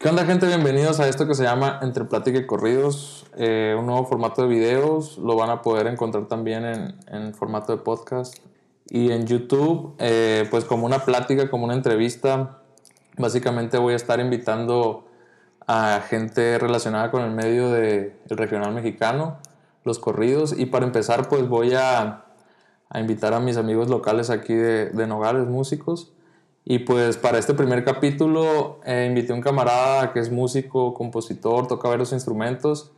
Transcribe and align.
¿Qué 0.00 0.08
onda 0.08 0.24
gente? 0.24 0.46
Bienvenidos 0.46 1.00
a 1.00 1.08
esto 1.08 1.26
que 1.26 1.34
se 1.34 1.42
llama 1.42 1.80
Entre 1.82 2.04
Plática 2.04 2.38
y 2.38 2.46
Corridos, 2.46 3.26
eh, 3.36 3.74
un 3.76 3.86
nuevo 3.86 4.06
formato 4.06 4.42
de 4.42 4.48
videos, 4.48 5.18
lo 5.18 5.34
van 5.34 5.50
a 5.50 5.60
poder 5.60 5.88
encontrar 5.88 6.28
también 6.28 6.64
en, 6.64 6.94
en 7.08 7.34
formato 7.34 7.76
de 7.76 7.82
podcast 7.82 8.36
y 8.88 9.10
en 9.10 9.26
YouTube, 9.26 9.96
eh, 9.98 10.46
pues 10.52 10.64
como 10.64 10.86
una 10.86 11.04
plática, 11.04 11.50
como 11.50 11.64
una 11.64 11.74
entrevista, 11.74 12.60
básicamente 13.16 13.76
voy 13.76 13.94
a 13.94 13.96
estar 13.96 14.20
invitando 14.20 15.08
a 15.66 16.00
gente 16.08 16.60
relacionada 16.60 17.10
con 17.10 17.24
el 17.24 17.32
medio 17.32 17.72
del 17.72 18.12
regional 18.28 18.72
mexicano, 18.72 19.38
los 19.82 19.98
corridos, 19.98 20.56
y 20.56 20.66
para 20.66 20.86
empezar 20.86 21.28
pues 21.28 21.48
voy 21.48 21.74
a, 21.74 22.22
a 22.88 23.00
invitar 23.00 23.34
a 23.34 23.40
mis 23.40 23.56
amigos 23.56 23.88
locales 23.88 24.30
aquí 24.30 24.54
de, 24.54 24.90
de 24.90 25.06
Nogales, 25.08 25.48
músicos, 25.48 26.12
y 26.70 26.80
pues 26.80 27.16
para 27.16 27.38
este 27.38 27.54
primer 27.54 27.82
capítulo 27.82 28.78
eh, 28.84 29.06
invité 29.08 29.32
a 29.32 29.36
un 29.36 29.40
camarada 29.40 30.12
que 30.12 30.20
es 30.20 30.30
músico, 30.30 30.92
compositor, 30.92 31.66
toca 31.66 31.88
varios 31.88 32.12
instrumentos. 32.12 32.92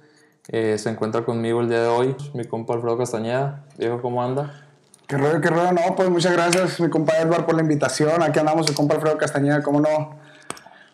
Eh, 0.48 0.76
se 0.76 0.90
encuentra 0.90 1.24
conmigo 1.24 1.60
el 1.60 1.68
día 1.68 1.82
de 1.82 1.86
hoy, 1.86 2.16
mi 2.34 2.44
compa 2.44 2.74
Alfredo 2.74 2.98
Castañeda. 2.98 3.66
Diego, 3.78 4.02
¿cómo 4.02 4.24
anda? 4.24 4.66
Qué 5.06 5.16
rollo, 5.16 5.40
qué 5.40 5.50
rollo. 5.50 5.70
No, 5.70 5.94
pues 5.94 6.10
muchas 6.10 6.32
gracias, 6.32 6.80
mi 6.80 6.90
compa 6.90 7.16
Edward, 7.18 7.46
por 7.46 7.54
la 7.54 7.62
invitación. 7.62 8.20
Aquí 8.24 8.40
andamos, 8.40 8.68
el 8.68 8.74
compa 8.74 8.96
Alfredo 8.96 9.16
Castañeda, 9.16 9.62
¿cómo 9.62 9.78
no? 9.78 10.18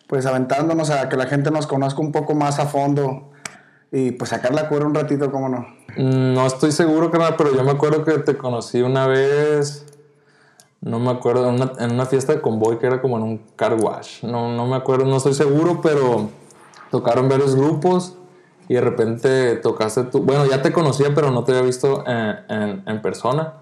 Pues 0.05 0.27
aventándonos 0.27 0.91
a 0.91 1.09
que 1.09 1.17
la 1.17 1.25
gente 1.25 1.49
nos 1.49 1.65
conozca 1.65 1.99
un 1.99 2.11
poco 2.11 2.35
más 2.35 2.59
a 2.59 2.67
fondo 2.67 3.31
y 3.91 4.11
pues 4.11 4.29
sacar 4.29 4.53
la 4.53 4.69
un 4.69 4.93
ratito, 4.93 5.31
¿cómo 5.31 5.49
no? 5.49 5.65
Mm, 5.97 6.35
No 6.35 6.45
estoy 6.45 6.71
seguro, 6.71 7.09
carnal, 7.09 7.33
pero 7.39 7.55
yo 7.55 7.63
me 7.63 7.71
acuerdo 7.71 8.05
que 8.05 8.19
te 8.19 8.37
conocí 8.37 8.83
una 8.83 9.07
vez, 9.07 9.86
no 10.81 10.99
me 10.99 11.11
acuerdo, 11.11 11.49
en 11.49 11.55
una, 11.55 11.71
en 11.79 11.91
una 11.93 12.05
fiesta 12.05 12.33
de 12.33 12.41
convoy 12.41 12.77
que 12.77 12.87
era 12.87 13.01
como 13.01 13.17
en 13.17 13.23
un 13.23 13.41
car 13.55 13.73
wash. 13.73 14.23
No, 14.23 14.51
no 14.55 14.65
me 14.67 14.75
acuerdo, 14.75 15.05
no 15.05 15.17
estoy 15.17 15.33
seguro, 15.33 15.81
pero 15.81 16.29
tocaron 16.91 17.27
varios 17.27 17.55
grupos 17.55 18.15
y 18.69 18.75
de 18.75 18.81
repente 18.81 19.55
tocaste 19.57 20.03
tú. 20.03 20.21
Bueno, 20.21 20.45
ya 20.45 20.61
te 20.61 20.71
conocía, 20.71 21.13
pero 21.15 21.31
no 21.31 21.43
te 21.43 21.51
había 21.51 21.63
visto 21.63 22.03
en, 22.07 22.35
en- 22.49 22.83
en 22.85 23.01
persona. 23.01 23.53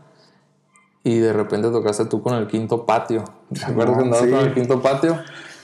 Y 1.03 1.19
de 1.19 1.33
repente 1.33 1.69
tocaste 1.69 2.05
tú 2.05 2.21
con 2.23 2.33
el 2.35 2.47
quinto 2.47 2.85
patio. 2.85 3.23
¿Te 3.53 3.63
acuerdas 3.65 3.97
que 3.97 4.03
andabas 4.03 4.25
sí. 4.25 4.31
con 4.31 4.39
el 4.39 4.53
quinto 4.55 4.81
patio? 4.81 5.19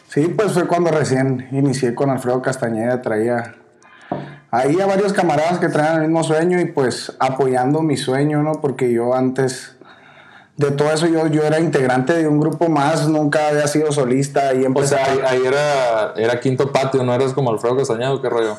Sí, 0.08 0.28
pues 0.28 0.52
fue 0.54 0.68
cuando 0.68 0.92
recién 0.92 1.48
inicié 1.52 1.96
con 1.96 2.10
Alfredo 2.12 2.42
Castañeda, 2.44 3.02
traía 3.02 3.56
ahí 4.52 4.80
a 4.80 4.86
varios 4.86 5.14
camaradas 5.14 5.58
que 5.60 5.70
traían 5.70 5.96
el 5.96 6.02
mismo 6.10 6.24
sueño 6.24 6.60
y 6.60 6.66
pues 6.66 7.16
apoyando 7.20 7.82
mi 7.82 7.98
sueño, 7.98 8.44
¿no? 8.44 8.62
Porque 8.62 8.92
yo 8.92 9.16
antes 9.16 9.76
de 10.62 10.72
todo 10.72 10.92
eso 10.92 11.08
yo, 11.08 11.28
yo 11.28 11.44
era 11.44 11.60
integrante 11.60 12.14
de 12.14 12.28
un 12.28 12.40
grupo 12.40 12.70
más, 12.70 13.08
nunca 13.08 13.50
había 13.50 13.68
sido 13.68 13.92
solista 13.92 14.54
y 14.54 14.66
O 14.66 14.84
sea, 14.84 15.06
ahí, 15.06 15.20
ahí 15.28 15.42
era, 15.46 16.14
era 16.16 16.40
quinto 16.40 16.72
patio, 16.72 17.04
no 17.04 17.14
eras 17.14 17.34
como 17.34 17.52
Alfredo 17.52 17.78
Castañeda, 17.78 18.14
¿o 18.14 18.22
¿qué 18.22 18.30
rollo? 18.30 18.58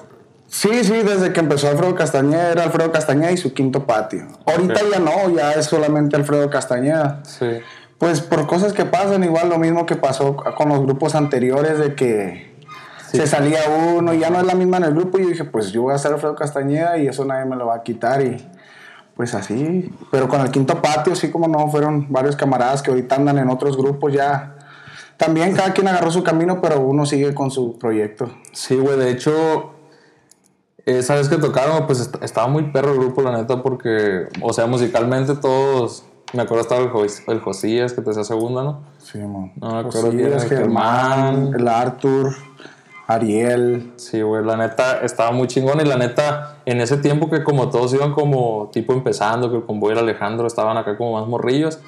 Sí, 0.48 0.84
sí, 0.84 1.02
desde 1.02 1.32
que 1.32 1.40
empezó 1.40 1.68
Alfredo 1.68 1.94
Castañeda 1.94 2.52
era 2.52 2.64
Alfredo 2.64 2.92
Castañeda 2.92 3.32
y 3.32 3.38
su 3.38 3.54
quinto 3.54 3.86
patio. 3.86 4.26
Ahorita 4.44 4.80
ya 4.92 4.98
no, 4.98 5.30
ya 5.34 5.52
es 5.52 5.64
solamente 5.64 6.14
Alfredo 6.14 6.50
Castañeda. 6.50 7.20
Sí. 7.24 7.46
Pues 7.96 8.20
por 8.20 8.46
cosas 8.46 8.74
que 8.74 8.84
pasan, 8.84 9.24
igual 9.24 9.48
lo 9.48 9.58
mismo 9.58 9.86
que 9.86 9.96
pasó 9.96 10.36
con 10.36 10.68
los 10.68 10.80
grupos 10.80 11.14
anteriores, 11.14 11.78
de 11.78 11.94
que 11.94 12.52
se 13.10 13.26
salía 13.26 13.60
uno 13.94 14.12
y 14.12 14.18
ya 14.18 14.28
no 14.28 14.40
es 14.40 14.46
la 14.46 14.54
misma 14.54 14.76
en 14.78 14.84
el 14.84 14.94
grupo. 14.94 15.18
Y 15.18 15.22
yo 15.22 15.28
dije, 15.28 15.44
pues 15.44 15.72
yo 15.72 15.82
voy 15.82 15.94
a 15.94 15.98
ser 15.98 16.12
Alfredo 16.12 16.34
Castañeda 16.34 16.98
y 16.98 17.06
eso 17.06 17.24
nadie 17.24 17.46
me 17.46 17.56
lo 17.56 17.66
va 17.68 17.76
a 17.76 17.82
quitar. 17.82 18.20
Y 18.20 18.44
pues 19.22 19.34
así. 19.36 19.88
Pero 20.10 20.28
con 20.28 20.40
el 20.40 20.50
quinto 20.50 20.82
patio, 20.82 21.14
sí 21.14 21.30
como 21.30 21.46
no, 21.46 21.68
fueron 21.68 22.06
varios 22.10 22.34
camaradas 22.34 22.82
que 22.82 22.90
ahorita 22.90 23.14
andan 23.14 23.38
en 23.38 23.48
otros 23.50 23.76
grupos 23.76 24.12
ya. 24.12 24.56
También 25.16 25.54
cada 25.54 25.72
quien 25.72 25.86
agarró 25.86 26.10
su 26.10 26.24
camino, 26.24 26.60
pero 26.60 26.80
uno 26.80 27.06
sigue 27.06 27.32
con 27.32 27.52
su 27.52 27.78
proyecto. 27.78 28.28
Sí, 28.50 28.74
güey, 28.74 28.98
de 28.98 29.12
hecho, 29.12 29.74
esa 30.86 31.14
vez 31.14 31.28
que 31.28 31.36
tocaron, 31.38 31.86
pues 31.86 32.00
est- 32.00 32.20
estaba 32.22 32.48
muy 32.48 32.64
perro 32.72 32.90
el 32.94 32.98
grupo, 32.98 33.22
la 33.22 33.36
neta, 33.38 33.62
porque, 33.62 34.26
o 34.40 34.52
sea, 34.52 34.66
musicalmente 34.66 35.36
todos, 35.36 36.02
me 36.32 36.42
acuerdo 36.42 36.62
estaba 36.62 36.80
el, 36.80 36.90
Jos- 36.90 37.22
el 37.28 37.38
Josías, 37.40 37.92
que 37.92 38.02
te 38.02 38.10
hacía 38.10 38.24
segunda, 38.24 38.64
¿no? 38.64 38.80
Sí, 38.98 39.18
mon. 39.18 39.52
No 39.60 39.74
me 39.74 39.78
acuerdo 39.78 40.10
quién 40.10 40.26
era, 40.26 40.40
Josías, 40.40 40.58
Germán, 40.58 41.34
Germán. 41.34 41.54
el 41.60 41.68
Arthur, 41.68 42.34
Ariel. 43.14 43.92
Sí, 43.96 44.22
güey, 44.22 44.44
la 44.44 44.56
neta 44.56 45.00
estaba 45.00 45.32
muy 45.32 45.48
chingón 45.48 45.80
y 45.80 45.84
la 45.84 45.96
neta, 45.96 46.58
en 46.66 46.80
ese 46.80 46.96
tiempo 46.98 47.30
que 47.30 47.42
como 47.42 47.70
todos 47.70 47.92
iban 47.94 48.12
como 48.12 48.70
tipo 48.72 48.92
empezando, 48.92 49.50
que 49.50 49.58
el 49.58 49.64
convoy 49.64 49.92
era 49.92 50.00
Alejandro, 50.00 50.46
estaban 50.46 50.76
acá 50.76 50.96
como 50.96 51.18
más 51.18 51.28
morrillos 51.28 51.78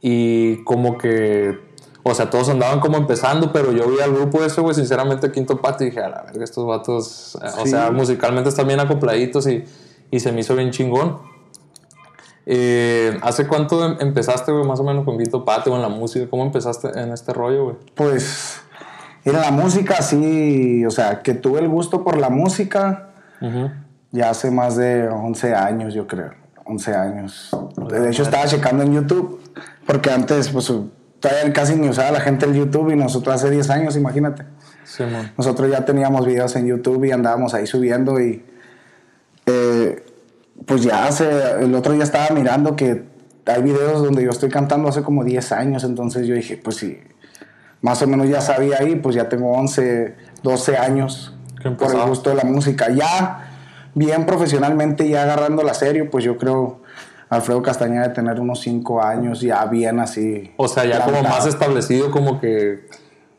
y 0.00 0.62
como 0.64 0.96
que, 0.98 1.58
o 2.02 2.14
sea, 2.14 2.30
todos 2.30 2.48
andaban 2.48 2.80
como 2.80 2.96
empezando, 2.96 3.52
pero 3.52 3.72
yo 3.72 3.86
vi 3.88 4.00
al 4.00 4.12
grupo 4.14 4.42
ese, 4.42 4.60
güey, 4.60 4.74
sinceramente, 4.74 5.30
Quinto 5.30 5.60
Patio 5.60 5.86
y 5.86 5.90
dije, 5.90 6.02
a 6.02 6.08
la 6.08 6.22
verga, 6.22 6.44
estos 6.44 6.66
vatos, 6.66 7.38
eh, 7.42 7.48
o 7.62 7.66
sea, 7.66 7.90
musicalmente 7.90 8.48
están 8.48 8.66
bien 8.66 8.80
acopladitos 8.80 9.46
y, 9.46 9.64
y 10.10 10.20
se 10.20 10.32
me 10.32 10.40
hizo 10.40 10.54
bien 10.56 10.70
chingón. 10.70 11.18
Eh, 12.46 13.18
¿Hace 13.22 13.46
cuánto 13.46 13.84
em- 13.84 13.96
empezaste, 14.00 14.50
güey, 14.50 14.64
más 14.64 14.80
o 14.80 14.84
menos 14.84 15.04
con 15.04 15.18
Quinto 15.18 15.44
Patio, 15.44 15.76
en 15.76 15.82
la 15.82 15.88
música? 15.88 16.26
¿Cómo 16.28 16.42
empezaste 16.42 16.88
en 16.98 17.12
este 17.12 17.32
rollo, 17.32 17.64
güey? 17.64 17.76
Pues 17.94 18.60
era 19.24 19.40
la 19.40 19.50
música, 19.50 20.02
sí, 20.02 20.84
o 20.86 20.90
sea, 20.90 21.22
que 21.22 21.34
tuve 21.34 21.60
el 21.60 21.68
gusto 21.68 22.02
por 22.04 22.16
la 22.16 22.30
música 22.30 23.10
Ujú. 23.40 23.70
ya 24.12 24.30
hace 24.30 24.50
más 24.50 24.76
de 24.76 25.08
11 25.08 25.54
años, 25.54 25.94
yo 25.94 26.06
creo. 26.06 26.32
11 26.64 26.94
años. 26.94 27.50
De 27.90 28.08
hecho, 28.08 28.22
estaba 28.22 28.46
checando 28.46 28.82
en 28.82 28.92
YouTube, 28.92 29.40
porque 29.86 30.10
antes, 30.10 30.48
pues, 30.50 30.72
todavía 31.18 31.52
casi 31.52 31.74
ni 31.76 31.88
usaba 31.88 32.12
la 32.12 32.20
gente 32.20 32.46
el 32.46 32.54
YouTube 32.54 32.90
y 32.92 32.96
nosotros 32.96 33.34
hace 33.34 33.50
10 33.50 33.70
años, 33.70 33.96
imagínate. 33.96 34.44
Simón. 34.84 35.32
Nosotros 35.36 35.70
ya 35.70 35.84
teníamos 35.84 36.26
videos 36.26 36.56
en 36.56 36.66
YouTube 36.66 37.04
y 37.04 37.12
andábamos 37.12 37.54
ahí 37.54 37.66
subiendo 37.66 38.20
y 38.20 38.44
eh, 39.46 40.04
pues 40.66 40.82
ya 40.82 41.06
hace, 41.06 41.28
el 41.60 41.74
otro 41.74 41.92
día 41.92 42.04
estaba 42.04 42.34
mirando 42.34 42.76
que 42.76 43.04
hay 43.46 43.62
videos 43.62 44.02
donde 44.02 44.22
yo 44.22 44.30
estoy 44.30 44.48
cantando 44.48 44.88
hace 44.88 45.02
como 45.02 45.24
10 45.24 45.52
años, 45.52 45.84
entonces 45.84 46.26
yo 46.26 46.34
dije, 46.34 46.56
pues 46.56 46.76
sí, 46.76 46.98
más 47.82 48.02
o 48.02 48.06
menos 48.06 48.28
ya 48.28 48.40
sabía 48.40 48.78
ahí, 48.80 48.96
pues 48.96 49.16
ya 49.16 49.28
tengo 49.28 49.52
11, 49.52 50.14
12 50.42 50.76
años 50.76 51.34
por 51.78 51.94
el 51.94 52.02
gusto 52.06 52.30
de 52.30 52.36
la 52.36 52.44
música. 52.44 52.90
Ya 52.90 53.48
bien 53.94 54.26
profesionalmente, 54.26 55.08
ya 55.08 55.22
agarrándola 55.22 55.74
serio, 55.74 56.10
pues 56.10 56.24
yo 56.24 56.36
creo 56.36 56.80
Alfredo 57.28 57.62
Castañeda 57.62 58.08
de 58.08 58.14
tener 58.14 58.40
unos 58.40 58.60
5 58.60 59.02
años, 59.02 59.40
ya 59.40 59.64
bien 59.66 60.00
así. 60.00 60.52
O 60.56 60.68
sea, 60.68 60.84
ya 60.84 61.04
como 61.04 61.22
más 61.22 61.46
establecido, 61.46 62.10
como 62.10 62.40
que 62.40 62.88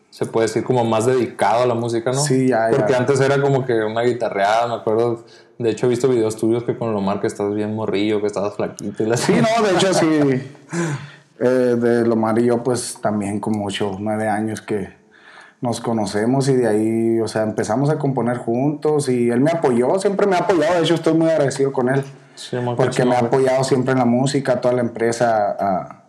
se 0.10 0.26
puede 0.26 0.48
decir 0.48 0.64
como 0.64 0.84
más 0.84 1.06
dedicado 1.06 1.64
a 1.64 1.66
la 1.66 1.74
música, 1.74 2.12
¿no? 2.12 2.20
Sí, 2.20 2.50
ya, 2.50 2.70
ya. 2.70 2.78
Porque 2.78 2.96
antes 2.96 3.20
era 3.20 3.42
como 3.42 3.66
que 3.66 3.74
una 3.84 4.02
guitarreada, 4.02 4.68
me 4.68 4.76
acuerdo. 4.76 5.24
De 5.58 5.70
hecho, 5.70 5.86
he 5.86 5.90
visto 5.90 6.08
videos 6.08 6.38
tuyos 6.38 6.64
que 6.64 6.76
con 6.76 6.92
Lomar 6.92 7.22
que 7.22 7.28
estás 7.28 7.54
bien 7.54 7.76
morrillo, 7.76 8.20
que 8.20 8.28
estabas 8.28 8.56
flaquito 8.56 9.04
y 9.04 9.06
la 9.06 9.18
Sí, 9.18 9.34
no, 9.34 9.68
de 9.68 9.74
hecho 9.76 9.94
sí. 9.94 10.52
Eh, 11.44 11.76
de 11.76 12.06
Lomar 12.06 12.38
y 12.38 12.46
yo, 12.46 12.62
pues 12.64 13.00
también 13.02 13.40
como 13.40 13.66
8 13.66 13.98
9 14.00 14.28
años 14.30 14.62
que 14.62 14.90
nos 15.60 15.82
conocemos 15.82 16.48
y 16.50 16.56
de 16.56 16.68
ahí, 16.68 17.20
o 17.20 17.28
sea, 17.28 17.42
empezamos 17.44 17.90
a 17.90 17.98
componer 17.98 18.38
juntos 18.38 19.10
y 19.10 19.30
él 19.32 19.40
me 19.42 19.50
apoyó, 19.52 19.98
siempre 20.00 20.28
me 20.28 20.36
ha 20.36 20.40
apoyado, 20.40 20.76
de 20.76 20.82
hecho 20.82 20.94
estoy 20.96 21.14
muy 21.14 21.30
agradecido 21.30 21.72
con 21.72 21.90
él, 21.90 22.04
Sí, 22.36 22.58
porque 22.78 23.06
me 23.06 23.16
ha 23.16 23.20
apoyado 23.20 23.64
siempre 23.64 23.92
en 23.94 24.00
la 24.00 24.06
música, 24.06 24.62
toda 24.62 24.76
la 24.76 24.82
empresa, 24.82 25.56
a 25.60 26.04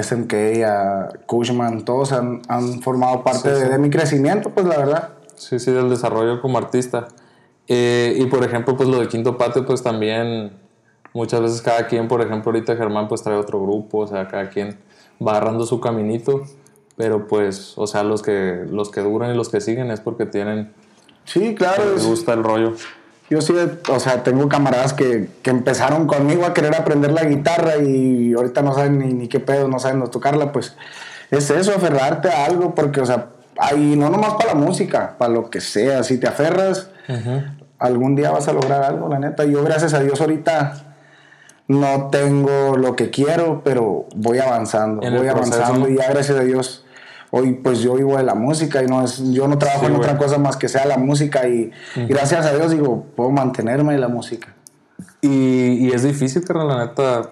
SMK, 0.00 0.34
a 0.64 1.08
Cushman, 1.26 1.84
todos 1.84 2.12
han, 2.12 2.42
han 2.48 2.80
formado 2.82 3.22
parte 3.24 3.48
Sí, 3.54 3.60
de, 3.60 3.66
sí. 3.66 3.68
de 3.68 3.78
mi 3.78 3.90
crecimiento, 3.90 4.50
pues 4.50 4.64
la 4.66 4.78
verdad. 4.78 5.08
Sí, 5.34 5.58
sí, 5.58 5.70
del 5.72 5.90
desarrollo 5.90 6.40
como 6.40 6.58
artista. 6.58 7.08
Eh, 7.68 8.14
y 8.16 8.26
por 8.26 8.42
ejemplo, 8.44 8.76
pues 8.76 8.88
lo 8.88 9.00
de 9.00 9.08
Quinto 9.08 9.36
Patio, 9.36 9.66
pues 9.66 9.82
también 9.82 10.52
muchas 11.14 11.40
veces 11.40 11.62
cada 11.62 11.86
quien, 11.86 12.08
por 12.08 12.20
ejemplo, 12.20 12.50
ahorita 12.52 12.76
Germán 12.76 13.08
pues 13.08 13.22
trae 13.22 13.36
otro 13.36 13.60
grupo, 13.62 13.98
o 13.98 14.06
sea, 14.06 14.28
cada 14.28 14.48
quien 14.48 14.78
va 15.24 15.32
agarrando 15.32 15.66
su 15.66 15.80
caminito, 15.80 16.42
pero 16.96 17.26
pues, 17.26 17.74
o 17.76 17.86
sea, 17.86 18.02
los 18.02 18.22
que, 18.22 18.64
los 18.70 18.90
que 18.90 19.00
duran 19.00 19.32
y 19.32 19.36
los 19.36 19.48
que 19.48 19.60
siguen 19.60 19.90
es 19.90 20.00
porque 20.00 20.26
tienen, 20.26 20.72
Sí, 21.24 21.54
claro, 21.54 21.84
les 21.94 22.02
es- 22.02 22.06
gusta 22.08 22.32
el 22.32 22.42
rollo. 22.42 22.72
Yo 23.30 23.40
sí, 23.40 23.54
o 23.88 24.00
sea, 24.00 24.22
tengo 24.24 24.46
camaradas 24.48 24.92
que, 24.92 25.28
que 25.42 25.48
empezaron 25.50 26.06
conmigo 26.06 26.44
a 26.44 26.52
querer 26.52 26.74
aprender 26.74 27.12
la 27.12 27.24
guitarra 27.24 27.76
y 27.76 28.34
ahorita 28.34 28.60
no 28.60 28.74
saben 28.74 28.98
ni, 28.98 29.14
ni 29.14 29.28
qué 29.28 29.40
pedo, 29.40 29.68
no 29.68 29.78
saben 29.78 30.00
no 30.00 30.08
tocarla, 30.08 30.52
pues 30.52 30.76
es 31.30 31.48
eso, 31.50 31.72
aferrarte 31.74 32.28
a 32.28 32.44
algo, 32.44 32.74
porque, 32.74 33.00
o 33.00 33.06
sea, 33.06 33.28
ahí 33.58 33.94
no 33.96 34.10
nomás 34.10 34.34
para 34.34 34.48
la 34.52 34.54
música, 34.56 35.14
para 35.16 35.32
lo 35.32 35.48
que 35.48 35.62
sea, 35.62 36.02
si 36.02 36.18
te 36.18 36.26
aferras, 36.28 36.90
algún 37.78 38.16
día 38.16 38.30
vas 38.32 38.48
a 38.48 38.52
lograr 38.52 38.82
algo, 38.82 39.08
la 39.08 39.18
neta. 39.18 39.44
Yo, 39.44 39.62
gracias 39.64 39.94
a 39.94 40.00
Dios, 40.00 40.20
ahorita 40.20 40.91
no 41.68 42.08
tengo 42.10 42.76
lo 42.76 42.96
que 42.96 43.10
quiero, 43.10 43.62
pero 43.64 44.06
voy 44.14 44.38
avanzando, 44.38 45.02
En 45.02 45.16
voy 45.16 45.28
avanzando 45.28 45.88
y 45.88 45.96
ya, 45.96 46.10
gracias 46.10 46.38
a 46.38 46.42
Dios. 46.42 46.84
Hoy 47.30 47.54
pues 47.54 47.80
yo 47.80 47.94
vivo 47.94 48.18
de 48.18 48.24
la 48.24 48.34
música 48.34 48.82
y 48.82 48.86
no 48.86 49.02
es, 49.02 49.32
yo 49.32 49.48
no 49.48 49.56
trabajo 49.56 49.80
Sí, 49.80 49.86
en 49.86 49.92
güey. 49.96 50.04
otra 50.06 50.18
cosa 50.18 50.36
más 50.38 50.56
que 50.58 50.68
sea 50.68 50.84
la 50.84 50.98
música 50.98 51.48
y 51.48 51.70
gracias 52.08 52.44
a 52.44 52.54
Dios 52.54 52.72
digo, 52.72 53.06
puedo 53.16 53.30
mantenerme 53.30 53.94
de 53.94 53.98
la 53.98 54.08
música. 54.08 54.54
Y, 55.22 55.86
y 55.86 55.92
es 55.92 56.02
difícil, 56.02 56.44
carnal, 56.44 56.68
la 56.68 56.86
neta. 56.86 57.30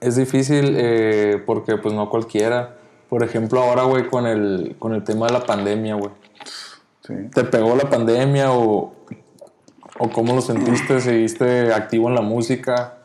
Es 0.00 0.16
difícil 0.16 0.74
eh, 0.76 1.42
porque 1.46 1.76
pues 1.76 1.94
no 1.94 2.10
cualquiera. 2.10 2.76
Por 3.08 3.22
ejemplo, 3.22 3.62
ahora, 3.62 3.84
güey, 3.84 4.06
con 4.08 4.26
el, 4.26 4.76
con 4.78 4.92
el 4.92 5.04
tema 5.04 5.26
de 5.26 5.32
la 5.32 5.44
pandemia, 5.44 5.94
güey. 5.94 6.10
Sí. 7.06 7.14
¿Te 7.34 7.44
pegó 7.44 7.74
la 7.76 7.88
pandemia 7.88 8.52
o, 8.52 8.94
o 9.98 10.10
cómo 10.10 10.34
lo 10.34 10.40
sentiste? 10.40 11.00
¿Seguiste 11.00 11.72
activo 11.72 12.08
en 12.08 12.14
la 12.16 12.22
música? 12.22 12.98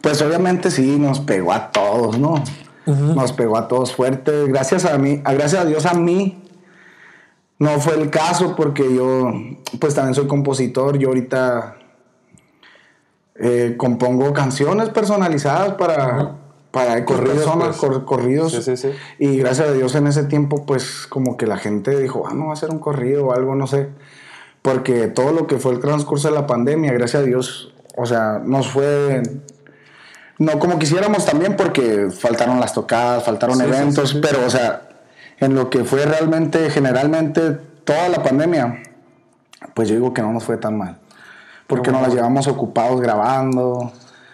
Pues 0.00 0.20
obviamente 0.22 0.70
sí, 0.70 0.96
nos 0.98 1.20
pegó 1.20 1.52
a 1.52 1.70
todos, 1.70 2.18
¿no? 2.18 2.42
Nos 2.86 3.32
pegó 3.32 3.58
a 3.58 3.68
todos 3.68 3.94
fuerte. 3.94 4.46
Gracias 4.46 4.84
a 4.86 4.96
mí, 4.96 5.20
a- 5.24 5.34
gracias 5.34 5.62
a 5.62 5.64
Dios 5.66 5.84
a 5.86 5.94
mí 5.94 6.42
no 7.58 7.80
fue 7.80 7.94
el 8.00 8.08
caso 8.08 8.54
porque 8.56 8.94
yo 8.94 9.30
pues 9.80 9.94
también 9.94 10.14
soy 10.14 10.26
compositor. 10.26 10.96
Yo 10.98 11.08
ahorita 11.08 11.76
eh, 13.34 13.74
compongo 13.76 14.32
canciones 14.32 14.88
personalizadas 14.90 15.74
para, 15.74 16.36
para 16.70 17.04
Corridos, 17.04 17.36
personas, 17.38 17.68
pues. 17.68 17.78
cor- 17.78 18.04
corridos. 18.04 18.52
Sí, 18.52 18.62
sí, 18.62 18.76
sí. 18.76 18.90
Y 19.18 19.36
gracias 19.38 19.68
a 19.68 19.72
Dios 19.72 19.94
en 19.94 20.06
ese 20.06 20.24
tiempo 20.24 20.64
pues 20.66 21.06
como 21.08 21.36
que 21.36 21.46
la 21.46 21.56
gente 21.58 21.98
dijo, 22.00 22.24
ah, 22.28 22.34
no 22.34 22.46
va 22.46 22.52
a 22.52 22.56
ser 22.56 22.70
un 22.70 22.78
corrido 22.78 23.26
o 23.26 23.32
algo, 23.32 23.54
no 23.54 23.66
sé. 23.66 23.88
Porque 24.62 25.08
todo 25.08 25.32
lo 25.32 25.46
que 25.46 25.58
fue 25.58 25.72
el 25.72 25.80
transcurso 25.80 26.28
de 26.28 26.34
la 26.34 26.46
pandemia, 26.46 26.92
gracias 26.92 27.22
a 27.22 27.26
Dios, 27.26 27.74
o 27.96 28.06
sea, 28.06 28.40
nos 28.44 28.68
fue 28.68 29.22
no 30.38 30.58
como 30.58 30.78
quisiéramos 30.78 31.24
también 31.24 31.56
porque 31.56 32.10
faltaron 32.10 32.60
las 32.60 32.72
tocadas, 32.72 33.24
faltaron 33.24 33.56
Sí, 33.56 33.64
eventos, 33.64 34.10
sí, 34.10 34.14
sí. 34.16 34.20
pero 34.22 34.46
o 34.46 34.50
sea, 34.50 34.82
en 35.40 35.54
lo 35.54 35.70
que 35.70 35.84
fue 35.84 36.04
realmente, 36.04 36.70
generalmente, 36.70 37.58
toda 37.84 38.08
la 38.08 38.22
pandemia, 38.22 38.82
pues 39.74 39.88
yo 39.88 39.94
digo 39.96 40.14
que 40.14 40.22
no 40.22 40.32
nos 40.32 40.44
fue 40.44 40.56
tan 40.56 40.76
mal. 40.76 40.98
Porque 41.66 41.90
nos 41.90 42.00
las 42.02 42.14
llevamos 42.14 42.46
ocupados 42.46 43.00
grabando, 43.00 43.92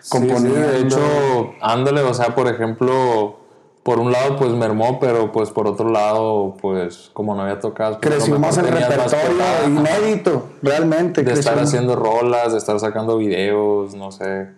componiendo. 0.08 0.54
sí, 0.54 0.60
de 0.60 0.78
hecho, 0.80 1.54
ándale, 1.60 2.02
o 2.02 2.14
sea, 2.14 2.34
por 2.34 2.46
ejemplo, 2.46 3.40
por 3.82 3.98
un 3.98 4.12
lado 4.12 4.36
pues 4.36 4.52
mermó, 4.52 5.00
pero 5.00 5.32
pues 5.32 5.50
por 5.50 5.66
otro 5.66 5.90
lado, 5.90 6.56
pues 6.60 7.10
como 7.12 7.34
no 7.34 7.42
había 7.42 7.60
tocado, 7.60 7.98
pues, 7.98 8.14
creció 8.14 8.38
más 8.38 8.56
el 8.58 8.70
más 8.70 8.88
repertorio 8.88 9.66
inédito, 9.66 10.48
realmente. 10.62 11.22
de 11.22 11.32
creció. 11.32 11.50
estar 11.50 11.58
haciendo 11.58 11.96
rolas, 11.96 12.52
de 12.52 12.58
estar 12.58 12.78
sacando 12.78 13.16
videos, 13.16 13.94
no 13.94 14.12
sé, 14.12 14.48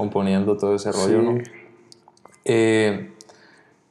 componiendo 0.00 0.56
todo 0.56 0.74
ese 0.74 0.90
rollo, 0.92 1.20
Sí. 1.20 1.26
¿no? 1.26 1.38
Eh, 2.46 3.12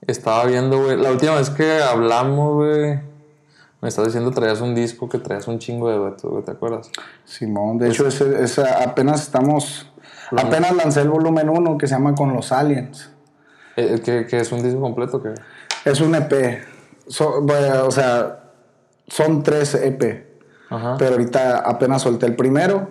estaba 0.08 0.46
viendo, 0.46 0.82
güey, 0.84 0.98
la 0.98 1.12
última 1.12 1.36
vez 1.36 1.50
que 1.52 1.82
hablamos, 1.84 2.56
güey, 2.56 3.00
me 3.82 3.88
estás 3.90 4.06
diciendo 4.06 4.32
traías 4.32 4.60
un 4.62 4.74
disco 4.74 5.08
que 5.08 5.20
traías 5.20 5.48
un 5.48 5.60
chingo 5.60 5.90
de 5.90 5.98
duetos, 5.98 6.30
güey, 6.32 6.44
¿te 6.44 6.52
acuerdas? 6.52 6.90
Simón, 7.26 7.78
de 7.78 7.90
hecho, 7.90 8.08
ese, 8.08 8.44
esa- 8.44 8.84
apenas 8.84 9.22
estamos. 9.22 9.86
Apenas 10.36 10.76
lancé 10.76 11.02
el 11.02 11.10
volumen 11.10 11.50
1 11.50 11.78
que 11.78 11.88
se 11.88 11.94
llama 11.96 12.14
Con 12.16 12.34
los 12.34 12.52
Aliens. 12.52 13.10
Eh, 13.76 14.02
¿que, 14.04 14.26
que 14.26 14.38
es 14.40 14.52
un 14.52 14.62
disco 14.64 14.82
completo? 14.82 15.22
que 15.22 15.34
Es 15.86 16.02
un 16.02 16.14
EP. 16.16 16.62
So- 17.08 17.42
bueno, 17.42 17.86
o 17.86 17.92
sea, 17.92 18.52
son 19.08 19.42
tres 19.44 19.74
EP. 19.76 20.28
Ajá. 20.70 20.96
Pero 21.00 21.12
ahorita 21.14 21.60
apenas 21.60 22.02
solté 22.02 22.26
el 22.28 22.36
primero. 22.36 22.90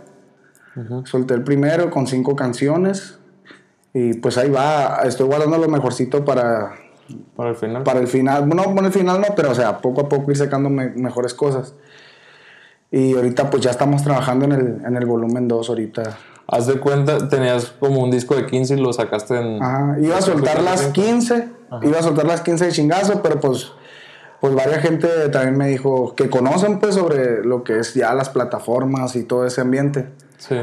Solté 1.04 1.34
el 1.34 1.42
primero 1.44 1.90
con 1.90 2.06
cinco 2.06 2.34
canciones. 2.36 3.18
Y 3.94 4.14
pues 4.14 4.38
ahí 4.38 4.50
va. 4.50 5.00
Estoy 5.04 5.26
guardando 5.26 5.58
lo 5.58 5.68
mejorcito 5.68 6.24
para, 6.24 6.72
Para 7.36 7.50
el 7.50 7.56
final. 7.56 7.82
para 7.82 8.00
el 8.00 8.06
final. 8.08 8.48
No, 8.48 8.64
bueno, 8.64 8.86
el 8.88 8.92
final 8.92 9.20
no, 9.20 9.28
pero 9.34 9.50
o 9.50 9.54
sea, 9.54 9.78
poco 9.78 10.02
a 10.02 10.08
poco 10.08 10.30
ir 10.30 10.36
sacando 10.36 10.68
me- 10.70 10.90
mejores 10.90 11.34
cosas. 11.34 11.74
Y 12.90 13.14
ahorita 13.14 13.50
pues 13.50 13.62
ya 13.62 13.70
estamos 13.70 14.02
trabajando 14.02 14.46
en 14.46 14.52
el, 14.52 14.78
en 14.86 14.96
el 14.96 15.04
volumen 15.06 15.46
2 15.48 15.68
ahorita. 15.68 16.16
Haz 16.46 16.66
de 16.66 16.80
cuenta, 16.80 17.28
tenías 17.28 17.66
como 17.78 18.02
un 18.02 18.10
disco 18.10 18.34
de 18.34 18.46
15 18.46 18.74
y 18.74 18.80
lo 18.80 18.92
sacaste 18.94 19.38
en... 19.38 19.62
Ajá. 19.62 19.96
Iba 20.00 20.16
a 20.16 20.22
soltar 20.22 20.62
las 20.62 20.86
15. 20.86 21.48
Iba 21.82 21.98
a 21.98 22.02
soltar 22.02 22.24
las 22.24 22.40
15 22.40 22.64
de 22.66 22.72
chingazo, 22.72 23.22
pero 23.22 23.40
pues 23.40 23.72
pues 24.40 24.54
varias 24.54 24.80
gente 24.82 25.08
también 25.30 25.58
me 25.58 25.66
dijo 25.66 26.14
que 26.14 26.30
conocen 26.30 26.78
pues 26.78 26.94
sobre 26.94 27.44
lo 27.44 27.64
que 27.64 27.80
es 27.80 27.92
ya 27.94 28.14
las 28.14 28.28
plataformas 28.30 29.16
y 29.16 29.24
todo 29.24 29.44
ese 29.44 29.60
ambiente. 29.60 30.08
Sí. 30.38 30.56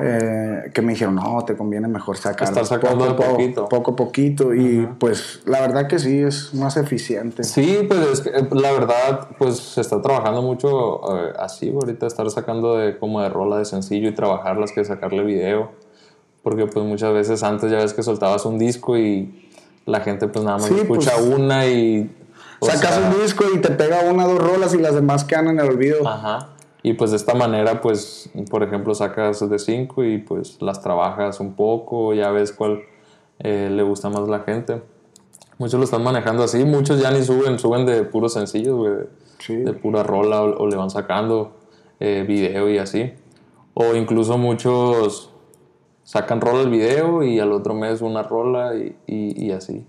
eh, 0.00 0.70
que 0.72 0.80
me 0.80 0.92
dijeron, 0.92 1.16
no, 1.16 1.44
te 1.44 1.56
conviene 1.56 1.88
mejor 1.88 2.16
sacar 2.16 2.52
poco, 2.52 3.68
poco 3.68 3.90
a 3.92 3.96
poquito. 3.96 4.54
Y 4.54 4.88
pues 4.98 5.40
la 5.44 5.60
verdad 5.60 5.88
que 5.88 5.98
sí, 5.98 6.20
es 6.20 6.54
más 6.54 6.76
eficiente. 6.76 7.42
Sí, 7.42 7.84
pues 7.88 8.00
es 8.00 8.20
que, 8.20 8.30
la 8.30 8.72
verdad, 8.72 9.28
pues 9.38 9.58
se 9.58 9.80
está 9.80 10.00
trabajando 10.00 10.40
mucho 10.40 11.16
eh, 11.16 11.32
así, 11.38 11.70
ahorita 11.70 12.06
estar 12.06 12.30
sacando 12.30 12.76
de 12.76 12.96
como 12.98 13.20
de 13.20 13.28
rola 13.28 13.58
de 13.58 13.64
sencillo 13.64 14.08
y 14.08 14.14
trabajarlas 14.14 14.72
que 14.72 14.84
sacarle 14.84 15.24
video. 15.24 15.72
Porque 16.44 16.66
pues 16.66 16.84
muchas 16.86 17.12
veces 17.12 17.42
antes 17.42 17.70
ya 17.70 17.78
ves 17.78 17.92
que 17.92 18.02
soltabas 18.02 18.46
un 18.46 18.58
disco 18.58 18.96
y 18.96 19.50
la 19.84 20.00
gente 20.00 20.28
pues 20.28 20.44
nada 20.44 20.58
más 20.58 20.68
Sí, 20.68 20.74
escucha 20.78 21.12
pues, 21.16 21.26
una 21.26 21.66
y... 21.66 22.14
Sacas 22.60 22.96
sea, 22.96 23.08
un 23.08 23.22
disco 23.22 23.44
y 23.54 23.58
te 23.58 23.70
pega 23.70 24.00
una 24.10 24.26
o 24.26 24.34
dos 24.34 24.38
rolas 24.38 24.74
y 24.74 24.78
las 24.78 24.94
demás 24.94 25.24
quedan 25.24 25.48
en 25.48 25.60
el 25.60 25.68
olvido. 25.68 26.06
Ajá. 26.06 26.50
Y 26.82 26.92
pues 26.94 27.10
de 27.10 27.16
esta 27.16 27.34
manera, 27.34 27.80
pues, 27.80 28.30
por 28.50 28.62
ejemplo, 28.62 28.94
sacas 28.94 29.48
de 29.48 29.58
cinco 29.58 30.04
y 30.04 30.18
pues 30.18 30.62
las 30.62 30.80
trabajas 30.80 31.40
un 31.40 31.54
poco, 31.54 32.14
ya 32.14 32.30
ves 32.30 32.52
cuál 32.52 32.82
eh, 33.40 33.68
le 33.70 33.82
gusta 33.82 34.08
más 34.10 34.20
a 34.20 34.26
la 34.30 34.40
gente. 34.40 34.80
Muchos 35.58 35.78
lo 35.78 35.84
están 35.84 36.04
manejando 36.04 36.44
así, 36.44 36.64
muchos 36.64 37.00
ya 37.02 37.10
ni 37.10 37.22
suben, 37.24 37.58
suben 37.58 37.84
de 37.84 38.04
puros 38.04 38.32
sencillos, 38.34 38.76
güey, 38.76 38.92
de- 38.92 39.08
Sí. 39.40 39.54
de 39.56 39.72
pura 39.72 40.02
rola 40.02 40.42
o, 40.42 40.62
o 40.62 40.66
le 40.66 40.76
van 40.76 40.90
sacando 40.90 41.52
eh, 42.00 42.24
video 42.26 42.68
y 42.70 42.78
así. 42.78 43.12
O 43.74 43.94
incluso 43.94 44.36
muchos 44.38 45.30
sacan 46.04 46.40
rola 46.40 46.62
el 46.62 46.70
video 46.70 47.22
y 47.22 47.38
al 47.40 47.52
otro 47.52 47.74
mes 47.74 48.00
una 48.02 48.22
rola 48.22 48.74
y, 48.76 48.96
y- 49.06 49.46
y 49.46 49.52
así. 49.52 49.84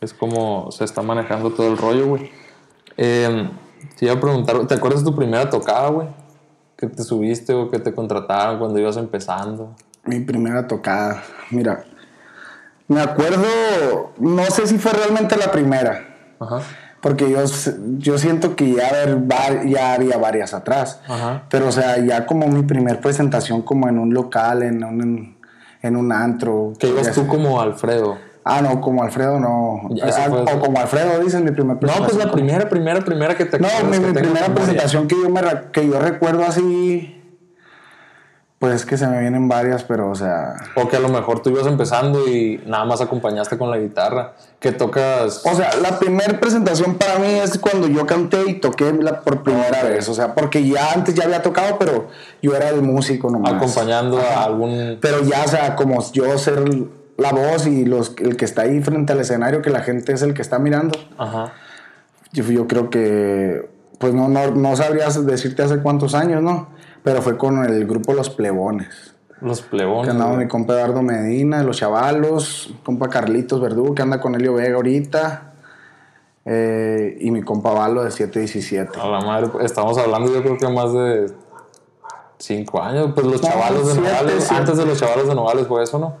Es 0.00 0.12
como 0.14 0.70
se 0.72 0.84
está 0.84 1.00
manejando 1.02 1.50
todo 1.50 1.68
el 1.68 1.76
rollo, 1.78 2.06
güey. 2.06 2.30
Eh, 2.96 3.48
te 4.02 4.06
iba 4.06 4.16
a 4.16 4.20
preguntar, 4.20 4.66
¿te 4.66 4.74
acuerdas 4.74 5.04
de 5.04 5.10
tu 5.12 5.14
primera 5.16 5.48
tocada, 5.48 5.88
güey? 5.90 6.08
Que 6.76 6.88
te 6.88 7.04
subiste 7.04 7.54
o 7.54 7.70
que 7.70 7.78
te 7.78 7.94
contrataron 7.94 8.58
cuando 8.58 8.76
ibas 8.80 8.96
empezando. 8.96 9.76
Mi 10.04 10.18
primera 10.18 10.66
tocada. 10.66 11.22
Mira, 11.52 11.84
me 12.88 13.00
acuerdo, 13.00 13.44
no 14.18 14.44
sé 14.46 14.66
si 14.66 14.78
fue 14.78 14.90
realmente 14.90 15.36
la 15.36 15.52
primera. 15.52 16.04
Ajá. 16.40 16.62
Porque 17.00 17.30
yo, 17.30 17.38
yo 17.98 18.18
siento 18.18 18.56
que 18.56 18.72
ya, 18.74 18.88
haber 18.88 19.18
var- 19.20 19.66
ya 19.68 19.94
había 19.94 20.18
varias 20.18 20.52
atrás. 20.52 20.98
Ajá. 21.06 21.44
Pero, 21.48 21.68
o 21.68 21.72
sea, 21.72 21.98
ya 22.04 22.26
como 22.26 22.48
mi 22.48 22.64
primer 22.64 23.00
presentación 23.00 23.62
como 23.62 23.88
en 23.88 24.00
un 24.00 24.12
local, 24.12 24.64
en 24.64 24.82
un, 24.82 25.36
en 25.80 25.96
un 25.96 26.10
antro. 26.10 26.72
Que 26.76 26.88
ibas 26.88 27.12
tú 27.12 27.28
como 27.28 27.60
Alfredo. 27.60 28.18
Ah, 28.44 28.60
no, 28.60 28.80
como 28.80 29.02
Alfredo 29.04 29.38
no. 29.38 29.88
Ah, 30.02 30.26
o 30.54 30.58
como 30.60 30.78
Alfredo, 30.80 31.20
dicen 31.20 31.44
mi 31.44 31.52
primer 31.52 31.74
No, 31.76 31.80
presentación. 31.80 32.16
pues 32.16 32.26
la 32.26 32.32
primera, 32.32 32.68
primera, 32.68 33.00
primera 33.00 33.36
que 33.36 33.44
te 33.44 33.58
No, 33.60 33.68
mi, 33.88 33.98
mi 34.00 34.12
primera 34.12 34.46
presentación 34.54 35.06
que 35.06 35.14
yo, 35.20 35.28
me, 35.30 35.40
que 35.72 35.88
yo 35.88 36.00
recuerdo 36.00 36.42
así. 36.44 37.18
Pues 38.58 38.74
es 38.74 38.86
que 38.86 38.96
se 38.96 39.08
me 39.08 39.18
vienen 39.20 39.48
varias, 39.48 39.82
pero, 39.82 40.08
o 40.08 40.14
sea. 40.14 40.54
O 40.76 40.86
que 40.88 40.96
a 40.96 41.00
lo 41.00 41.08
mejor 41.08 41.40
tú 41.42 41.50
ibas 41.50 41.66
empezando 41.66 42.28
y 42.28 42.60
nada 42.64 42.84
más 42.84 43.00
acompañaste 43.00 43.58
con 43.58 43.72
la 43.72 43.78
guitarra. 43.78 44.34
Que 44.60 44.70
tocas. 44.70 45.42
O 45.44 45.54
sea, 45.56 45.74
la 45.82 45.98
primera 45.98 46.38
presentación 46.38 46.94
para 46.94 47.18
mí 47.18 47.26
es 47.26 47.58
cuando 47.58 47.88
yo 47.88 48.06
canté 48.06 48.48
y 48.48 48.54
toqué 48.60 48.92
la, 48.92 49.20
por 49.22 49.42
primera 49.42 49.78
Ok. 49.82 49.88
vez. 49.88 50.08
O 50.08 50.14
sea, 50.14 50.34
porque 50.36 50.64
ya 50.64 50.92
antes 50.92 51.14
ya 51.16 51.24
había 51.24 51.42
tocado, 51.42 51.76
pero 51.76 52.06
yo 52.40 52.54
era 52.54 52.68
el 52.68 52.82
músico 52.82 53.30
nomás. 53.30 53.54
acompañando 53.54 54.20
a 54.20 54.44
algún. 54.44 54.98
Pero 55.00 55.22
ya, 55.24 55.42
o 55.44 55.48
sea, 55.48 55.74
como 55.74 56.00
yo 56.12 56.38
ser 56.38 56.62
la 57.18 57.32
voz 57.32 57.66
y 57.66 57.84
los, 57.84 58.14
el 58.18 58.36
que 58.36 58.44
está 58.44 58.62
ahí 58.62 58.80
frente 58.82 59.12
al 59.12 59.20
escenario, 59.20 59.62
que 59.62 59.70
la 59.70 59.80
gente 59.80 60.12
es 60.12 60.22
el 60.22 60.34
que 60.34 60.42
está 60.42 60.58
mirando. 60.58 60.98
Ajá. 61.18 61.52
Yo, 62.32 62.44
yo 62.44 62.66
creo 62.66 62.88
que, 62.90 63.68
pues 63.98 64.14
no, 64.14 64.28
no, 64.28 64.50
no 64.52 64.76
sabrías 64.76 65.24
decirte 65.26 65.62
hace 65.62 65.78
cuántos 65.80 66.14
años, 66.14 66.42
¿no? 66.42 66.68
Pero 67.02 67.20
fue 67.22 67.36
con 67.36 67.64
el 67.64 67.86
grupo 67.86 68.14
Los 68.14 68.30
Plebones. 68.30 69.14
Los 69.40 69.60
Que 69.62 69.70
plebones. 69.70 70.08
andaba 70.10 70.30
güey. 70.34 70.44
mi 70.44 70.48
compa 70.48 70.74
Eduardo 70.74 71.02
Medina, 71.02 71.62
los 71.64 71.76
chavalos, 71.78 72.72
compa 72.84 73.08
Carlitos 73.08 73.60
Verdugo, 73.60 73.92
que 73.94 74.02
anda 74.02 74.20
con 74.20 74.34
Elio 74.36 74.54
Vega 74.54 74.76
ahorita. 74.76 75.52
eh, 76.44 77.16
y 77.20 77.30
mi 77.32 77.42
compa 77.42 77.72
Valo 77.72 78.04
de 78.04 78.10
717. 78.12 79.00
A 79.00 79.06
la 79.08 79.20
madre, 79.20 79.48
estamos 79.62 79.98
hablando 79.98 80.32
yo 80.32 80.42
creo 80.42 80.56
que 80.58 80.68
más 80.68 80.92
de 80.92 81.32
cinco 82.38 82.82
años, 82.82 83.10
pues 83.14 83.26
los 83.26 83.42
No, 83.42 83.48
chavalos 83.48 83.94
de 83.94 84.00
Nogales, 84.00 84.50
antes 84.52 84.76
de 84.76 84.86
los 84.86 84.98
chavalos 84.98 85.28
de 85.28 85.34
Nogales 85.34 85.66
fue 85.66 85.82
eso, 85.82 85.98
¿no? 85.98 86.14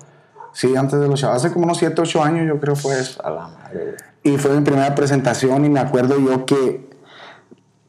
Sí, 0.52 0.76
antes 0.76 1.00
de 1.00 1.08
los 1.08 1.18
chavalos, 1.20 1.44
hace 1.44 1.52
como 1.52 1.64
unos 1.64 1.78
7, 1.78 2.00
8 2.00 2.22
años 2.22 2.46
yo 2.46 2.60
creo 2.60 2.76
fue 2.76 2.98
eso. 2.98 3.24
A 3.24 3.30
la 3.30 3.48
madre. 3.48 3.96
Y 4.22 4.36
fue 4.38 4.52
mi 4.52 4.62
primera 4.62 4.94
presentación 4.94 5.64
y 5.64 5.68
me 5.68 5.80
acuerdo 5.80 6.18
yo 6.20 6.44
que 6.46 6.88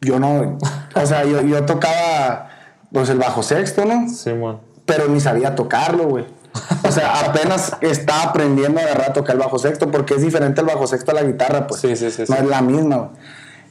yo 0.01 0.19
no, 0.19 0.57
o 0.95 1.05
sea, 1.05 1.23
yo, 1.25 1.41
yo 1.41 1.65
tocaba 1.65 2.49
pues 2.91 3.09
el 3.09 3.17
bajo 3.17 3.43
sexto, 3.43 3.85
¿no? 3.85 4.09
Simón. 4.09 4.59
Pero 4.85 5.07
ni 5.07 5.19
sabía 5.19 5.55
tocarlo, 5.55 6.07
güey. 6.07 6.25
O 6.87 6.91
sea, 6.91 7.21
apenas 7.21 7.75
estaba 7.81 8.23
aprendiendo 8.23 8.79
a 8.79 8.83
agarrar 8.83 9.09
a 9.09 9.13
tocar 9.13 9.35
el 9.35 9.41
bajo 9.41 9.57
sexto 9.57 9.89
porque 9.89 10.15
es 10.15 10.21
diferente 10.21 10.61
el 10.61 10.67
bajo 10.67 10.85
sexto 10.85 11.11
a 11.11 11.15
la 11.15 11.23
guitarra, 11.23 11.67
pues. 11.67 11.81
Sí, 11.81 11.95
sí, 11.95 12.11
sí, 12.11 12.23
No 12.27 12.35
sí. 12.35 12.43
es 12.43 12.47
la 12.47 12.61
misma, 12.61 12.95
güey. 12.97 13.09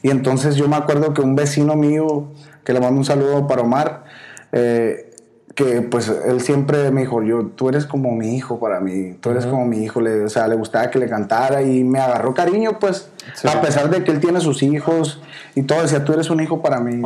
Y 0.01 0.09
entonces 0.09 0.55
yo 0.55 0.67
me 0.67 0.75
acuerdo 0.75 1.13
que 1.13 1.21
un 1.21 1.35
vecino 1.35 1.75
mío, 1.75 2.33
que 2.65 2.73
le 2.73 2.81
mando 2.81 2.97
un 2.97 3.05
saludo 3.05 3.47
para 3.47 3.61
Omar, 3.61 4.03
eh, 4.51 5.11
que 5.55 5.83
pues 5.83 6.09
él 6.09 6.41
siempre 6.41 6.89
me 6.89 7.01
dijo, 7.01 7.21
yo, 7.21 7.45
tú 7.45 7.69
eres 7.69 7.85
como 7.85 8.11
mi 8.15 8.35
hijo 8.35 8.59
para 8.59 8.79
mí, 8.79 9.13
tú 9.21 9.29
eres 9.29 9.45
como 9.45 9.65
mi 9.65 9.83
hijo, 9.83 10.01
le, 10.01 10.23
o 10.23 10.29
sea, 10.29 10.47
le 10.47 10.55
gustaba 10.55 10.89
que 10.89 10.97
le 10.97 11.07
cantara 11.07 11.61
y 11.61 11.83
me 11.83 11.99
agarró 11.99 12.33
cariño, 12.33 12.79
pues, 12.79 13.09
a 13.43 13.61
pesar 13.61 13.89
de 13.91 14.03
que 14.03 14.11
él 14.11 14.19
tiene 14.19 14.41
sus 14.41 14.63
hijos 14.63 15.21
y 15.53 15.61
todo, 15.63 15.83
decía, 15.83 16.03
tú 16.03 16.13
eres 16.13 16.31
un 16.31 16.39
hijo 16.39 16.61
para 16.63 16.79
mí. 16.79 17.03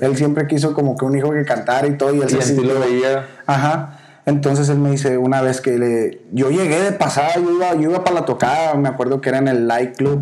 Él 0.00 0.16
siempre 0.16 0.46
quiso 0.46 0.72
como 0.72 0.96
que 0.96 1.04
un 1.04 1.18
hijo 1.18 1.32
que 1.32 1.44
cantara 1.44 1.86
y 1.86 1.98
todo, 1.98 2.14
y 2.14 2.20
él 2.20 2.30
se 2.30 2.62
lo 2.62 2.80
veía. 2.80 3.26
Ajá. 3.44 3.98
Entonces 4.24 4.68
él 4.70 4.78
me 4.78 4.90
dice 4.90 5.18
una 5.18 5.42
vez 5.42 5.60
que 5.60 5.78
le, 5.78 6.22
yo 6.32 6.50
llegué 6.50 6.80
de 6.80 6.92
pasada, 6.92 7.34
yo 7.36 7.50
iba, 7.52 7.74
yo 7.74 7.90
iba 7.90 8.02
para 8.04 8.20
la 8.20 8.24
tocada, 8.24 8.74
me 8.74 8.88
acuerdo 8.88 9.20
que 9.20 9.28
era 9.28 9.38
en 9.38 9.48
el 9.48 9.68
Light 9.68 9.96
Club, 9.96 10.20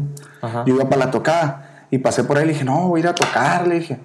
yo 0.66 0.74
iba 0.74 0.88
para 0.90 1.06
la 1.06 1.10
tocada 1.10 1.86
y 1.90 1.98
pasé 1.98 2.24
por 2.24 2.36
ahí 2.36 2.44
y 2.44 2.46
le 2.48 2.52
dije, 2.52 2.64
no, 2.64 2.88
voy 2.88 3.00
a 3.00 3.04
ir 3.04 3.08
a 3.08 3.14
tocar, 3.14 3.66
le 3.66 3.76
dije 3.76 3.98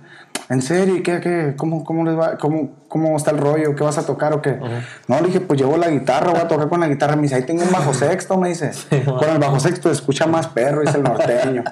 ¿en 0.50 0.62
serio? 0.62 0.96
¿Y 0.96 1.04
qué, 1.04 1.20
qué? 1.20 1.54
¿Cómo, 1.56 1.84
cómo, 1.84 2.04
les 2.04 2.18
va? 2.18 2.38
¿Cómo, 2.38 2.72
¿Cómo 2.88 3.16
está 3.16 3.32
el 3.32 3.38
rollo? 3.38 3.76
¿Qué 3.76 3.84
vas 3.84 3.98
a 3.98 4.06
tocar 4.06 4.34
o 4.34 4.42
qué? 4.42 4.60
No, 5.08 5.20
le 5.22 5.28
dije, 5.28 5.40
pues 5.40 5.60
llevo 5.60 5.78
la 5.78 5.90
guitarra, 5.90 6.32
voy 6.32 6.42
a 6.42 6.48
tocar 6.48 6.70
con 6.70 6.80
la 6.80 6.88
guitarra. 6.88 7.16
Me 7.16 7.24
dice, 7.24 7.36
ahí 7.36 7.44
tengo 7.44 7.64
un 7.64 7.72
bajo 7.72 7.94
sexto, 7.96 8.38
me 8.38 8.50
dice. 8.50 8.72
con 9.06 9.30
el 9.30 9.40
bajo 9.40 9.60
sexto 9.60 9.92
escucha 9.92 10.28
más 10.28 10.48
perro, 10.48 10.82
dice 10.82 10.98
el 10.98 11.04
norteño. 11.04 11.64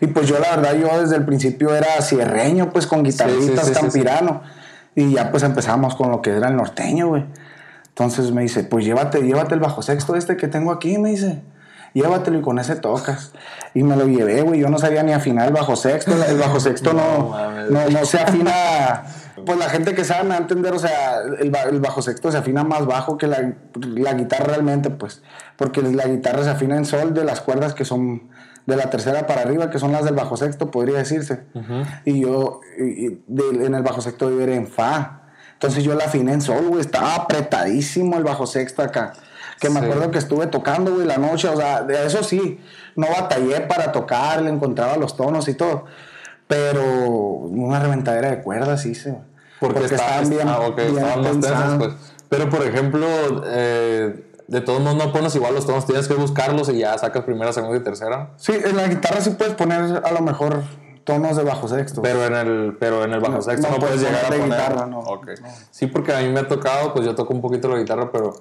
y 0.00 0.06
pues 0.08 0.26
yo, 0.26 0.38
la 0.38 0.56
verdad, 0.56 0.74
yo 0.74 1.00
desde 1.00 1.16
el 1.16 1.24
principio 1.24 1.74
era 1.74 2.00
cierreño, 2.00 2.70
pues 2.70 2.86
con 2.86 3.02
guitarritas, 3.02 3.70
campirano. 3.70 4.42
Y 4.94 5.12
ya 5.12 5.30
pues 5.30 5.42
empezamos 5.42 5.94
con 5.94 6.10
lo 6.10 6.20
que 6.20 6.30
era 6.30 6.48
el 6.48 6.56
norteño, 6.56 7.08
güey. 7.08 7.24
Entonces 7.88 8.32
me 8.32 8.42
dice, 8.42 8.64
pues 8.64 8.84
llévate, 8.84 9.22
llévate 9.22 9.54
el 9.54 9.60
bajo 9.60 9.82
sexto 9.82 10.16
este 10.16 10.36
que 10.36 10.48
tengo 10.48 10.72
aquí, 10.72 10.98
me 10.98 11.10
dice 11.10 11.42
llévatelo 11.94 12.38
y 12.38 12.42
con 12.42 12.58
ese 12.58 12.76
tocas. 12.76 13.32
Y 13.74 13.82
me 13.82 13.96
lo 13.96 14.06
llevé, 14.06 14.42
güey. 14.42 14.60
Yo 14.60 14.68
no 14.68 14.78
sabía 14.78 15.02
ni 15.02 15.12
afinar 15.12 15.48
el 15.48 15.54
bajo 15.54 15.76
sexto. 15.76 16.12
El 16.24 16.38
bajo 16.38 16.60
sexto 16.60 16.92
no, 16.94 17.34
no, 17.70 17.88
no, 17.88 18.04
se 18.04 18.18
afina. 18.18 19.04
Pues 19.44 19.58
la 19.58 19.68
gente 19.68 19.94
que 19.94 20.04
sabe 20.04 20.24
me 20.24 20.30
va 20.30 20.34
a 20.36 20.38
entender, 20.38 20.72
o 20.72 20.78
sea, 20.78 21.20
el, 21.40 21.80
bajo 21.80 22.02
sexto 22.02 22.30
se 22.30 22.38
afina 22.38 22.64
más 22.64 22.86
bajo 22.86 23.16
que 23.16 23.26
la, 23.26 23.54
la, 23.80 24.14
guitarra 24.14 24.46
realmente, 24.46 24.90
pues. 24.90 25.22
Porque 25.56 25.82
la 25.82 26.06
guitarra 26.06 26.44
se 26.44 26.50
afina 26.50 26.76
en 26.76 26.84
sol 26.84 27.14
de 27.14 27.24
las 27.24 27.40
cuerdas 27.40 27.74
que 27.74 27.84
son 27.84 28.30
de 28.66 28.76
la 28.76 28.90
tercera 28.90 29.26
para 29.26 29.42
arriba, 29.42 29.70
que 29.70 29.78
son 29.78 29.92
las 29.92 30.04
del 30.04 30.14
bajo 30.14 30.36
sexto, 30.36 30.70
podría 30.70 30.98
decirse. 30.98 31.44
Y 32.04 32.20
yo 32.20 32.60
en 32.78 33.74
el 33.74 33.82
bajo 33.82 34.00
sexto 34.00 34.30
yo 34.30 34.40
era 34.40 34.54
en 34.54 34.68
fa. 34.68 35.22
Entonces 35.54 35.84
yo 35.84 35.94
la 35.94 36.04
afiné 36.04 36.32
en 36.32 36.40
sol, 36.40 36.66
güey. 36.68 36.80
Estaba 36.80 37.14
apretadísimo 37.14 38.16
el 38.16 38.24
bajo 38.24 38.46
sexto 38.46 38.82
acá. 38.82 39.14
Que 39.62 39.70
me 39.70 39.78
acuerdo 39.78 40.10
que 40.10 40.18
estuve 40.18 40.48
tocando, 40.48 40.92
güey, 40.92 41.06
la 41.06 41.18
noche, 41.18 41.46
o 41.46 41.56
sea, 41.56 41.82
de 41.82 42.04
eso 42.04 42.24
sí, 42.24 42.58
no 42.96 43.06
batallé 43.06 43.60
para 43.60 43.92
tocar, 43.92 44.42
le 44.42 44.50
encontraba 44.50 44.96
los 44.96 45.16
tonos 45.16 45.46
y 45.46 45.54
todo. 45.54 45.84
Pero 46.48 46.82
una 46.82 47.78
reventadera 47.78 48.30
de 48.30 48.42
cuerdas 48.42 48.84
hice, 48.86 49.16
Porque, 49.60 49.84
estaban 49.84 50.28
bien, 50.28 50.48
ah, 50.48 50.58
bien 50.76 51.78
pues. 51.78 51.92
Pero, 52.28 52.50
por 52.50 52.66
ejemplo, 52.66 53.06
eh, 53.46 54.32
de 54.48 54.60
todos 54.62 54.80
modos 54.80 54.96
no 54.96 55.12
pones 55.12 55.32
igual 55.36 55.54
los 55.54 55.64
tonos, 55.64 55.86
tienes 55.86 56.08
que 56.08 56.14
buscarlos 56.14 56.68
y 56.68 56.78
ya 56.78 56.98
sacas 56.98 57.22
primera, 57.22 57.52
segunda 57.52 57.76
y 57.78 57.84
tercera. 57.84 58.30
Sí, 58.38 58.54
en 58.64 58.76
la 58.76 58.88
guitarra 58.88 59.20
sí 59.20 59.30
puedes 59.30 59.54
poner 59.54 60.02
a 60.04 60.10
lo 60.10 60.22
mejor 60.22 60.64
tonos 61.04 61.36
de 61.36 61.44
bajo 61.44 61.68
sexto. 61.68 62.02
Pero 62.02 62.26
en 62.26 62.34
el, 62.34 62.76
pero 62.80 63.04
en 63.04 63.12
el 63.12 63.20
bajo 63.20 63.40
sexto 63.42 63.70
no, 63.70 63.76
puedes 63.76 64.00
llegar 64.00 64.24
a 64.24 64.28
poner. 64.28 64.44
Guitarra, 64.44 64.86
no, 64.86 65.04
Sí, 65.70 65.86
porque 65.86 66.12
a 66.12 66.18
mí 66.18 66.30
me 66.30 66.40
ha 66.40 66.48
tocado, 66.48 66.92
pues 66.92 67.06
yo 67.06 67.14
toco 67.14 67.32
un 67.32 67.40
poquito 67.40 67.68
la 67.68 67.78
guitarra, 67.78 68.10
pero 68.10 68.34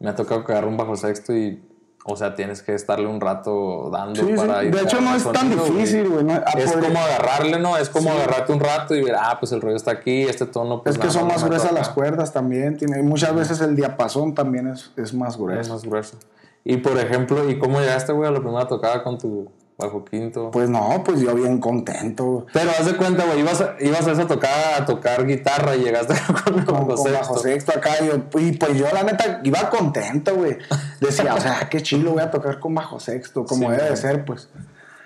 me 0.00 0.10
ha 0.10 0.14
tocado 0.14 0.44
que 0.44 0.52
un 0.52 0.76
bajo 0.76 0.96
sexto 0.96 1.34
y, 1.34 1.62
o 2.04 2.16
sea, 2.16 2.34
tienes 2.34 2.62
que 2.62 2.74
estarle 2.74 3.06
un 3.06 3.20
rato 3.20 3.90
dando 3.90 4.22
para 4.36 4.60
De 4.60 4.80
hecho, 4.80 5.00
no 5.00 5.14
es 5.14 5.24
tan 5.30 5.50
difícil, 5.50 6.08
güey. 6.08 6.26
es 6.56 6.72
como 6.72 6.98
agarrarle, 6.98 7.58
¿no? 7.58 7.76
Es 7.76 7.88
como 7.88 8.10
agarrarte 8.10 8.52
un 8.52 8.60
rato 8.60 8.94
y 8.94 9.02
ver, 9.02 9.16
ah, 9.18 9.36
pues 9.38 9.52
el 9.52 9.60
rollo 9.60 9.76
está 9.76 9.92
aquí, 9.92 10.22
este 10.22 10.46
tono. 10.46 10.82
Pues 10.82 10.96
es 10.96 11.00
que 11.00 11.10
son 11.10 11.26
más 11.26 11.44
gruesas 11.44 11.72
las 11.72 11.88
cuerdas 11.88 12.32
también. 12.32 12.76
Tiene, 12.76 13.02
muchas 13.02 13.34
veces 13.34 13.60
el 13.60 13.74
diapasón 13.74 14.34
también 14.34 14.68
es, 14.68 14.92
es 14.96 15.14
más 15.14 15.36
grueso. 15.36 15.60
Es 15.60 15.68
más 15.68 15.82
grueso. 15.84 16.18
Y 16.64 16.78
por 16.78 16.98
ejemplo, 16.98 17.48
¿y 17.48 17.58
cómo 17.58 17.80
llegaste, 17.80 18.12
güey, 18.12 18.28
a 18.28 18.32
la 18.32 18.40
primera 18.40 18.66
tocada 18.66 19.02
con 19.02 19.18
tu 19.18 19.50
bajo 19.78 20.04
quinto. 20.04 20.50
Pues 20.50 20.68
no, 20.70 21.02
pues 21.04 21.20
yo 21.20 21.34
bien 21.34 21.58
contento. 21.58 22.46
Pero 22.52 22.70
haz 22.70 22.86
de 22.86 22.96
cuenta, 22.96 23.24
güey, 23.24 23.40
ibas, 23.40 23.60
a, 23.60 23.76
ibas 23.80 24.06
a 24.06 24.12
esa 24.12 24.26
tocada 24.26 24.78
a 24.78 24.86
tocar 24.86 25.26
guitarra 25.26 25.76
y 25.76 25.84
llegaste 25.84 26.14
con, 26.44 26.64
con, 26.64 26.86
con 26.86 27.12
bajo 27.12 27.38
sexto 27.38 27.72
acá. 27.72 27.94
y 28.38 28.52
pues 28.52 28.76
yo 28.76 28.86
la 28.92 29.02
neta 29.02 29.40
iba 29.44 29.68
contento, 29.68 30.34
güey. 30.34 30.58
Decía, 31.00 31.34
o 31.34 31.40
sea, 31.40 31.68
qué 31.70 31.82
chilo 31.82 32.12
voy 32.12 32.22
a 32.22 32.30
tocar 32.30 32.58
con 32.58 32.74
bajo 32.74 32.98
sexto, 33.00 33.44
como 33.44 33.70
debe 33.70 33.90
de 33.90 33.96
ser, 33.96 34.24
pues. 34.24 34.48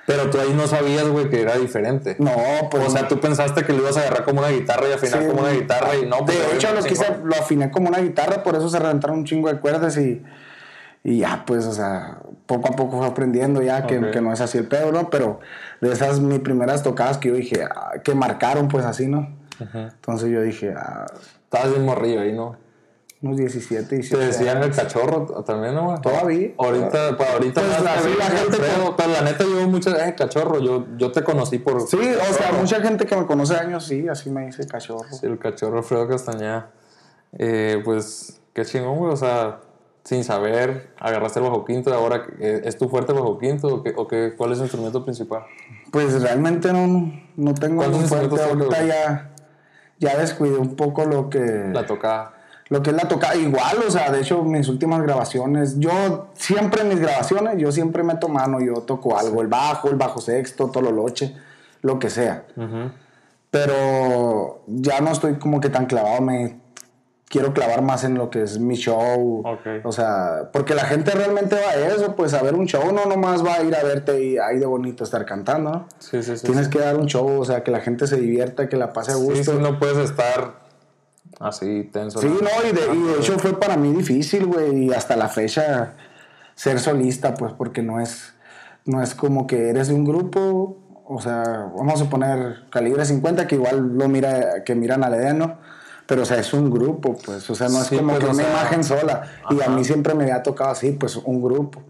Pero 0.06 0.28
tú 0.28 0.40
ahí 0.40 0.52
no 0.54 0.66
sabías, 0.66 1.06
güey, 1.06 1.30
que 1.30 1.40
era 1.40 1.56
diferente. 1.56 2.16
No, 2.18 2.32
pues. 2.70 2.88
O 2.88 2.90
sea, 2.90 3.06
tú 3.06 3.20
pensaste 3.20 3.64
que 3.64 3.72
lo 3.72 3.80
ibas 3.80 3.96
a 3.96 4.00
agarrar 4.00 4.24
como 4.24 4.40
una 4.40 4.48
guitarra 4.48 4.88
y 4.88 4.92
afinar 4.92 5.26
como 5.26 5.42
una 5.42 5.52
guitarra 5.52 5.96
y 5.96 6.06
no. 6.06 6.24
Pues, 6.24 6.38
de 6.38 6.56
hecho, 6.56 6.72
lo, 6.74 6.82
quise, 6.82 7.16
lo 7.22 7.36
afiné 7.36 7.70
como 7.70 7.88
una 7.88 7.98
guitarra, 7.98 8.42
por 8.42 8.56
eso 8.56 8.68
se 8.68 8.78
reventaron 8.78 9.18
un 9.18 9.24
chingo 9.24 9.48
de 9.48 9.60
cuerdas 9.60 9.96
y 9.98 10.22
y 11.02 11.18
ya, 11.18 11.44
pues, 11.46 11.64
o 11.64 11.72
sea, 11.72 12.18
poco 12.50 12.68
a 12.68 12.72
poco 12.72 12.98
fue 12.98 13.06
aprendiendo 13.06 13.62
ya 13.62 13.86
que, 13.86 14.10
que, 14.10 14.20
no 14.20 14.32
es 14.32 14.40
así 14.40 14.58
el 14.58 14.66
pedo, 14.66 14.90
¿no? 14.90 15.08
Pero 15.08 15.38
de 15.80 15.92
esas 15.92 16.18
mis 16.18 16.40
primeras 16.40 16.82
tocadas 16.82 17.18
que 17.18 17.28
yo 17.28 17.34
dije, 17.36 17.62
ah, 17.62 17.92
que 18.02 18.12
marcaron, 18.12 18.66
pues 18.66 18.84
así, 18.84 19.06
¿no? 19.06 19.36
Entonces 19.60 20.30
yo 20.30 20.42
dije, 20.42 20.74
ah. 20.76 21.06
Estabas 21.44 21.70
bien 21.70 21.84
morrillo 21.84 22.20
ahí, 22.20 22.32
¿no? 22.32 22.56
Unos 23.22 23.36
17, 23.36 23.94
17. 23.94 24.16
¿Te 24.16 24.26
decían 24.26 24.62
el 24.62 24.72
cachorro 24.72 25.26
también, 25.44 25.74
no? 25.74 26.00
Todavía. 26.00 26.50
Ahorita, 26.58 27.16
pues 27.16 27.28
ahorita 27.28 27.60
pues 27.60 27.82
la, 27.82 27.90
gente, 27.90 28.58
pero, 28.96 29.12
la 29.12 29.20
neta 29.22 29.44
yo 29.44 29.68
mucho, 29.68 29.90
eh, 29.96 30.14
cachorro, 30.16 30.58
yo, 30.58 30.86
yo 30.96 31.12
te 31.12 31.22
conocí 31.22 31.58
por... 31.58 31.86
Sí, 31.86 31.98
o 31.98 32.34
sea, 32.34 32.52
mucha 32.52 32.80
gente 32.80 33.04
que 33.06 33.16
me 33.16 33.26
conoce 33.26 33.54
años, 33.56 33.84
sí, 33.86 34.08
así 34.08 34.30
me 34.30 34.46
dice 34.46 34.66
cachorro. 34.66 35.08
Sí, 35.10 35.26
el 35.26 35.38
cachorro 35.38 35.82
Fredo 35.82 36.08
Castañeda. 36.08 36.70
Eh, 37.38 37.82
pues, 37.84 38.40
qué 38.54 38.64
chingón, 38.64 38.98
güey, 38.98 39.12
o 39.12 39.16
sea 39.16 39.60
sin 40.10 40.24
saber, 40.24 40.90
agarraste 40.98 41.38
el 41.38 41.44
bajo 41.44 41.64
quinto 41.64 41.88
y 41.88 41.92
ahora 41.92 42.24
eh, 42.40 42.62
es 42.64 42.76
tu 42.76 42.88
fuerte 42.88 43.12
bajo 43.12 43.38
quinto 43.38 43.68
o, 43.68 43.82
qué, 43.84 43.94
o 43.96 44.08
qué, 44.08 44.34
cuál 44.36 44.50
es 44.50 44.58
el 44.58 44.64
instrumento 44.64 45.04
principal? 45.04 45.44
Pues 45.92 46.20
realmente 46.20 46.72
no, 46.72 47.12
no 47.36 47.54
tengo 47.54 47.86
un 47.86 48.08
fuerte. 48.08 48.42
Ahorita 48.42 48.84
ya, 48.84 49.30
ya 50.00 50.18
descuidé 50.18 50.58
un 50.58 50.74
poco 50.74 51.04
lo 51.04 51.30
que... 51.30 51.38
La 51.72 51.86
tocaba. 51.86 52.34
Lo 52.70 52.82
que 52.82 52.90
es 52.90 52.96
la 52.96 53.06
tocada. 53.06 53.36
Igual, 53.36 53.84
o 53.86 53.88
sea, 53.88 54.10
de 54.10 54.22
hecho, 54.22 54.42
mis 54.42 54.66
últimas 54.66 55.00
grabaciones, 55.00 55.78
yo 55.78 56.26
siempre 56.34 56.82
en 56.82 56.88
mis 56.88 56.98
grabaciones, 56.98 57.56
yo 57.58 57.70
siempre 57.70 58.02
meto 58.02 58.28
mano, 58.28 58.60
yo 58.60 58.80
toco 58.80 59.16
algo, 59.16 59.42
el 59.42 59.46
bajo, 59.46 59.90
el 59.90 59.96
bajo 59.96 60.20
sexto, 60.20 60.70
tololoche, 60.70 61.36
lo 61.82 62.00
que 62.00 62.10
sea. 62.10 62.46
Pero 63.52 64.64
ya 64.66 65.00
no 65.00 65.12
estoy 65.12 65.34
como 65.34 65.60
que 65.60 65.68
tan 65.68 65.86
clavado, 65.86 66.20
me 66.20 66.59
quiero 67.30 67.54
clavar 67.54 67.80
más 67.80 68.02
en 68.02 68.14
lo 68.14 68.28
que 68.28 68.42
es 68.42 68.58
mi 68.58 68.74
show. 68.74 69.44
O 69.84 69.92
sea, 69.92 70.50
porque 70.52 70.74
la 70.74 70.84
gente 70.84 71.12
realmente 71.12 71.54
va 71.54 71.70
a 71.70 71.94
eso, 71.94 72.16
pues 72.16 72.34
a 72.34 72.42
ver 72.42 72.54
un 72.54 72.66
show, 72.66 72.92
no 72.92 73.06
nomás 73.06 73.46
va 73.46 73.54
a 73.54 73.62
ir 73.62 73.74
a 73.74 73.84
verte 73.84 74.22
y 74.22 74.36
ahí 74.36 74.58
de 74.58 74.66
bonito 74.66 75.04
estar 75.04 75.24
cantando, 75.24 75.70
¿no? 75.70 75.88
Sí, 76.00 76.22
sí, 76.24 76.36
sí. 76.36 76.44
Tienes 76.44 76.68
que 76.68 76.80
dar 76.80 76.96
un 76.96 77.06
show, 77.06 77.40
o 77.40 77.44
sea, 77.44 77.62
que 77.62 77.70
la 77.70 77.80
gente 77.80 78.08
se 78.08 78.16
divierta, 78.16 78.68
que 78.68 78.76
la 78.76 78.92
pase 78.92 79.12
a 79.12 79.14
gusto. 79.14 79.52
Sí, 79.52 79.58
sí 79.58 79.58
no 79.62 79.78
puedes 79.78 79.96
estar 79.98 80.54
así 81.38 81.88
tenso. 81.92 82.18
Sí, 82.18 82.26
no, 82.26 82.68
y 82.68 82.72
de, 82.72 82.94
y 82.94 83.02
de 83.12 83.20
hecho 83.20 83.38
fue 83.38 83.58
para 83.58 83.76
mí 83.76 83.92
difícil, 83.92 84.46
güey, 84.46 84.86
y 84.86 84.92
hasta 84.92 85.14
la 85.14 85.28
fecha 85.28 85.94
ser 86.56 86.80
solista, 86.80 87.34
pues 87.34 87.52
porque 87.52 87.80
no 87.80 88.00
es, 88.00 88.34
no 88.84 89.00
es 89.04 89.14
como 89.14 89.46
que 89.46 89.70
eres 89.70 89.86
de 89.86 89.94
un 89.94 90.04
grupo, 90.04 90.78
o 91.06 91.20
sea, 91.20 91.70
vamos 91.76 92.02
a 92.02 92.10
poner 92.10 92.64
calibre 92.70 93.04
50, 93.04 93.46
que 93.46 93.54
igual 93.54 93.96
lo 93.96 94.08
mira, 94.08 94.64
que 94.64 94.74
miran 94.74 95.04
al 95.04 95.14
Edeno 95.14 95.58
pero 96.10 96.22
o 96.22 96.24
sea, 96.24 96.40
es 96.40 96.52
un 96.52 96.72
grupo, 96.72 97.16
pues, 97.24 97.48
o 97.50 97.54
sea, 97.54 97.68
no 97.68 97.80
es 97.80 97.88
como 97.88 98.18
que 98.18 98.26
una 98.26 98.42
imagen 98.42 98.82
sola. 98.82 99.22
Y 99.48 99.62
a 99.62 99.68
mí 99.68 99.84
siempre 99.84 100.12
me 100.12 100.24
había 100.24 100.42
tocado 100.42 100.70
así, 100.70 100.90
pues, 100.90 101.14
un 101.14 101.40
grupo. 101.40 101.84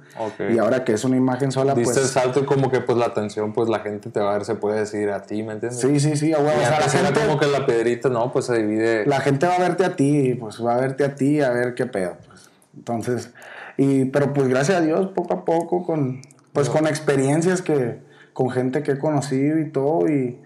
Y 0.53 0.59
ahora 0.59 0.85
que 0.85 0.93
es 0.93 1.05
una 1.05 1.17
imagen 1.17 1.51
sola, 1.51 1.73
Diste 1.73 1.95
pues... 1.95 2.05
el 2.05 2.13
salto 2.13 2.41
y 2.41 2.45
como 2.45 2.71
que, 2.71 2.83
pues, 2.83 2.99
la 2.99 3.07
atención, 3.07 3.55
pues, 3.55 3.71
la 3.71 3.79
gente 3.79 4.11
te 4.11 4.21
va 4.21 4.33
a 4.33 4.35
ver, 4.35 4.45
se 4.45 4.57
puede 4.57 4.81
decir 4.81 5.09
a 5.09 5.23
ti, 5.23 5.43
¿me 5.43 5.55
entiendes? 5.55 5.81
Sí, 5.81 5.99
sí, 6.01 6.19
sí, 6.19 6.35
bueno, 6.35 6.51
o 6.51 6.67
sea, 6.67 6.81
la 6.81 6.89
gente... 6.91 7.19
como 7.19 7.41
que 7.41 7.47
la 7.47 7.65
piedrita, 7.65 8.11
¿no? 8.11 8.31
Pues 8.31 8.45
se 8.45 8.59
divide... 8.59 9.07
La 9.07 9.23
gente 9.23 9.47
va 9.47 9.57
a 9.57 9.59
verte 9.59 9.87
a 9.87 9.97
ti, 9.97 10.35
pues, 10.35 10.63
va 10.63 10.75
a 10.75 10.81
verte 10.83 11.03
a 11.05 11.15
ti, 11.15 11.41
a 11.41 11.49
ver 11.49 11.73
qué 11.75 11.87
pedo, 11.87 12.19
pues. 12.29 12.51
Entonces, 12.77 13.31
y, 13.79 14.05
pero 14.05 14.35
pues, 14.35 14.49
gracias 14.49 14.77
a 14.77 14.81
Dios, 14.83 15.13
poco 15.15 15.33
a 15.33 15.47
poco, 15.47 15.83
con, 15.83 16.21
pues, 16.53 16.69
con 16.69 16.87
experiencias 16.87 17.63
que... 17.63 18.11
Con 18.33 18.51
gente 18.51 18.85
que 18.85 18.93
he 18.93 18.99
conocido 18.99 19.59
y 19.59 19.71
todo, 19.71 20.09
y 20.09 20.39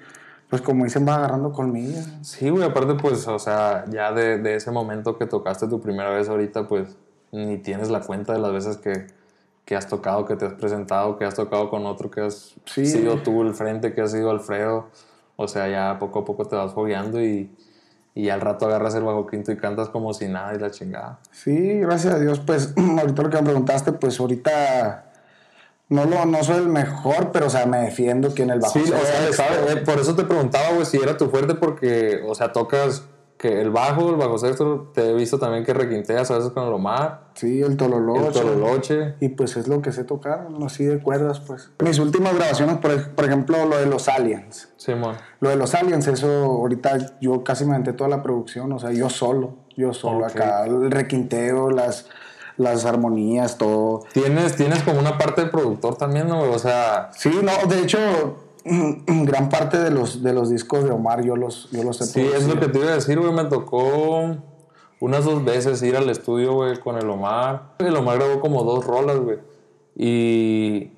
pues 0.54 0.62
como 0.62 0.84
dicen, 0.84 1.04
va 1.04 1.16
agarrando 1.16 1.50
conmigo. 1.50 2.00
Sí, 2.23 2.49
güey, 2.49 2.62
aparte, 2.62 2.94
pues, 2.94 3.26
o 3.26 3.40
sea, 3.40 3.87
ya 3.90 4.12
de, 4.12 4.38
de, 4.38 4.54
ese 4.54 4.70
momento 4.70 5.18
que 5.18 5.26
tocaste 5.26 5.66
tu 5.66 5.80
primera 5.80 6.11
vez 6.11 6.28
ahorita, 6.28 6.68
pues, 6.68 6.96
ni 7.32 7.58
tienes 7.58 7.90
la 7.90 7.99
cuenta 7.99 8.34
de 8.34 8.38
las 8.38 8.52
veces 8.52 8.76
que, 8.76 9.08
que 9.64 9.75
has 9.75 9.88
tocado, 9.88 10.26
que 10.26 10.37
te 10.37 10.46
has 10.46 10.52
presentado, 10.52 11.18
que 11.18 11.25
has 11.25 11.34
tocado 11.34 11.70
con 11.70 11.87
otro, 11.87 12.08
que 12.08 12.20
has 12.20 12.54
sido 12.66 13.16
tú 13.16 13.42
el 13.42 13.52
frente, 13.54 13.94
que 13.94 14.02
has 14.02 14.12
sido 14.12 14.30
Alfredo. 14.30 14.90
O 15.34 15.49
sea, 15.49 15.66
ya 15.68 15.99
poco 15.99 16.20
a 16.20 16.25
poco 16.25 16.44
te 16.44 16.54
vas 16.54 16.73
fogueando 16.73 17.20
y, 17.20 17.50
y 18.14 18.28
al 18.28 18.40
rato 18.40 18.66
agarras 18.66 18.94
el 18.94 19.02
bajo 19.02 19.26
quinto 19.26 19.50
y 19.50 19.56
cantas 19.56 19.88
como 19.88 20.14
si 20.14 20.28
nada 20.28 20.54
y 20.54 20.61
la 20.61 20.70
chingada. 20.70 21.18
Sí, 21.32 21.80
gracias 21.80 22.14
a 22.14 22.20
Dios, 22.20 22.38
pues, 22.38 22.75
ahorita 23.00 23.23
lo 23.23 23.30
que 23.30 23.37
me 23.38 23.42
preguntaste, 23.42 23.90
pues, 23.90 24.20
ahorita 24.20 25.13
no, 25.88 26.04
lo, 26.04 26.24
no 26.24 26.42
soy 26.42 26.58
el 26.58 26.68
mejor, 26.68 27.30
pero 27.32 27.46
o 27.46 27.50
sea, 27.50 27.66
me 27.66 27.78
defiendo 27.78 28.34
que 28.34 28.42
en 28.42 28.50
el 28.50 28.60
bajo. 28.60 28.72
Sí, 28.72 28.80
o 28.80 28.86
sea, 28.86 29.32
¿sabes? 29.32 29.76
Eh, 29.76 29.76
por 29.84 29.98
eso 29.98 30.14
te 30.14 30.24
preguntaba, 30.24 30.72
güey, 30.72 30.86
si 30.86 30.96
era 30.96 31.16
tu 31.16 31.28
fuerte, 31.28 31.54
porque, 31.54 32.22
o 32.26 32.34
sea, 32.34 32.52
tocas 32.52 33.04
que 33.36 33.60
el 33.60 33.70
bajo, 33.70 34.08
el 34.08 34.16
bajo 34.16 34.38
sexto, 34.38 34.90
te 34.94 35.10
he 35.10 35.12
visto 35.12 35.38
también 35.38 35.64
que 35.64 35.74
requinteas 35.74 36.30
a 36.30 36.38
veces 36.38 36.52
con 36.52 36.66
el 36.66 36.72
Omar. 36.72 37.24
Sí, 37.34 37.60
el 37.60 37.76
tololoche. 37.76 38.26
El 38.28 38.32
tololoche. 38.32 39.14
Y 39.20 39.28
pues 39.28 39.56
es 39.56 39.68
lo 39.68 39.82
que 39.82 39.92
sé 39.92 40.04
tocar, 40.04 40.48
así 40.64 40.84
de 40.84 40.98
cuerdas, 41.00 41.40
pues. 41.40 41.70
Mis 41.82 41.98
últimas 41.98 42.34
grabaciones, 42.34 42.78
por, 42.78 43.10
por 43.10 43.24
ejemplo, 43.26 43.66
lo 43.66 43.76
de 43.76 43.84
los 43.86 44.08
Aliens. 44.08 44.70
Simón. 44.76 45.16
Lo 45.40 45.50
de 45.50 45.56
los 45.56 45.74
Aliens, 45.74 46.06
eso 46.06 46.26
ahorita 46.44 47.18
yo 47.20 47.44
casi 47.44 47.64
me 47.66 47.72
aventé 47.72 47.92
toda 47.92 48.08
la 48.08 48.22
producción, 48.22 48.72
o 48.72 48.78
sea, 48.78 48.92
yo 48.92 49.10
solo, 49.10 49.56
yo 49.76 49.92
solo 49.92 50.24
acá, 50.24 50.64
el 50.64 50.90
requinteo, 50.90 51.70
las, 51.70 52.08
las 52.56 52.84
armonías, 52.84 53.58
todo. 53.58 54.02
¿Tienes, 54.12 54.56
tienes 54.56 54.82
como 54.82 55.00
una 55.00 55.18
parte 55.18 55.44
de 55.44 55.50
productor 55.50 55.96
también, 55.96 56.28
¿no? 56.28 56.40
O 56.42 56.58
sea, 56.58 57.11
Sí, 57.16 57.30
no, 57.42 57.68
de 57.68 57.80
hecho, 57.80 57.99
gran 58.64 59.49
parte 59.49 59.78
de 59.78 59.90
los, 59.90 60.23
de 60.23 60.32
los 60.32 60.50
discos 60.50 60.84
de 60.84 60.90
Omar 60.90 61.23
yo 61.25 61.37
los, 61.37 61.70
yo 61.70 61.82
los 61.82 62.00
he 62.00 62.04
sí, 62.04 62.20
es 62.20 62.46
lo 62.46 62.58
que 62.58 62.68
te 62.68 62.78
iba 62.78 62.88
a 62.88 62.94
decir, 62.94 63.18
güey. 63.18 63.32
Me 63.32 63.44
tocó 63.44 64.37
unas 65.00 65.25
dos 65.25 65.44
veces 65.44 65.82
ir 65.82 65.96
al 65.96 66.08
estudio, 66.08 66.54
güey, 66.54 66.78
con 66.78 66.96
el 66.96 67.08
Omar. 67.08 67.75
El 67.78 67.96
Omar 67.96 68.18
grabó 68.18 68.40
como 68.40 68.62
dos 68.62 68.87
rolas, 68.87 69.18
güey. 69.18 69.38
Y, 69.96 70.90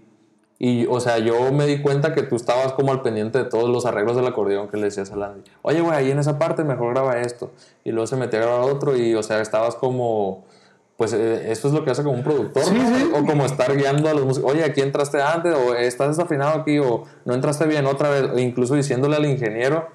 y, 0.58 0.86
o 0.86 1.00
sea, 1.00 1.18
yo 1.18 1.52
me 1.52 1.66
di 1.66 1.82
cuenta 1.82 2.14
que 2.14 2.22
tú 2.22 2.36
estabas 2.36 2.72
como 2.72 2.92
al 2.92 3.02
pendiente 3.02 3.38
de 3.38 3.44
todos 3.44 3.68
los 3.68 3.84
arreglos 3.84 4.16
del 4.16 4.26
acordeón 4.26 4.68
que 4.68 4.76
le 4.76 4.84
decías 4.84 5.10
a 5.10 5.16
Landy. 5.16 5.42
Oye, 5.62 5.80
güey, 5.80 5.96
ahí 5.96 6.10
en 6.10 6.18
esa 6.18 6.38
parte 6.38 6.64
mejor 6.64 6.94
graba 6.94 7.18
esto. 7.20 7.50
Y 7.84 7.90
luego 7.90 8.06
se 8.06 8.16
metía 8.16 8.40
a 8.40 8.42
grabar 8.42 8.70
otro 8.70 8.96
y, 8.96 9.14
o 9.14 9.22
sea, 9.22 9.40
estabas 9.40 9.74
como... 9.74 10.44
Pues 10.96 11.12
eh, 11.12 11.52
eso 11.52 11.68
es 11.68 11.74
lo 11.74 11.84
que 11.84 11.90
hace 11.90 12.02
como 12.02 12.14
un 12.16 12.22
productor, 12.24 12.64
Sí, 12.64 12.74
¿no? 12.74 12.96
sí. 12.96 13.10
O 13.14 13.26
como 13.26 13.44
estar 13.44 13.76
guiando 13.76 14.08
a 14.08 14.14
los 14.14 14.24
músicos. 14.24 14.50
Oye, 14.52 14.64
aquí 14.64 14.80
entraste 14.80 15.20
antes, 15.20 15.54
o 15.54 15.74
estás 15.74 16.16
desafinado 16.16 16.58
aquí, 16.60 16.78
o 16.78 17.04
no 17.26 17.34
entraste 17.34 17.66
bien 17.66 17.84
otra 17.86 18.08
vez. 18.08 18.22
O 18.32 18.38
incluso 18.38 18.74
diciéndole 18.74 19.16
al 19.16 19.26
ingeniero, 19.26 19.88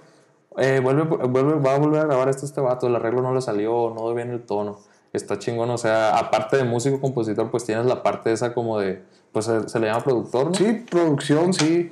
eh, 0.58 0.80
vuelve, 0.84 1.04
vuelve, 1.04 1.56
va 1.56 1.76
a 1.76 1.80
volver 1.80 2.02
a 2.02 2.06
grabar 2.06 2.30
esto 2.30 2.46
este 2.46 2.62
vato, 2.62 2.86
el 2.88 2.96
arreglo 2.96 3.22
no 3.22 3.34
le 3.34 3.42
salió, 3.42 3.92
no 3.96 4.14
bien 4.14 4.30
el 4.30 4.42
tono. 4.42 4.80
Está 5.12 5.40
chingón, 5.40 5.70
o 5.72 5.78
sea, 5.78 6.18
aparte 6.18 6.58
de 6.58 6.66
músico, 6.66 7.02
compositor, 7.02 7.50
pues 7.50 7.66
tienes 7.66 7.86
la 7.86 8.04
parte 8.04 8.32
esa 8.32 8.54
como 8.54 8.80
de, 8.80 9.02
pues 9.32 9.46
se, 9.46 9.68
se 9.68 9.80
le 9.80 9.88
llama 9.88 10.04
productor, 10.04 10.48
¿no? 10.48 10.54
Sí, 10.54 10.86
producción, 10.90 11.54
sí. 11.54 11.90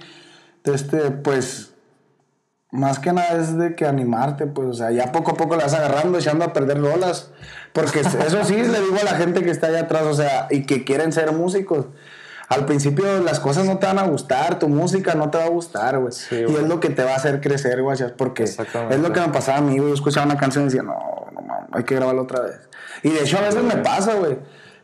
Este, 0.64 1.12
pues, 1.12 1.69
más 2.72 3.00
que 3.00 3.12
nada 3.12 3.40
es 3.40 3.58
de 3.58 3.76
que 3.76 3.86
animarte, 3.86 4.46
pues, 4.46 4.68
o 4.68 4.74
sea, 4.74 4.92
ya 4.92 5.12
poco 5.12 5.32
a 5.32 5.34
poco 5.36 5.56
la 5.56 5.64
vas 5.64 5.74
agarrando, 5.74 6.20
echando 6.20 6.46
a 6.46 6.54
perder 6.54 6.82
rolas. 6.82 7.32
Porque 7.74 8.02
eso 8.02 8.44
sí, 8.44 8.56
le 8.56 8.80
digo 8.80 8.98
a 9.02 9.06
la 9.06 9.16
gente 9.16 9.44
que 9.44 9.50
está 9.50 9.68
allá 9.68 9.82
atrás, 9.82 10.04
o 10.04 10.14
sea, 10.14 10.48
y 10.50 10.66
que 10.66 10.84
quieren 10.84 11.12
ser 11.12 11.32
músicos. 11.32 11.88
Al 12.48 12.66
principio 12.66 13.22
las 13.22 13.40
cosas 13.40 13.66
no 13.66 13.78
te 13.78 13.86
van 13.86 14.00
a 14.00 14.08
gustar, 14.08 14.58
tu 14.58 14.70
música 14.70 15.14
no 15.14 15.30
te 15.30 15.38
va 15.38 15.46
a 15.46 15.50
gustar, 15.50 16.00
güey. 16.00 16.12
Sí, 16.12 16.36
y 16.36 16.56
es 16.56 16.64
lo 16.64 16.80
que 16.80 16.90
te 16.90 17.04
va 17.04 17.12
a 17.12 17.16
hacer 17.16 17.42
crecer, 17.42 17.82
güey, 17.84 17.98
porque 18.18 18.44
es 18.44 18.58
lo 19.00 19.14
que 19.14 19.22
me 19.22 19.30
pasaba 19.30 19.60
a 19.60 19.62
mí, 19.62 19.78
güey. 19.78 19.90
Yo 19.90 19.94
escuchaba 19.94 20.26
una 20.26 20.38
canción 20.38 20.64
y 20.64 20.68
decía, 20.68 20.82
no, 20.82 21.28
no 21.32 21.42
mames, 21.42 21.70
hay 21.72 21.84
que 21.84 21.96
grabarla 21.96 22.24
otra 22.24 22.42
vez. 22.42 22.60
Y 23.04 23.10
de 23.10 23.22
hecho 23.22 23.38
a 23.38 23.42
veces 23.42 23.64
me 23.64 23.78
pasa, 23.78 24.16
güey. 24.16 24.40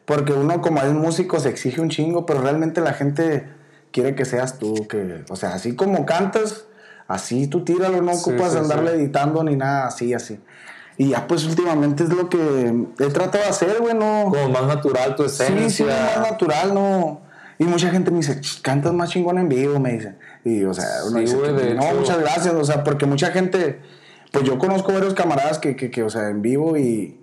Porque 0.05 0.33
uno 0.33 0.61
como 0.61 0.79
es 0.81 0.93
músico 0.93 1.39
se 1.39 1.49
exige 1.49 1.81
un 1.81 1.89
chingo, 1.89 2.27
pero 2.27 2.41
realmente 2.41 2.81
la 2.81 2.93
gente 2.93 3.47
quiere 3.91 4.13
que 4.13 4.25
seas 4.25 4.59
tú, 4.59 4.87
que, 4.87 5.23
o 5.29 5.35
sea, 5.35 5.55
así 5.55 5.75
como 5.75 6.05
cantas, 6.05 6.65
así 7.07 7.47
tú 7.47 7.63
tíralo, 7.63 8.01
no 8.01 8.13
Sí, 8.13 8.29
ocupas 8.31 8.53
sí, 8.53 8.57
andarle 8.57 8.91
sí. 8.91 8.97
editando 8.97 9.43
ni 9.43 9.55
nada, 9.55 9.87
así, 9.87 10.13
así. 10.13 10.39
Y 10.97 11.09
ya 11.09 11.27
pues 11.27 11.43
últimamente 11.45 12.03
es 12.03 12.09
lo 12.09 12.29
que 12.29 12.37
he 12.99 13.07
tratado 13.07 13.43
de 13.43 13.49
hacer, 13.49 13.77
güey, 13.81 13.93
no... 13.93 14.27
Como 14.29 14.49
más 14.49 14.63
natural 14.65 15.15
tu 15.15 15.27
Sí, 15.27 15.43
esencia. 15.43 15.67
sí, 15.69 16.17
más 16.17 16.31
natural, 16.31 16.73
no. 16.73 17.21
Y 17.59 17.65
mucha 17.65 17.89
gente 17.89 18.11
me 18.11 18.17
dice, 18.17 18.39
"Ch, 18.41 18.61
cantas 18.61 18.93
más 18.93 19.09
chingón 19.09 19.37
en 19.37 19.47
vivo, 19.49 19.79
me 19.79 19.93
dicen. 19.93 20.17
Y, 20.43 20.63
o 20.63 20.73
sea, 20.73 20.85
uno 21.07 21.15
Sí, 21.17 21.21
dice, 21.25 21.35
güey, 21.37 21.73
no, 21.73 21.83
hecho- 21.85 21.95
muchas 21.95 22.19
gracias, 22.19 22.53
o 22.53 22.63
sea, 22.63 22.83
porque 22.83 23.05
mucha 23.05 23.31
gente, 23.31 23.79
pues 24.31 24.43
yo 24.45 24.57
conozco 24.57 24.93
varios 24.93 25.13
camaradas 25.13 25.59
que, 25.59 25.75
que, 25.75 25.89
que, 25.91 26.03
o 26.03 26.09
sea, 26.09 26.29
en 26.29 26.41
vivo 26.41 26.77
y 26.77 27.19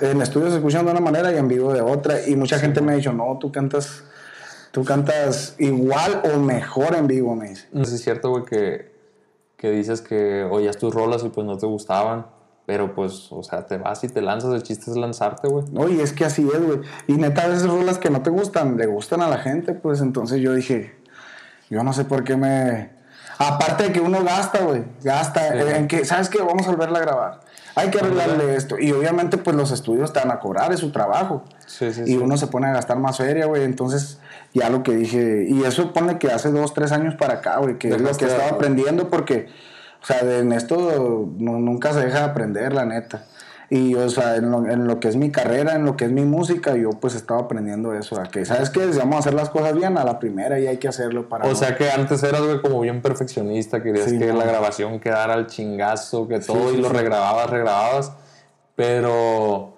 en 0.00 0.20
estudios 0.22 0.50
se 0.50 0.56
escuchan 0.58 0.84
de 0.84 0.92
una 0.92 1.00
manera 1.00 1.32
y 1.32 1.36
en 1.36 1.46
vivo 1.48 1.72
de 1.72 1.80
otra. 1.82 2.26
Y 2.26 2.34
mucha 2.36 2.58
gente 2.58 2.80
me 2.80 2.92
ha 2.92 2.94
dicho, 2.96 3.12
no, 3.12 3.36
tú 3.40 3.50
cantas, 3.52 4.04
tú 4.72 4.84
cantas 4.84 5.54
igual 5.58 6.22
o 6.34 6.38
mejor 6.38 6.94
en 6.96 7.06
vivo, 7.06 7.34
me 7.36 7.50
dice. 7.50 7.66
No 7.72 7.82
es 7.82 8.00
cierto, 8.02 8.30
güey, 8.30 8.44
que, 8.44 8.93
que 9.56 9.70
dices 9.70 10.00
que 10.00 10.44
oías 10.44 10.76
tus 10.76 10.94
rolas 10.94 11.24
y 11.24 11.28
pues 11.28 11.46
no 11.46 11.56
te 11.56 11.66
gustaban, 11.66 12.26
pero 12.66 12.94
pues, 12.94 13.28
o 13.30 13.42
sea, 13.42 13.66
te 13.66 13.76
vas 13.78 14.02
y 14.04 14.08
te 14.08 14.20
lanzas, 14.22 14.52
el 14.54 14.62
chiste 14.62 14.90
es 14.90 14.96
lanzarte, 14.96 15.48
güey. 15.48 15.64
Oye, 15.76 16.02
es 16.02 16.12
que 16.12 16.24
así 16.24 16.48
es, 16.52 16.62
güey. 16.66 16.80
Y 17.06 17.14
neta, 17.14 17.42
a 17.44 17.48
veces 17.48 17.68
rolas 17.68 17.98
que 17.98 18.10
no 18.10 18.22
te 18.22 18.30
gustan, 18.30 18.76
le 18.76 18.86
gustan 18.86 19.20
a 19.22 19.28
la 19.28 19.38
gente, 19.38 19.74
pues 19.74 20.00
entonces 20.00 20.40
yo 20.40 20.52
dije, 20.54 20.94
yo 21.70 21.82
no 21.84 21.92
sé 21.92 22.04
por 22.04 22.24
qué 22.24 22.36
me... 22.36 22.92
Aparte 23.38 23.84
de 23.84 23.92
que 23.92 24.00
uno 24.00 24.22
gasta, 24.22 24.60
güey, 24.60 24.84
gasta 25.02 25.52
Sí. 25.52 25.58
en 25.76 25.88
que, 25.88 26.04
¿sabes 26.04 26.28
qué? 26.28 26.40
Vamos 26.40 26.66
a 26.68 26.70
volverla 26.70 26.98
a 26.98 27.02
grabar. 27.02 27.40
Hay 27.76 27.90
que 27.90 27.98
arreglarle 27.98 28.54
esto. 28.56 28.78
Y 28.78 28.92
obviamente, 28.92 29.36
pues 29.38 29.56
los 29.56 29.70
estudios 29.72 30.12
te 30.12 30.20
van 30.20 30.30
a 30.30 30.38
cobrar, 30.38 30.72
es 30.72 30.80
su 30.80 30.90
trabajo. 30.92 31.44
Sí, 31.66 31.92
sí, 31.92 32.02
y 32.02 32.06
sí. 32.06 32.16
uno 32.16 32.36
se 32.36 32.46
pone 32.46 32.68
a 32.68 32.72
gastar 32.72 32.98
más 32.98 33.16
feria, 33.18 33.46
güey. 33.46 33.64
Entonces, 33.64 34.18
ya 34.52 34.70
lo 34.70 34.82
que 34.82 34.92
dije, 34.94 35.46
y 35.48 35.62
eso 35.64 35.92
pone 35.92 36.18
que 36.18 36.30
hace 36.30 36.50
dos, 36.50 36.72
tres 36.74 36.92
años 36.92 37.14
para 37.16 37.34
acá, 37.34 37.56
güey, 37.58 37.78
que 37.78 37.88
es 37.88 38.00
lo 38.00 38.12
que 38.16 38.26
de- 38.26 38.32
estaba 38.32 38.50
aprendiendo 38.50 39.10
porque, 39.10 39.48
o 40.02 40.06
sea, 40.06 40.22
de- 40.22 40.38
en 40.40 40.52
esto 40.52 41.28
no- 41.38 41.58
nunca 41.58 41.92
se 41.92 42.00
deja 42.04 42.18
de 42.20 42.24
aprender, 42.24 42.72
la 42.72 42.84
neta. 42.84 43.24
Y, 43.76 43.94
o 43.96 44.08
sea, 44.08 44.36
en 44.36 44.52
lo, 44.52 44.64
en 44.68 44.86
lo 44.86 45.00
que 45.00 45.08
es 45.08 45.16
mi 45.16 45.32
carrera, 45.32 45.74
en 45.74 45.84
lo 45.84 45.96
que 45.96 46.04
es 46.04 46.12
mi 46.12 46.24
música, 46.24 46.76
yo 46.76 46.90
pues 46.90 47.16
estaba 47.16 47.40
aprendiendo 47.40 47.92
eso, 47.92 48.20
a 48.20 48.24
que, 48.24 48.44
¿sabes 48.44 48.70
qué? 48.70 48.92
Si 48.92 48.98
vamos 48.98 49.16
a 49.16 49.18
hacer 49.18 49.34
las 49.34 49.50
cosas 49.50 49.74
bien, 49.74 49.98
a 49.98 50.04
la 50.04 50.20
primera 50.20 50.60
y 50.60 50.68
hay 50.68 50.76
que 50.76 50.86
hacerlo 50.86 51.28
para... 51.28 51.44
O 51.46 51.48
no- 51.48 51.54
sea 51.56 51.74
que 51.76 51.90
antes 51.90 52.22
eras, 52.22 52.40
como 52.62 52.78
bien 52.82 53.02
perfeccionista, 53.02 53.82
querías 53.82 54.08
Sí, 54.10 54.16
que 54.18 54.26
no. 54.28 54.38
la 54.38 54.44
grabación 54.44 55.00
quedara 55.00 55.34
al 55.34 55.48
chingazo, 55.48 56.28
que 56.28 56.38
todo, 56.38 56.70
sí, 56.70 56.76
y 56.76 56.80
lo 56.82 56.88
sí. 56.90 56.94
regrababas, 56.94 57.50
regrababas, 57.50 58.12
pero 58.76 59.72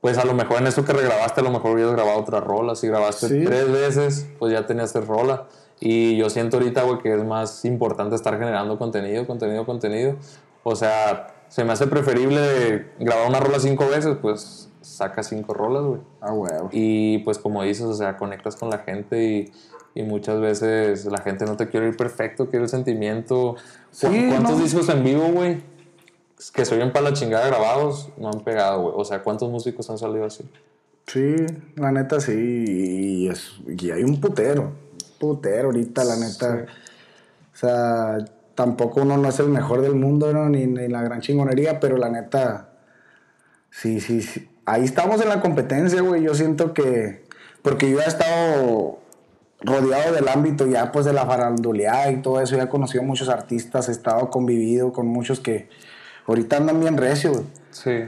pues 0.00 0.18
a 0.18 0.24
lo 0.24 0.34
mejor 0.34 0.58
en 0.58 0.66
eso 0.66 0.84
que 0.84 0.92
regrabaste, 0.92 1.40
a 1.40 1.44
lo 1.44 1.50
mejor 1.50 1.72
hubieras 1.72 1.92
grabado 1.92 2.18
otra 2.18 2.40
rola, 2.40 2.74
si 2.74 2.88
grabaste 2.88 3.28
Sí. 3.28 3.44
tres 3.44 3.70
veces, 3.70 4.26
pues 4.38 4.52
ya 4.52 4.66
tenías 4.66 4.92
tres 4.92 5.06
rola, 5.06 5.44
y 5.78 6.16
yo 6.16 6.28
siento 6.30 6.56
ahorita, 6.58 6.82
güey, 6.82 6.98
que 6.98 7.14
es 7.14 7.24
más 7.24 7.64
importante 7.64 8.16
estar 8.16 8.38
generando 8.38 8.78
contenido, 8.78 9.26
contenido, 9.26 9.64
contenido, 9.66 10.16
o 10.62 10.74
sea, 10.76 11.28
se 11.50 11.64
me 11.64 11.72
hace 11.74 11.86
preferible 11.86 12.86
grabar 12.98 13.28
una 13.28 13.40
rola 13.40 13.60
cinco 13.60 13.86
veces, 13.88 14.16
pues 14.22 14.70
saca 14.80 15.22
cinco 15.22 15.52
rolas, 15.52 15.82
güey. 15.82 16.00
Ah, 16.22 16.32
huevo. 16.32 16.70
Y 16.72 17.18
pues 17.18 17.38
como 17.38 17.62
dices, 17.62 17.84
o 17.84 17.94
sea, 17.94 18.16
conectas 18.16 18.56
con 18.56 18.70
la 18.70 18.78
gente 18.78 19.22
y, 19.22 19.52
y 19.94 20.02
muchas 20.04 20.40
veces 20.40 21.04
la 21.04 21.18
gente 21.18 21.44
no 21.44 21.56
te 21.58 21.68
quiere 21.68 21.88
ir 21.88 21.96
perfecto, 21.96 22.48
quiere 22.48 22.64
el 22.64 22.70
sentimiento. 22.70 23.56
Sí, 23.90 24.06
¿Cu- 24.06 24.28
¿Cuántos 24.30 24.56
no. 24.56 24.62
discos 24.64 24.88
en 24.88 25.04
vivo, 25.04 25.26
güey? 25.32 25.60
Que 26.54 26.64
se 26.64 26.74
oyen 26.74 26.90
para 26.92 27.10
la 27.10 27.12
chingada 27.12 27.46
grabados, 27.48 28.08
no 28.16 28.28
han 28.30 28.40
pegado, 28.40 28.80
güey. 28.80 28.94
O 28.96 29.04
sea, 29.04 29.22
¿cuántos 29.22 29.50
músicos 29.50 29.90
han 29.90 29.98
salido 29.98 30.24
así? 30.24 30.48
Sí, 31.06 31.34
la 31.76 31.90
neta 31.92 32.20
sí, 32.20 32.32
y, 32.36 33.28
es, 33.28 33.54
y 33.66 33.90
hay 33.90 34.04
un 34.04 34.20
putero, 34.20 34.72
putero 35.18 35.66
ahorita, 35.66 36.04
la 36.04 36.16
neta. 36.16 36.66
O 37.52 37.56
sea, 37.56 38.18
tampoco 38.60 39.00
uno 39.00 39.16
no 39.16 39.26
es 39.26 39.40
el 39.40 39.48
mejor 39.48 39.80
del 39.80 39.94
mundo, 39.94 40.34
¿no? 40.34 40.50
ni, 40.50 40.66
ni 40.66 40.86
la 40.86 41.00
gran 41.00 41.22
chingonería, 41.22 41.80
pero 41.80 41.96
la 41.96 42.10
neta, 42.10 42.68
sí, 43.70 44.02
sí, 44.02 44.20
sí. 44.20 44.50
Ahí 44.66 44.84
estamos 44.84 45.18
en 45.22 45.30
la 45.30 45.40
competencia, 45.40 46.02
güey. 46.02 46.22
Yo 46.22 46.34
siento 46.34 46.74
que, 46.74 47.24
porque 47.62 47.90
yo 47.90 48.02
he 48.02 48.04
estado 48.04 48.98
rodeado 49.62 50.12
del 50.12 50.28
ámbito 50.28 50.66
ya, 50.66 50.92
pues 50.92 51.06
de 51.06 51.14
la 51.14 51.24
faranduleada 51.24 52.10
y 52.10 52.20
todo 52.20 52.38
eso, 52.42 52.54
ya 52.54 52.64
he 52.64 52.68
conocido 52.68 53.02
muchos 53.02 53.30
artistas, 53.30 53.88
he 53.88 53.92
estado 53.92 54.28
convivido 54.28 54.92
con 54.92 55.06
muchos 55.06 55.40
que 55.40 55.70
ahorita 56.26 56.58
andan 56.58 56.80
bien 56.80 56.98
recio, 56.98 57.32
güey. 57.32 57.44
Sí. 57.70 58.04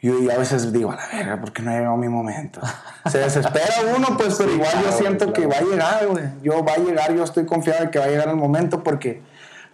Yo, 0.00 0.18
y 0.18 0.28
a 0.30 0.36
veces 0.36 0.72
digo, 0.72 0.90
a 0.90 0.96
la 0.96 1.06
verga, 1.12 1.40
¿por 1.40 1.52
qué 1.52 1.62
no 1.62 1.70
ha 1.70 1.76
llegado 1.76 1.96
mi 1.96 2.08
momento? 2.08 2.60
Se 3.08 3.18
desespera 3.18 3.72
uno, 3.96 4.16
pues, 4.16 4.34
pero 4.36 4.50
igual 4.50 4.72
yo 4.72 4.80
claro, 4.80 4.98
siento 4.98 5.32
que 5.32 5.46
va 5.46 5.58
claro. 5.58 5.66
a 5.66 5.70
llegar, 5.70 6.06
güey. 6.08 6.24
Yo 6.42 6.64
va 6.64 6.72
a 6.72 6.78
llegar, 6.78 7.14
yo 7.14 7.22
estoy 7.22 7.46
confiado 7.46 7.84
de 7.84 7.90
que 7.92 8.00
va 8.00 8.06
a 8.06 8.08
llegar 8.08 8.28
el 8.28 8.34
momento 8.34 8.82
porque, 8.82 9.22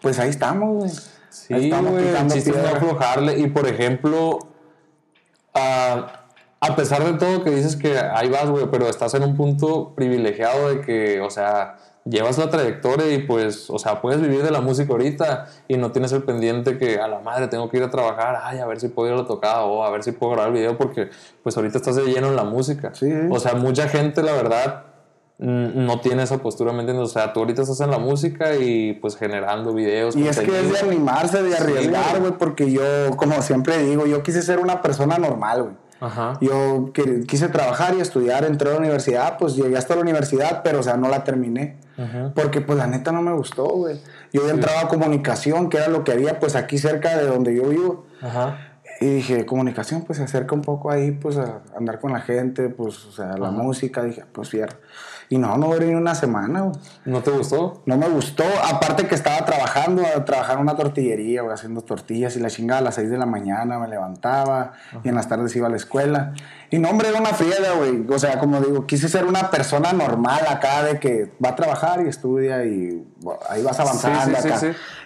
pues 0.03 0.19
ahí 0.19 0.31
estamos, 0.31 0.75
güey. 0.75 0.91
Ahí 0.91 0.97
Sí, 1.31 1.55
estamos 1.55 1.93
güey, 1.93 2.07
picando 2.07 2.35
no 2.35 2.69
aflojarle. 2.69 3.39
Y 3.39 3.49
por 3.49 3.67
ejemplo, 3.67 4.39
ah, 5.55 6.25
a 6.61 6.77
pesar 6.77 7.05
de 7.05 7.15
todo 7.15 7.45
que 7.45 7.51
dices 7.51 7.77
que 7.77 7.99
ahí 7.99 8.29
vas, 8.29 8.49
güey, 8.49 8.67
pero 8.71 8.89
estás 8.89 9.15
en 9.15 9.23
un 9.23 9.37
punto 9.37 9.95
privilegiado 9.95 10.71
de 10.71 10.81
que, 10.81 11.21
o 11.21 11.31
sea, 11.31 11.77
llevas 12.05 12.39
la 12.39 12.51
trayectoria 12.51 13.13
y 13.13 13.19
pues, 13.19 13.71
o 13.71 13.79
sea, 13.79 14.01
puedes 14.01 14.21
vivir 14.21 14.43
de 14.43 14.51
la 14.51 14.61
música 14.61 14.93
ahorita 14.93 15.47
y 15.69 15.77
no 15.77 15.93
tienes 15.93 16.13
el 16.13 16.23
pendiente 16.23 16.79
que 16.79 16.99
a 16.99 17.07
la 17.07 17.21
madre 17.21 17.49
tengo 17.49 17.69
que 17.69 17.77
ir 17.77 17.83
a 17.83 17.91
trabajar, 17.91 18.41
ay, 18.43 18.59
a 18.59 18.67
ver 18.67 18.81
si 18.81 18.89
puedo 18.89 19.09
ir 19.09 19.15
a 19.15 19.23
la 19.23 19.27
tocada 19.27 19.65
o 19.65 19.85
a 19.85 19.91
ver 19.91 20.03
si 20.03 20.13
puedo 20.13 20.33
grabar 20.33 20.49
el 20.49 20.55
video 20.55 20.77
porque 20.79 21.11
pues 21.43 21.57
ahorita 21.57 21.79
estás 21.79 21.97
de 21.97 22.05
lleno 22.05 22.29
en 22.29 22.37
la 22.37 22.45
música. 22.45 22.93
Sí. 22.95 23.13
O 23.31 23.39
sea, 23.39 23.55
mucha 23.55 23.89
gente, 23.89 24.23
la 24.23 24.33
verdad, 24.33 24.85
no 25.39 26.01
tiene 26.01 26.25
esa 26.25 26.39
postura, 26.39 26.73
¿me 26.73 26.81
entiendes? 26.81 27.09
O 27.09 27.13
sea, 27.13 27.33
tú 27.33 27.41
ahorita 27.41 27.63
estás 27.63 27.81
en 27.81 27.91
la 27.91 27.99
música 27.99 28.57
y 28.57 28.95
pues 28.95 29.17
generando 29.17 29.73
videos. 29.73 30.17
Y 30.17 30.27
es 30.27 30.41
que 30.41 30.61
es 30.61 30.73
de 30.73 30.79
animarse, 30.81 31.43
de 31.43 31.57
arriesgar, 31.57 32.21
güey. 32.21 32.33
porque 32.33 32.71
yo, 32.71 32.83
como 33.17 33.41
siempre 33.43 33.79
digo, 33.79 34.07
yo 34.07 34.23
quise 34.23 34.43
ser 34.43 34.59
una 34.59 34.83
persona 34.83 35.17
normal, 35.19 35.63
güey. 35.63 35.75
Ajá. 36.01 36.39
Yo 36.41 36.93
quise 37.27 37.49
trabajar 37.49 37.95
y 37.95 38.01
estudiar, 38.01 38.45
entré 38.45 38.69
a 38.71 38.73
la 38.75 38.79
universidad, 38.79 39.37
pues 39.39 39.57
llegué 39.57 39.77
hasta 39.77 39.97
la 39.97 40.03
universidad, 40.03 40.63
pero 40.63 40.81
o 40.81 40.83
sea, 40.83 40.97
no 40.97 41.09
la 41.09 41.25
terminé. 41.25 41.77
Ajá. 41.97 42.33
Porque 42.35 42.61
pues 42.61 42.79
la 42.79 42.87
neta 42.87 43.11
no 43.11 43.23
me 43.23 43.33
gustó, 43.33 43.65
güey. 43.65 44.01
Yo 44.33 44.43
había 44.43 44.55
entrado 44.55 44.79
a 44.79 44.89
comunicación, 44.89 45.69
que 45.69 45.79
era 45.79 45.89
lo 45.89 46.05
que 46.05 46.13
había 46.13 46.39
pues 46.39 46.55
aquí 46.55 46.79
cerca 46.79 47.17
de 47.17 47.27
donde 47.27 47.55
yo 47.55 47.65
vivo. 47.65 48.07
Ajá. 48.23 48.68
Y 49.01 49.07
dije, 49.07 49.47
comunicación, 49.47 50.03
pues 50.03 50.19
se 50.19 50.25
acerca 50.25 50.55
un 50.55 50.63
poco 50.63 50.91
ahí, 50.91 51.13
pues 51.13 51.37
a 51.37 51.61
andar 51.77 52.01
con 52.01 52.13
la 52.13 52.21
gente, 52.21 52.69
pues, 52.69 53.05
o 53.07 53.13
sea, 53.13 53.37
la 53.37 53.51
música. 53.51 54.03
Dije, 54.03 54.25
pues 54.33 54.51
fierro. 54.51 54.77
Y 55.31 55.37
no, 55.37 55.59
no 55.59 55.67
duré 55.67 55.87
ni 55.87 55.95
una 55.95 56.15
semana, 56.15 56.63
güey. 56.63 56.75
¿No 57.05 57.23
te 57.23 57.31
gustó? 57.31 57.83
No 57.85 57.99
me 57.99 58.09
gustó. 58.09 58.45
Aparte 58.65 59.07
que 59.07 59.15
estaba 59.15 59.45
trabajando, 59.45 60.03
trabajaba 60.25 60.55
en 60.55 60.63
una 60.63 60.75
tortillería, 60.75 61.43
güey, 61.43 61.53
haciendo 61.53 61.83
tortillas 61.83 62.35
y 62.37 62.41
la 62.41 62.49
chingada 62.49 62.81
a 62.81 62.83
las 62.83 62.95
6 62.95 63.11
de 63.11 63.19
la 63.19 63.27
mañana 63.27 63.79
me 63.79 63.89
levantaba 63.89 64.73
y 65.05 65.09
en 65.09 65.15
las 65.15 65.29
tardes 65.29 65.55
iba 65.55 65.67
a 65.67 65.71
la 65.71 65.77
escuela. 65.77 66.33
Y 66.71 66.79
no, 66.79 66.89
hombre, 66.89 67.09
era 67.09 67.21
una 67.21 67.35
friega, 67.35 67.75
güey. 67.77 68.07
O 68.11 68.19
sea, 68.19 68.39
como 68.39 68.59
digo, 68.61 68.87
quise 68.87 69.09
ser 69.09 69.27
una 69.27 69.51
persona 69.51 69.93
normal 69.93 70.41
acá 70.49 70.83
de 70.83 70.99
que 70.99 71.31
va 71.45 71.51
a 71.51 71.57
trabajar 71.57 72.01
y 72.05 72.09
estudia 72.09 72.65
y 72.65 73.07
ahí 73.51 73.63
vas 73.63 73.79
avanzando 73.79 74.37
acá. 74.37 74.61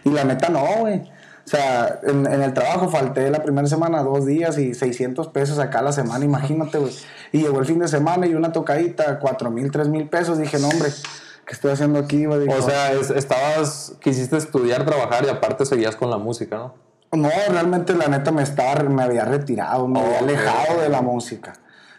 y 0.04 0.10
la 0.10 0.24
neta 0.24 0.48
no, 0.48 0.64
güey. 0.80 1.02
O 1.44 1.48
sea, 1.48 2.00
en, 2.04 2.26
el 2.26 2.54
trabajo 2.54 2.88
falté 2.88 3.30
la 3.30 3.42
primera 3.42 3.66
semana 3.66 4.02
dos 4.02 4.26
días 4.26 4.58
y 4.58 4.74
600 4.74 5.28
pesos 5.28 5.58
acá 5.58 5.82
la 5.82 5.92
semana, 5.92 6.24
imagínate, 6.24 6.78
güey. 6.78 6.92
Y 7.32 7.42
llegó 7.42 7.58
el 7.58 7.66
fin 7.66 7.78
de 7.78 7.88
semana 7.88 8.26
y 8.26 8.34
una 8.34 8.52
tocadita, 8.52 9.18
4 9.18 9.50
mil, 9.50 9.70
3 9.70 9.88
mil 9.88 10.08
pesos. 10.08 10.38
Dije, 10.38 10.58
no, 10.58 10.68
hombre, 10.68 10.90
¿qué 11.46 11.52
estoy 11.52 11.72
haciendo 11.72 11.98
aquí? 11.98 12.26
o 12.26 12.62
sea, 12.62 12.92
estabas, 12.92 13.94
quisiste 14.00 14.36
estudiar, 14.36 14.84
trabajar 14.84 15.24
y 15.24 15.28
aparte 15.28 15.66
seguías 15.66 15.96
con 15.96 16.10
la 16.10 16.18
música, 16.18 16.56
¿no? 16.56 16.74
No, 17.12 17.28
realmente 17.50 17.94
la 17.94 18.08
neta 18.08 18.30
me 18.32 18.42
estaba, 18.42 18.82
me 18.84 19.02
había 19.02 19.24
retirado, 19.24 19.86
me 19.86 20.00
había 20.00 20.20
alejado 20.20 20.80
de 20.80 20.88
la 20.88 21.02
música 21.02 21.52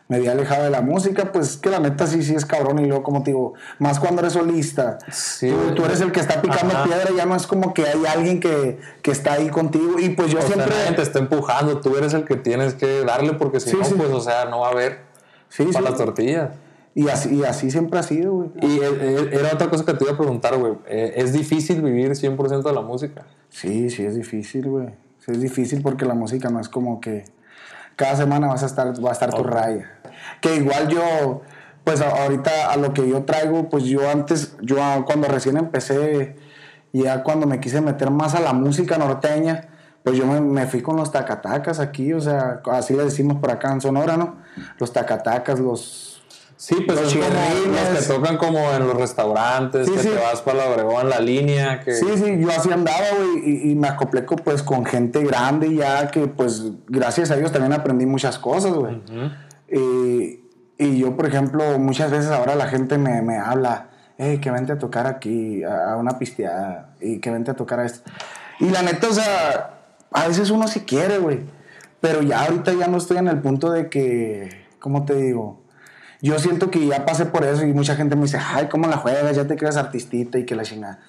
me 0.07 0.17
había 0.17 0.33
alejado 0.33 0.65
de 0.65 0.69
la 0.69 0.81
música, 0.81 1.31
pues 1.31 1.57
que 1.57 1.69
la 1.69 1.79
neta 1.79 2.05
sí, 2.07 2.23
sí 2.23 2.35
es 2.35 2.45
cabrón. 2.45 2.79
Y 2.79 2.85
luego, 2.85 3.03
como 3.03 3.23
te 3.23 3.31
digo, 3.31 3.53
más 3.79 3.99
cuando 3.99 4.21
eres 4.21 4.33
solista, 4.33 4.97
tú, 5.75 5.85
eres 5.85 6.01
el 6.01 6.11
que 6.11 6.19
está 6.19 6.41
picando 6.41 6.83
piedra, 6.83 7.09
ya 7.15 7.25
no 7.25 7.35
es 7.35 7.47
como 7.47 7.73
que 7.73 7.83
hay 7.87 8.05
alguien 8.05 8.39
que, 8.39 8.79
que 9.01 9.11
está 9.11 9.33
ahí 9.33 9.49
contigo. 9.49 9.99
Y 9.99 10.09
pues 10.09 10.31
yo 10.31 10.41
siempre. 10.41 10.73
te 10.95 11.01
está 11.01 11.19
empujando, 11.19 11.79
tú 11.79 11.95
eres 11.95 12.13
el 12.13 12.25
que 12.25 12.35
tienes 12.35 12.73
que 12.73 13.03
darle, 13.05 13.33
porque 13.33 13.59
si 13.59 13.71
no, 13.75 13.79
pues, 13.79 14.11
o 14.11 14.21
sea, 14.21 14.45
no 14.45 14.59
va 14.59 14.67
a 14.67 14.71
haber 14.71 14.99
para 15.57 15.81
las 15.81 15.97
tortillas. 15.97 16.49
Y 16.95 17.07
así, 17.09 17.35
y 17.35 17.43
así 17.43 17.71
siempre 17.71 17.99
ha 17.99 18.03
sido, 18.03 18.33
güey. 18.33 18.49
Y 18.61 18.79
eh, 18.79 18.81
eh, 18.83 19.29
era 19.31 19.53
otra 19.53 19.67
cosa 19.69 19.83
que 19.83 19.93
te 19.93 20.03
iba 20.03 20.13
a 20.13 20.17
preguntar, 20.17 20.57
güey. 20.57 20.73
Eh, 20.87 21.13
¿Es 21.17 21.33
difícil 21.33 21.81
vivir 21.81 22.11
100% 22.11 22.61
de 22.61 22.73
la 22.73 22.81
música? 22.81 23.25
Sí, 23.49 23.89
sí, 23.89 24.05
es 24.05 24.15
difícil, 24.15 24.69
güey. 24.69 24.89
Sí, 25.17 25.31
es 25.31 25.41
difícil 25.41 25.81
porque 25.81 26.05
la 26.05 26.13
música 26.13 26.49
no 26.49 26.59
es 26.59 26.69
como 26.69 27.01
que 27.01 27.25
cada 27.95 28.15
semana 28.15 28.47
vas 28.47 28.63
a 28.63 28.65
estar, 28.65 28.93
va 29.03 29.10
a 29.10 29.13
estar 29.13 29.34
tu 29.34 29.43
raya. 29.43 29.91
Que 30.41 30.56
igual 30.56 30.88
yo, 30.88 31.41
pues 31.84 32.01
ahorita 32.01 32.71
a 32.71 32.77
lo 32.77 32.93
que 32.93 33.08
yo 33.08 33.23
traigo, 33.23 33.69
pues 33.69 33.84
yo 33.84 34.10
antes, 34.10 34.56
yo 34.62 34.77
cuando 35.06 35.27
recién 35.27 35.58
empecé, 35.58 36.36
ya 36.91 37.23
cuando 37.23 37.47
me 37.47 37.60
quise 37.60 37.82
meter 37.82 38.12
más 38.12 38.36
a 38.36 38.39
la 38.39 38.53
música 38.53 38.97
norteña, 38.97 39.69
pues 40.03 40.17
yo 40.17 40.25
me, 40.25 40.67
fui 40.67 40.82
con 40.82 40.97
los 40.97 41.12
tacatacas 41.12 41.79
aquí, 41.79 42.13
o 42.13 42.19
sea, 42.19 42.62
así 42.71 42.93
le 42.93 43.06
decimos 43.06 43.38
por 43.39 43.51
acá 43.51 43.71
en 43.71 43.79
Sonora, 43.79 44.17
¿no? 44.17 44.36
Los 44.77 44.91
tacatacas, 44.91 45.60
los 45.60 46.12
Sí, 46.63 46.76
pues 46.88 46.97
los 46.97 47.13
es 47.13 47.19
como 47.19 47.73
los 47.73 47.99
que 47.99 48.13
tocan 48.13 48.38
como 48.38 48.71
en 48.71 48.88
los 48.88 48.95
restaurantes, 48.95 49.89
que 49.89 49.97
te 49.97 50.15
vas 50.15 50.41
para 50.41 50.60
la 50.60 50.69
Obregón, 50.71 51.10
la 51.10 51.19
línea. 51.19 51.82
Que... 51.82 51.91
Sí, 51.91 52.06
sí, 52.15 52.39
yo 52.39 52.49
así 52.52 52.71
andaba, 52.71 53.06
güey, 53.17 53.69
y, 53.69 53.76
me 53.76 53.89
acoplé 53.89 54.21
pues 54.21 54.63
con 54.63 54.86
gente 54.86 55.26
grande 55.26 55.76
ya 55.76 56.10
que 56.10 56.28
pues 56.28 56.71
gracias 56.88 57.32
a 57.32 57.36
ellos 57.36 57.52
también 57.52 57.73
aprendí 57.73 58.06
muchas 58.06 58.39
cosas, 58.39 58.71
güey. 58.71 59.02
y 59.67 60.99
yo, 60.99 61.17
por 61.17 61.26
ejemplo, 61.26 61.78
muchas 61.80 62.12
veces 62.12 62.32
ahora 62.32 62.56
la 62.56 62.69
gente 62.69 62.97
me, 62.97 63.21
me 63.21 63.36
habla, 63.39 63.89
hey, 64.17 64.38
que 64.38 64.49
vente 64.49 64.71
a 64.71 64.80
tocar 64.80 65.06
aquí, 65.06 65.65
a, 65.65 65.97
una 65.97 66.17
pisteada, 66.17 66.95
y 67.02 67.19
que 67.19 67.30
vente 67.30 67.52
a 67.52 67.56
tocar 67.56 67.82
a 67.82 67.86
esto. 67.86 68.10
Y 68.62 68.69
la 68.69 68.84
neta, 68.84 69.10
o 69.10 69.13
sea, 69.13 69.82
a 70.13 70.28
veces 70.30 70.49
uno 70.49 70.69
sí 70.69 70.80
quiere, 70.86 71.17
güey, 71.17 71.41
pero 71.99 72.21
ya 72.21 72.45
ahorita 72.45 72.71
ya 72.71 72.88
no 72.88 72.99
estoy 72.99 73.17
en 73.17 73.28
el 73.28 73.41
punto 73.41 73.69
de 73.69 73.89
que, 73.89 74.65
¿cómo 74.80 75.04
te 75.04 75.15
digo? 75.15 75.62
Yo 76.23 76.39
siento 76.39 76.71
que 76.71 76.88
ya 76.88 77.05
pasé 77.05 77.25
por 77.25 77.43
eso 77.43 77.65
y 77.65 77.73
mucha 77.73 77.97
gente 77.97 78.15
me 78.15 78.21
dice, 78.23 78.39
ay, 78.41 78.69
¿cómo 78.71 78.88
la 78.88 78.95
juegas? 78.95 79.36
Ya 79.36 79.45
te 79.45 79.57
creas 79.57 79.75
artistita 79.75 80.39
y 80.39 80.45
que 80.45 80.55
la 80.55 80.63
chingada. 80.63 80.99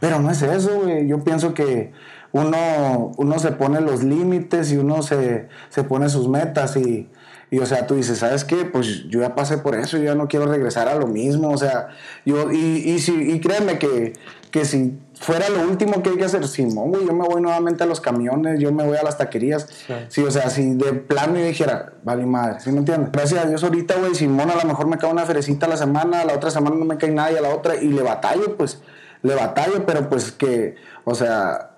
Pero 0.00 0.18
no 0.18 0.32
es 0.32 0.42
eso, 0.42 0.80
güey. 0.80 1.06
Yo 1.06 1.22
pienso 1.22 1.54
que 1.54 1.92
uno, 2.32 3.12
uno 3.16 3.38
se 3.38 3.52
pone 3.52 3.80
los 3.80 4.02
límites 4.02 4.72
y 4.72 4.76
uno 4.76 5.02
se, 5.02 5.48
se 5.68 5.84
pone 5.84 6.08
sus 6.08 6.28
metas 6.28 6.76
y, 6.76 7.08
y, 7.52 7.60
o 7.60 7.66
sea, 7.66 7.86
tú 7.86 7.94
dices, 7.94 8.18
¿sabes 8.18 8.44
qué? 8.44 8.64
Pues 8.64 9.04
yo 9.08 9.20
ya 9.20 9.36
pasé 9.36 9.58
por 9.58 9.76
eso, 9.76 9.96
yo 9.96 10.04
ya 10.06 10.16
no 10.16 10.26
quiero 10.26 10.46
regresar 10.46 10.88
a 10.88 10.96
lo 10.96 11.06
mismo, 11.06 11.50
o 11.50 11.56
sea, 11.56 11.90
yo, 12.24 12.50
y, 12.50 12.56
y, 12.56 12.98
si, 12.98 13.12
y 13.12 13.38
créeme 13.38 13.78
que, 13.78 14.14
que 14.54 14.64
si 14.64 14.96
fuera 15.14 15.48
lo 15.48 15.62
último 15.62 16.00
que 16.00 16.10
hay 16.10 16.16
que 16.16 16.26
hacer, 16.26 16.46
Simón, 16.46 16.90
güey, 16.90 17.04
yo 17.04 17.12
me 17.12 17.26
voy 17.26 17.42
nuevamente 17.42 17.82
a 17.82 17.86
los 17.88 18.00
camiones, 18.00 18.60
yo 18.60 18.70
me 18.70 18.84
voy 18.86 18.96
a 18.96 19.02
las 19.02 19.18
taquerías. 19.18 19.66
Sí. 20.08 20.22
o 20.22 20.30
sea, 20.30 20.48
si 20.48 20.74
de 20.74 20.92
plano 20.92 21.36
yo 21.36 21.44
dijera, 21.44 21.94
vale 22.04 22.24
madre, 22.24 22.60
¿sí 22.60 22.70
me 22.70 22.78
entiendes? 22.78 23.10
Gracias 23.10 23.44
a 23.44 23.48
Dios 23.48 23.64
ahorita, 23.64 23.96
güey, 23.96 24.14
Simón 24.14 24.48
a 24.52 24.54
lo 24.54 24.62
mejor 24.62 24.86
me 24.86 24.96
cae 24.96 25.10
una 25.10 25.26
ferecita 25.26 25.66
a 25.66 25.70
la 25.70 25.76
semana, 25.76 26.24
la 26.24 26.34
otra 26.34 26.52
semana 26.52 26.76
no 26.76 26.84
me 26.84 26.96
cae 26.98 27.10
nadie 27.10 27.38
a 27.38 27.40
la 27.40 27.52
otra 27.52 27.74
y 27.74 27.88
le 27.88 28.02
batallo, 28.02 28.56
pues, 28.56 28.80
le 29.22 29.34
batallo, 29.34 29.84
pero 29.84 30.08
pues 30.08 30.30
que, 30.30 30.76
o 31.02 31.16
sea, 31.16 31.72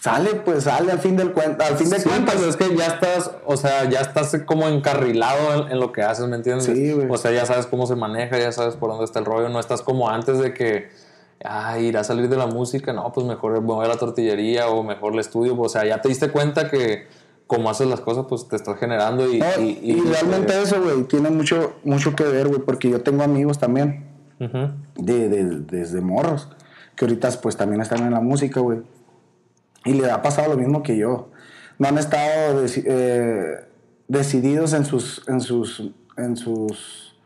sale, 0.00 0.34
pues 0.34 0.64
sale 0.64 0.90
al 0.90 0.98
fin 0.98 1.16
del 1.16 1.32
cuenta, 1.32 1.66
al 1.66 1.76
fin 1.76 1.90
de 1.90 2.02
cuentas. 2.02 2.34
Pues 2.36 2.48
es 2.48 2.56
que 2.56 2.76
ya 2.76 2.86
estás, 2.86 3.30
o 3.44 3.56
sea, 3.56 3.88
ya 3.88 4.00
estás 4.00 4.36
como 4.46 4.66
encarrilado 4.66 5.68
en, 5.68 5.78
lo 5.78 5.92
que 5.92 6.02
haces, 6.02 6.26
¿me 6.26 6.34
entiendes? 6.36 6.64
Sí, 6.64 6.92
güey. 6.92 7.06
O 7.08 7.16
sea, 7.16 7.30
ya 7.30 7.46
sabes 7.46 7.66
cómo 7.66 7.86
se 7.86 7.94
maneja, 7.94 8.36
ya 8.38 8.50
sabes 8.50 8.74
por 8.74 8.90
dónde 8.90 9.04
está 9.04 9.20
el 9.20 9.26
rollo, 9.26 9.48
no 9.48 9.60
estás 9.60 9.82
como 9.82 10.08
antes 10.08 10.38
de 10.38 10.54
que, 10.54 10.90
ah, 11.44 11.78
ir 11.78 11.96
a 11.96 12.04
salir 12.04 12.28
de 12.28 12.36
la 12.36 12.46
música, 12.46 12.92
no, 12.92 13.12
pues 13.12 13.26
mejor 13.26 13.52
me 13.52 13.60
voy 13.60 13.84
a 13.84 13.88
la 13.88 13.96
tortillería 13.96 14.68
o 14.68 14.82
mejor 14.82 15.14
el 15.14 15.20
estudio, 15.20 15.58
o 15.58 15.68
sea, 15.68 15.84
ya 15.84 16.00
te 16.00 16.08
diste 16.08 16.30
cuenta 16.30 16.70
que 16.70 17.06
como 17.46 17.68
haces 17.68 17.88
las 17.88 18.00
cosas, 18.00 18.26
pues 18.28 18.46
te 18.46 18.54
estás 18.54 18.78
generando 18.78 19.28
y... 19.28 19.42
y, 19.58 20.00
realmente 20.02 20.62
eso, 20.62 20.80
güey, 20.80 21.02
tiene 21.04 21.30
mucho, 21.30 21.74
mucho 21.82 22.14
que 22.14 22.22
ver, 22.22 22.46
güey, 22.46 22.60
porque 22.60 22.88
yo 22.88 23.02
tengo 23.02 23.24
amigos 23.24 23.58
también, 23.58 24.06
de, 24.38 25.28
desde 25.28 26.00
morros, 26.00 26.48
que 26.94 27.06
ahorita 27.06 27.28
pues 27.42 27.56
también 27.56 27.80
están 27.82 28.04
en 28.04 28.12
la 28.12 28.20
música, 28.20 28.60
güey. 28.60 28.82
Y 29.84 29.94
le 29.94 30.10
ha 30.10 30.22
pasado 30.22 30.50
lo 30.50 30.56
mismo 30.56 30.82
que 30.82 30.96
yo. 30.96 31.30
No 31.78 31.88
han 31.88 31.98
estado 31.98 32.64
eh, 32.64 33.66
decididos 34.06 34.72
en 34.72 34.84
sus, 34.84 35.26
en, 35.26 35.40
sus, 35.40 35.90
en 36.16 36.36
sus 36.36 37.16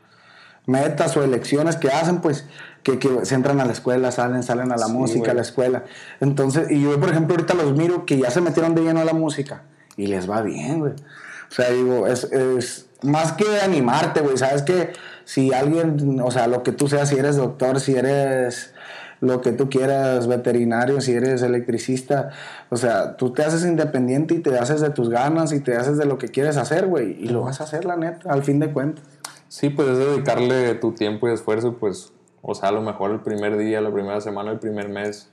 metas 0.66 1.16
o 1.16 1.22
elecciones 1.22 1.76
que 1.76 1.88
hacen, 1.88 2.20
pues 2.20 2.46
que, 2.84 3.00
que 3.00 3.24
se 3.24 3.34
entran 3.34 3.60
a 3.60 3.64
la 3.64 3.72
escuela, 3.72 4.12
salen, 4.12 4.44
salen 4.44 4.70
a 4.70 4.76
la 4.76 4.86
música, 4.86 5.32
a 5.32 5.34
la 5.34 5.42
escuela. 5.42 5.84
Entonces, 6.20 6.70
y 6.70 6.82
yo 6.82 7.00
por 7.00 7.10
ejemplo 7.10 7.34
ahorita 7.34 7.54
los 7.54 7.72
miro 7.76 8.06
que 8.06 8.18
ya 8.18 8.30
se 8.30 8.40
metieron 8.40 8.76
de 8.76 8.82
lleno 8.82 9.00
a 9.00 9.04
la 9.04 9.14
música 9.14 9.62
y 9.96 10.06
les 10.06 10.30
va 10.30 10.42
bien, 10.42 10.78
güey. 10.78 10.92
O 10.92 11.54
sea, 11.54 11.70
digo, 11.70 12.06
es, 12.06 12.24
es 12.24 12.86
más 13.02 13.32
que 13.32 13.60
animarte, 13.60 14.20
güey, 14.20 14.36
sabes 14.36 14.62
que 14.62 14.92
si 15.24 15.52
alguien, 15.52 16.20
o 16.22 16.30
sea, 16.30 16.46
lo 16.46 16.62
que 16.62 16.72
tú 16.72 16.88
seas, 16.88 17.08
si 17.08 17.16
eres 17.16 17.36
doctor, 17.36 17.80
si 17.80 17.94
eres 17.96 18.74
lo 19.20 19.40
que 19.40 19.52
tú 19.52 19.70
quieras, 19.70 20.26
veterinario, 20.26 21.00
si 21.00 21.12
eres 21.12 21.42
electricista, 21.42 22.30
o 22.70 22.76
sea, 22.76 23.16
tú 23.16 23.32
te 23.32 23.42
haces 23.42 23.64
independiente 23.64 24.34
y 24.34 24.40
te 24.40 24.58
haces 24.58 24.80
de 24.80 24.90
tus 24.90 25.08
ganas 25.08 25.52
y 25.52 25.60
te 25.60 25.76
haces 25.76 25.96
de 25.96 26.04
lo 26.04 26.18
que 26.18 26.28
quieres 26.28 26.56
hacer, 26.56 26.86
güey, 26.86 27.16
y 27.24 27.28
lo 27.28 27.42
vas 27.42 27.60
a 27.60 27.64
hacer, 27.64 27.84
la 27.84 27.96
neta, 27.96 28.30
al 28.30 28.42
fin 28.42 28.58
de 28.58 28.70
cuentas. 28.70 29.04
Sí, 29.48 29.70
pues 29.70 29.88
es 29.88 29.98
dedicarle 29.98 30.74
tu 30.74 30.92
tiempo 30.92 31.28
y 31.28 31.32
esfuerzo, 31.32 31.76
pues, 31.78 32.12
o 32.46 32.54
sea, 32.54 32.68
a 32.68 32.72
lo 32.72 32.82
mejor 32.82 33.10
el 33.10 33.20
primer 33.20 33.56
día, 33.56 33.80
la 33.80 33.90
primera 33.90 34.20
semana, 34.20 34.50
el 34.50 34.58
primer 34.58 34.90
mes, 34.90 35.30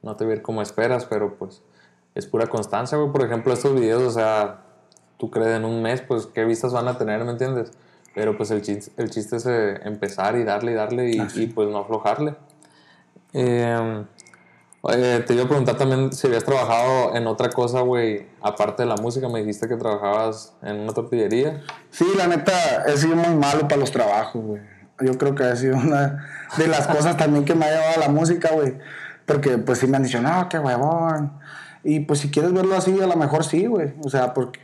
no 0.00 0.14
te 0.14 0.24
va 0.24 0.30
a 0.30 0.34
ir 0.36 0.42
como 0.42 0.62
esperas, 0.62 1.04
pero 1.06 1.34
pues 1.34 1.60
es 2.14 2.26
pura 2.26 2.46
constancia, 2.46 2.96
güey. 2.96 3.10
Por 3.10 3.24
ejemplo, 3.24 3.52
estos 3.52 3.74
videos, 3.74 4.02
o 4.02 4.10
sea, 4.12 4.60
tú 5.18 5.28
crees 5.28 5.56
en 5.56 5.64
un 5.64 5.82
mes, 5.82 6.02
pues, 6.02 6.26
¿qué 6.26 6.44
vistas 6.44 6.72
van 6.72 6.86
a 6.86 6.96
tener, 6.96 7.24
me 7.24 7.32
entiendes? 7.32 7.72
Pero 8.14 8.36
pues 8.36 8.52
el 8.52 8.62
chiste, 8.62 8.92
el 8.96 9.10
chiste 9.10 9.36
es 9.36 9.46
eh, 9.46 9.80
empezar 9.82 10.36
y 10.36 10.44
darle 10.44 10.72
y 10.72 10.74
darle 10.74 11.10
y, 11.10 11.20
y 11.34 11.46
pues 11.48 11.68
no 11.68 11.78
aflojarle. 11.78 12.36
Eh, 13.32 14.04
te 15.26 15.34
iba 15.34 15.44
a 15.44 15.48
preguntar 15.48 15.76
también 15.76 16.12
si 16.12 16.28
habías 16.28 16.44
trabajado 16.44 17.16
en 17.16 17.26
otra 17.26 17.50
cosa, 17.50 17.80
güey, 17.80 18.26
aparte 18.40 18.84
de 18.84 18.88
la 18.88 18.96
música. 18.96 19.28
Me 19.28 19.40
dijiste 19.40 19.66
que 19.66 19.74
trabajabas 19.76 20.54
en 20.62 20.78
una 20.78 20.92
tortillería. 20.92 21.62
Sí, 21.90 22.06
la 22.16 22.28
neta, 22.28 22.84
he 22.86 22.96
sido 22.96 23.16
muy 23.16 23.34
malo 23.34 23.62
para 23.62 23.78
los 23.78 23.90
trabajos, 23.90 24.40
güey. 24.40 24.71
Yo 25.00 25.18
creo 25.18 25.34
que 25.34 25.44
ha 25.44 25.56
sido 25.56 25.76
una 25.76 26.26
de 26.56 26.66
las 26.66 26.86
cosas 26.86 27.16
también 27.16 27.44
que 27.44 27.54
me 27.54 27.64
ha 27.64 27.70
llevado 27.70 27.94
a 27.96 28.00
la 28.00 28.08
música, 28.08 28.50
güey. 28.52 28.78
Porque, 29.26 29.58
pues, 29.58 29.78
sí 29.78 29.86
me 29.86 29.96
han 29.96 30.02
dicho, 30.02 30.20
no, 30.20 30.48
qué 30.48 30.58
huevón. 30.58 31.32
Y, 31.84 32.00
pues, 32.00 32.20
si 32.20 32.30
quieres 32.30 32.52
verlo 32.52 32.76
así, 32.76 33.00
a 33.00 33.06
lo 33.06 33.16
mejor 33.16 33.44
sí, 33.44 33.66
güey. 33.66 33.94
O 34.04 34.10
sea, 34.10 34.34
porque, 34.34 34.60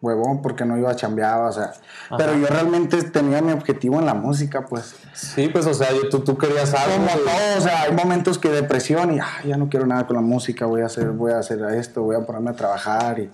huevón 0.00 0.42
porque 0.42 0.64
no 0.64 0.76
iba 0.78 0.90
a 0.90 0.96
chambear, 0.96 1.40
o 1.40 1.52
sea. 1.52 1.72
Pero 2.16 2.34
yo 2.36 2.46
realmente 2.46 3.02
tenía 3.02 3.42
mi 3.42 3.52
objetivo 3.52 3.98
en 3.98 4.06
la 4.06 4.14
música, 4.14 4.66
pues. 4.66 4.94
Sí, 5.12 5.48
pues, 5.48 5.66
o 5.66 5.74
sea, 5.74 5.88
yo, 5.92 6.08
tú, 6.08 6.20
tú 6.20 6.38
querías 6.38 6.72
algo. 6.74 6.96
Como 6.96 7.10
todo, 7.10 7.58
o 7.58 7.60
sea, 7.60 7.82
hay 7.82 7.92
momentos 7.92 8.38
que 8.38 8.50
depresión 8.50 9.14
y 9.14 9.18
ya 9.48 9.56
no 9.56 9.68
quiero 9.68 9.86
nada 9.86 10.06
con 10.06 10.16
la 10.16 10.22
música, 10.22 10.66
voy 10.66 10.82
a 10.82 10.86
hacer, 10.86 11.10
voy 11.10 11.32
a 11.32 11.38
hacer 11.38 11.60
esto, 11.74 12.02
voy 12.02 12.16
a 12.16 12.20
ponerme 12.20 12.50
a 12.50 12.54
trabajar 12.54 13.18
y. 13.18 13.30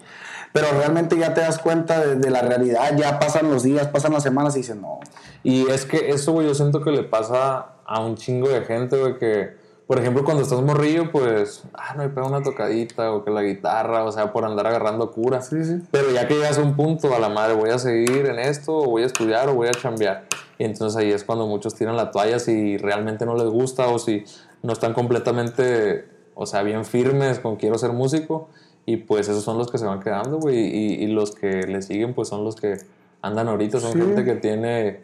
Pero 0.54 0.68
realmente 0.70 1.18
ya 1.18 1.34
te 1.34 1.40
das 1.40 1.58
cuenta 1.58 1.98
de, 1.98 2.30
la 2.30 2.40
realidad, 2.40 2.96
ya 2.96 3.18
pasan 3.18 3.50
los 3.50 3.64
días, 3.64 3.88
pasan 3.88 4.12
las 4.12 4.22
semanas 4.22 4.54
y 4.54 4.60
dices, 4.60 4.76
no. 4.76 5.00
Y 5.42 5.68
es 5.68 5.84
que 5.84 6.10
eso, 6.10 6.30
güey, 6.30 6.46
yo 6.46 6.54
siento 6.54 6.80
que 6.80 6.92
le 6.92 7.02
pasa 7.02 7.72
a 7.84 8.00
un 8.00 8.14
chingo 8.14 8.48
de 8.48 8.62
gente, 8.62 8.96
güey, 8.96 9.18
que 9.18 9.64
por 9.88 9.98
ejemplo, 9.98 10.22
cuando 10.22 10.44
estás 10.44 10.62
morrillo, 10.62 11.10
pues, 11.10 11.64
ah, 11.74 11.94
no 11.96 12.04
me 12.04 12.08
pega 12.08 12.24
una 12.26 12.40
tocadita 12.40 13.12
o 13.12 13.24
que 13.24 13.32
la 13.32 13.42
guitarra, 13.42 14.04
o 14.04 14.12
sea, 14.12 14.32
por 14.32 14.44
andar 14.44 14.68
agarrando 14.68 15.10
cura. 15.10 15.42
Sí, 15.42 15.62
sí. 15.64 15.82
Pero 15.90 16.12
ya 16.12 16.28
que 16.28 16.34
llegas 16.34 16.56
a 16.56 16.62
un 16.62 16.76
punto, 16.76 17.12
a 17.14 17.18
la 17.18 17.28
madre, 17.28 17.54
voy 17.54 17.70
a 17.70 17.78
seguir 17.78 18.26
en 18.26 18.38
esto, 18.38 18.78
o 18.78 18.90
voy 18.90 19.02
a 19.02 19.06
estudiar, 19.06 19.48
o 19.50 19.54
voy 19.54 19.66
a 19.66 19.72
chambear. 19.72 20.24
Y 20.56 20.64
entonces 20.64 20.96
ahí 20.96 21.10
es 21.10 21.24
cuando 21.24 21.48
muchos 21.48 21.74
tiran 21.74 21.96
la 21.96 22.12
toalla 22.12 22.38
si 22.38 22.78
realmente 22.78 23.26
no 23.26 23.34
les 23.34 23.48
gusta 23.48 23.88
o 23.88 23.98
si 23.98 24.24
no 24.62 24.72
están 24.72 24.94
completamente, 24.94 26.06
o 26.34 26.46
sea, 26.46 26.62
bien 26.62 26.84
firmes 26.84 27.40
con 27.40 27.56
quiero 27.56 27.76
ser 27.76 27.92
músico. 27.92 28.48
Y 28.86 28.98
pues 28.98 29.28
esos 29.28 29.42
son 29.44 29.56
los 29.58 29.70
que 29.70 29.78
se 29.78 29.86
van 29.86 30.00
quedando, 30.00 30.38
güey. 30.38 30.58
Y, 30.58 30.94
y 31.04 31.06
los 31.08 31.34
que 31.34 31.62
le 31.66 31.80
siguen, 31.82 32.14
pues 32.14 32.28
son 32.28 32.44
los 32.44 32.56
que 32.56 32.76
andan 33.22 33.48
ahorita. 33.48 33.80
Son 33.80 33.92
Sí. 33.92 33.98
gente 33.98 34.24
que 34.24 34.34
tiene, 34.34 35.00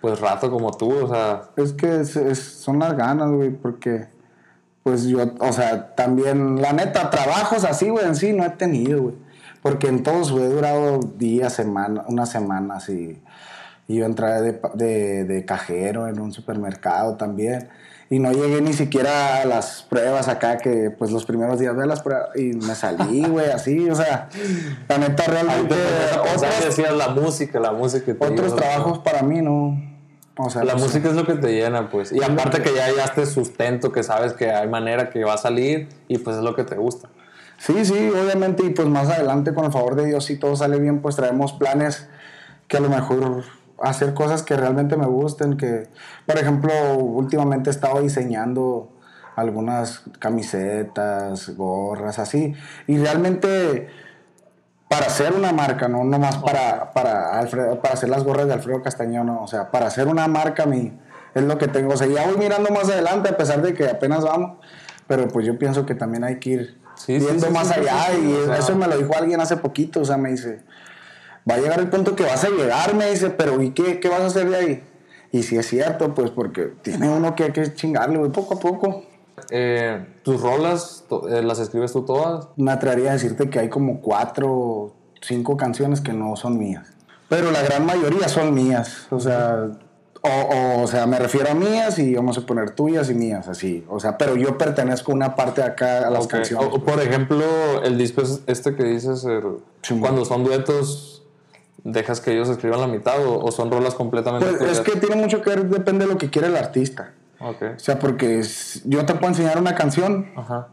pues, 0.00 0.18
rato 0.20 0.50
como 0.50 0.70
tú, 0.72 0.92
o 1.04 1.08
sea. 1.08 1.50
Es 1.56 1.72
que 1.74 2.00
es- 2.00 2.16
es- 2.16 2.38
son 2.38 2.78
las 2.78 2.96
ganas, 2.96 3.30
güey, 3.30 3.50
porque, 3.50 4.06
pues 4.82 5.04
yo, 5.04 5.18
o 5.40 5.52
sea, 5.52 5.94
también, 5.94 6.60
la 6.62 6.72
neta, 6.72 7.10
trabajos 7.10 7.64
así, 7.64 7.88
güey, 7.90 8.06
en 8.06 8.16
sí 8.16 8.32
no 8.32 8.44
he 8.44 8.50
tenido, 8.50 9.02
güey. 9.02 9.14
Porque 9.62 9.86
en 9.88 10.02
todos, 10.02 10.32
güey, 10.32 10.44
he 10.44 10.48
durado 10.48 10.98
días, 10.98 11.52
semanas, 11.52 12.06
unas 12.08 12.30
semanas 12.30 12.88
y, 12.88 13.22
y 13.86 13.96
yo 13.96 14.06
entré 14.06 14.40
de, 14.40 14.60
de, 14.74 15.24
de 15.24 15.44
cajero 15.44 16.08
en 16.08 16.18
un 16.18 16.32
supermercado 16.32 17.16
también. 17.16 17.68
Y 18.12 18.18
no 18.18 18.30
llegué 18.30 18.60
ni 18.60 18.74
siquiera 18.74 19.40
a 19.40 19.46
las 19.46 19.86
pruebas 19.88 20.28
acá, 20.28 20.58
que 20.58 20.90
pues 20.90 21.10
los 21.10 21.24
primeros 21.24 21.58
días 21.58 21.74
de 21.74 21.86
las 21.86 22.02
pruebas, 22.02 22.28
y 22.36 22.52
me 22.52 22.74
salí, 22.74 23.24
güey, 23.26 23.48
así, 23.50 23.88
o 23.88 23.94
sea, 23.94 24.28
la 24.86 24.98
neta, 24.98 25.24
realmente, 25.24 25.74
otros, 26.20 26.62
decías 26.62 26.94
la 26.94 27.08
música, 27.08 27.58
la 27.58 27.72
música. 27.72 28.12
te 28.12 28.26
otros 28.26 28.54
trabajos 28.54 28.98
para 28.98 29.22
mí 29.22 29.40
no. 29.40 29.82
O 30.36 30.50
sea, 30.50 30.62
La 30.62 30.74
no 30.74 30.80
sé. 30.80 30.84
música 30.84 31.08
es 31.08 31.14
lo 31.14 31.24
que 31.24 31.36
te 31.36 31.54
llena, 31.54 31.88
pues. 31.88 32.12
Y 32.12 32.22
aparte 32.22 32.60
que 32.60 32.74
ya 32.74 32.84
hallaste 32.84 33.24
sustento, 33.24 33.92
que 33.92 34.02
sabes 34.02 34.34
que 34.34 34.50
hay 34.50 34.68
manera 34.68 35.08
que 35.08 35.24
va 35.24 35.32
a 35.32 35.38
salir 35.38 35.88
y 36.06 36.18
pues 36.18 36.36
es 36.36 36.42
lo 36.42 36.54
que 36.54 36.64
te 36.64 36.76
gusta. 36.76 37.08
Sí, 37.56 37.82
sí, 37.86 38.10
obviamente, 38.10 38.62
y 38.62 38.70
pues 38.70 38.88
más 38.88 39.08
adelante, 39.08 39.54
con 39.54 39.64
el 39.64 39.72
favor 39.72 39.94
de 39.94 40.04
Dios, 40.04 40.26
si 40.26 40.36
todo 40.36 40.54
sale 40.54 40.78
bien, 40.78 41.00
pues 41.00 41.16
traemos 41.16 41.54
planes 41.54 42.06
que 42.68 42.76
a 42.76 42.80
lo 42.80 42.90
mejor 42.90 43.44
hacer 43.82 44.14
cosas 44.14 44.42
que 44.42 44.56
realmente 44.56 44.96
me 44.96 45.06
gusten, 45.06 45.56
que, 45.56 45.88
por 46.26 46.38
ejemplo, 46.38 46.72
últimamente 46.94 47.70
he 47.70 47.72
estado 47.72 48.00
diseñando 48.00 48.90
algunas 49.36 50.02
camisetas, 50.18 51.56
gorras, 51.56 52.18
así, 52.18 52.54
y 52.86 52.98
realmente 52.98 53.88
para 54.88 55.06
hacer 55.06 55.32
una 55.32 55.52
marca, 55.52 55.88
no 55.88 56.04
nomás 56.04 56.36
para, 56.36 56.92
para, 56.92 57.38
Alfredo, 57.38 57.80
para 57.80 57.94
hacer 57.94 58.10
las 58.10 58.24
gorras 58.24 58.46
de 58.46 58.52
Alfredo 58.52 58.82
Castañón, 58.82 59.26
no, 59.26 59.42
o 59.42 59.46
sea, 59.46 59.70
para 59.70 59.86
hacer 59.86 60.06
una 60.06 60.28
marca, 60.28 60.66
mi, 60.66 60.92
es 61.34 61.42
lo 61.42 61.56
que 61.56 61.66
tengo, 61.66 61.94
o 61.94 61.96
sea, 61.96 62.06
ya 62.06 62.26
voy 62.26 62.36
mirando 62.36 62.70
más 62.70 62.90
adelante, 62.90 63.30
a 63.30 63.36
pesar 63.36 63.62
de 63.62 63.72
que 63.72 63.88
apenas 63.88 64.22
vamos, 64.22 64.58
pero 65.06 65.28
pues 65.28 65.46
yo 65.46 65.58
pienso 65.58 65.86
que 65.86 65.94
también 65.94 66.24
hay 66.24 66.38
que 66.38 66.50
ir 66.50 66.82
Sí, 66.94 67.18
viendo 67.18 67.46
sí, 67.46 67.52
más 67.52 67.68
sí, 67.68 67.80
allá, 67.80 68.14
y 68.22 68.32
o 68.34 68.44
sea. 68.46 68.58
eso 68.58 68.76
me 68.76 68.86
lo 68.86 68.98
dijo 68.98 69.16
alguien 69.16 69.40
hace 69.40 69.56
poquito, 69.56 70.00
o 70.00 70.04
sea, 70.04 70.18
me 70.18 70.30
dice, 70.30 70.60
va 71.50 71.54
a 71.54 71.58
llegar 71.58 71.80
el 71.80 71.88
punto 71.88 72.14
que 72.16 72.24
vas 72.24 72.44
a 72.44 72.48
llegar, 72.50 72.94
me 72.94 73.10
dice, 73.10 73.30
pero 73.30 73.60
¿y 73.62 73.70
qué, 73.70 74.00
qué 74.00 74.08
vas 74.08 74.20
a 74.20 74.26
hacer 74.26 74.48
de 74.50 74.56
ahí? 74.56 74.84
Y 75.30 75.42
si 75.44 75.56
es 75.56 75.66
cierto, 75.66 76.14
pues 76.14 76.30
porque 76.30 76.72
tiene 76.82 77.08
uno 77.08 77.34
que, 77.34 77.52
que 77.52 77.72
chingarle, 77.74 78.18
güey, 78.18 78.30
poco 78.30 78.54
a 78.54 78.58
poco. 78.60 79.02
Eh, 79.50 80.04
¿Tus 80.22 80.40
rolas 80.40 81.04
eh, 81.30 81.42
las 81.42 81.58
escribes 81.58 81.92
tú 81.92 82.02
todas? 82.04 82.48
Me 82.56 82.70
atrevería 82.70 83.10
a 83.10 83.12
decirte 83.14 83.48
que 83.50 83.58
hay 83.58 83.68
como 83.68 84.00
cuatro 84.00 84.92
cinco 85.20 85.56
canciones 85.56 86.00
que 86.00 86.12
no 86.12 86.36
son 86.36 86.58
mías. 86.58 86.86
Pero 87.28 87.50
la 87.50 87.62
gran 87.62 87.86
mayoría 87.86 88.28
son 88.28 88.52
mías. 88.52 89.06
O 89.10 89.18
sea, 89.20 89.68
o, 90.20 90.28
o, 90.28 90.82
o 90.82 90.86
sea, 90.86 91.06
me 91.06 91.18
refiero 91.18 91.50
a 91.50 91.54
mías 91.54 91.98
y 91.98 92.14
vamos 92.14 92.36
a 92.38 92.42
poner 92.42 92.70
tuyas 92.72 93.08
y 93.10 93.14
mías, 93.14 93.48
así. 93.48 93.84
O 93.88 93.98
sea, 94.00 94.18
pero 94.18 94.36
yo 94.36 94.58
pertenezco 94.58 95.12
a 95.12 95.14
una 95.14 95.34
parte 95.34 95.62
de 95.62 95.66
acá 95.68 96.06
a 96.06 96.10
las 96.10 96.24
Ok. 96.26 96.30
canciones. 96.32 96.68
O- 96.72 96.84
por 96.84 97.00
ejemplo, 97.00 97.42
el 97.82 97.96
disco 97.96 98.20
es 98.20 98.40
este 98.46 98.74
que 98.76 98.84
dices, 98.84 99.24
el- 99.24 99.56
Sí, 99.82 99.98
cuando 99.98 100.24
son 100.24 100.44
duetos, 100.44 101.11
¿dejas 101.84 102.20
que 102.20 102.32
ellos 102.32 102.48
escriban 102.48 102.80
la 102.80 102.86
mitad 102.86 103.24
o, 103.26 103.42
o 103.44 103.50
son 103.52 103.70
rolas 103.70 103.94
completamente 103.94 104.46
Pues 104.46 104.70
es 104.70 104.80
que 104.80 104.92
tiene 104.98 105.16
mucho 105.16 105.42
que 105.42 105.50
ver, 105.50 105.64
depende 105.66 106.06
de 106.06 106.12
lo 106.12 106.18
que 106.18 106.30
quiere 106.30 106.48
el 106.48 106.56
artista. 106.56 107.12
Ok. 107.40 107.62
O 107.76 107.78
sea, 107.78 107.98
porque 107.98 108.42
yo 108.84 109.04
te 109.04 109.14
puedo 109.14 109.28
enseñar 109.28 109.58
una 109.58 109.74
canción, 109.74 110.30
Ajá. 110.36 110.68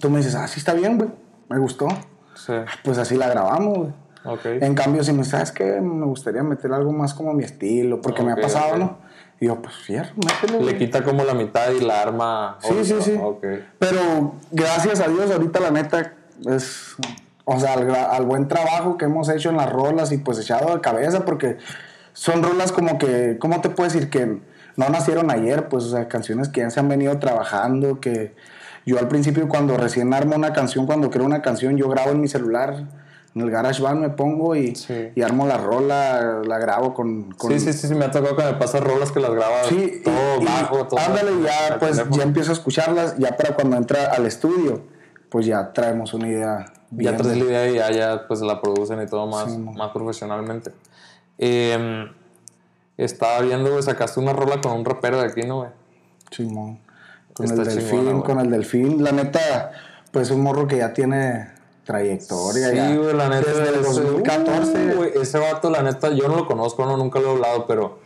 tú 0.00 0.10
me 0.10 0.18
dices, 0.18 0.34
ah, 0.34 0.46
sí 0.48 0.60
está 0.60 0.74
bien, 0.74 0.98
güey, 0.98 1.10
me 1.48 1.58
gustó. 1.58 1.88
Sí. 2.34 2.52
Pues 2.84 2.98
así 2.98 3.16
la 3.16 3.28
grabamos, 3.28 3.78
güey. 3.78 3.90
Ok. 4.24 4.44
En 4.44 4.74
cambio, 4.74 5.02
si 5.02 5.12
me 5.14 5.24
sabes 5.24 5.50
que 5.50 5.80
me 5.80 6.04
gustaría 6.04 6.42
meter 6.42 6.72
algo 6.72 6.92
más 6.92 7.14
como 7.14 7.32
mi 7.32 7.44
estilo, 7.44 8.02
porque 8.02 8.22
me 8.22 8.32
Ok, 8.32 8.38
ha 8.38 8.42
pasado. 8.42 8.76
¿no? 8.76 8.98
Y 9.40 9.46
yo, 9.46 9.62
pues 9.62 9.74
fierro, 9.76 10.10
métele, 10.16 10.62
Le 10.62 10.76
quita 10.76 11.02
como 11.02 11.24
la 11.24 11.32
mitad 11.32 11.70
y 11.70 11.80
la 11.80 12.02
arma. 12.02 12.58
Sí, 12.60 12.68
otra. 12.72 12.84
sí, 12.84 12.94
sí. 13.00 13.20
Pero 13.78 14.34
gracias 14.50 15.00
a 15.00 15.08
Dios, 15.08 15.30
ahorita 15.30 15.60
la 15.60 15.70
neta 15.70 16.12
es. 16.46 16.96
O 17.52 17.58
sea, 17.58 17.72
al, 17.74 17.92
al 17.92 18.24
buen 18.26 18.46
trabajo 18.46 18.96
que 18.96 19.06
hemos 19.06 19.28
hecho 19.28 19.50
en 19.50 19.56
las 19.56 19.68
rolas 19.70 20.12
y 20.12 20.18
pues 20.18 20.38
echado 20.38 20.72
de 20.72 20.80
cabeza, 20.80 21.24
porque 21.24 21.56
son 22.12 22.44
rolas 22.44 22.70
como 22.70 22.96
que, 22.96 23.38
¿cómo 23.40 23.60
te 23.60 23.70
puedo 23.70 23.90
decir? 23.90 24.08
Que 24.08 24.38
no 24.76 24.88
nacieron 24.88 25.32
ayer, 25.32 25.68
pues, 25.68 25.82
o 25.84 25.90
sea, 25.90 26.06
canciones 26.06 26.48
que 26.48 26.60
ya 26.60 26.70
se 26.70 26.78
han 26.78 26.88
venido 26.88 27.18
trabajando, 27.18 27.98
que 28.00 28.36
yo 28.86 29.00
al 29.00 29.08
principio 29.08 29.48
cuando 29.48 29.76
recién 29.76 30.14
armo 30.14 30.36
una 30.36 30.52
canción, 30.52 30.86
cuando 30.86 31.10
creo 31.10 31.24
una 31.26 31.42
canción, 31.42 31.76
yo 31.76 31.88
grabo 31.88 32.10
en 32.12 32.20
mi 32.20 32.28
celular, 32.28 32.84
en 33.34 33.42
el 33.42 33.50
GarageBand 33.50 34.00
me 34.00 34.10
pongo 34.10 34.54
y, 34.54 34.76
Sí. 34.76 35.10
y 35.16 35.22
armo 35.22 35.44
la 35.48 35.56
rola, 35.58 36.42
la 36.46 36.58
grabo 36.58 36.94
con... 36.94 37.32
con 37.32 37.50
Sí, 37.50 37.58
sí, 37.58 37.72
sí, 37.72 37.88
sí, 37.88 37.94
me 37.96 38.04
ha 38.04 38.10
tocado 38.12 38.36
que 38.36 38.44
me 38.44 38.54
pasas 38.54 38.80
rolas 38.80 39.10
que 39.10 39.18
las 39.18 39.32
grabas 39.32 39.66
Sí, 39.68 40.02
todo 40.04 40.40
y- 40.40 40.44
bajo, 40.44 40.86
todo. 40.86 41.00
Ándale, 41.00 41.32
ya 41.42 41.78
pues 41.80 41.92
teléfono. 41.92 42.16
ya 42.16 42.22
empiezo 42.22 42.50
a 42.50 42.54
escucharlas, 42.54 43.16
ya 43.18 43.36
para 43.36 43.54
cuando 43.56 43.76
entra 43.76 44.06
al 44.06 44.24
estudio, 44.26 44.82
pues 45.28 45.46
ya 45.46 45.72
traemos 45.72 46.14
una 46.14 46.28
idea 46.28 46.64
bien. 46.90 47.12
Ya 47.12 47.18
traes 47.18 47.38
la 47.38 47.44
idea 47.44 47.68
y 47.70 47.74
ya, 47.74 47.90
ya 47.90 48.26
pues 48.28 48.40
la 48.40 48.60
producen 48.60 49.00
y 49.02 49.06
todo 49.06 49.26
más, 49.26 49.52
Sí, 49.52 49.58
más 49.58 49.90
profesionalmente. 49.92 50.72
Eh, 51.38 52.06
estaba 52.96 53.40
viendo, 53.40 53.70
güey, 53.70 53.82
sacaste 53.82 54.20
una 54.20 54.32
rola 54.32 54.60
con 54.60 54.72
un 54.72 54.84
rapero 54.84 55.20
de 55.20 55.26
aquí, 55.28 55.42
¿no, 55.42 55.58
güey? 55.58 55.70
Simón. 56.30 56.78
Con 57.32 57.46
Está 57.46 57.62
el 57.62 57.68
delfín, 57.68 58.00
chingona, 58.00 58.24
con 58.24 58.40
el 58.40 58.50
delfín. 58.50 59.02
La 59.02 59.12
neta, 59.12 59.72
pues 60.12 60.30
un 60.30 60.42
morro 60.42 60.66
que 60.66 60.78
ya 60.78 60.92
tiene 60.92 61.48
trayectoria. 61.84 62.68
Sí, 62.90 62.96
güey, 62.96 63.14
la 63.16 63.28
neta. 63.28 63.50
Desde 63.50 63.68
el 63.68 63.80
ese- 63.80 64.00
2014. 64.02 64.92
Uh, 64.92 64.96
güey, 64.96 65.12
ese 65.14 65.38
vato, 65.38 65.70
la 65.70 65.82
neta, 65.82 66.10
yo 66.10 66.28
no 66.28 66.36
lo 66.36 66.46
conozco, 66.46 66.84
no, 66.84 66.96
nunca 66.96 67.18
lo 67.20 67.28
he 67.28 67.32
hablado, 67.32 67.66
pero 67.66 67.98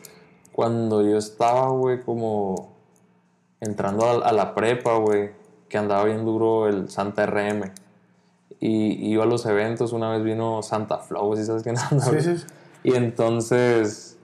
cuando 0.53 1.03
yo 1.03 1.19
estaba, 1.19 1.69
güey, 1.71 2.01
como 2.03 2.73
entrando 3.61 4.05
a, 4.07 4.29
a 4.29 4.33
la 4.33 4.55
prepa, 4.55 4.95
güey, 4.99 5.31
que 5.69 5.79
andaba 5.79 6.05
bien 6.05 6.25
duro 6.25 6.69
el 6.69 6.89
Santa 6.91 7.27
RM. 7.27 7.73
Y 8.61 9.11
iba 9.13 9.25
a 9.25 9.27
los 9.27 9.45
eventos, 9.47 9.93
una 9.93 10.11
vez 10.11 10.23
vino 10.25 10.63
Santa 10.63 10.99
Flow, 10.99 11.37
¿sí 11.37 11.45
sabes 11.45 11.63
quién 11.63 11.77
güey? 11.91 12.23
sí, 12.23 12.37
sí. 12.39 12.45
Y 12.83 12.95
entonces, 12.95 14.17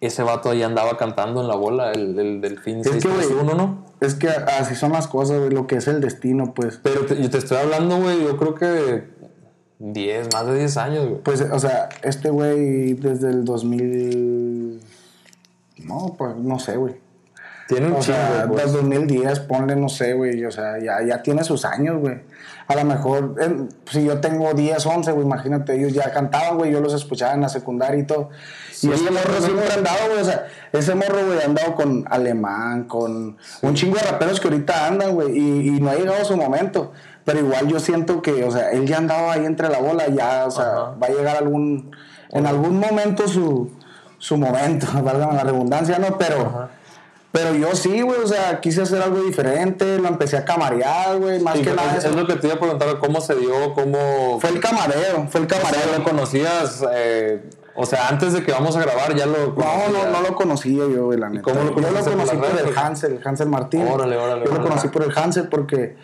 ese 0.00 0.22
vato 0.22 0.50
ahí 0.50 0.62
andaba 0.62 0.96
cantando 0.96 1.40
en 1.40 1.48
la 1.48 1.56
bola, 1.56 1.92
el, 1.92 2.18
el 2.18 2.40
Delfín 2.40 2.80
Es 2.80 2.88
que, 2.88 3.08
güey, 3.08 3.20
631, 3.26 3.54
¿no? 3.54 3.84
Es 4.00 4.14
que 4.14 4.28
así 4.28 4.74
son 4.74 4.92
las 4.92 5.08
cosas, 5.08 5.38
güey, 5.38 5.50
lo 5.50 5.66
que 5.66 5.76
es 5.76 5.88
el 5.88 6.00
destino, 6.00 6.54
pues. 6.54 6.78
Pero 6.82 7.04
te- 7.06 7.20
yo 7.20 7.28
te 7.30 7.38
estoy 7.38 7.58
hablando, 7.58 7.98
güey, 7.98 8.22
yo 8.22 8.36
creo 8.36 8.54
que 8.54 9.04
10, 9.80 10.28
más 10.32 10.46
de 10.46 10.58
10 10.58 10.76
años, 10.76 11.08
güey. 11.08 11.22
Pues, 11.22 11.40
o 11.40 11.58
sea, 11.58 11.88
este 12.02 12.30
güey 12.30 12.94
desde 12.94 13.30
el 13.30 13.44
2000... 13.44 14.80
No, 15.84 16.14
pues 16.18 16.36
no 16.36 16.58
sé, 16.58 16.76
güey. 16.76 16.96
Tiene 17.68 17.88
un 17.88 17.94
O 17.94 18.00
chingo, 18.00 18.16
desde 18.56 18.78
2010, 18.78 19.40
ponle, 19.40 19.76
no 19.76 19.88
sé, 19.88 20.14
güey. 20.14 20.44
O 20.44 20.50
sea, 20.50 20.78
ya, 20.82 21.04
ya 21.06 21.22
tiene 21.22 21.44
sus 21.44 21.64
años, 21.64 21.98
güey. 22.00 22.20
A 22.68 22.74
lo 22.74 22.84
mejor, 22.84 23.34
en- 23.40 23.70
si 23.90 24.04
yo 24.04 24.20
tengo 24.20 24.52
10, 24.52 24.84
11, 24.84 25.12
güey, 25.12 25.24
imagínate, 25.24 25.74
ellos 25.74 25.94
ya 25.94 26.12
cantaban, 26.12 26.58
güey, 26.58 26.70
yo 26.70 26.80
los 26.80 26.92
escuchaba 26.92 27.32
en 27.32 27.40
la 27.40 27.48
secundaria 27.48 27.98
y 27.98 28.04
todo. 28.06 28.28
y 28.82 28.92
ese 28.92 29.10
morro 29.10 29.40
siempre 29.40 29.68
ha 29.70 29.74
andado, 29.74 29.98
güey, 30.10 30.20
o 30.20 30.24
sea, 30.24 30.46
ese 30.72 30.94
morro, 30.94 31.26
güey, 31.26 31.40
ha 31.40 31.46
andado 31.46 31.74
con 31.74 32.04
Alemán, 32.10 32.84
con 32.84 33.36
un 33.62 33.74
chingo 33.74 33.96
de 33.96 34.02
raperos 34.02 34.38
que 34.38 34.48
ahorita 34.48 34.86
andan, 34.86 35.14
güey, 35.14 35.36
y, 35.36 35.68
y 35.76 35.80
no 35.80 35.90
ha 35.90 35.94
llegado 35.96 36.22
su 36.24 36.36
momento. 36.36 36.92
Pero 37.24 37.40
igual 37.40 37.66
yo 37.68 37.80
siento 37.80 38.22
que, 38.22 38.44
o 38.44 38.50
sea, 38.50 38.70
él 38.70 38.86
ya 38.86 38.98
andaba 38.98 39.32
ahí 39.32 39.44
entre 39.46 39.68
la 39.68 39.78
bola, 39.80 40.06
ya, 40.08 40.44
o 40.46 40.50
sea, 40.50 40.64
Ajá. 40.64 40.94
va 41.02 41.06
a 41.08 41.10
llegar 41.10 41.36
algún, 41.38 41.90
en 42.30 42.46
algún 42.46 42.78
momento 42.78 43.26
su, 43.28 43.70
su 44.18 44.36
momento, 44.36 44.86
valga 45.02 45.32
la 45.32 45.42
redundancia, 45.44 45.98
¿no? 45.98 46.16
Pero... 46.18 46.40
Ajá. 46.40 46.68
Pero 47.30 47.54
yo 47.54 47.74
sí, 47.74 48.00
güey, 48.00 48.20
o 48.22 48.26
sea, 48.26 48.58
quise 48.60 48.82
hacer 48.82 49.02
algo 49.02 49.20
diferente, 49.22 49.98
lo 49.98 50.08
empecé 50.08 50.38
a 50.38 50.44
camarear, 50.46 51.18
güey, 51.18 51.40
más 51.40 51.58
Sí, 51.58 51.62
que 51.64 51.74
nada 51.74 51.92
es, 51.92 51.98
eso. 51.98 52.08
es 52.10 52.16
lo 52.16 52.26
que 52.26 52.36
te 52.36 52.46
iba 52.46 52.56
a 52.56 52.58
preguntar, 52.58 52.98
¿cómo 53.00 53.20
se 53.20 53.34
dio? 53.34 53.74
¿Cómo 53.74 54.38
Fue 54.40 54.48
el 54.50 54.60
camareo, 54.60 55.26
fue 55.28 55.40
el 55.42 55.46
o 55.46 55.50
sea, 55.50 55.58
camareo. 55.60 55.98
lo 55.98 56.04
conocías? 56.04 56.84
eh, 56.94 57.42
o 57.76 57.84
sea, 57.86 58.08
antes 58.08 58.32
de 58.32 58.42
que 58.42 58.50
vamos 58.50 58.74
a 58.76 58.80
grabar 58.80 59.14
ya 59.14 59.26
lo 59.26 59.48
No, 59.48 59.54
conocías? 59.54 59.92
no, 59.92 60.10
no 60.10 60.20
lo 60.28 60.34
conocía 60.34 60.84
yo, 60.88 61.04
güey, 61.06 61.18
la 61.18 61.28
neta. 61.28 61.42
cómo 61.42 61.56
lo 61.64 61.74
yo 61.76 61.90
lo 61.90 62.00
por 62.00 62.12
conocí 62.12 62.36
por, 62.36 62.46
el 62.66 62.76
Hansel, 62.78 63.20
Hansel 63.22 63.48
Martín. 63.48 63.86
Órale, 63.86 64.16
órale, 64.16 64.46
Yo 64.46 64.52
lo 64.52 64.62
conocí 64.62 64.88
por 64.88 65.02
el 65.04 65.16
Hansel 65.16 65.48
porque 65.48 65.96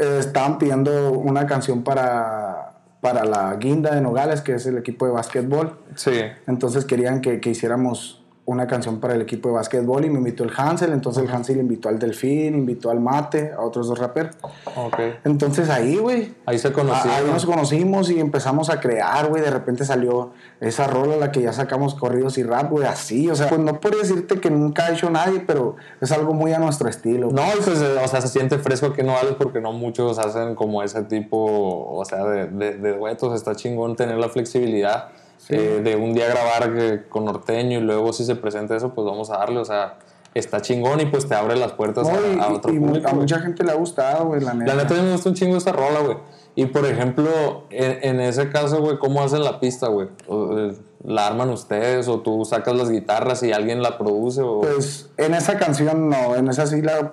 eh, 0.00 0.16
estaban 0.20 0.56
pidiendo 0.58 1.12
una 1.12 1.46
canción 1.46 1.84
para, 1.84 2.72
para 3.02 3.24
la 3.26 3.54
Guinda 3.56 3.94
de 3.94 4.00
Nogales, 4.00 4.40
que 4.40 4.54
es 4.54 4.64
el 4.66 4.78
equipo 4.78 5.04
de 5.06 5.12
básquetbol. 5.12 5.78
Sí. 5.96 6.22
Entonces 6.46 6.86
querían 6.86 7.20
que, 7.20 7.40
que 7.40 7.50
hiciéramos 7.50 8.21
una 8.44 8.66
canción 8.66 8.98
para 8.98 9.14
el 9.14 9.22
equipo 9.22 9.48
de 9.48 9.54
básquetbol 9.54 10.04
y 10.04 10.10
me 10.10 10.18
invitó 10.18 10.42
el 10.42 10.50
Hansel, 10.56 10.92
entonces 10.92 11.22
el 11.22 11.30
Hansel 11.30 11.58
invitó 11.58 11.88
al 11.88 11.98
Delfín, 11.98 12.54
invitó 12.56 12.90
al 12.90 12.98
Mate, 12.98 13.52
a 13.56 13.60
otros 13.60 13.86
dos 13.86 13.98
raperos. 13.98 14.34
Ok. 14.76 14.98
Entonces 15.24 15.70
ahí, 15.70 15.96
güey, 15.96 16.34
Ahí 16.44 16.58
se 16.58 16.72
conocieron. 16.72 17.26
Ahí 17.26 17.32
nos 17.32 17.46
conocimos 17.46 18.10
y 18.10 18.18
empezamos 18.18 18.68
a 18.68 18.80
crear, 18.80 19.28
güey. 19.28 19.42
De 19.42 19.50
repente 19.50 19.84
salió 19.84 20.32
esa 20.60 20.88
rola, 20.88 21.16
la 21.16 21.30
que 21.30 21.40
ya 21.40 21.52
sacamos 21.52 21.94
corridos 21.94 22.36
y 22.36 22.42
rap, 22.42 22.70
güey, 22.70 22.84
así. 22.86 23.30
O 23.30 23.36
sea, 23.36 23.48
pues 23.48 23.60
no 23.60 23.78
podría 23.80 24.00
decirte 24.00 24.40
que 24.40 24.50
nunca 24.50 24.86
ha 24.86 24.92
hecho 24.92 25.08
nadie, 25.08 25.44
pero 25.46 25.76
es 26.00 26.10
algo 26.10 26.34
muy 26.34 26.52
a 26.52 26.58
nuestro 26.58 26.88
estilo. 26.88 27.28
No, 27.30 27.42
pues, 27.64 27.80
eh, 27.80 27.96
o 28.02 28.08
sea, 28.08 28.20
se 28.20 28.28
siente 28.28 28.58
fresco 28.58 28.92
que 28.92 29.04
no 29.04 29.12
vales 29.12 29.34
porque 29.38 29.60
no 29.60 29.72
muchos 29.72 30.18
hacen 30.18 30.56
como 30.56 30.82
ese 30.82 31.04
tipo, 31.04 31.38
o 31.38 32.04
sea, 32.04 32.24
de, 32.24 32.48
de, 32.48 32.76
de 32.76 32.98
duetos. 32.98 33.34
Está 33.34 33.54
chingón 33.54 33.94
tener 33.94 34.18
la 34.18 34.28
flexibilidad 34.28 35.10
eh, 35.48 35.80
de 35.82 35.96
un 35.96 36.14
día 36.14 36.28
grabar 36.28 36.74
que- 36.74 37.02
con 37.08 37.24
norteño 37.24 37.78
y 37.78 37.82
luego 37.82 38.12
si 38.12 38.24
se 38.24 38.36
presenta 38.36 38.76
eso, 38.76 38.94
pues 38.94 39.04
vamos 39.06 39.30
a 39.30 39.38
darle, 39.38 39.58
o 39.58 39.64
sea, 39.64 39.98
está 40.34 40.60
chingón 40.62 41.00
y 41.00 41.06
pues 41.06 41.28
te 41.28 41.34
abre 41.34 41.56
las 41.56 41.72
puertas 41.72 42.08
No, 42.08 42.14
a, 42.14 42.20
y, 42.34 42.38
a 42.40 42.48
otro 42.52 42.72
y 42.72 42.78
público. 42.78 43.08
a 43.08 43.12
mucha 43.12 43.38
gente 43.40 43.64
le 43.64 43.72
ha 43.72 43.74
gustado, 43.74 44.26
güey, 44.26 44.40
la 44.40 44.54
neta. 44.54 44.74
La 44.74 44.82
neta 44.82 44.94
a 44.94 44.98
mí 44.98 45.04
me 45.04 45.12
gusta 45.12 45.28
un 45.28 45.34
chingo 45.34 45.56
esa 45.56 45.72
rola, 45.72 46.00
güey. 46.00 46.16
Y 46.54 46.66
por 46.66 46.84
ejemplo, 46.86 47.64
en, 47.70 47.98
en 48.02 48.20
ese 48.20 48.50
caso, 48.50 48.80
güey, 48.80 48.98
¿cómo 48.98 49.22
hacen 49.22 49.42
la 49.42 49.58
pista, 49.58 49.88
güey? 49.88 50.08
Eh, 50.28 50.74
¿La 51.04 51.26
arman 51.26 51.48
ustedes 51.50 52.08
o 52.08 52.20
tú 52.20 52.44
sacas 52.44 52.76
las 52.76 52.90
guitarras 52.90 53.42
y 53.42 53.52
alguien 53.52 53.82
la 53.82 53.96
produce? 53.98 54.42
O... 54.42 54.60
Pues 54.60 55.08
en 55.16 55.34
esa 55.34 55.58
canción 55.58 56.08
no, 56.10 56.36
en 56.36 56.48
esa 56.48 56.66
sí 56.66 56.80
la, 56.82 57.12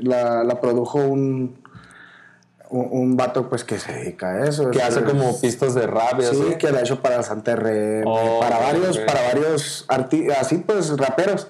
la, 0.00 0.42
la 0.42 0.60
produjo 0.60 0.98
un, 0.98 1.58
un, 2.70 2.88
un 2.90 3.16
vato 3.16 3.48
pues 3.48 3.64
que 3.64 3.78
se 3.78 3.92
dedica 3.92 4.28
a 4.30 4.44
eso. 4.46 4.70
que 4.70 4.78
Es- 4.78 4.84
hace 4.84 5.04
como 5.04 5.38
pistas 5.40 5.74
de 5.74 5.86
rap 5.86 6.20
Sí, 6.20 6.26
así. 6.46 6.54
que 6.58 6.70
la 6.70 6.78
ha 6.78 6.82
hecho 6.82 7.00
para 7.02 7.22
Santa 7.22 7.56
RM, 7.56 8.04
Oh, 8.06 8.40
para 8.40 8.58
varios, 8.58 8.98
para 8.98 9.22
varios 9.22 9.84
artistas, 9.88 10.38
así 10.40 10.58
pues 10.58 10.96
raperos. 10.96 11.48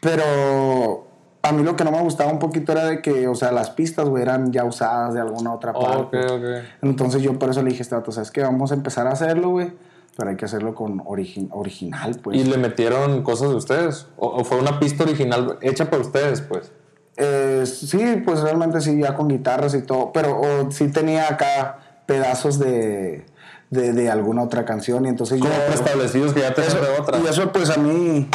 Pero 0.00 1.06
a 1.42 1.52
mí 1.52 1.62
lo 1.62 1.76
que 1.76 1.84
no 1.84 1.92
me 1.92 2.00
gustaba 2.02 2.30
un 2.32 2.38
poquito 2.38 2.72
era 2.72 2.84
de 2.86 3.02
que, 3.02 3.28
o 3.28 3.34
sea, 3.34 3.52
las 3.52 3.70
pistas, 3.70 4.08
güey, 4.08 4.22
eran 4.22 4.52
ya 4.52 4.64
usadas 4.64 5.14
de 5.14 5.20
alguna 5.20 5.52
otra 5.54 5.72
Oh, 5.74 5.80
ok, 5.80 6.10
parte. 6.10 6.18
ok. 6.26 6.64
Entonces 6.82 7.22
yo 7.22 7.38
por 7.38 7.50
eso 7.50 7.62
le 7.62 7.70
dije, 7.70 7.82
este 7.82 7.94
vato, 7.94 8.12
¿sabes 8.12 8.30
qué? 8.30 8.42
Vamos 8.42 8.70
a 8.72 8.74
empezar 8.74 9.06
a 9.06 9.10
hacerlo, 9.10 9.50
güey. 9.50 9.72
Pero 10.16 10.30
hay 10.30 10.36
que 10.36 10.44
hacerlo 10.44 10.74
con 10.74 10.98
origi- 11.04 11.48
original, 11.52 12.16
pues. 12.22 12.36
¿Y 12.38 12.44
le 12.44 12.58
metieron 12.58 13.22
cosas 13.22 13.50
de 13.50 13.54
ustedes? 13.56 14.06
¿O, 14.18 14.26
o 14.28 14.44
fue 14.44 14.58
una 14.58 14.78
pista 14.80 15.04
original 15.04 15.58
hecha 15.62 15.88
por 15.88 16.00
ustedes, 16.00 16.40
pues? 16.42 16.72
Eh, 17.16 17.64
sí, 17.66 18.22
pues 18.24 18.40
realmente 18.40 18.80
sí, 18.80 18.98
ya 18.98 19.14
con 19.14 19.28
guitarras 19.28 19.74
y 19.74 19.82
todo. 19.82 20.12
Pero 20.12 20.40
o, 20.40 20.70
sí 20.70 20.88
tenía 20.88 21.28
acá 21.28 21.78
pedazos 22.06 22.58
de, 22.58 23.24
de, 23.70 23.92
de 23.92 24.10
alguna 24.10 24.42
otra 24.42 24.64
canción. 24.64 25.04
Y 25.04 25.08
entonces 25.08 25.40
Como 25.40 25.52
yo... 25.52 25.66
preestablecidos 25.66 26.32
que 26.32 26.40
ya 26.40 26.54
te 26.54 26.62
Eso- 26.62 26.78
otra. 26.98 27.18
Y 27.18 27.26
eso 27.26 27.52
pues 27.52 27.70
a 27.70 27.76
mí 27.78 28.28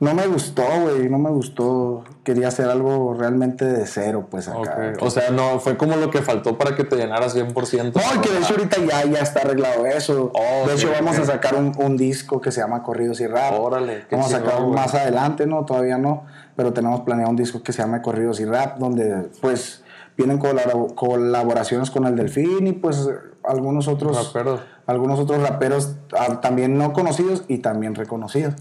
no 0.00 0.14
me 0.14 0.26
gustó, 0.26 0.62
güey, 0.82 1.08
no 1.10 1.18
me 1.18 1.30
gustó. 1.30 2.04
Quería 2.24 2.48
hacer 2.48 2.68
algo 2.68 3.14
realmente 3.18 3.64
de 3.66 3.86
cero, 3.86 4.28
pues 4.30 4.48
acá. 4.48 4.94
O 5.00 5.10
sea, 5.10 5.30
no, 5.30 5.60
fue 5.60 5.76
como 5.76 5.96
lo 5.96 6.10
que 6.10 6.22
faltó 6.22 6.56
para 6.56 6.74
que 6.74 6.84
te 6.84 6.96
llenara 6.96 7.26
100%. 7.28 7.92
No, 7.94 8.00
y 8.16 8.18
que 8.20 8.30
de 8.30 8.38
hecho 8.38 8.54
ahorita 8.54 8.78
ya, 8.80 9.04
ya 9.04 9.20
está 9.20 9.40
arreglado 9.40 9.84
eso. 9.86 10.32
Oh, 10.34 10.66
de 10.66 10.74
hecho 10.74 10.90
vamos 10.90 11.18
a 11.18 11.26
sacar 11.26 11.54
un, 11.54 11.72
un 11.78 11.96
disco 11.98 12.40
que 12.40 12.50
se 12.50 12.60
llama 12.60 12.82
Corridos 12.82 13.20
y 13.20 13.26
Rap. 13.26 13.52
Órale, 13.60 14.06
Vamos 14.10 14.32
a 14.32 14.38
sacar 14.38 14.66
más 14.66 14.94
adelante, 14.94 15.46
¿no? 15.46 15.64
Todavía 15.66 15.98
no. 15.98 16.24
Pero 16.60 16.74
tenemos 16.74 17.00
planeado 17.00 17.30
un 17.30 17.36
disco 17.36 17.62
que 17.62 17.72
se 17.72 17.80
llama 17.80 18.02
Corridos 18.02 18.38
y 18.38 18.44
Rap, 18.44 18.76
donde 18.78 19.30
pues 19.40 19.82
vienen 20.14 20.38
colabora- 20.38 20.94
colaboraciones 20.94 21.90
con 21.90 22.04
el 22.04 22.16
Delfín 22.16 22.66
y 22.66 22.72
pues 22.72 23.08
algunos 23.44 23.88
otros 23.88 24.26
Raperos. 24.26 24.60
algunos 24.84 25.18
otros 25.20 25.40
raperos 25.40 25.94
ah, 26.18 26.42
también 26.42 26.76
no 26.76 26.92
conocidos 26.92 27.44
y 27.48 27.58
también 27.58 27.94
reconocidos. 27.94 28.56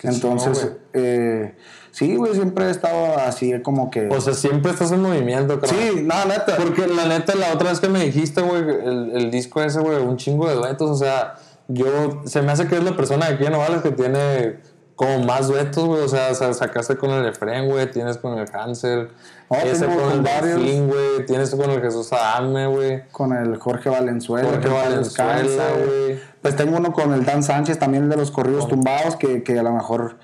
Qué 0.00 0.08
Entonces, 0.08 0.58
chingón, 0.58 0.78
eh, 0.94 1.54
sí, 1.92 2.16
güey, 2.16 2.34
siempre 2.34 2.64
he 2.66 2.70
estado 2.70 3.18
así 3.18 3.52
como 3.62 3.88
que... 3.88 4.08
O 4.08 4.20
sea, 4.20 4.34
siempre 4.34 4.72
estás 4.72 4.90
en 4.90 5.02
movimiento, 5.02 5.60
creo. 5.60 5.72
sí, 5.72 6.02
no, 6.04 6.24
neta. 6.24 6.56
Porque 6.56 6.88
la 6.88 7.06
neta, 7.06 7.36
la 7.36 7.52
otra 7.52 7.70
vez 7.70 7.78
que 7.78 7.88
me 7.88 8.00
dijiste, 8.04 8.40
güey, 8.40 8.62
el, 8.62 9.12
el 9.14 9.30
disco 9.30 9.62
ese, 9.62 9.78
güey, 9.78 9.98
un 10.02 10.16
chingo 10.16 10.48
de 10.48 10.56
duetos, 10.56 10.90
o 10.90 10.96
sea, 10.96 11.36
yo, 11.68 12.22
se 12.24 12.42
me 12.42 12.50
hace 12.50 12.66
que 12.66 12.76
es 12.76 12.82
la 12.82 12.96
persona 12.96 13.28
de 13.28 13.34
aquí 13.34 13.44
en 13.46 13.52
Novales 13.52 13.82
que 13.82 13.90
tiene 13.92 14.58
como 14.98 15.20
más 15.20 15.46
duetos, 15.46 15.84
güey, 15.84 16.02
o 16.02 16.08
sea, 16.08 16.34
sa- 16.34 16.52
sacaste 16.52 16.96
con 16.96 17.10
el 17.10 17.24
Efren, 17.24 17.68
güey, 17.70 17.88
tienes 17.88 18.18
con 18.18 18.36
el 18.36 18.48
Hansel, 18.52 19.10
No, 19.48 19.56
ese 19.58 19.86
con 19.86 20.10
el. 20.10 20.24
Delfín, 20.24 20.88
güey, 20.88 21.24
tienes 21.24 21.54
con 21.54 21.70
el 21.70 21.80
Jesús 21.80 22.12
Adame, 22.12 22.66
güey. 22.66 23.08
Con 23.12 23.32
el 23.32 23.56
Jorge 23.58 23.90
Valenzuela. 23.90 24.48
Jorge 24.50 24.68
Valenzuela, 24.68 25.64
güey. 25.86 26.18
Pues 26.42 26.56
tengo 26.56 26.76
uno 26.76 26.92
con 26.92 27.14
el 27.14 27.24
Dan 27.24 27.44
Sánchez, 27.44 27.78
también 27.78 28.02
el 28.04 28.08
de 28.10 28.16
los 28.16 28.32
corridos 28.32 28.66
tumbados, 28.66 29.14
que, 29.14 29.44
que 29.44 29.56
a 29.56 29.62
lo 29.62 29.70
mejor 29.70 30.16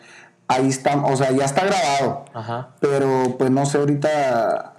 ahí 0.49 0.69
está, 0.69 0.97
o 1.05 1.17
sea, 1.17 1.31
ya 1.31 1.45
está 1.45 1.65
grabado. 1.65 2.25
Ajá. 2.35 2.71
Pero 2.81 3.37
pues 3.39 3.53
no 3.53 3.67
sé, 3.67 3.79
ahorita, 3.79 4.75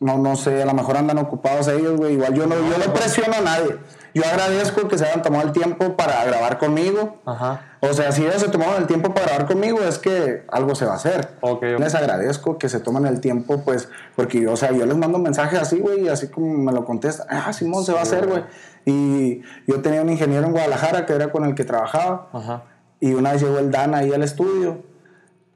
no, 0.00 0.16
no 0.16 0.36
sé, 0.36 0.62
a 0.62 0.66
lo 0.66 0.72
mejor 0.72 0.96
andan 0.96 1.18
ocupados 1.18 1.68
ellos, 1.68 1.96
güey. 1.98 2.14
Igual 2.14 2.32
yo 2.32 2.46
no, 2.46 2.54
yo 2.56 2.78
no 2.78 2.94
presiono 2.94 3.34
a 3.36 3.40
nadie. 3.42 3.76
Yo 4.14 4.22
agradezco 4.24 4.86
que 4.86 4.96
se 4.96 5.04
hayan 5.04 5.22
tomado 5.22 5.44
el 5.44 5.52
tiempo 5.52 5.96
para 5.96 6.24
grabar 6.24 6.58
conmigo. 6.58 7.18
Ajá. 7.26 7.62
O 7.80 7.92
sea, 7.92 8.12
si 8.12 8.22
ellos 8.22 8.40
se 8.40 8.48
tomaron 8.48 8.76
el 8.76 8.86
tiempo 8.86 9.12
para 9.12 9.26
grabar 9.26 9.46
conmigo, 9.46 9.80
es 9.80 9.98
que 9.98 10.44
algo 10.50 10.76
se 10.76 10.86
va 10.86 10.92
a 10.92 10.96
hacer. 10.96 11.30
Les 11.78 11.94
agradezco 11.96 12.56
que 12.56 12.68
se 12.68 12.78
tomen 12.78 13.06
el 13.06 13.20
tiempo, 13.20 13.62
pues, 13.62 13.88
porque, 14.14 14.46
o 14.46 14.56
sea, 14.56 14.70
yo 14.72 14.86
les 14.86 14.96
mando 14.96 15.18
mensajes 15.18 15.58
así, 15.58 15.80
güey, 15.80 16.04
y 16.04 16.08
así 16.08 16.28
como 16.28 16.46
me 16.46 16.72
lo 16.72 16.84
contestan, 16.84 17.26
ah, 17.28 17.52
Simón, 17.52 17.84
se 17.84 17.92
va 17.92 17.98
a 17.98 18.02
hacer, 18.02 18.26
güey. 18.26 18.44
Y 18.86 19.42
yo 19.66 19.82
tenía 19.82 20.00
un 20.00 20.08
ingeniero 20.10 20.46
en 20.46 20.52
Guadalajara 20.52 21.06
que 21.06 21.12
era 21.12 21.32
con 21.32 21.44
el 21.44 21.54
que 21.54 21.64
trabajaba, 21.64 22.28
Ajá. 22.32 22.62
y 23.00 23.14
una 23.14 23.32
vez 23.32 23.42
llegó 23.42 23.58
el 23.58 23.70
Dan 23.70 23.94
ahí 23.94 24.12
al 24.12 24.22
estudio, 24.22 24.82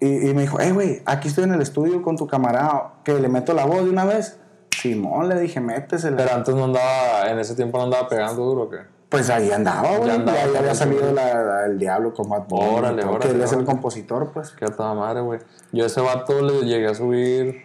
y, 0.01 0.29
y 0.29 0.35
me 0.35 0.43
dijo, 0.43 0.59
hey, 0.61 0.73
güey, 0.73 1.03
aquí 1.07 1.29
estoy 1.29 1.45
en 1.45 1.55
el 1.55 1.63
estudio 1.63 2.03
con 2.03 2.17
tu 2.17 2.27
camarada, 2.27 2.95
que 3.05 3.15
le 3.15 3.29
meto 3.29 3.55
la 3.55 3.65
voz 3.65 3.85
de 3.85 3.91
una 3.91 4.05
vez. 4.05 4.39
Simón, 4.81 5.29
le 5.29 5.41
dije, 5.41 5.61
métesela. 5.61 6.17
Pero 6.17 6.33
antes 6.35 6.55
no 6.55 6.65
andaba, 6.65 7.31
en 7.31 7.39
ese 7.39 7.55
tiempo 7.55 7.79
no 7.79 7.85
andaba 7.85 8.09
pegando 8.09 8.43
duro, 8.45 8.63
¿o 8.63 8.71
¿qué? 8.71 8.79
Pues 9.09 9.31
ahí 9.31 9.51
andaba, 9.51 9.97
güey. 9.97 10.09
Ya 10.09 10.15
andaba 10.17 10.39
había 10.59 10.75
salido 10.75 11.01
güey. 11.03 11.15
la- 11.15 11.43
la- 11.43 11.67
el 11.67 11.79
diablo 11.79 12.13
con 12.13 12.29
Bad 12.29 12.45
Bunny. 12.49 12.75
Órale, 12.75 13.05
órale, 13.05 13.19
Que 13.21 13.31
él 13.31 13.41
es 13.43 13.53
el 13.53 13.65
compositor, 13.65 14.31
pues. 14.33 14.51
Qué 14.51 14.67
toda 14.67 14.95
madre, 14.95 15.23
güey. 15.23 15.41
Yo 15.73 15.85
a 15.85 15.87
ese 15.87 16.01
vato 16.03 16.41
le 16.43 16.61
llegué 16.67 16.89
a 16.89 16.95
subir 16.95 17.57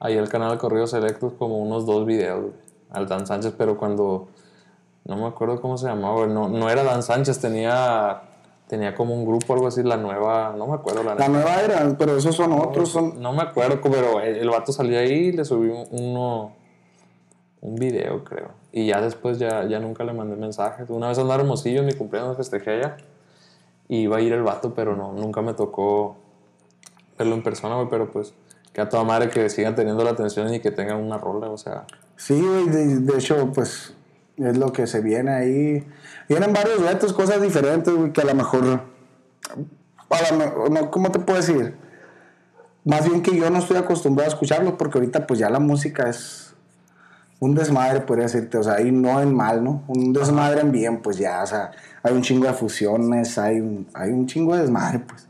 ahí 0.00 0.16
al 0.16 0.28
canal 0.30 0.52
de 0.52 0.58
Corridos 0.58 0.90
Selectos 0.92 1.34
como 1.38 1.58
unos 1.58 1.84
dos 1.84 2.06
videos, 2.06 2.40
güey. 2.40 2.52
Al 2.92 3.06
Dan 3.06 3.26
Sánchez, 3.26 3.54
pero 3.58 3.76
cuando... 3.76 4.28
No 5.04 5.16
me 5.16 5.26
acuerdo 5.26 5.60
cómo 5.60 5.76
se 5.78 5.86
llamaba, 5.86 6.14
güey. 6.16 6.30
No, 6.30 6.48
no 6.48 6.70
era 6.70 6.82
Dan 6.82 7.02
Sánchez, 7.02 7.38
tenía... 7.40 8.22
Tenía 8.70 8.94
como 8.94 9.12
un 9.14 9.24
grupo, 9.26 9.52
algo 9.54 9.66
así, 9.66 9.82
la 9.82 9.96
nueva... 9.96 10.54
No 10.56 10.68
me 10.68 10.74
acuerdo 10.74 11.02
la 11.02 11.16
La 11.16 11.26
nueva 11.28 11.60
era, 11.60 11.96
pero 11.98 12.16
esos 12.16 12.36
son 12.36 12.52
otros, 12.52 12.88
son... 12.90 13.20
No 13.20 13.32
me 13.32 13.42
acuerdo, 13.42 13.80
pero 13.82 14.20
el, 14.20 14.36
el 14.36 14.48
vato 14.48 14.70
salía 14.72 15.00
ahí 15.00 15.10
y 15.12 15.32
le 15.32 15.44
subí 15.44 15.68
un- 15.70 15.88
uno... 15.90 16.52
Un 17.62 17.74
video, 17.74 18.22
creo. 18.22 18.52
Y 18.70 18.86
ya 18.86 19.00
después 19.00 19.40
ya, 19.40 19.64
ya 19.64 19.80
nunca 19.80 20.04
le 20.04 20.12
mandé 20.12 20.36
mensajes. 20.36 20.88
Una 20.88 21.08
vez 21.08 21.18
andaba 21.18 21.40
hermosillo 21.42 21.80
en 21.80 21.86
mi 21.86 21.94
cumpleaños, 21.94 22.36
festejé 22.36 22.70
allá. 22.70 22.96
Y 23.88 24.02
iba 24.02 24.18
a 24.18 24.20
ir 24.20 24.32
el 24.32 24.42
vato, 24.44 24.72
pero 24.72 24.94
no, 24.94 25.12
nunca 25.14 25.42
me 25.42 25.52
tocó 25.52 26.16
verlo 27.18 27.34
en 27.34 27.42
persona, 27.42 27.74
güey. 27.74 27.88
Pero 27.90 28.08
pues, 28.12 28.32
que 28.72 28.80
a 28.80 28.88
toda 28.88 29.02
madre 29.02 29.30
que 29.30 29.50
sigan 29.50 29.74
teniendo 29.74 30.04
la 30.04 30.10
atención 30.10 30.54
y 30.54 30.60
que 30.60 30.70
tengan 30.70 30.98
una 30.98 31.18
rola, 31.18 31.50
o 31.50 31.58
sea. 31.58 31.86
Sí, 32.16 32.40
güey, 32.40 32.66
de, 32.68 33.00
de 33.00 33.18
hecho, 33.18 33.50
pues, 33.52 33.94
es 34.36 34.56
lo 34.56 34.72
que 34.72 34.86
se 34.86 35.00
viene 35.00 35.32
ahí. 35.32 35.86
Vienen 36.30 36.52
varios 36.52 36.80
retos, 36.80 37.12
cosas 37.12 37.42
diferentes, 37.42 37.92
güey, 37.92 38.12
que 38.12 38.20
a 38.20 38.24
lo 38.24 38.36
mejor... 38.36 38.82
A 40.10 40.90
¿Cómo 40.90 41.10
te 41.10 41.18
puedo 41.18 41.40
decir? 41.40 41.74
Más 42.84 43.04
bien 43.08 43.20
que 43.20 43.36
yo 43.36 43.50
no 43.50 43.58
estoy 43.58 43.78
acostumbrado 43.78 44.30
a 44.30 44.32
escucharlo, 44.32 44.78
porque 44.78 44.98
ahorita, 44.98 45.26
pues, 45.26 45.40
ya 45.40 45.50
la 45.50 45.58
música 45.58 46.08
es 46.08 46.54
un 47.40 47.56
desmadre, 47.56 48.02
podría 48.02 48.26
decirte, 48.26 48.58
o 48.58 48.62
sea, 48.62 48.80
y 48.80 48.92
no 48.92 49.20
en 49.20 49.34
mal, 49.34 49.64
¿no? 49.64 49.82
Un 49.88 50.12
desmadre 50.12 50.60
en 50.60 50.70
bien, 50.70 51.02
pues 51.02 51.18
ya, 51.18 51.42
o 51.42 51.46
sea, 51.48 51.72
hay 52.04 52.14
un 52.14 52.22
chingo 52.22 52.46
de 52.46 52.52
fusiones, 52.52 53.36
hay 53.36 53.58
un, 53.60 53.88
hay 53.92 54.10
un 54.10 54.26
chingo 54.26 54.54
de 54.54 54.60
desmadre, 54.60 55.00
pues. 55.00 55.26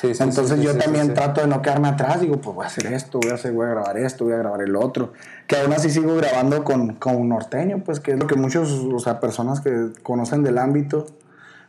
Sí, 0.00 0.14
sí, 0.14 0.22
Entonces 0.22 0.58
sí, 0.58 0.64
yo 0.64 0.78
también 0.78 1.12
trato 1.12 1.42
de 1.42 1.46
no 1.46 1.60
quedarme 1.60 1.88
atrás, 1.88 2.22
digo, 2.22 2.40
pues 2.40 2.56
voy 2.56 2.64
a 2.64 2.68
hacer 2.68 2.86
esto, 2.90 3.20
voy 3.20 3.32
a 3.32 3.34
hacer, 3.34 3.52
voy 3.52 3.66
a 3.66 3.70
grabar 3.70 3.98
esto, 3.98 4.24
voy 4.24 4.32
a 4.32 4.38
grabar 4.38 4.62
el 4.62 4.74
otro. 4.74 5.12
Que 5.46 5.58
aún 5.58 5.74
así 5.74 5.90
sigo 5.90 6.16
grabando 6.16 6.64
con, 6.64 6.94
con 6.94 7.16
un 7.16 7.28
norteño, 7.28 7.82
pues 7.84 8.00
que 8.00 8.12
es 8.12 8.18
lo 8.18 8.26
que 8.26 8.34
muchos, 8.34 8.70
o 8.70 8.98
sea, 8.98 9.20
personas 9.20 9.60
que 9.60 9.90
conocen 10.02 10.42
del 10.42 10.56
ámbito 10.56 11.04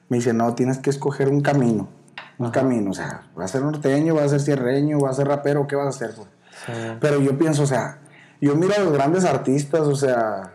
me 0.08 0.18
dicen, 0.18 0.38
no, 0.38 0.56
tienes 0.56 0.78
que 0.78 0.90
escoger 0.90 1.28
un 1.28 1.42
camino, 1.42 1.90
un 2.38 2.52
camino, 2.52 2.92
o 2.92 2.94
sea, 2.94 3.24
va 3.38 3.44
a 3.44 3.48
ser 3.50 3.64
norteño, 3.64 4.16
va 4.16 4.24
a 4.24 4.30
ser 4.30 4.40
cierreño, 4.40 5.02
va 5.02 5.10
a 5.10 5.14
ser 5.14 5.28
rapero, 5.28 5.68
¿qué 5.68 5.76
vas 5.76 5.88
a 5.88 5.90
hacer? 5.90 6.16
pues? 6.16 6.30
Pero 7.02 7.20
yo 7.20 7.38
pienso, 7.38 7.64
o 7.64 7.68
sea, 7.68 8.00
yo 8.40 8.56
miro 8.56 8.74
a 8.78 8.80
los 8.80 8.94
grandes 8.94 9.26
artistas, 9.26 9.82
o 9.82 9.96
sea, 9.96 10.54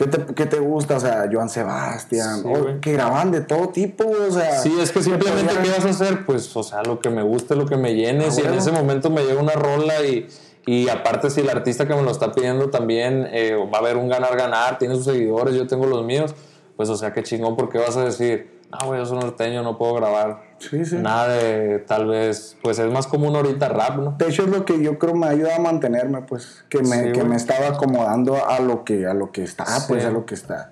¿qué 0.00 0.06
te, 0.06 0.34
qué 0.34 0.46
te 0.46 0.58
gusta? 0.58 0.96
O 0.96 1.00
sea, 1.00 1.28
Joan 1.30 1.50
Sebastián, 1.50 2.42
Sí, 2.42 2.48
que 2.80 2.92
graban 2.92 3.30
de 3.30 3.42
todo 3.42 3.68
tipo, 3.68 4.04
o 4.08 4.30
sea. 4.30 4.58
Sí, 4.58 4.74
es 4.80 4.90
que 4.92 5.02
simplemente, 5.02 5.52
¿qué 5.62 5.68
vas 5.68 5.84
a 5.84 5.90
hacer? 5.90 6.24
Pues, 6.24 6.56
o 6.56 6.62
sea, 6.62 6.82
lo 6.82 7.00
que 7.00 7.10
me 7.10 7.22
guste, 7.22 7.54
lo 7.54 7.66
que 7.66 7.76
me 7.76 7.94
llene. 7.94 8.24
Ah, 8.26 8.30
si 8.30 8.40
en 8.40 8.54
ese 8.54 8.72
momento 8.72 9.10
me 9.10 9.22
llega 9.22 9.40
una 9.40 9.52
rola 9.52 10.02
y, 10.02 10.26
y 10.64 10.88
aparte 10.88 11.28
si 11.28 11.40
el 11.40 11.50
artista 11.50 11.86
que 11.86 11.94
me 11.94 12.02
lo 12.02 12.10
está 12.10 12.32
pidiendo 12.32 12.70
también 12.70 13.28
eh, 13.30 13.54
va 13.72 13.78
a 13.78 13.80
haber 13.82 13.98
un 13.98 14.08
ganar-ganar, 14.08 14.78
tiene 14.78 14.94
sus 14.94 15.04
seguidores, 15.04 15.54
yo 15.54 15.66
tengo 15.66 15.86
los 15.86 16.02
míos, 16.02 16.34
pues, 16.76 16.88
o 16.88 16.96
sea, 16.96 17.12
qué 17.12 17.22
chingón, 17.22 17.54
porque 17.56 17.76
vas 17.78 17.98
a 17.98 18.04
decir, 18.04 18.59
ah, 18.72 18.86
güey, 18.86 19.00
yo 19.00 19.06
soy 19.06 19.18
norteño, 19.18 19.62
no 19.62 19.76
puedo 19.78 19.94
grabar 19.94 20.42
Sí, 20.58 20.84
sí. 20.84 20.96
nada 20.96 21.28
de 21.28 21.78
tal 21.80 22.06
vez, 22.06 22.56
pues 22.62 22.78
es 22.78 22.92
más 22.92 23.06
común 23.06 23.34
ahorita 23.34 23.68
rap, 23.68 23.96
¿no? 23.98 24.14
De 24.18 24.28
hecho 24.28 24.42
es 24.44 24.48
lo 24.48 24.64
que 24.64 24.82
yo 24.82 24.98
creo 24.98 25.14
me 25.14 25.26
ayuda 25.26 25.56
a 25.56 25.58
mantenerme, 25.60 26.22
pues, 26.22 26.64
que 26.68 26.82
me, 26.82 27.04
Sí, 27.06 27.12
que 27.12 27.24
me 27.24 27.36
estaba 27.36 27.68
acomodando 27.68 28.36
a 28.46 28.60
lo 28.60 28.84
que, 28.84 29.06
a 29.06 29.14
lo 29.14 29.32
que 29.32 29.42
está, 29.42 29.64
pues, 29.88 30.04
a 30.04 30.10
lo 30.10 30.26
que 30.26 30.34
está. 30.34 30.70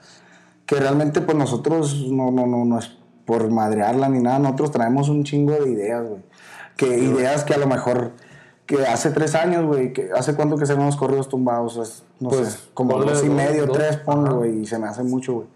Que 0.66 0.76
realmente, 0.76 1.20
pues, 1.22 1.36
nosotros 1.36 2.06
no, 2.10 2.30
no, 2.30 2.46
no, 2.46 2.64
no 2.64 2.78
es 2.78 2.90
por 3.24 3.50
madrearla 3.50 4.08
ni 4.08 4.20
nada, 4.20 4.38
nosotros 4.38 4.70
traemos 4.70 5.08
un 5.08 5.24
chingo 5.24 5.52
de 5.52 5.70
ideas, 5.70 6.06
güey. 6.06 6.22
Que 6.76 6.98
ideas 6.98 7.44
que 7.44 7.54
a 7.54 7.58
lo 7.58 7.66
mejor, 7.66 8.12
que 8.66 8.86
hace 8.86 9.10
tres 9.10 9.34
años, 9.34 9.64
güey, 9.66 9.92
que 9.92 10.10
hace 10.16 10.34
cuánto 10.34 10.56
que 10.56 10.66
se 10.66 10.74
los 10.76 10.96
corridos 10.96 11.28
tumbados, 11.28 12.04
no 12.20 12.28
Pues, 12.28 12.48
sé, 12.48 12.58
como 12.74 12.98
dos 12.98 13.24
y 13.24 13.28
medio, 13.28 13.66
dos. 13.66 13.76
tres, 13.76 14.00
Ajá. 14.06 14.30
güey, 14.32 14.60
y 14.60 14.66
se 14.66 14.78
me 14.78 14.86
hace 14.88 15.02
mucho, 15.02 15.32
güey. 15.34 15.46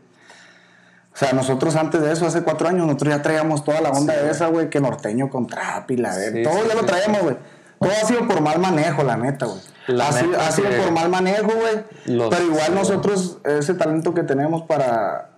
O 1.14 1.16
sea, 1.18 1.32
nosotros 1.32 1.76
antes 1.76 2.00
de 2.00 2.10
eso, 2.12 2.26
hace 2.26 2.42
cuatro 2.42 2.68
años, 2.68 2.86
nosotros 2.86 3.14
ya 3.14 3.22
traíamos 3.22 3.64
toda 3.64 3.80
la 3.82 3.90
onda 3.90 4.14
de 4.14 4.30
esa, 4.30 4.46
güey, 4.46 4.70
que 4.70 4.80
norteño 4.80 5.28
con 5.28 5.46
trap 5.46 5.90
y 5.90 5.96
la. 5.98 6.12
Sí, 6.14 6.42
todo 6.42 6.54
sí, 6.54 6.60
ya 6.68 6.74
lo 6.74 6.84
traíamos, 6.84 7.22
güey. 7.22 7.36
Todo 7.78 7.90
ha 7.90 8.06
sido 8.06 8.26
por 8.28 8.40
mal 8.40 8.58
manejo, 8.58 9.02
la 9.02 9.16
neta, 9.16 9.46
güey. 9.46 9.60
Ha, 10.00 10.12
sido- 10.12 10.40
ha 10.40 10.52
sido 10.52 10.68
por 10.70 10.92
mal 10.92 11.08
manejo, 11.10 11.48
güey. 11.54 11.84
Pero 12.30 12.44
igual 12.44 12.74
nosotros, 12.74 13.38
ese 13.44 13.74
talento 13.74 14.14
que 14.14 14.22
tenemos 14.22 14.62
para, 14.62 15.30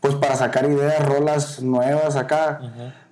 pues 0.00 0.14
para 0.14 0.36
sacar 0.36 0.64
ideas, 0.70 1.04
rolas 1.04 1.60
nuevas 1.60 2.16
acá, 2.16 2.60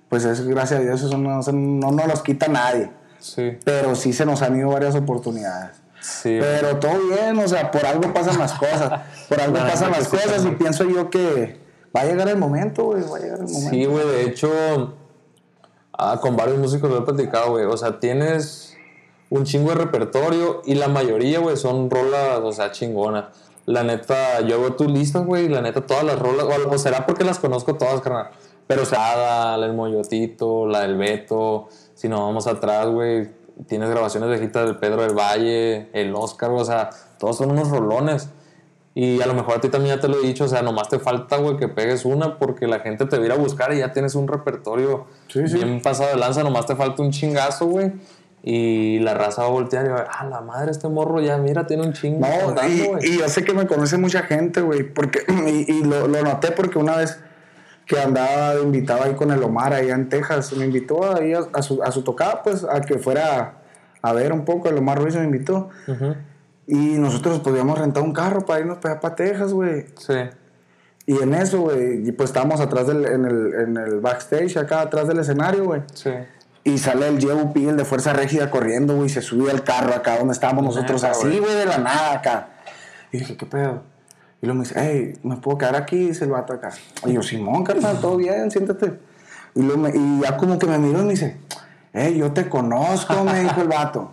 pues 0.07 0.23
es 0.25 0.47
gracias 0.47 0.79
a 0.79 0.83
Dios, 0.83 1.01
eso 1.03 1.17
no, 1.17 1.41
no 1.41 1.91
nos 1.91 2.07
los 2.07 2.21
quita 2.23 2.47
nadie. 2.47 2.89
Sí, 3.19 3.59
Pero 3.65 3.95
sí 3.95 4.13
se 4.13 4.25
nos 4.25 4.41
han 4.41 4.57
ido 4.57 4.69
varias 4.69 4.95
oportunidades. 4.95 5.75
sí. 5.99 6.37
Pero 6.41 6.77
todo 6.77 6.93
bien, 7.09 7.37
o 7.37 7.47
sea, 7.47 7.69
por 7.69 7.85
algo 7.85 8.13
pasan 8.13 8.39
las 8.39 8.53
cosas. 8.53 9.01
Por 9.29 9.39
algo 9.41 9.57
pasan 9.57 9.91
las 9.91 10.07
cosas 10.07 10.43
y 10.45 10.51
pienso 10.51 10.85
yo 10.85 11.09
que 11.11 11.58
va 11.95 12.01
a 12.01 12.05
llegar 12.05 12.27
el 12.29 12.37
momento, 12.37 12.85
güey, 12.85 13.03
va 13.03 13.17
a 13.17 13.19
llegar 13.19 13.39
el 13.39 13.45
momento. 13.45 13.69
Sí, 13.69 13.85
güey, 13.85 14.07
de 14.07 14.23
hecho, 14.23 14.93
ah, 15.93 16.19
con 16.21 16.35
varios 16.35 16.57
músicos 16.57 16.89
lo 16.89 16.99
he 16.99 17.01
platicado, 17.01 17.51
güey. 17.51 17.65
O 17.65 17.77
sea, 17.77 17.99
tienes 17.99 18.77
un 19.29 19.43
chingo 19.43 19.69
de 19.69 19.75
repertorio 19.75 20.61
y 20.65 20.75
la 20.75 20.87
mayoría, 20.87 21.39
güey, 21.39 21.57
son 21.57 21.89
rolas, 21.89 22.39
o 22.43 22.51
sea, 22.51 22.71
chingonas. 22.71 23.25
La 23.65 23.83
neta, 23.83 24.41
yo 24.41 24.59
veo 24.59 24.75
tu 24.75 24.87
lista, 24.87 25.19
güey, 25.19 25.45
y 25.45 25.49
la 25.49 25.61
neta, 25.61 25.85
todas 25.85 26.03
las 26.03 26.17
rolas, 26.17 26.45
o, 26.67 26.77
será 26.77 27.05
porque 27.05 27.23
las 27.23 27.39
conozco 27.39 27.75
todas, 27.75 28.01
carnal. 28.01 28.29
Pero, 28.65 28.83
o 28.83 28.85
sea, 28.85 29.13
Ada, 29.13 29.57
la 29.57 29.67
del 29.67 29.75
Moyotito, 29.75 30.65
la 30.65 30.81
del 30.81 30.97
Beto, 30.97 31.67
si 31.93 32.07
nos 32.07 32.19
vamos 32.19 32.47
atrás, 32.47 32.87
güey, 32.87 33.29
tienes 33.67 33.89
grabaciones 33.89 34.29
viejitas 34.29 34.65
del 34.65 34.77
Pedro 34.77 35.01
del 35.01 35.17
Valle, 35.17 35.89
el 35.93 36.15
Oscar, 36.15 36.51
o 36.51 36.63
sea, 36.63 36.89
todos 37.19 37.37
son 37.37 37.51
unos 37.51 37.69
rolones. 37.69 38.29
Y 39.01 39.21
a 39.21 39.27
lo 39.27 39.33
mejor 39.33 39.55
a 39.55 39.61
ti 39.61 39.69
también 39.69 39.95
ya 39.95 40.01
te 40.01 40.09
lo 40.09 40.17
he 40.19 40.27
dicho, 40.27 40.43
o 40.43 40.47
sea, 40.49 40.61
nomás 40.61 40.89
te 40.89 40.99
falta, 40.99 41.37
güey, 41.37 41.55
que 41.55 41.69
pegues 41.69 42.03
una 42.03 42.37
porque 42.37 42.67
la 42.67 42.81
gente 42.81 43.05
te 43.05 43.15
va 43.17 43.23
a 43.23 43.25
ir 43.27 43.31
a 43.31 43.35
buscar 43.35 43.71
y 43.73 43.77
ya 43.77 43.93
tienes 43.93 44.13
un 44.13 44.27
repertorio 44.27 45.05
Sí, 45.29 45.47
sí. 45.47 45.53
bien 45.55 45.81
pasado 45.81 46.09
de 46.09 46.17
lanza, 46.17 46.43
nomás 46.43 46.65
te 46.65 46.75
falta 46.75 47.01
un 47.01 47.11
chingazo, 47.11 47.67
güey. 47.67 47.93
Y 48.43 48.99
la 48.99 49.13
raza 49.13 49.43
va 49.43 49.47
a 49.47 49.51
voltear 49.51 49.85
y 49.85 49.89
va 49.89 49.95
a 49.95 49.99
ver, 49.99 50.07
ah, 50.11 50.25
la 50.25 50.41
madre, 50.41 50.71
este 50.71 50.89
morro 50.89 51.21
ya, 51.21 51.37
mira, 51.37 51.65
tiene 51.65 51.83
un 51.83 51.93
chingo. 51.93 52.19
No, 52.27 52.47
cantando, 52.47 52.67
y, 52.73 52.87
güey". 52.87 53.05
y 53.09 53.17
yo 53.19 53.29
sé 53.29 53.45
que 53.45 53.53
me 53.53 53.67
conoce 53.67 53.97
mucha 53.97 54.23
gente, 54.23 54.59
güey, 54.59 54.83
porque, 54.83 55.21
y, 55.47 55.71
y 55.71 55.83
lo, 55.85 56.07
lo 56.09 56.21
noté 56.21 56.51
porque 56.51 56.77
una 56.77 56.97
vez 56.97 57.19
que 57.85 57.97
andaba 57.99 58.55
de 58.55 58.63
invitado 58.63 59.03
ahí 59.03 59.13
con 59.13 59.31
el 59.31 59.41
Omar 59.43 59.73
allá 59.73 59.95
en 59.95 60.09
Texas, 60.09 60.51
me 60.57 60.65
invitó 60.65 61.15
ahí 61.15 61.33
a, 61.33 61.41
a 61.53 61.61
su, 61.61 61.81
a 61.83 61.91
su 61.93 62.01
tocada, 62.01 62.43
pues, 62.43 62.65
a 62.65 62.81
que 62.81 62.97
fuera 62.99 63.53
a 64.01 64.13
ver 64.13 64.33
un 64.33 64.43
poco, 64.43 64.67
el 64.67 64.77
Omar 64.77 64.99
Ruiz 65.01 65.15
me 65.15 65.23
invitó, 65.23 65.69
Ujú. 65.87 66.15
Y 66.69 66.97
nosotros 66.99 67.39
podíamos 67.39 67.77
rentar 67.79 68.03
un 68.03 68.13
carro 68.13 68.45
para 68.45 68.59
irnos 68.59 68.77
para, 68.77 68.99
para 68.99 69.15
Texas, 69.15 69.51
güey, 69.53 69.85
Sí. 69.97 70.13
y 71.07 71.17
en 71.21 71.33
eso, 71.33 71.61
güey, 71.61 72.07
y 72.07 72.11
pues 72.11 72.29
estábamos 72.29 72.61
atrás 72.61 72.85
del, 72.87 73.05
en 73.05 73.25
el, 73.25 73.53
en 73.55 73.77
el 73.77 73.99
backstage, 73.99 74.55
acá 74.57 74.81
atrás 74.81 75.07
del 75.07 75.19
escenario, 75.19 75.65
güey, 75.65 75.81
Sí. 75.93 76.11
y 76.63 76.77
sale 76.77 77.07
el 77.07 77.19
JUP, 77.19 77.57
el 77.57 77.75
de 77.77 77.85
Fuerza 77.85 78.13
Régida, 78.13 78.51
corriendo, 78.51 78.95
güey, 78.95 79.09
se 79.09 79.21
sube 79.21 79.49
al 79.49 79.63
carro 79.63 79.93
acá 79.95 80.17
donde 80.19 80.33
estábamos 80.33 80.63
nosotros, 80.63 81.03
así, 81.03 81.39
güey. 81.39 81.55
de 81.55 81.65
la 81.65 81.79
nada 81.79 82.13
acá. 82.13 82.47
Y 83.11 83.17
dije, 83.19 83.35
¿qué 83.35 83.45
pedo? 83.47 83.81
Y 84.41 84.45
luego 84.45 84.59
me 84.61 84.65
dice, 84.67 84.75
hey, 84.79 85.13
¿me 85.23 85.37
puedo 85.37 85.57
quedar 85.57 85.75
aquí? 85.75 85.97
Dice 86.09 86.25
el 86.25 86.31
vato 86.31 86.53
acá. 86.53 86.69
Y 87.05 87.13
yo, 87.13 87.23
Simón, 87.23 87.63
carnal, 87.63 87.99
todo 87.99 88.15
bien, 88.17 88.49
siéntate. 88.51 88.99
Y, 89.55 89.63
luego 89.63 89.81
me- 89.81 89.89
y 89.89 90.21
ya 90.21 90.37
como 90.37 90.57
que 90.59 90.67
me 90.67 90.77
miró 90.77 91.01
y 91.01 91.05
me 91.05 91.09
dice, 91.11 91.37
hey, 91.91 92.15
yo 92.17 92.31
te 92.31 92.47
conozco, 92.47 93.23
me 93.23 93.39
dijo 93.41 93.61
el 93.61 93.67
vato. 93.67 94.11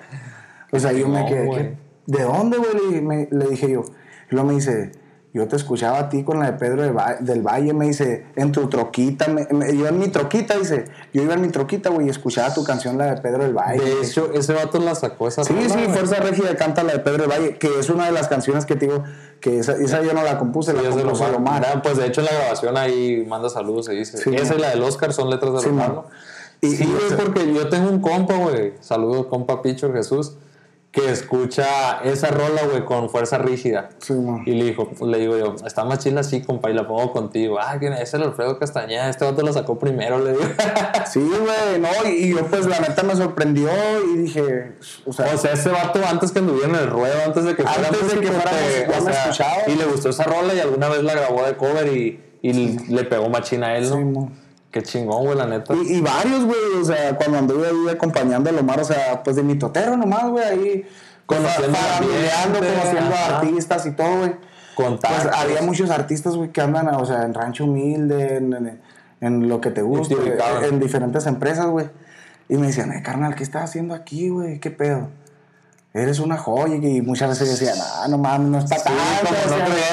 O 0.72 0.78
sea, 0.80 0.92
yo 0.92 1.07
me 1.09 1.26
quedé. 1.26 1.76
¿De 2.07 2.22
dónde, 2.22 2.59
güey? 2.59 2.70
Le, 2.74 2.80
dije- 2.88 3.02
me- 3.02 3.28
le 3.30 3.46
dije 3.48 3.70
yo. 3.70 3.84
Y 4.30 4.34
luego 4.34 4.48
me 4.48 4.54
dice, 4.54 4.92
yo 5.32 5.46
te 5.48 5.57
escuchaba 5.57 5.98
a 5.98 6.09
ti 6.09 6.24
con 6.24 6.38
la 6.38 6.46
de 6.46 6.52
Pedro 6.59 6.82
de 6.82 6.90
Va- 6.92 7.16
del 7.20 7.42
Valle, 7.42 7.74
me 7.74 7.86
dice, 7.86 8.24
en 8.36 8.52
tu 8.52 8.68
troquita, 8.68 9.28
me- 9.28 9.46
me- 9.52 9.76
yo 9.76 9.86
en 9.86 9.98
mi 9.98 10.09
troquita, 10.09 10.57
dice, 10.57 10.86
yo 11.12 11.22
iba 11.22 11.34
en 11.34 11.42
mi 11.42 11.48
troquita, 11.48 11.90
güey, 11.90 12.07
y 12.07 12.11
escuchaba 12.11 12.54
tu 12.54 12.64
canción, 12.64 12.96
la 12.96 13.14
de 13.14 13.20
Pedro 13.20 13.42
del 13.44 13.52
Valle. 13.52 13.84
De 13.84 14.00
hecho, 14.02 14.30
ese 14.32 14.54
vato 14.54 14.78
la 14.78 14.94
sacó 14.94 15.28
esa 15.28 15.44
Sí, 15.44 15.54
sí. 15.68 15.78
Fuerza 15.90 16.16
Régida 16.16 16.57
canta 16.57 16.82
la 16.82 16.94
de 16.94 16.98
Pedro 17.00 17.24
del 17.24 17.30
Valle, 17.30 17.59
que 17.59 17.68
es 17.78 17.90
una 17.90 18.07
de 18.07 18.12
las 18.12 18.28
canciones 18.28 18.64
que 18.64 18.76
te 18.76 18.86
digo, 18.86 19.04
que 19.40 19.59
esa, 19.59 19.72
esa 19.74 20.02
yo 20.02 20.14
no 20.14 20.22
la 20.22 20.38
compuse, 20.38 20.70
Sí, 20.72 20.78
la 20.82 20.88
es 20.88 20.96
de 20.96 21.02
compuso 21.02 21.24
Lomar. 21.30 21.61
Lomar. 21.62 21.66
Ah, 21.76 21.82
Pues 21.82 21.98
de 21.98 22.07
hecho 22.07 22.22
en 22.22 22.26
la 22.28 22.32
grabación 22.32 22.76
ahí 22.78 23.24
manda 23.28 23.50
saludos, 23.50 23.84
se 23.86 23.92
dice. 23.92 24.16
Sí, 24.16 24.34
Esa 24.34 24.54
y 24.54 24.59
la 24.59 24.70
del 24.70 24.82
Oscar 24.82 25.12
son 25.12 25.28
letras 25.28 25.52
de 25.52 25.61
Sí, 25.61 25.66
Lomar, 25.66 25.88
man. 25.88 25.96
¿no? 25.96 26.04
Y- 26.62 26.74
sí, 26.76 26.84
y 26.84 26.86
güey, 26.90 27.07
ese- 27.09 27.16
porque 27.16 27.52
yo 27.52 27.68
tengo 27.68 27.90
un 27.90 28.00
compa, 28.00 28.34
güey. 28.36 28.72
Saludos, 28.80 29.26
compa 29.26 29.61
Picho 29.61 29.92
Jesús, 29.92 30.38
que 30.97 31.11
escucha 31.11 32.01
esa 32.05 32.28
rola, 32.28 32.62
güey, 32.70 32.86
con 32.86 33.11
fuerza 33.11 33.36
rígida. 33.36 33.90
Sí, 33.99 34.14
man. 34.14 34.44
Y 34.47 34.53
le, 34.53 34.64
dijo, 34.64 34.90
le 35.05 35.18
digo 35.18 35.36
yo, 35.36 35.55
está 35.66 35.84
más 35.84 35.99
chila 35.99 36.22
así, 36.22 36.40
compa, 36.40 36.70
y 36.70 36.72
la 36.72 36.88
pongo 36.88 37.12
contigo. 37.12 37.59
Ah, 37.61 37.76
¿quién 37.78 37.92
es? 37.92 38.14
El 38.14 38.22
Alfredo 38.22 38.59
Castañeda, 38.59 39.11
este 39.11 39.26
vato 39.26 39.42
la 39.42 39.53
sacó 39.53 39.78
primero, 39.78 40.18
le 40.18 40.32
digo. 40.32 40.44
Sí, 41.07 41.20
güey, 41.20 41.78
no, 41.78 41.88
y, 42.09 42.34
yo 42.34 42.47
pues 42.47 42.66
la 42.66 42.80
neta 42.80 43.03
me 43.03 43.14
sorprendió 43.14 43.68
y 44.12 44.16
dije, 44.22 44.72
o 45.05 45.12
sea, 45.12 45.34
O 45.34 45.38
sea, 45.38 45.53
ese 45.53 45.68
vato 45.68 46.01
antes 46.09 46.32
que 46.32 46.38
anduviera 46.38 46.68
en 46.68 46.74
el 46.74 46.90
ruedo, 46.90 47.14
antes 47.26 47.44
de 47.44 47.55
que 47.55 47.62
fuera 47.62 47.88
Antes 47.88 48.14
de 48.14 48.20
que 48.20 48.26
fuera 48.28 48.51
o 48.99 49.01
sea, 49.03 49.22
escuchaba. 49.24 49.57
Y 49.66 49.74
le 49.76 49.84
gustó 49.84 50.09
esa 50.09 50.24
rola 50.24 50.55
y 50.55 50.61
alguna 50.61 50.88
vez 50.88 51.03
la 51.03 51.14
grabó 51.14 51.44
de 51.44 51.57
cover 51.57 51.94
y, 51.94 52.20
y 52.40 52.78
le 52.88 53.05
pegó 53.05 53.28
machina 53.28 53.68
a 53.68 53.76
él, 53.76 53.90
¿no? 53.90 53.97
Sí, 53.97 54.05
mo. 54.05 54.45
Qué 54.76 54.82
chingón, 54.82 55.24
güey, 55.24 55.38
la 55.38 55.46
neta. 55.46 55.74
y, 55.74 55.94
y 55.96 56.00
varios, 56.02 56.44
güey, 56.44 56.58
o 56.80 56.84
sea, 56.84 57.16
cuando 57.16 57.38
anduve 57.38 57.66
ahí 57.68 57.94
acompañando 57.94 58.50
a 58.50 58.52
Lomar, 58.52 58.78
o 58.80 58.84
sea, 58.84 59.22
pues 59.22 59.36
de 59.36 59.42
mi 59.42 59.54
totero 59.54 59.96
nomás, 59.96 60.28
güey, 60.28 60.44
ahí 60.44 60.86
Conociendo 61.24 61.78
conociendo 62.58 63.14
a 63.14 63.38
artistas 63.38 63.86
y 63.86 63.92
todo, 63.92 64.18
güey. 64.18 64.32
Contactos. 64.74 65.22
Pues 65.24 65.34
había 65.34 65.62
muchos 65.62 65.88
artistas, 65.90 66.36
güey, 66.36 66.50
que 66.50 66.60
andan, 66.60 66.88
o 66.94 67.06
sea, 67.06 67.22
en 67.22 67.32
Rancho 67.32 67.64
Humilde, 67.64 68.36
en, 68.36 68.52
en- 68.52 68.80
en 69.22 69.48
lo 69.48 69.62
que 69.62 69.70
te 69.70 69.82
Multiubicados. 69.82 70.64
en 70.64 70.78
diferentes 70.78 71.26
empresas, 71.26 71.66
güey. 71.68 71.88
Y 72.50 72.58
me 72.58 72.66
decían, 72.66 72.92
eh, 72.92 73.02
carnal, 73.02 73.34
¿qué 73.34 73.42
estás 73.44 73.64
haciendo 73.64 73.94
aquí, 73.94 74.28
güey? 74.28 74.60
¿Qué 74.60 74.70
pedo? 74.70 75.08
Eres 75.97 76.18
una 76.20 76.36
joya. 76.36 76.74
Y 76.76 77.01
muchas 77.01 77.30
veces 77.30 77.59
decían, 77.59 77.76
ah, 77.80 78.07
no 78.09 78.18
mames, 78.18 78.49
no 78.49 78.59
está 78.59 78.76
Sí, 78.76 78.82
tanto. 78.84 79.01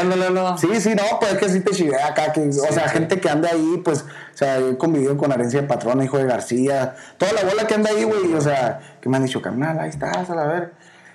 como 0.06 0.16
no 0.16 0.30
¿no? 0.51 0.58
Sí, 0.58 0.68
sí, 0.82 0.93
no, 0.95 1.04
pues 1.20 1.34
es 1.34 1.38
que 1.39 1.49
sí 1.49 1.60
te 1.62 1.72
chivé 1.72 2.01
acá, 2.01 2.32
que, 2.34 2.49
o 2.49 2.51
sea, 2.51 2.88
sí. 2.89 2.93
gente 2.93 3.20
que 3.20 3.30
anda 3.30 3.49
ahí, 3.51 3.82
pues, 3.84 4.01
o 4.01 4.38
sea, 4.38 4.58
he 4.60 4.78
convivido 4.78 5.18
con 5.18 5.32
Arencia 5.32 5.62
de 5.62 5.68
Patrón, 5.68 6.01
hijo 6.04 6.18
de 6.18 6.26
García, 6.26 6.95
toda 7.18 7.32
la 7.34 7.43
bola 7.43 7.66
que 7.68 7.76
anda 7.76 7.89
ahí, 7.91 8.04
güey, 8.04 8.34
o 8.34 8.41
sea, 8.41 8.80
que 9.01 9.08
me 9.10 9.18
han 9.18 9.24
dicho, 9.26 9.41
carnal, 9.41 9.80
ahí 9.80 9.89
estás, 9.89 10.30
a 10.30 10.36
la 10.36 10.45
ver. 10.45 10.74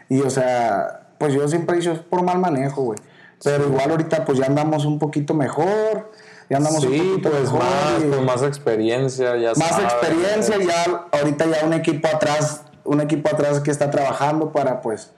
Y, 0.09 0.20
o 0.22 0.30
sea, 0.30 1.03
pues 1.18 1.34
yo 1.34 1.47
siempre 1.49 1.76
he 1.76 1.80
dicho, 1.80 1.93
es 1.93 1.99
por 1.99 2.22
mal 2.22 2.39
manejo, 2.39 2.82
güey. 2.82 2.99
Pero 3.45 3.66
igual 3.68 3.91
ahorita, 3.91 4.24
pues 4.24 4.39
ya 4.39 4.47
andamos 4.47 4.84
un 4.84 4.99
poquito 4.99 5.34
mejor, 5.34 6.11
ya 6.51 6.57
andamos 6.57 6.82
un 6.84 6.91
poquito 6.97 7.30
pues 7.30 7.43
mejor. 7.43 7.59
más, 7.61 8.01
y- 8.01 8.07
pues 8.07 8.22
más 8.22 8.43
experiencia, 8.43 9.36
ya 9.36 9.53
más 9.55 9.68
sabes. 9.68 9.84
experiencia, 9.93 10.57
ya 10.59 11.05
ahorita 11.12 11.45
ya 11.47 11.66
un 11.66 11.74
equipo 11.74 12.09
atrás, 12.09 12.62
un 12.89 13.01
equipo 13.01 13.28
atrás 13.28 13.61
que 13.61 13.70
está 13.70 13.91
trabajando 13.91 14.51
para, 14.51 14.80
pues, 14.80 15.12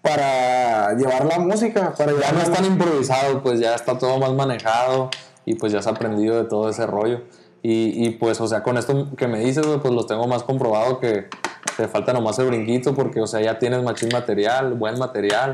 para 0.00 0.94
llevar 0.94 1.24
la 1.26 1.38
música, 1.38 1.94
para 1.96 2.12
Ya 2.12 2.32
no 2.32 2.40
es 2.40 2.50
tan 2.50 2.64
improvisado, 2.64 3.42
pues 3.42 3.60
ya 3.60 3.74
está 3.74 3.98
todo 3.98 4.18
más 4.18 4.32
manejado 4.32 5.10
y 5.44 5.54
pues 5.54 5.72
ya 5.72 5.80
has 5.80 5.86
aprendido 5.86 6.42
de 6.42 6.48
todo 6.48 6.68
ese 6.68 6.86
rollo. 6.86 7.22
Y, 7.62 8.06
y 8.06 8.10
pues, 8.10 8.40
o 8.40 8.48
sea, 8.48 8.62
con 8.62 8.76
esto 8.76 9.14
que 9.16 9.28
me 9.28 9.38
dices, 9.38 9.64
pues 9.80 9.94
los 9.94 10.06
tengo 10.06 10.26
más 10.26 10.42
comprobado 10.42 10.98
que 10.98 11.28
te 11.76 11.86
falta 11.86 12.12
nomás 12.12 12.38
el 12.38 12.46
brinquito 12.46 12.94
porque, 12.94 13.20
o 13.20 13.26
sea, 13.26 13.40
ya 13.40 13.58
tienes 13.58 13.82
machín 13.82 14.08
material, 14.12 14.74
buen 14.74 14.98
material, 14.98 15.52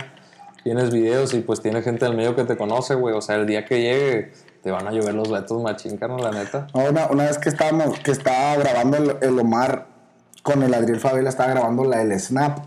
tienes 0.64 0.90
videos 0.90 1.34
y 1.34 1.40
pues 1.40 1.60
tienes 1.60 1.84
gente 1.84 2.06
del 2.06 2.16
medio 2.16 2.34
que 2.34 2.44
te 2.44 2.56
conoce, 2.56 2.94
güey. 2.94 3.14
O 3.14 3.20
sea, 3.20 3.36
el 3.36 3.46
día 3.46 3.66
que 3.66 3.80
llegue 3.80 4.32
te 4.62 4.70
van 4.70 4.86
a 4.86 4.92
llover 4.92 5.14
los 5.14 5.28
retos 5.28 5.62
machín, 5.62 5.98
carnal, 5.98 6.22
la 6.22 6.30
neta. 6.30 6.66
Una, 6.72 7.06
una 7.08 7.24
vez 7.24 7.38
que 7.38 7.50
estábamos, 7.50 7.98
que 8.00 8.10
estaba 8.10 8.56
grabando 8.56 8.96
el, 8.96 9.16
el 9.20 9.38
Omar 9.38 9.87
con 10.48 10.62
el 10.62 10.72
Adriel 10.72 10.98
Favela, 10.98 11.28
estaba 11.28 11.50
grabando 11.50 11.84
la 11.84 11.98
del 11.98 12.18
Snap. 12.18 12.60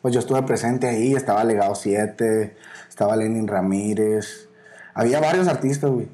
Pues 0.00 0.14
yo 0.14 0.20
estuve 0.20 0.44
presente 0.44 0.86
ahí, 0.86 1.12
estaba 1.12 1.42
Legado 1.42 1.74
7, 1.74 2.56
estaba 2.88 3.16
Lenin 3.16 3.48
Ramírez, 3.48 4.48
había 4.94 5.18
varios 5.18 5.48
artistas, 5.48 5.90
güey. 5.90 6.08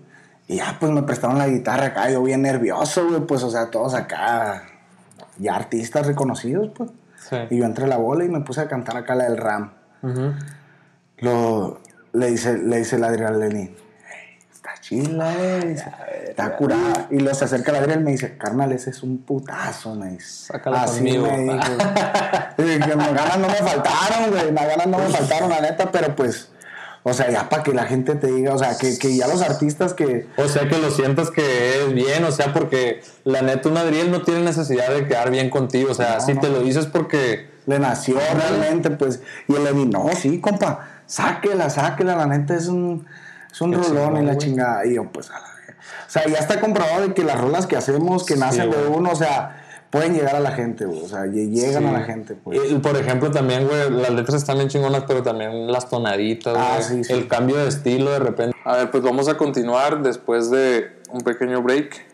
Y 0.48 0.56
ya, 0.56 0.78
pues 0.80 0.90
me 0.90 1.02
prestaron 1.02 1.36
la 1.36 1.48
guitarra 1.48 1.88
acá, 1.88 2.10
yo 2.10 2.22
bien 2.22 2.40
nervioso, 2.40 3.06
güey, 3.06 3.20
pues, 3.20 3.42
o 3.42 3.50
sea, 3.50 3.70
todos 3.70 3.92
acá, 3.92 4.62
ya 5.38 5.54
artistas 5.54 6.06
reconocidos, 6.06 6.70
pues. 6.74 6.88
Sí. 7.18 7.36
Y 7.50 7.58
yo 7.58 7.66
entré 7.66 7.84
a 7.84 7.88
la 7.88 7.98
bola 7.98 8.24
y 8.24 8.30
me 8.30 8.40
puse 8.40 8.62
a 8.62 8.68
cantar 8.68 8.96
acá 8.96 9.14
la 9.14 9.24
del 9.24 9.36
Ram. 9.36 9.72
Lo, 11.18 11.78
le, 12.14 12.30
dice, 12.30 12.56
le 12.56 12.78
dice 12.78 12.96
el 12.96 13.04
Adrián 13.04 13.38
Lenin, 13.38 13.76
"Ey, 15.00 15.76
está 16.28 16.46
eh. 16.46 16.52
Curada. 16.58 17.08
Y 17.10 17.20
se 17.34 17.44
acerca 17.44 17.72
a 17.72 17.78
Adriel 17.78 18.00
y 18.00 18.04
me 18.04 18.10
dice, 18.12 18.36
carnal, 18.36 18.72
ese 18.72 18.90
es 18.90 19.02
un 19.02 19.18
putazo, 19.18 19.94
me 19.94 20.10
dice. 20.10 20.46
Sácala 20.46 20.82
Así 20.82 20.98
conmigo. 20.98 21.26
me 21.26 21.38
dijo. 21.54 21.58
Que 22.56 22.78
las 22.96 23.14
ganas 23.14 23.38
no 23.38 23.48
me 23.48 23.54
faltaron, 23.54 24.30
güey. 24.30 24.52
Las 24.52 24.68
ganas 24.68 24.86
no 24.86 24.98
me 24.98 25.08
faltaron, 25.08 25.50
la 25.50 25.60
neta, 25.60 25.90
pero 25.90 26.14
pues. 26.14 26.48
O 27.06 27.12
sea, 27.12 27.30
ya 27.30 27.50
para 27.50 27.62
que 27.62 27.74
la 27.74 27.84
gente 27.84 28.14
te 28.14 28.28
diga, 28.28 28.54
o 28.54 28.58
sea, 28.58 28.78
que, 28.78 28.98
que 28.98 29.14
ya 29.14 29.26
los 29.28 29.42
artistas 29.42 29.92
que. 29.92 30.26
O 30.38 30.48
sea, 30.48 30.68
que 30.68 30.78
lo 30.78 30.90
sientas 30.90 31.30
que 31.30 31.82
es 31.82 31.92
bien, 31.92 32.24
o 32.24 32.32
sea, 32.32 32.54
porque 32.54 33.02
la 33.24 33.42
neta, 33.42 33.68
un 33.68 33.76
Adriel 33.76 34.10
no 34.10 34.22
tiene 34.22 34.40
necesidad 34.40 34.88
de 34.88 35.06
quedar 35.06 35.30
bien 35.30 35.50
contigo. 35.50 35.90
O 35.90 35.94
sea, 35.94 36.14
No, 36.14 36.20
si 36.24 36.32
no. 36.34 36.40
te 36.40 36.48
lo 36.48 36.60
dices 36.60 36.86
porque. 36.86 37.52
Le 37.66 37.78
nació 37.78 38.18
realmente, 38.34 38.90
pues. 38.90 39.20
Y 39.48 39.54
él 39.54 39.64
le 39.64 39.72
dijo, 39.72 39.86
no, 39.86 40.06
sí, 40.14 40.40
compa, 40.40 40.86
sáquela, 41.06 41.68
sáquela, 41.70 42.14
la 42.14 42.26
neta 42.26 42.54
es 42.54 42.66
un, 42.68 43.06
es 43.54 43.60
un 43.60 43.72
rolón 43.72 44.22
y 44.22 44.26
la 44.26 44.36
chingada. 44.36 44.84
Y 44.84 44.94
yo, 44.94 45.10
pues, 45.10 45.30
a 45.30 45.34
la 45.40 45.48
verga. 45.54 45.76
O 46.06 46.10
sea, 46.10 46.26
ya 46.26 46.38
está 46.38 46.60
comprobado 46.60 47.08
de 47.08 47.14
que 47.14 47.24
las 47.24 47.40
rolas 47.40 47.66
que 47.66 47.76
hacemos, 47.76 48.24
que 48.26 48.34
Sí, 48.34 48.40
nacen 48.40 48.70
de 48.70 48.76
güey. 48.76 48.88
uno, 48.98 49.10
o 49.12 49.16
sea, 49.16 49.60
pueden 49.90 50.12
llegar 50.14 50.34
a 50.36 50.40
la 50.40 50.50
gente, 50.52 50.84
güey. 50.86 51.02
O 51.02 51.08
sea, 51.08 51.24
lle- 51.26 51.50
llegan 51.50 51.82
Sí. 51.84 51.88
a 51.88 51.92
la 51.92 52.02
gente, 52.02 52.34
pues. 52.34 52.58
Y, 52.70 52.74
por 52.78 52.96
ejemplo, 52.96 53.30
también, 53.30 53.66
güey, 53.68 53.90
las 53.90 54.10
letras 54.10 54.34
están 54.42 54.56
bien 54.56 54.68
chingonas, 54.68 55.04
pero 55.06 55.22
también 55.22 55.70
las 55.70 55.88
tonaditas, 55.88 56.54
Ah, 56.58 56.76
güey, 56.78 56.82
sí, 56.82 57.04
sí. 57.04 57.12
el 57.12 57.28
cambio 57.28 57.56
de 57.56 57.68
estilo 57.68 58.10
de 58.10 58.18
repente. 58.18 58.56
A 58.64 58.76
ver, 58.76 58.90
pues 58.90 59.02
vamos 59.04 59.28
a 59.28 59.36
continuar 59.36 60.02
después 60.02 60.50
de 60.50 61.00
un 61.10 61.20
pequeño 61.20 61.62
break. 61.62 62.06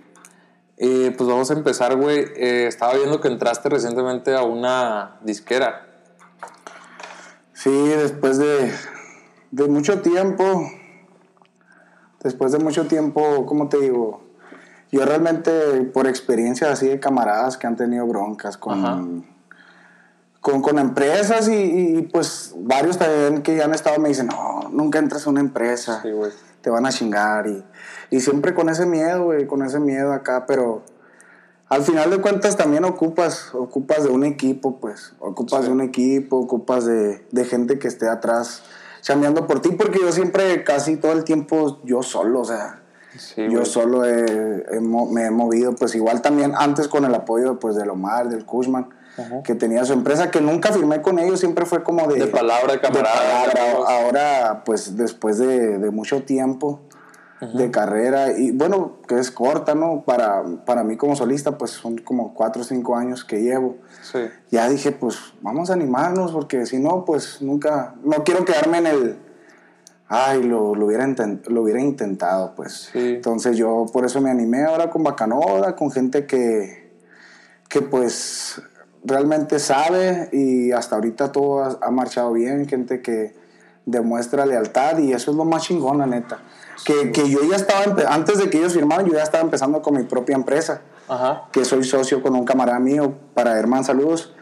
Eh, 0.82 1.14
pues 1.16 1.28
vamos 1.28 1.50
a 1.50 1.54
empezar, 1.54 1.94
güey. 1.96 2.18
Eh, 2.36 2.66
estaba 2.66 2.94
viendo 2.94 3.20
que 3.20 3.28
entraste 3.28 3.68
recientemente 3.68 4.34
a 4.34 4.42
una 4.42 5.16
disquera. 5.22 5.86
Sí, 7.52 7.70
después 7.88 8.38
de, 8.38 8.72
de 9.50 9.68
mucho 9.68 10.00
tiempo, 10.00 10.62
después 12.22 12.52
de 12.52 12.58
mucho 12.58 12.86
tiempo, 12.86 13.46
¿cómo 13.46 13.68
te 13.68 13.78
digo? 13.78 14.22
Yo 14.92 15.04
realmente, 15.04 15.50
por 15.92 16.06
experiencia 16.06 16.70
así 16.72 16.88
de 16.88 17.00
camaradas 17.00 17.56
que 17.56 17.66
han 17.66 17.76
tenido 17.76 18.06
broncas 18.06 18.56
Ajá. 18.56 18.60
con, 18.60 19.26
con, 20.40 20.62
con 20.62 20.78
empresas 20.78 21.48
y, 21.48 21.54
y, 21.98 22.02
pues 22.02 22.54
varios 22.58 22.98
también 22.98 23.42
que 23.42 23.56
ya 23.56 23.64
han 23.64 23.74
estado 23.74 23.98
me 24.00 24.08
dicen, 24.08 24.26
no, 24.26 24.68
nunca 24.72 24.98
entras 24.98 25.26
a 25.26 25.30
una 25.30 25.40
empresa, 25.40 26.00
Sí, 26.02 26.10
te 26.60 26.70
van 26.70 26.86
a 26.86 26.90
chingar 26.90 27.46
y, 27.46 27.64
y 28.10 28.20
siempre 28.20 28.52
con 28.52 28.68
ese 28.68 28.84
miedo, 28.84 29.24
güey, 29.24 29.46
con 29.46 29.64
ese 29.64 29.78
miedo 29.78 30.12
acá, 30.12 30.44
pero 30.46 30.82
al 31.68 31.82
final 31.82 32.10
de 32.10 32.20
cuentas 32.20 32.56
también 32.56 32.84
ocupas, 32.84 33.54
ocupas 33.54 34.02
de 34.02 34.10
un 34.10 34.24
equipo, 34.24 34.80
pues, 34.80 35.14
ocupas 35.20 35.66
de 35.66 35.70
un 35.70 35.80
equipo, 35.80 36.38
ocupas 36.38 36.84
de, 36.84 37.24
de 37.30 37.44
gente 37.44 37.78
que 37.78 37.86
esté 37.86 38.08
atrás 38.08 38.64
chambeando 39.00 39.46
por 39.46 39.60
ti, 39.60 39.70
porque 39.72 40.00
yo 40.00 40.12
siempre, 40.12 40.64
casi 40.64 40.96
todo 40.96 41.12
el 41.12 41.24
tiempo, 41.24 41.80
yo 41.84 42.02
solo, 42.02 42.40
o 42.40 42.44
sea, 42.44 42.76
Sí, 43.18 43.48
yo 43.50 43.64
solo 43.64 44.04
he- 44.04 44.80
me 44.80 45.24
he 45.26 45.30
movido, 45.32 45.74
pues 45.74 45.96
igual 45.96 46.22
también 46.22 46.52
antes 46.56 46.86
con 46.86 47.04
el 47.04 47.12
apoyo 47.12 47.58
pues 47.58 47.74
del 47.74 47.90
Omar, 47.90 48.28
del 48.28 48.44
Kushman, 48.46 48.88
que 49.44 49.54
tenía 49.56 49.84
su 49.84 49.92
empresa, 49.92 50.30
que 50.30 50.40
nunca 50.40 50.72
firmé 50.72 51.02
con 51.02 51.18
ellos, 51.18 51.40
siempre 51.40 51.66
fue 51.66 51.82
como 51.82 52.06
de... 52.06 52.20
De 52.20 52.26
palabra, 52.28 52.72
de 52.74 52.80
camarada. 52.80 53.16
palabra. 53.52 53.64
de. 53.64 53.70
Ahora, 54.04 54.62
pues 54.64 54.96
después 54.96 55.38
de, 55.38 55.78
de 55.78 55.90
mucho 55.90 56.22
tiempo 56.22 56.80
de 57.40 57.70
carrera, 57.70 58.36
y 58.36 58.50
bueno, 58.50 58.98
que 59.08 59.18
es 59.18 59.30
corta, 59.30 59.74
¿no? 59.74 60.02
Para, 60.04 60.42
para 60.66 60.84
mí 60.84 60.98
como 60.98 61.16
solista, 61.16 61.56
pues 61.56 61.70
son 61.70 61.96
como 61.98 62.34
cuatro 62.34 62.60
o 62.60 62.64
cinco 62.64 62.96
años 62.96 63.24
que 63.24 63.40
llevo. 63.40 63.76
Sí. 64.02 64.18
Ya 64.50 64.68
dije, 64.68 64.92
pues 64.92 65.16
vamos 65.40 65.70
a 65.70 65.72
animarnos, 65.72 66.32
porque 66.32 66.66
si 66.66 66.78
no, 66.78 67.04
pues 67.06 67.40
nunca, 67.40 67.94
no 68.04 68.24
quiero 68.24 68.44
quedarme 68.44 68.78
en 68.78 68.86
el, 68.86 69.16
ay, 70.08 70.42
lo, 70.42 70.74
lo, 70.74 70.84
hubiera, 70.86 71.06
intent- 71.06 71.46
lo 71.46 71.62
hubiera 71.62 71.80
intentado, 71.80 72.54
pues. 72.54 72.90
Sí. 72.92 73.14
Entonces 73.14 73.56
yo 73.56 73.86
por 73.90 74.04
eso 74.04 74.20
me 74.20 74.30
animé 74.30 74.64
ahora 74.64 74.90
con 74.90 75.02
Bacanoda, 75.02 75.76
con 75.76 75.90
gente 75.90 76.26
que, 76.26 76.92
que 77.70 77.80
pues 77.80 78.60
realmente 79.02 79.58
sabe 79.60 80.28
y 80.30 80.72
hasta 80.72 80.96
ahorita 80.96 81.32
todo 81.32 81.64
ha, 81.64 81.78
ha 81.80 81.90
marchado 81.90 82.34
bien, 82.34 82.68
gente 82.68 83.00
que 83.00 83.34
demuestra 83.86 84.44
lealtad 84.44 84.98
y 84.98 85.14
eso 85.14 85.30
es 85.30 85.36
lo 85.38 85.46
más 85.46 85.62
chingón, 85.62 85.96
la 85.98 86.06
neta. 86.06 86.38
Que, 86.84 87.12
que 87.12 87.28
yo 87.28 87.40
ya 87.48 87.56
estaba, 87.56 87.84
antes 88.08 88.38
de 88.38 88.48
que 88.50 88.58
ellos 88.58 88.72
firmaran, 88.72 89.06
yo 89.06 89.12
ya 89.12 89.22
estaba 89.22 89.42
empezando 89.42 89.82
con 89.82 89.94
mi 89.96 90.04
propia 90.04 90.34
empresa 90.34 90.82
Ajá. 91.08 91.48
que 91.52 91.64
soy 91.64 91.84
socio 91.84 92.22
con 92.22 92.34
un 92.34 92.44
camarada 92.44 92.78
mío, 92.78 93.14
para 93.34 93.58
Herman 93.58 93.84
Saludos. 93.84 94.32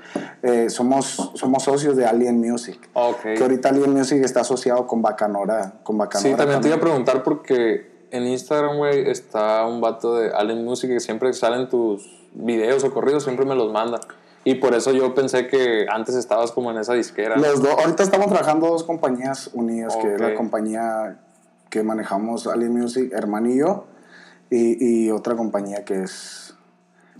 Eh, 0.43 0.71
somos, 0.71 1.33
somos 1.35 1.65
socios 1.65 1.97
de 1.97 2.07
Alien 2.07 2.41
Music. 2.41 2.89
Ok. 2.95 3.23
Que 3.37 3.43
ahorita 3.43 3.69
Alien 3.71 3.93
Music 3.93 4.23
está 4.25 4.41
asociado 4.41 4.87
con 4.87 5.03
Bacanora. 5.03 5.75
Con 5.83 5.99
Bacanora 5.99 6.31
Sí, 6.31 6.37
también 6.37 6.61
te 6.61 6.69
iba 6.69 6.77
a 6.77 6.79
también. 6.79 7.05
preguntar 7.05 7.23
porque 7.23 8.07
en 8.11 8.27
Instagram, 8.27 8.79
güey, 8.79 9.11
está 9.11 9.67
un 9.67 9.81
vato 9.81 10.17
de 10.17 10.31
Allen 10.33 10.65
Music 10.65 10.91
que 10.91 11.01
siempre 11.01 11.33
salen 11.35 11.69
tus 11.69 12.09
videos 12.33 12.85
o 12.85 12.93
corridos, 12.93 13.25
siempre 13.25 13.45
me 13.45 13.55
los 13.55 13.73
manda. 13.73 14.01
Y 14.45 14.55
por 14.55 14.75
eso 14.75 14.93
yo 14.93 15.15
pensé 15.15 15.47
que 15.47 15.87
antes 15.91 16.15
estabas 16.15 16.53
como 16.53 16.71
en 16.71 16.79
esa 16.79 16.95
disquera. 16.95 17.37
Los 17.37 17.61
dos, 17.61 17.75
ahorita 17.79 18.03
estamos 18.03 18.29
trabajando 18.29 18.69
dos 18.69 18.85
compañías 18.85 19.51
unidas, 19.53 19.95
que 19.97 20.15
es 20.15 20.21
la 20.21 20.35
compañía 20.35 21.19
que 21.71 21.83
manejamos 21.83 22.47
Alien 22.47 22.73
Music, 22.73 23.13
Herman 23.13 23.47
y 23.51 23.59
yo, 23.59 23.85
y, 24.51 25.07
y 25.07 25.11
otra 25.11 25.37
compañía 25.37 25.85
que 25.85 26.03
es 26.03 26.55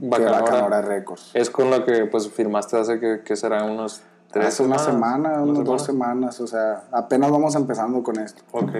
que 0.01 0.07
Bacanora. 0.07 0.41
Bacanora 0.41 0.83
Records. 0.83 1.31
Es 1.35 1.51
con 1.51 1.71
la 1.71 1.85
que 1.85 2.07
pues 2.07 2.29
firmaste 2.31 2.77
hace 2.79 3.01
que, 3.01 3.23
que 3.25 3.37
serán 3.37 3.71
unos 3.71 4.03
tres 4.31 4.47
Hace 4.49 4.63
una 4.63 4.79
semanas. 4.79 5.23
semana, 5.27 5.43
unas 5.43 5.65
dos 5.65 5.85
semanas, 5.85 6.41
o 6.41 6.47
sea, 6.47 6.85
apenas 6.93 7.31
vamos 7.31 7.55
empezando 7.55 8.03
con 8.03 8.19
esto. 8.21 8.43
Ok. 8.53 8.71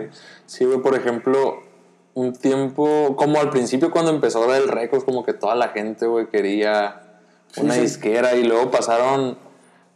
Sí, 0.47 0.65
güey, 0.65 0.81
por 0.81 0.95
ejemplo, 0.95 1.57
un 2.15 2.33
tiempo, 2.35 3.17
como 3.17 3.39
al 3.41 3.51
principio 3.51 3.91
cuando 3.91 4.11
empezó 4.11 4.55
el 4.55 4.69
Records, 4.69 5.05
como 5.05 5.25
que 5.25 5.33
toda 5.33 5.55
la 5.55 5.69
gente, 5.69 6.07
güey, 6.07 6.29
quería 6.29 7.03
una 7.57 7.75
sí. 7.75 7.81
disquera 7.81 8.37
y 8.37 8.45
luego 8.45 8.71
pasaron 8.71 9.39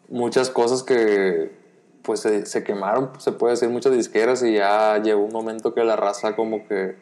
muchas 0.09 0.51
cosas 0.51 0.83
que 0.83 1.62
pues 2.03 2.21
se, 2.21 2.47
se 2.47 2.65
quemaron, 2.65 3.11
se 3.19 3.33
puede 3.33 3.53
decir, 3.55 3.69
muchas 3.69 3.93
disqueras 3.93 4.43
y 4.43 4.55
ya 4.55 4.99
llegó 4.99 5.23
un 5.25 5.33
momento 5.33 5.73
que 5.75 5.85
la 5.85 5.97
raza 5.97 6.35
como 6.37 6.67
que, 6.67 6.97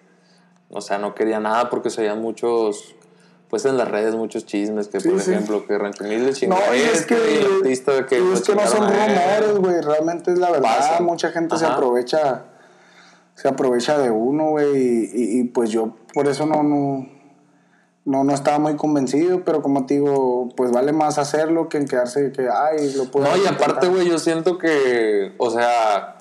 o 0.71 0.81
sea, 0.81 0.99
no 0.99 1.15
quería 1.15 1.41
nada 1.41 1.71
porque 1.71 1.91
se 1.91 2.03
veían 2.03 2.21
muchos, 2.21 2.95
pues 3.49 3.65
en 3.65 3.77
las 3.77 3.89
redes 3.89 4.15
muchos 4.15 4.47
chismes, 4.47 4.89
que 4.89 5.01
por 5.01 5.21
sí. 5.21 5.33
ejemplo, 5.33 5.67
que 5.67 5.77
Rancho 5.79 6.05
chingó 6.33 6.55
No, 6.55 6.61
a 6.61 6.77
y 6.77 6.81
es 6.81 7.01
este, 7.01 7.17
que, 7.17 7.33
y 7.33 7.37
el 7.39 7.53
artista 7.57 8.07
que 8.07 8.21
y 8.21 8.33
es 8.33 8.43
que 8.43 8.55
no 8.55 8.67
son 8.67 8.81
rumores, 8.89 9.55
güey. 9.59 9.81
Realmente 9.81 10.33
es 10.33 10.39
la 10.39 10.51
verdad. 10.51 10.77
Pasa. 10.79 11.01
Mucha 11.03 11.31
gente 11.33 11.57
se 11.57 11.65
Ajá. 11.65 11.75
aprovecha 11.75 12.45
se 13.35 13.49
aprovecha 13.49 13.99
de 13.99 14.11
uno, 14.11 14.51
güey. 14.51 14.77
Y, 14.77 15.11
y- 15.15 15.41
y, 15.41 15.45
pues 15.45 15.71
yo 15.71 15.97
por 16.13 16.29
eso 16.29 16.45
no, 16.47 16.63
no, 16.63 17.09
no, 18.11 18.25
no 18.25 18.35
estaba 18.35 18.59
muy 18.59 18.77
convencido. 18.77 19.45
Pero 19.45 19.63
como 19.63 19.87
te 19.87 19.95
digo, 19.95 20.49
pues 20.57 20.71
vale 20.73 20.93
más 20.93 21.19
hacerlo 21.19 21.69
que 21.69 21.79
en 21.79 21.87
quedarse 21.87 22.33
que, 22.33 22.49
ay, 22.49 22.93
lo 22.95 23.05
puedo 23.07 23.27
No, 23.27 23.37
y 23.37 23.47
aparte, 23.47 23.89
güey, 23.89 24.09
yo 24.09 24.19
siento 24.19 24.59
que, 24.59 25.33
o 25.39 25.51
sea, 25.51 26.17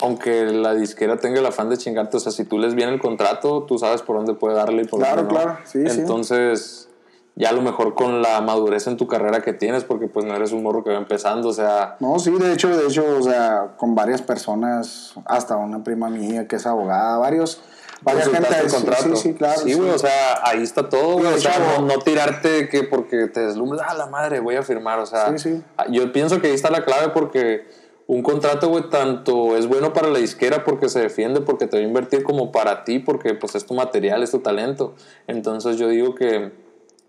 aunque 0.00 0.44
la 0.46 0.74
disquera 0.74 1.16
tenga 1.18 1.38
el 1.40 1.46
afán 1.46 1.70
de 1.70 1.78
chingarte, 1.78 2.16
o 2.16 2.20
sea, 2.20 2.32
si 2.32 2.44
tú 2.44 2.58
les 2.58 2.74
viene 2.74 2.92
el 2.92 3.00
contrato, 3.00 3.62
tú 3.62 3.78
sabes 3.78 4.02
por 4.02 4.16
dónde 4.16 4.34
puede 4.34 4.54
darle 4.56 4.82
y 4.82 4.86
por 4.86 5.00
Claro, 5.00 5.22
dónde 5.22 5.34
no. 5.34 5.40
claro, 5.40 5.58
sí, 5.64 5.88
sí. 5.88 6.00
Entonces, 6.00 6.88
ya 7.36 7.48
a 7.50 7.52
lo 7.52 7.62
mejor 7.62 7.94
con 7.94 8.20
la 8.22 8.40
madurez 8.40 8.86
en 8.86 8.96
tu 8.96 9.06
carrera 9.06 9.40
que 9.40 9.52
tienes, 9.52 9.84
porque 9.84 10.06
pues 10.08 10.26
no 10.26 10.34
eres 10.36 10.52
un 10.52 10.62
morro 10.62 10.84
que 10.84 10.90
va 10.90 10.98
empezando, 10.98 11.48
o 11.48 11.52
sea, 11.52 11.96
No, 12.00 12.18
sí, 12.18 12.30
de 12.30 12.52
hecho, 12.52 12.68
de 12.76 12.86
hecho, 12.86 13.04
o 13.18 13.22
sea, 13.22 13.74
con 13.76 13.94
varias 13.94 14.20
personas, 14.20 15.14
hasta 15.26 15.56
una 15.56 15.82
prima 15.84 16.10
mía 16.10 16.46
que 16.48 16.56
es 16.56 16.66
abogada, 16.66 17.16
varios, 17.18 17.60
varias 18.04 18.28
gente. 18.28 18.48
el 18.60 18.70
sí, 18.70 18.76
contrato. 18.76 19.16
Sí, 19.16 19.16
sí, 19.16 19.34
claro. 19.34 19.60
Sí, 19.60 19.74
güey, 19.74 19.90
o 19.90 19.98
sea, 19.98 20.40
ahí 20.42 20.62
está 20.62 20.88
todo, 20.88 21.14
güey. 21.18 21.32
O 21.32 21.38
sea, 21.38 21.58
no, 21.58 21.86
no 21.86 21.98
tirarte 21.98 22.68
que 22.68 22.82
porque 22.84 23.26
te 23.28 23.40
deslumbras, 23.40 23.82
ah, 23.88 23.94
la 23.94 24.06
madre, 24.06 24.40
voy 24.40 24.56
a 24.56 24.62
firmar, 24.62 24.98
o 24.98 25.06
sea. 25.06 25.36
Sí, 25.36 25.38
sí. 25.38 25.62
Yo 25.90 26.12
pienso 26.12 26.40
que 26.40 26.48
ahí 26.48 26.54
está 26.54 26.70
la 26.70 26.84
clave 26.84 27.08
porque 27.08 27.66
un 28.06 28.22
contrato, 28.22 28.68
güey, 28.68 28.90
tanto 28.90 29.56
es 29.56 29.66
bueno 29.66 29.92
para 29.92 30.08
la 30.08 30.18
disquera 30.18 30.64
porque 30.64 30.88
se 30.88 31.00
defiende, 31.00 31.40
porque 31.40 31.66
te 31.66 31.78
va 31.78 31.82
a 31.82 31.86
invertir 31.86 32.22
como 32.22 32.52
para 32.52 32.84
ti, 32.84 32.98
porque 32.98 33.34
pues 33.34 33.54
es 33.54 33.64
tu 33.64 33.74
material, 33.74 34.22
es 34.22 34.30
tu 34.30 34.40
talento. 34.40 34.94
Entonces 35.26 35.78
yo 35.78 35.88
digo 35.88 36.14
que 36.14 36.52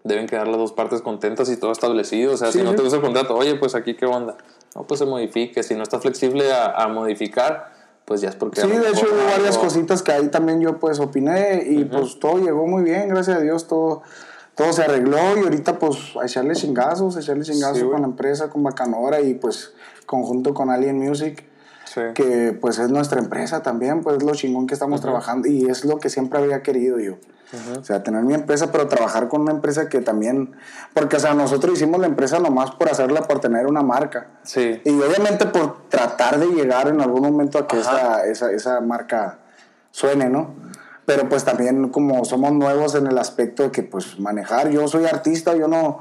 deben 0.06 0.28
quedar 0.28 0.48
las 0.48 0.58
dos 0.58 0.72
partes 0.72 1.02
contentas 1.02 1.50
y 1.50 1.58
todo 1.58 1.72
establecido. 1.72 2.34
O 2.34 2.38
sea, 2.38 2.52
Sí, 2.52 2.60
si 2.60 2.64
no 2.64 2.72
sí. 2.72 2.78
te 2.78 2.84
gusta 2.84 2.98
el 2.98 3.02
contrato, 3.04 3.36
oye, 3.36 3.56
pues 3.56 3.76
aquí 3.76 3.96
qué 3.96 4.06
onda. 4.06 4.38
No, 4.74 4.84
pues 4.88 5.00
se 5.00 5.06
modifique. 5.06 5.64
Si 5.64 5.74
no 5.76 5.84
está 5.84 6.00
flexible 6.00 6.54
a, 6.54 6.68
a 6.68 6.88
modificar, 6.88 7.75
pues 8.06 8.22
ya 8.22 8.30
es 8.30 8.36
porque... 8.36 8.62
Sí, 8.62 8.68
de 8.68 8.90
hecho 8.90 9.08
hubo 9.12 9.32
varias 9.32 9.58
cositas 9.58 10.04
que 10.04 10.12
ahí 10.12 10.28
también 10.30 10.62
yo 10.62 10.80
pues 10.80 11.00
opiné 11.00 11.64
y 11.68 11.86
pues 11.86 12.20
todo 12.20 12.38
llegó 12.38 12.68
muy 12.68 12.84
bien, 12.84 13.10
gracias 13.10 13.38
a 13.38 13.40
Dios, 13.42 13.68
todo, 13.68 14.04
todo 14.54 14.72
se 14.74 14.84
arregló 14.84 15.38
y 15.38 15.44
ahorita 15.44 15.80
pues 15.80 15.98
a 16.22 16.26
echarle 16.26 16.56
chingazos, 16.56 17.18
a 17.18 17.20
echarle 17.20 17.44
chingazos 17.44 17.80
Sí, 17.80 17.86
con 17.86 18.02
la 18.02 18.08
empresa, 18.08 18.50
con 18.50 18.64
Bacanora 18.64 19.22
y 19.22 19.34
pues 19.34 19.74
conjunto 20.06 20.54
con 20.54 20.70
Alien 20.70 21.00
Music, 21.00 21.44
Sí. 21.96 22.02
que 22.14 22.52
pues 22.60 22.78
es 22.78 22.90
nuestra 22.90 23.22
empresa 23.22 23.64
también, 23.64 24.02
pues 24.02 24.18
es 24.18 24.24
lo 24.24 24.34
chingón 24.36 24.68
que 24.68 24.74
estamos 24.74 25.00
trabajando 25.00 25.48
y 25.48 25.70
es 25.70 25.86
lo 25.86 25.98
que 25.98 26.10
siempre 26.10 26.40
había 26.40 26.62
querido 26.62 27.00
yo. 27.00 27.16
O 27.80 27.84
sea, 27.86 28.04
tener 28.04 28.22
mi 28.24 28.34
empresa, 28.34 28.70
pero 28.70 28.90
trabajar 28.90 29.30
con 29.30 29.42
una 29.42 29.52
empresa 29.52 29.88
que 29.88 30.02
también, 30.02 30.58
porque 30.94 31.16
o 31.16 31.20
sea, 31.20 31.34
nosotros 31.34 31.76
hicimos 31.76 32.02
la 32.02 32.08
empresa 32.08 32.40
nomás 32.40 32.72
por 32.72 32.90
hacerla, 32.90 33.22
por 33.22 33.40
tener 33.40 33.66
una 33.68 33.82
marca. 33.82 34.28
Sí. 34.44 34.82
Y 34.84 34.90
obviamente 34.90 35.46
por 35.46 35.88
tratar 35.88 36.38
de 36.38 36.48
llegar 36.48 36.90
en 36.90 37.00
algún 37.00 37.22
momento 37.22 37.58
a 37.58 37.66
que 37.66 37.80
esa, 37.80 38.26
esa, 38.26 38.52
esa 38.52 38.82
marca 38.82 39.40
suene, 39.92 40.30
¿no? 40.30 40.54
pero 41.06 41.30
pues 41.30 41.44
también 41.44 41.90
como 41.90 42.26
somos 42.26 42.52
nuevos 42.52 42.96
en 42.96 43.08
el 43.08 43.18
aspecto 43.18 43.64
de 43.64 43.72
que 43.72 43.84
pues 43.84 44.20
manejar, 44.20 44.70
yo 44.70 44.88
soy 44.88 45.06
artista, 45.06 45.56
yo 45.56 45.68
no, 45.68 46.00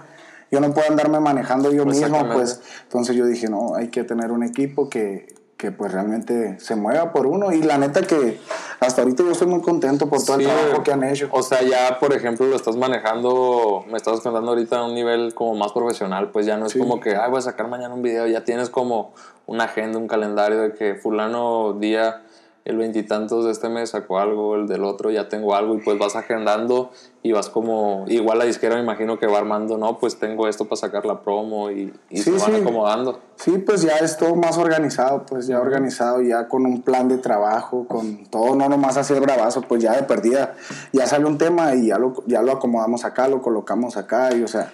yo 0.50 0.60
no 0.60 0.72
puedo 0.72 0.88
andarme 0.88 1.20
manejando 1.20 1.72
yo 1.72 1.84
mismo, 1.84 2.26
pues 2.32 2.60
entonces 2.84 3.14
yo 3.14 3.26
dije, 3.26 3.48
no, 3.48 3.74
hay 3.74 3.88
que 3.88 4.04
tener 4.04 4.32
un 4.32 4.42
equipo 4.42 4.88
que, 4.88 5.34
que 5.64 5.72
pues 5.72 5.92
realmente 5.92 6.58
se 6.60 6.76
mueva 6.76 7.10
por 7.10 7.26
uno 7.26 7.50
y 7.50 7.62
la 7.62 7.78
neta 7.78 8.02
que 8.02 8.38
hasta 8.80 9.00
ahorita 9.00 9.22
yo 9.22 9.30
estoy 9.30 9.46
muy 9.46 9.62
contento 9.62 10.10
por 10.10 10.22
todo 10.22 10.38
el 10.38 10.44
trabajo 10.44 10.82
que 10.82 10.92
han 10.92 11.02
hecho. 11.04 11.28
O 11.30 11.42
sea, 11.42 11.62
ya 11.62 11.98
por 11.98 12.12
ejemplo 12.12 12.46
lo 12.46 12.54
estás 12.54 12.76
manejando, 12.76 13.82
me 13.90 13.96
estás 13.96 14.20
contando 14.20 14.50
ahorita 14.50 14.80
a 14.80 14.84
un 14.84 14.94
nivel 14.94 15.32
como 15.32 15.54
más 15.54 15.72
profesional, 15.72 16.30
pues 16.32 16.44
ya 16.44 16.58
no 16.58 16.66
es 16.66 16.74
como 16.74 17.00
que, 17.00 17.16
ay, 17.16 17.30
voy 17.30 17.38
a 17.38 17.42
sacar 17.42 17.68
mañana 17.68 17.94
un 17.94 18.02
video, 18.02 18.26
ya 18.26 18.44
tienes 18.44 18.68
como 18.68 19.14
una 19.46 19.64
agenda, 19.64 19.98
un 19.98 20.06
calendario 20.06 20.60
de 20.60 20.74
que 20.74 20.96
fulano 20.96 21.72
día 21.72 22.22
el 22.64 22.78
veintitantos 22.78 23.44
de 23.44 23.50
este 23.50 23.68
mes 23.68 23.90
sacó 23.90 24.18
algo, 24.18 24.54
el 24.54 24.66
del 24.66 24.84
otro 24.84 25.10
ya 25.10 25.28
tengo 25.28 25.54
algo 25.54 25.74
y 25.74 25.80
pues 25.80 25.98
vas 25.98 26.16
agendando 26.16 26.90
y 27.22 27.32
vas 27.32 27.50
como, 27.50 28.06
igual 28.08 28.38
la 28.38 28.46
disquera 28.46 28.76
me 28.76 28.82
imagino 28.82 29.18
que 29.18 29.26
va 29.26 29.36
armando, 29.38 29.76
no, 29.76 29.98
pues 29.98 30.18
tengo 30.18 30.48
esto 30.48 30.64
para 30.64 30.76
sacar 30.76 31.04
la 31.04 31.20
promo 31.20 31.70
y, 31.70 31.92
y 32.08 32.18
se 32.18 32.30
van 32.30 32.54
acomodando. 32.54 33.20
Sí, 33.36 33.58
pues 33.58 33.82
ya 33.82 33.96
es 33.98 34.16
todo 34.16 34.34
más 34.34 34.56
organizado, 34.56 35.26
pues 35.26 35.46
ya 35.46 35.60
organizado, 35.60 36.22
ya 36.22 36.48
con 36.48 36.64
un 36.64 36.80
plan 36.80 37.08
de 37.08 37.18
trabajo, 37.18 37.86
con 37.86 38.24
todo, 38.26 38.56
no 38.56 38.68
nomás 38.70 38.96
hacer 38.96 39.20
bravazo, 39.20 39.60
pues 39.62 39.82
ya 39.82 39.92
de 39.92 40.04
perdida, 40.04 40.54
ya 40.92 41.06
sale 41.06 41.26
un 41.26 41.36
tema 41.36 41.74
y 41.74 41.88
ya 41.88 41.98
lo, 41.98 42.14
ya 42.26 42.40
lo 42.40 42.52
acomodamos 42.52 43.04
acá, 43.04 43.28
lo 43.28 43.42
colocamos 43.42 43.98
acá 43.98 44.34
y 44.34 44.42
o 44.42 44.48
sea, 44.48 44.72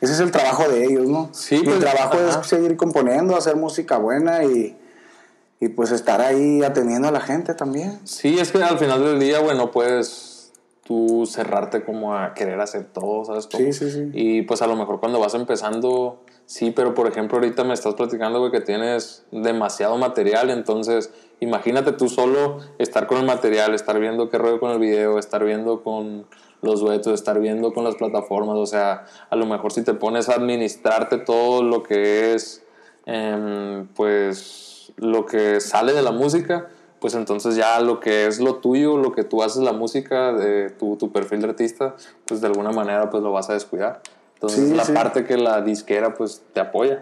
ese 0.00 0.12
es 0.12 0.20
el 0.20 0.30
trabajo 0.30 0.68
de 0.68 0.84
ellos, 0.84 1.08
¿no? 1.08 1.28
Sí, 1.32 1.58
Mi 1.58 1.64
pues, 1.64 1.80
trabajo 1.80 2.18
es 2.18 2.46
seguir 2.46 2.76
componiendo, 2.76 3.36
hacer 3.36 3.56
música 3.56 3.98
buena 3.98 4.44
y 4.44 4.76
y 5.62 5.68
pues 5.68 5.92
estar 5.92 6.20
ahí 6.20 6.64
atendiendo 6.64 7.06
a 7.06 7.12
la 7.12 7.20
gente 7.20 7.54
también. 7.54 8.00
Sí, 8.02 8.36
es 8.40 8.50
que 8.50 8.60
al 8.60 8.80
final 8.80 9.04
del 9.04 9.20
día, 9.20 9.38
bueno, 9.38 9.70
puedes 9.70 10.50
tú 10.84 11.24
cerrarte 11.24 11.84
como 11.84 12.16
a 12.16 12.34
querer 12.34 12.60
hacer 12.60 12.86
todo, 12.86 13.24
¿sabes? 13.24 13.48
Sí, 13.48 13.72
sí, 13.72 13.88
sí. 13.92 14.10
Y 14.12 14.42
pues 14.42 14.60
a 14.60 14.66
lo 14.66 14.74
mejor 14.74 14.98
cuando 14.98 15.20
vas 15.20 15.34
empezando, 15.34 16.20
sí, 16.46 16.72
pero 16.72 16.94
por 16.94 17.06
ejemplo 17.06 17.38
ahorita 17.38 17.62
me 17.62 17.74
estás 17.74 17.94
platicando, 17.94 18.40
güey, 18.40 18.50
que 18.50 18.60
tienes 18.60 19.24
demasiado 19.30 19.96
material, 19.98 20.50
entonces 20.50 21.12
imagínate 21.38 21.92
tú 21.92 22.08
solo 22.08 22.58
estar 22.78 23.06
con 23.06 23.18
el 23.18 23.24
material, 23.24 23.72
estar 23.72 24.00
viendo 24.00 24.30
qué 24.30 24.38
rollo 24.38 24.58
con 24.58 24.72
el 24.72 24.80
video, 24.80 25.16
estar 25.16 25.44
viendo 25.44 25.84
con 25.84 26.26
los 26.60 26.80
duetos, 26.80 27.14
estar 27.14 27.38
viendo 27.38 27.72
con 27.72 27.84
las 27.84 27.94
plataformas, 27.94 28.56
o 28.56 28.66
sea, 28.66 29.04
a 29.30 29.36
lo 29.36 29.46
mejor 29.46 29.72
si 29.72 29.84
te 29.84 29.94
pones 29.94 30.28
a 30.28 30.34
administrarte 30.34 31.18
todo 31.18 31.62
lo 31.62 31.84
que 31.84 32.34
es, 32.34 32.64
em, 33.06 33.86
pues 33.94 34.71
lo 34.96 35.26
que 35.26 35.60
sale 35.60 35.92
de 35.92 36.02
la 36.02 36.12
música, 36.12 36.68
pues 37.00 37.14
entonces 37.14 37.56
ya 37.56 37.80
lo 37.80 38.00
que 38.00 38.26
es 38.26 38.40
lo 38.40 38.56
tuyo, 38.56 38.96
lo 38.96 39.12
que 39.12 39.24
tú 39.24 39.42
haces 39.42 39.62
la 39.62 39.72
música, 39.72 40.32
de 40.32 40.70
tu, 40.70 40.96
tu 40.96 41.10
perfil 41.10 41.40
de 41.40 41.48
artista, 41.48 41.96
pues 42.26 42.40
de 42.40 42.46
alguna 42.46 42.70
manera 42.70 43.10
pues 43.10 43.22
lo 43.22 43.32
vas 43.32 43.50
a 43.50 43.54
descuidar. 43.54 44.00
Entonces 44.34 44.70
la 44.70 44.84
parte 44.84 45.24
que 45.24 45.36
la 45.36 45.60
disquera 45.62 46.14
pues 46.14 46.42
te 46.52 46.60
apoya. 46.60 47.00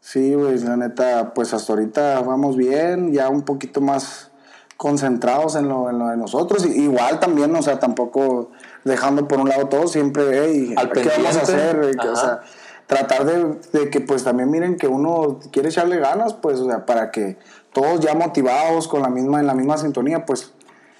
Sí, 0.00 0.34
güey, 0.34 0.58
la 0.60 0.76
neta, 0.76 1.34
pues 1.34 1.52
hasta 1.52 1.72
ahorita 1.72 2.20
vamos 2.20 2.56
bien, 2.56 3.12
ya 3.12 3.28
un 3.28 3.42
poquito 3.42 3.80
más 3.80 4.30
concentrados 4.76 5.56
en 5.56 5.68
lo, 5.68 5.90
en 5.90 5.98
lo 5.98 6.08
de 6.08 6.16
nosotros. 6.16 6.64
igual 6.66 7.18
también, 7.18 7.54
o 7.56 7.62
sea, 7.62 7.78
tampoco 7.78 8.50
dejando 8.84 9.26
por 9.26 9.40
un 9.40 9.48
lado 9.48 9.66
todo, 9.66 9.88
siempre, 9.88 10.24
hey, 10.32 10.74
¿qué 10.92 11.08
vamos 11.08 11.36
a 11.36 11.40
hacer? 11.42 11.96
O 11.98 12.16
sea, 12.16 12.42
tratar 12.86 13.24
de, 13.24 13.90
que 13.90 14.00
pues 14.00 14.24
también 14.24 14.50
miren 14.50 14.76
que 14.76 14.88
uno 14.88 15.40
quiere 15.50 15.68
echarle 15.68 15.98
ganas, 15.98 16.34
pues, 16.34 16.60
o 16.60 16.66
sea, 16.66 16.86
para 16.86 17.10
que 17.10 17.36
todos 17.72 18.00
ya 18.00 18.14
motivados 18.14 18.88
con 18.88 19.02
la 19.02 19.08
misma, 19.08 19.40
en 19.40 19.46
la 19.46 19.54
misma 19.54 19.76
sintonía, 19.76 20.24
pues 20.24 20.52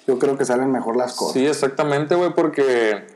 yo 0.07 0.19
creo 0.19 0.37
que 0.37 0.45
salen 0.45 0.71
mejor 0.73 0.97
las 0.97 1.15
cosas. 1.15 1.35
Sí, 1.35 1.47
exactamente, 1.47 2.15
güey, 2.15 2.35
porque 2.35 3.16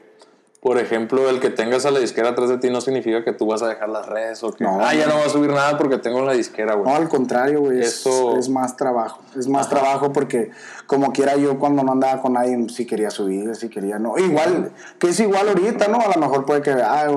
por 0.61 0.77
ejemplo, 0.77 1.31
el 1.31 1.41
que 1.41 1.49
tengas 1.49 1.87
a 1.87 1.91
la 1.91 2.01
disquera 2.01 2.31
atrás 2.31 2.51
de 2.51 2.59
ti 2.59 2.69
no 2.69 2.83
significa 2.83 3.25
que 3.25 3.33
tú 3.33 3.47
vas 3.47 3.63
a 3.63 3.69
dejar 3.69 3.89
las 3.89 4.05
redes 4.05 4.45
o 4.45 4.53
que, 4.53 4.63
no, 4.63 4.79
ah, 4.85 4.95
ya 4.95 5.07
no 5.07 5.15
va 5.15 5.25
a 5.25 5.29
subir 5.31 5.51
nada 5.51 5.79
porque 5.79 5.97
tengo 5.97 6.21
la 6.23 6.35
disquera, 6.35 6.75
güey. 6.75 6.87
No, 6.87 6.95
al 6.95 7.09
contrario, 7.09 7.61
güey, 7.61 7.81
Eso... 7.81 8.37
es, 8.37 8.51
más 8.51 8.77
trabajo. 8.77 9.23
Es 9.39 9.49
más 9.49 9.71
trabajo 9.71 10.13
porque 10.13 10.51
como 10.87 11.13
quiera 11.13 11.37
yo 11.37 11.59
cuando 11.59 11.83
no 11.83 11.93
andaba 11.93 12.21
con 12.21 12.35
nadie, 12.35 12.69
si 12.69 12.85
quería 12.85 13.11
subir, 13.11 13.57
si 13.57 13.71
quería 13.71 13.99
no. 13.99 14.19
Igual, 14.19 14.71
que 14.99 15.09
es 15.09 15.21
igual 15.21 15.49
ahorita, 15.49 15.89
¿no? 15.89 15.99
A 15.99 16.09
lo 16.09 16.21
mejor 16.21 16.45
puede 16.45 16.61
que 16.61 16.73
ah, 16.73 17.09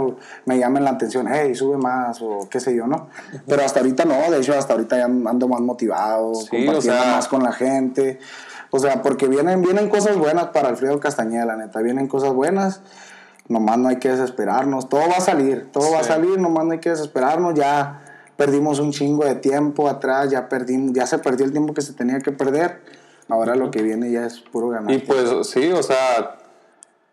me 0.46 0.58
llamen 0.58 0.86
la 0.86 0.92
atención, 0.92 1.28
hey, 1.30 1.54
sube 1.54 1.76
más 1.76 2.22
o 2.22 2.48
qué 2.50 2.62
sé 2.62 2.74
yo, 2.74 2.88
¿no? 2.88 3.10
Pero 3.46 3.66
hasta 3.66 3.82
ahorita 3.82 4.06
no, 4.06 4.32
de 4.32 4.38
hecho 4.38 4.58
hasta 4.58 4.72
ahorita 4.72 4.98
ya 4.98 5.04
ando 5.04 5.50
más 5.50 5.60
motivado, 5.60 6.34
sí, 6.34 6.48
compartiendo 6.50 7.06
más 7.08 7.28
con 7.28 7.44
la 7.44 7.52
gente. 7.52 8.20
O 8.70 8.80
sea, 8.80 9.02
porque 9.02 9.28
vienen, 9.28 9.62
vienen 9.62 9.90
cosas 9.90 10.16
buenas 10.16 10.48
para 10.48 10.70
Alfredo 10.70 11.02
Castañeda, 11.02 11.46
la 11.46 11.58
neta, 11.58 11.82
vienen 11.82 12.08
cosas 12.08 12.32
buenas 12.32 12.82
nomás 13.48 13.78
no 13.78 13.90
hay 13.90 13.98
que 13.98 14.10
desesperarnos, 14.10 14.90
todo 14.90 15.02
va 15.02 15.18
a 15.18 15.22
salir, 15.22 15.72
todo 15.72 15.92
va 15.92 16.00
a 16.00 16.04
salir, 16.04 16.40
nomás 16.40 16.66
no 16.66 16.72
hay 16.74 16.80
que 16.80 16.90
desesperarnos, 16.90 17.54
ya 17.56 18.32
perdimos 18.38 18.80
un 18.80 18.92
chingo 18.92 19.26
de 19.26 19.36
tiempo 19.36 19.90
atrás, 19.90 20.32
ya 20.32 20.50
perdimos, 20.50 20.94
ya 20.94 21.06
se 21.06 21.20
perdió 21.20 21.46
el 21.46 21.52
tiempo 21.52 21.74
que 21.74 21.82
se 21.82 21.94
tenía 21.94 22.20
que 22.20 22.32
perder, 22.32 22.82
ahora 23.28 23.56
lo 23.56 23.72
que 23.72 23.82
viene 23.82 24.12
ya 24.12 24.26
es 24.26 24.40
puro 24.40 24.70
ganar. 24.70 24.92
Y 24.92 25.00
pues 25.00 25.48
sí, 25.48 25.72
o 25.72 25.84
sea, 25.84 26.38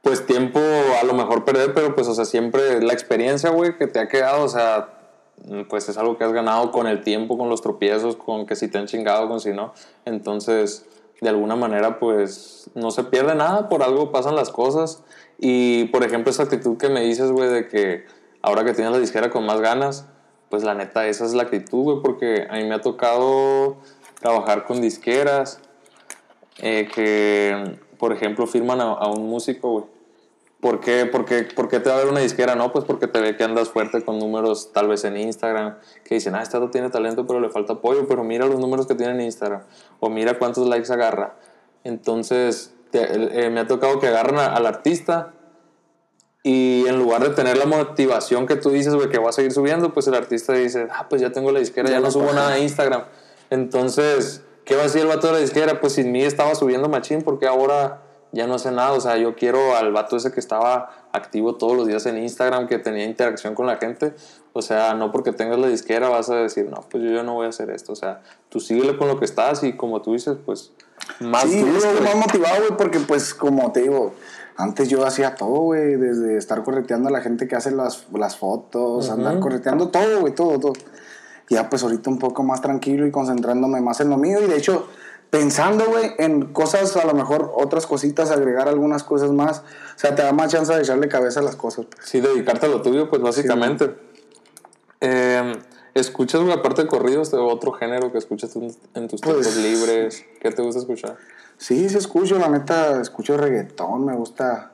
pues 0.02 0.24
tiempo 0.24 0.60
a 0.60 1.04
lo 1.04 1.14
mejor 1.14 1.44
perder, 1.44 1.74
pero 1.74 1.94
pues 1.94 2.06
o 2.08 2.14
sea, 2.14 2.24
siempre 2.24 2.80
la 2.80 2.92
experiencia, 2.92 3.50
güey, 3.50 3.76
que 3.76 3.86
te 3.86 3.98
ha 3.98 4.08
quedado, 4.08 4.44
o 4.44 4.48
sea, 4.48 4.90
pues 5.68 5.88
es 5.88 5.98
algo 5.98 6.16
que 6.16 6.24
has 6.24 6.32
ganado 6.32 6.70
con 6.70 6.86
el 6.86 7.02
tiempo, 7.02 7.38
con 7.38 7.48
los 7.48 7.62
tropiezos, 7.62 8.16
con 8.16 8.46
que 8.46 8.56
si 8.56 8.68
te 8.68 8.78
han 8.78 8.86
chingado, 8.86 9.28
con 9.28 9.40
si 9.40 9.52
no, 9.52 9.72
entonces 10.04 10.86
de 11.20 11.28
alguna 11.28 11.54
manera 11.54 11.98
pues 11.98 12.70
no 12.74 12.90
se 12.90 13.04
pierde 13.04 13.34
nada, 13.34 13.68
por 13.68 13.82
algo 13.82 14.10
pasan 14.10 14.36
las 14.36 14.50
cosas 14.50 15.02
y 15.42 15.86
por 15.86 16.04
ejemplo, 16.04 16.30
esa 16.30 16.42
actitud 16.42 16.76
que 16.76 16.90
me 16.90 17.00
dices, 17.00 17.32
güey, 17.32 17.48
de 17.48 17.66
que 17.66 18.04
ahora 18.42 18.62
que 18.62 18.74
tienes 18.74 18.92
la 18.92 18.98
disquera 18.98 19.30
con 19.30 19.46
más 19.46 19.62
ganas, 19.62 20.04
pues 20.50 20.64
la 20.64 20.74
neta, 20.74 21.06
esa 21.06 21.24
es 21.24 21.32
la 21.32 21.44
actitud, 21.44 21.82
güey, 21.82 22.02
porque 22.02 22.46
a 22.50 22.56
mí 22.56 22.64
me 22.64 22.74
ha 22.74 22.82
tocado 22.82 23.78
trabajar 24.20 24.66
con 24.66 24.82
disqueras 24.82 25.60
eh, 26.58 26.88
que, 26.94 27.78
por 27.98 28.12
ejemplo, 28.12 28.46
firman 28.46 28.82
a, 28.82 29.08
un 29.08 29.30
músico, 29.30 29.70
güey. 29.70 29.84
¿Por 30.60 30.80
qué, 30.80 31.06
por, 31.06 31.24
qué, 31.24 31.44
¿Por 31.44 31.68
qué 31.68 31.80
te 31.80 31.88
va 31.88 31.96
a 31.96 31.98
ver 32.00 32.08
una 32.08 32.20
disquera? 32.20 32.54
No, 32.54 32.70
pues 32.70 32.84
porque 32.84 33.06
te 33.06 33.18
ve 33.18 33.34
que 33.34 33.42
andas 33.42 33.70
fuerte 33.70 34.04
con 34.04 34.18
números 34.18 34.72
tal 34.74 34.88
vez 34.88 35.04
en 35.04 35.16
Instagram, 35.16 35.78
que 36.04 36.16
dicen, 36.16 36.34
ah, 36.34 36.42
este 36.42 36.60
no 36.60 36.68
tiene 36.68 36.90
talento, 36.90 37.26
pero 37.26 37.40
le 37.40 37.48
falta 37.48 37.74
apoyo, 37.74 38.06
pero 38.06 38.24
mira 38.24 38.44
los 38.44 38.60
números 38.60 38.86
que 38.86 38.94
tiene 38.94 39.14
en 39.14 39.22
Instagram, 39.22 39.62
o 40.00 40.10
mira 40.10 40.38
cuántos 40.38 40.68
likes 40.68 40.92
agarra. 40.92 41.36
Entonces, 41.82 42.74
eh, 42.92 43.50
me 43.50 43.60
ha 43.60 43.66
tocado 43.66 44.00
que 44.00 44.08
agarren 44.08 44.38
al 44.38 44.66
artista 44.66 45.32
y 46.42 46.86
en 46.86 46.98
lugar 46.98 47.22
de 47.22 47.30
tener 47.30 47.58
la 47.58 47.66
motivación 47.66 48.46
que 48.46 48.56
tú 48.56 48.70
dices, 48.70 48.94
güey, 48.94 49.10
que 49.10 49.18
va 49.18 49.28
a 49.28 49.32
seguir 49.32 49.52
subiendo, 49.52 49.92
pues 49.92 50.06
el 50.08 50.14
artista 50.14 50.54
dice, 50.54 50.88
ah, 50.90 51.06
pues 51.08 51.20
ya 51.20 51.32
tengo 51.32 51.52
la 51.52 51.58
disquera, 51.58 51.90
ya 51.90 52.00
no 52.00 52.10
subo 52.10 52.32
nada 52.32 52.54
a 52.54 52.58
Instagram. 52.58 53.04
Entonces, 53.50 54.42
¿qué 54.64 54.74
va 54.74 54.82
a 54.82 54.84
decir 54.84 55.02
el 55.02 55.08
vato 55.08 55.26
de 55.26 55.34
la 55.34 55.38
disquera? 55.40 55.80
Pues 55.80 55.94
sin 55.94 56.12
mí 56.12 56.22
estaba 56.22 56.54
subiendo 56.54 56.88
machín, 56.88 57.22
porque 57.22 57.46
ahora 57.46 58.02
ya 58.32 58.46
no 58.46 58.54
hace 58.54 58.70
nada. 58.70 58.92
O 58.92 59.00
sea, 59.00 59.18
yo 59.18 59.34
quiero 59.34 59.76
al 59.76 59.92
vato 59.92 60.16
ese 60.16 60.32
que 60.32 60.40
estaba 60.40 61.08
activo 61.12 61.56
todos 61.56 61.76
los 61.76 61.86
días 61.86 62.06
en 62.06 62.16
Instagram, 62.16 62.68
que 62.68 62.78
tenía 62.78 63.04
interacción 63.04 63.54
con 63.54 63.66
la 63.66 63.76
gente. 63.76 64.14
O 64.52 64.62
sea, 64.62 64.94
no 64.94 65.12
porque 65.12 65.32
tengas 65.32 65.58
la 65.58 65.68
disquera 65.68 66.08
vas 66.08 66.28
a 66.30 66.36
decir, 66.36 66.68
no, 66.68 66.84
pues 66.90 67.04
yo, 67.04 67.10
yo 67.10 67.22
no 67.22 67.34
voy 67.34 67.46
a 67.46 67.50
hacer 67.50 67.70
esto. 67.70 67.92
O 67.92 67.96
sea, 67.96 68.22
tú 68.48 68.60
síguele 68.60 68.96
con 68.96 69.08
lo 69.08 69.18
que 69.18 69.24
estás 69.24 69.62
y 69.62 69.74
como 69.76 70.02
tú 70.02 70.12
dices, 70.12 70.36
pues 70.44 70.72
más 71.20 71.44
sí, 71.44 71.64
más 71.64 72.16
motivado, 72.16 72.56
güey, 72.66 72.76
porque 72.76 73.00
pues 73.00 73.34
como 73.34 73.72
te 73.72 73.82
digo, 73.82 74.14
antes 74.56 74.88
yo 74.88 75.06
hacía 75.06 75.34
todo, 75.34 75.60
güey, 75.60 75.96
desde 75.96 76.36
estar 76.36 76.62
correteando 76.64 77.08
a 77.08 77.12
la 77.12 77.20
gente 77.20 77.48
que 77.48 77.56
hace 77.56 77.70
las, 77.70 78.06
las 78.12 78.36
fotos, 78.36 79.08
andar 79.10 79.38
correteando 79.40 79.88
todo, 79.88 80.20
güey, 80.20 80.34
todo, 80.34 80.58
todo. 80.58 80.72
Ya 81.48 81.68
pues 81.68 81.82
ahorita 81.82 82.10
un 82.10 82.18
poco 82.18 82.42
más 82.42 82.60
tranquilo 82.60 83.06
y 83.06 83.10
concentrándome 83.10 83.80
más 83.80 84.00
en 84.00 84.10
lo 84.10 84.16
mío 84.16 84.38
y 84.40 84.46
de 84.46 84.56
hecho 84.56 84.88
pensando, 85.30 85.86
güey, 85.86 86.12
en 86.18 86.52
cosas, 86.52 86.96
a 86.96 87.06
lo 87.06 87.14
mejor 87.14 87.52
otras 87.54 87.86
cositas, 87.86 88.30
agregar 88.30 88.68
algunas 88.68 89.04
cosas 89.04 89.30
más. 89.30 89.60
O 89.60 89.98
sea, 89.98 90.14
te 90.14 90.22
da 90.22 90.32
más 90.32 90.50
chance 90.50 90.72
de 90.74 90.80
echarle 90.80 91.08
cabeza 91.08 91.40
a 91.40 91.42
las 91.42 91.56
cosas. 91.56 91.86
Pues. 91.86 92.08
Sí, 92.08 92.20
dedicarte 92.20 92.66
a 92.66 92.68
lo 92.68 92.82
tuyo, 92.82 93.08
pues 93.08 93.22
básicamente. 93.22 93.94
Em, 95.00 95.54
¿Escuchas, 95.94 96.40
güey, 96.40 96.52
aparte 96.52 96.82
de 96.82 96.88
corridos, 96.88 97.30
de 97.32 97.38
otro 97.38 97.72
género 97.72 98.12
que 98.12 98.18
escuchas 98.18 98.54
en 98.54 99.08
tus 99.08 99.20
tiempos 99.20 99.44
pues, 99.44 99.56
libres? 99.56 100.24
¿Qué 100.40 100.52
te 100.52 100.62
gusta 100.62 100.80
escuchar? 100.80 101.16
Sí, 101.58 101.88
sí 101.88 101.98
escucho, 101.98 102.38
la 102.38 102.48
neta, 102.48 103.00
escucho 103.00 103.36
reggaetón, 103.36 104.04
me 104.06 104.14
gusta. 104.14 104.72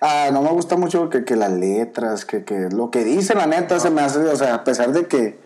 Ah, 0.00 0.30
no 0.32 0.42
me 0.42 0.50
gusta 0.50 0.76
mucho 0.76 1.10
que, 1.10 1.24
que 1.24 1.36
las 1.36 1.52
letras, 1.52 2.24
que, 2.24 2.44
que, 2.44 2.68
lo 2.70 2.90
que 2.90 3.04
dice 3.04 3.34
la 3.34 3.46
neta 3.46 3.78
se 3.78 3.90
me 3.90 4.00
hace, 4.00 4.20
o 4.20 4.36
sea, 4.36 4.54
a 4.54 4.64
pesar 4.64 4.92
de 4.92 5.06
que, 5.06 5.38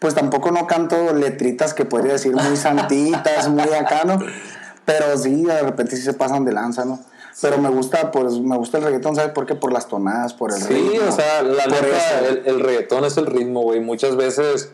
pues 0.00 0.14
tampoco 0.14 0.50
no 0.50 0.66
canto 0.66 1.14
letritas 1.14 1.72
que 1.72 1.84
podría 1.84 2.14
decir 2.14 2.34
muy 2.34 2.56
santitas, 2.56 3.48
muy 3.48 3.72
acá, 3.72 4.02
¿no? 4.04 4.18
Pero 4.84 5.16
sí, 5.16 5.44
de 5.44 5.62
repente 5.62 5.96
sí 5.96 6.02
se 6.02 6.14
pasan 6.14 6.44
de 6.44 6.52
lanza, 6.52 6.84
¿no? 6.84 6.98
Pero 7.40 7.58
me 7.58 7.68
gusta, 7.68 8.10
pues, 8.10 8.40
me 8.40 8.56
gusta 8.56 8.78
el 8.78 8.84
reggaetón, 8.84 9.14
¿sabes 9.14 9.32
por 9.32 9.46
qué? 9.46 9.54
Por 9.54 9.72
las 9.72 9.88
tonadas, 9.88 10.34
por 10.34 10.52
el 10.52 10.60
ritmo. 10.60 10.90
Sí, 10.90 10.98
o 10.98 11.12
sea, 11.12 11.42
la 11.42 11.66
neta, 11.66 12.26
el, 12.28 12.42
el, 12.44 12.60
reggaetón 12.60 13.04
es 13.04 13.16
el 13.16 13.26
ritmo, 13.26 13.62
güey. 13.62 13.80
Muchas 13.80 14.16
veces 14.16 14.70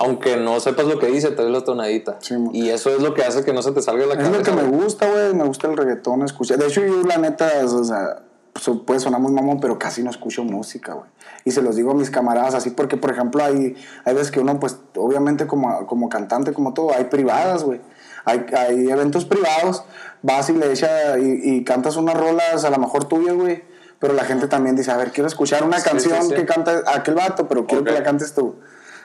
aunque 0.00 0.36
no 0.36 0.60
sepas 0.60 0.86
lo 0.86 1.00
que 1.00 1.08
dice, 1.08 1.32
te 1.32 1.42
ves 1.42 1.50
la 1.50 1.64
tonadita. 1.64 2.18
Sí, 2.20 2.36
y 2.52 2.68
eso 2.68 2.90
es 2.90 3.02
lo 3.02 3.14
que 3.14 3.24
hace 3.24 3.44
que 3.44 3.52
no 3.52 3.62
se 3.62 3.72
te 3.72 3.82
salga 3.82 4.06
la 4.06 4.14
Es 4.14 4.20
cabeza. 4.20 4.38
lo 4.38 4.44
que 4.44 4.52
me 4.52 4.68
gusta, 4.68 5.10
güey. 5.10 5.34
Me 5.34 5.42
gusta 5.42 5.66
el 5.66 5.76
reggaetón, 5.76 6.22
escuchar. 6.22 6.56
De 6.56 6.68
hecho, 6.68 6.86
yo, 6.86 7.02
la 7.02 7.18
neta, 7.18 7.50
o 7.64 7.82
sea, 7.82 8.22
pues, 8.52 8.78
puede 8.86 9.00
sonar 9.00 9.20
muy 9.20 9.32
mamón, 9.32 9.58
pero 9.58 9.76
casi 9.76 10.04
no 10.04 10.10
escucho 10.10 10.44
música, 10.44 10.94
güey. 10.94 11.08
Y 11.44 11.50
se 11.50 11.62
los 11.62 11.74
digo 11.74 11.90
a 11.90 11.94
mis 11.94 12.10
camaradas 12.10 12.54
así, 12.54 12.70
porque, 12.70 12.96
por 12.96 13.10
ejemplo, 13.10 13.42
hay, 13.42 13.74
hay 14.04 14.14
veces 14.14 14.30
que 14.30 14.38
uno, 14.38 14.60
pues, 14.60 14.78
obviamente, 14.94 15.48
como, 15.48 15.84
como 15.88 16.08
cantante, 16.08 16.52
como 16.52 16.74
todo, 16.74 16.94
hay 16.94 17.06
privadas, 17.06 17.64
güey. 17.64 17.80
Hay, 18.28 18.46
hay 18.56 18.90
eventos 18.90 19.24
privados, 19.24 19.84
vas 20.22 20.48
y 20.50 20.52
le 20.52 20.70
echas 20.72 21.18
y, 21.18 21.56
y 21.56 21.64
cantas 21.64 21.96
unas 21.96 22.14
rolas, 22.16 22.64
a 22.64 22.70
lo 22.70 22.78
mejor 22.78 23.06
tuyas, 23.06 23.34
güey. 23.34 23.64
Pero 23.98 24.14
la 24.14 24.24
gente 24.24 24.46
también 24.46 24.76
dice, 24.76 24.90
a 24.92 24.96
ver, 24.96 25.10
quiero 25.10 25.26
escuchar 25.26 25.64
una 25.64 25.78
Sí, 25.80 25.88
canción 25.88 26.22
sí, 26.22 26.28
sí. 26.28 26.34
que 26.34 26.46
canta 26.46 26.82
aquel 26.86 27.14
vato, 27.14 27.48
pero 27.48 27.66
quiero 27.66 27.82
que 27.84 27.90
la 27.92 28.02
cantes 28.02 28.34
tú. 28.34 28.56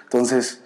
Entonces, 0.03 0.59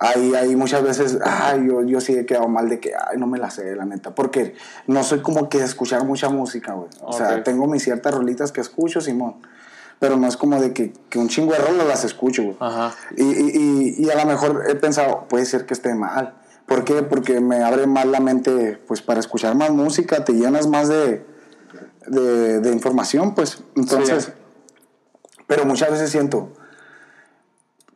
Ahí, 0.00 0.34
ahí 0.34 0.56
muchas 0.56 0.82
veces, 0.82 1.18
ay, 1.24 1.68
yo, 1.68 1.82
yo 1.84 2.00
sí 2.00 2.12
he 2.16 2.26
quedado 2.26 2.48
mal 2.48 2.68
de 2.68 2.80
que, 2.80 2.92
ay, 2.92 3.18
no 3.18 3.28
me 3.28 3.38
la 3.38 3.50
sé, 3.52 3.76
la 3.76 3.84
neta. 3.84 4.12
Porque 4.16 4.56
no 4.88 5.04
soy 5.04 5.20
como 5.20 5.48
que 5.48 5.58
escuchar 5.62 6.04
mucha 6.04 6.28
música, 6.28 6.72
güey. 6.72 6.88
O 7.02 7.12
sea, 7.12 7.44
tengo 7.44 7.68
mis 7.68 7.84
ciertas 7.84 8.12
rolitas 8.12 8.50
que 8.50 8.60
escucho, 8.60 9.00
Simón. 9.00 9.36
Pero 10.00 10.16
no 10.16 10.26
es 10.26 10.36
como 10.36 10.60
de 10.60 10.72
que, 10.72 10.92
que 11.08 11.20
un 11.20 11.28
chingo 11.28 11.52
de 11.52 11.58
rolas 11.60 11.86
las 11.86 12.02
escucho, 12.04 12.42
güey. 12.42 12.56
Ajá. 12.58 12.92
Y, 13.16 13.22
y, 13.22 13.50
y, 14.00 14.04
y 14.04 14.10
a 14.10 14.16
lo 14.16 14.24
mejor 14.26 14.64
he 14.68 14.74
pensado, 14.74 15.26
puede 15.28 15.44
ser 15.46 15.66
que 15.66 15.74
esté 15.74 15.94
mal. 15.94 16.34
¿Por 16.74 16.84
qué? 16.84 17.02
Porque 17.02 17.40
me 17.40 17.62
abre 17.62 17.86
más 17.86 18.06
la 18.06 18.20
mente, 18.20 18.78
pues, 18.86 19.02
para 19.02 19.20
escuchar 19.20 19.54
más 19.54 19.70
música, 19.70 20.24
te 20.24 20.32
llenas 20.32 20.66
más 20.66 20.88
de, 20.88 21.24
de, 22.06 22.60
de 22.60 22.70
información, 22.72 23.34
pues. 23.34 23.62
Entonces, 23.76 24.24
Sí. 24.26 24.32
pero 25.46 25.64
muchas 25.64 25.90
veces 25.90 26.10
siento 26.10 26.50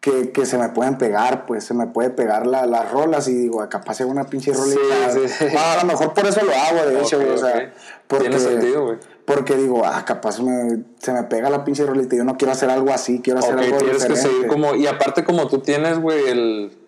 que, 0.00 0.30
que 0.30 0.46
se 0.46 0.56
me 0.58 0.68
pueden 0.68 0.98
pegar, 0.98 1.46
pues, 1.46 1.64
se 1.64 1.74
me 1.74 1.88
puede 1.88 2.10
pegar 2.10 2.46
la- 2.46 2.64
las 2.66 2.92
rolas 2.92 3.26
y 3.26 3.34
digo, 3.34 3.60
"Ah, 3.60 3.68
capaz 3.68 4.00
hago 4.00 4.10
una 4.12 4.24
pinche 4.24 4.52
rolita. 4.52 5.10
Sí, 5.12 5.20
sí, 5.26 5.28
sí. 5.48 5.54
Ah, 5.58 5.72
a 5.72 5.82
lo 5.82 5.86
mejor 5.88 6.14
por 6.14 6.24
eso 6.26 6.44
lo 6.44 6.52
hago, 6.52 6.88
de 6.88 7.00
hecho, 7.00 7.16
Ok, 7.16 7.22
güey, 7.24 7.34
o 7.34 7.38
sea, 7.38 7.72
porque, 8.06 8.28
Tiene 8.28 8.38
sentido, 8.40 8.84
güey. 8.84 8.98
porque 9.24 9.56
digo, 9.56 9.82
ah, 9.84 10.04
capaz 10.04 10.38
me- 10.40 10.84
se 11.00 11.12
me 11.12 11.24
pega 11.24 11.50
la 11.50 11.64
pinche 11.64 11.84
rolita 11.84 12.14
y 12.14 12.18
yo 12.18 12.24
no 12.24 12.36
quiero 12.36 12.52
hacer 12.52 12.70
algo 12.70 12.92
así, 12.92 13.20
quiero 13.20 13.40
hacer 13.40 13.56
Ok, 13.56 13.62
algo 13.62 13.78
tienes 13.78 14.04
que 14.04 14.14
seguir 14.16 14.46
como. 14.46 14.76
Y 14.76 14.86
aparte, 14.86 15.24
como 15.24 15.48
tú 15.48 15.58
tienes, 15.58 15.98
güey, 15.98 16.28
el. 16.28 16.78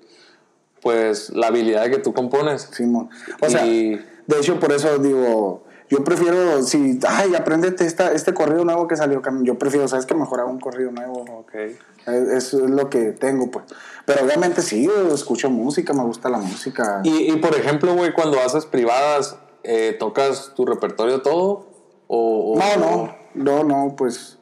Pues 0.89 1.29
la 1.35 1.49
habilidad 1.49 1.91
que 1.91 1.99
tú 1.99 2.15
compones. 2.15 2.63
Simón. 2.73 3.11
O 3.43 3.51
sea, 3.51 3.67
Y- 3.67 4.03
de 4.27 4.39
hecho, 4.39 4.59
por 4.59 4.73
eso 4.73 4.97
digo, 4.97 5.63
yo 5.91 6.03
prefiero, 6.03 6.63
si, 6.63 6.99
ay, 7.07 7.35
aprendete 7.35 7.85
esta, 7.85 8.13
este 8.13 8.33
corrido 8.33 8.65
nuevo 8.65 8.89
que 8.89 8.97
salió, 8.97 9.21
yo 9.43 9.59
prefiero, 9.59 9.87
¿sabes 9.87 10.07
que 10.07 10.15
Mejor 10.15 10.41
hago 10.41 10.51
un 10.51 10.61
corrido 10.61 10.91
nuevo. 10.91 11.27
Ok. 11.41 11.55
Es- 11.57 11.75
Eso 12.07 12.65
es 12.65 12.71
lo 12.71 12.89
que 12.89 13.13
tengo, 13.13 13.51
pues. 13.51 13.67
Pero 14.07 14.25
obviamente 14.25 14.63
sí, 14.63 14.89
escucho 15.13 15.51
música, 15.51 15.93
me 15.93 16.05
gusta 16.05 16.31
la 16.31 16.39
música. 16.39 17.03
Y, 17.05 17.31
y, 17.31 17.37
por 17.37 17.55
ejemplo, 17.55 17.95
güey, 17.95 18.15
cuando 18.15 18.41
haces 18.41 18.65
privadas, 18.65 19.37
eh, 19.65 19.95
¿tocas 19.99 20.53
tu 20.57 20.65
repertorio 20.65 21.21
todo? 21.21 21.67
O, 22.07 22.55
o- 22.55 22.59
No, 22.59 22.77
no, 22.79 23.15
no, 23.35 23.65
no, 23.65 23.95
pues, 23.95 24.39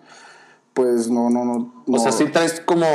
pues 0.74 1.11
no, 1.11 1.28
no, 1.28 1.44
no. 1.44 1.55
O 1.88 1.90
no. 1.90 1.99
sea, 1.99 2.12
sí 2.12 2.26
traes 2.26 2.61
como 2.61 2.86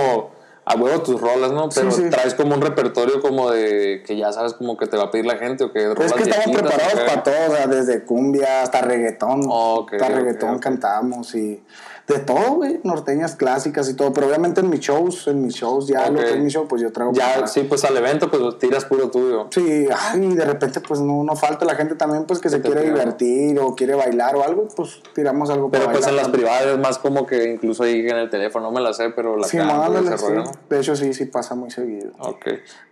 a 0.71 0.75
huevo 0.75 1.01
tus 1.01 1.19
rolas, 1.19 1.51
¿no? 1.51 1.69
Pero 1.69 1.91
Sí, 1.91 2.03
sí. 2.03 2.09
traes 2.09 2.33
como 2.33 2.55
un 2.55 2.61
repertorio 2.61 3.21
como 3.21 3.51
de 3.51 4.03
que 4.05 4.15
ya 4.17 4.31
sabes 4.31 4.53
como 4.53 4.77
que 4.77 4.87
te 4.87 4.97
va 4.97 5.03
a 5.03 5.11
pedir 5.11 5.25
la 5.25 5.37
gente 5.37 5.63
o 5.63 5.71
que 5.71 5.83
Es 5.83 5.95
rolas 5.95 6.13
que 6.13 6.23
estamos 6.23 6.57
preparados 6.57 6.99
para 7.01 7.23
todo, 7.23 7.33
o 7.49 7.55
sea, 7.55 7.67
desde 7.67 8.03
cumbia 8.03 8.61
hasta 8.61 8.81
reggaetón. 8.81 9.41
Ok, 9.49 9.93
hasta 9.93 10.07
ok, 10.07 10.13
reggaetón 10.13 10.55
ok. 10.55 10.61
cantamos 10.61 11.35
y 11.35 11.61
de 12.07 12.19
todo, 12.19 12.55
güey, 12.55 12.79
norteñas 12.83 13.35
clásicas 13.35 13.87
y 13.89 13.95
todo. 13.95 14.11
Pero 14.11 14.27
obviamente 14.27 14.59
en 14.61 14.69
mis 14.69 14.81
shows, 14.81 15.27
en 15.27 15.41
mis 15.41 15.53
shows, 15.55 15.87
ya 15.87 16.09
lo 16.09 16.19
que 16.19 16.31
es 16.31 16.39
mi 16.39 16.49
show, 16.49 16.67
pues 16.67 16.81
yo 16.81 16.91
traigo. 16.91 17.13
Ya, 17.13 17.35
para- 17.35 17.47
sí, 17.47 17.61
pues 17.63 17.85
al 17.85 17.95
evento, 17.95 18.29
pues 18.29 18.57
tiras 18.59 18.83
puro 18.85 19.09
tuyo. 19.09 19.47
Sí, 19.51 19.87
ay, 19.97 20.35
de 20.35 20.43
repente 20.45 20.81
pues 20.81 20.99
no, 20.99 21.23
no 21.23 21.35
falta 21.35 21.63
la 21.65 21.75
gente 21.75 21.95
también 21.95 22.25
pues 22.25 22.39
que 22.39 22.49
se 22.49 22.59
quiere 22.61 22.81
tira. 22.81 22.93
divertir 22.93 23.57
o 23.59 23.75
quiere 23.75 23.95
bailar 23.95 24.35
o 24.35 24.43
algo, 24.43 24.67
pues 24.75 25.01
tiramos 25.13 25.49
algo 25.49 25.69
Pero 25.71 25.85
para 25.85 25.97
pues 25.97 26.07
en 26.09 26.15
las 26.17 26.29
privadas 26.29 26.65
es 26.65 26.77
más 26.79 26.97
como 26.97 27.25
que 27.25 27.51
incluso 27.51 27.83
ahí 27.83 27.99
en 28.07 28.17
el 28.17 28.29
teléfono, 28.29 28.65
no 28.65 28.71
me 28.71 28.81
la 28.81 28.93
sé, 28.93 29.09
pero 29.11 29.37
la 29.37 29.47
Sí, 29.47 29.57
canto 29.57 30.01
y 30.03 30.07
ese 30.07 30.17
sí. 30.17 30.33
De 30.69 30.79
hecho 30.79 30.95
sí, 30.95 31.13
sí 31.13 31.25
pasa 31.25 31.55
muy 31.55 31.71
seguido. 31.71 32.11
Ok. 32.19 32.45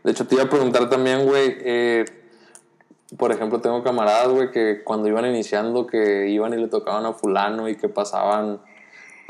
De 0.03 0.11
hecho, 0.11 0.25
te 0.27 0.35
iba 0.35 0.45
a 0.45 0.49
preguntar 0.49 0.89
también, 0.89 1.25
güey, 1.25 1.57
eh, 1.59 2.05
por 3.17 3.31
ejemplo, 3.31 3.59
tengo 3.59 3.83
camaradas, 3.83 4.29
güey, 4.29 4.51
que 4.51 4.83
cuando 4.83 5.07
iban 5.07 5.25
iniciando, 5.25 5.87
que 5.87 6.29
iban 6.29 6.53
y 6.53 6.57
le 6.57 6.67
tocaban 6.67 7.05
a 7.05 7.13
fulano 7.13 7.67
y 7.67 7.75
que 7.75 7.89
pasaban 7.89 8.61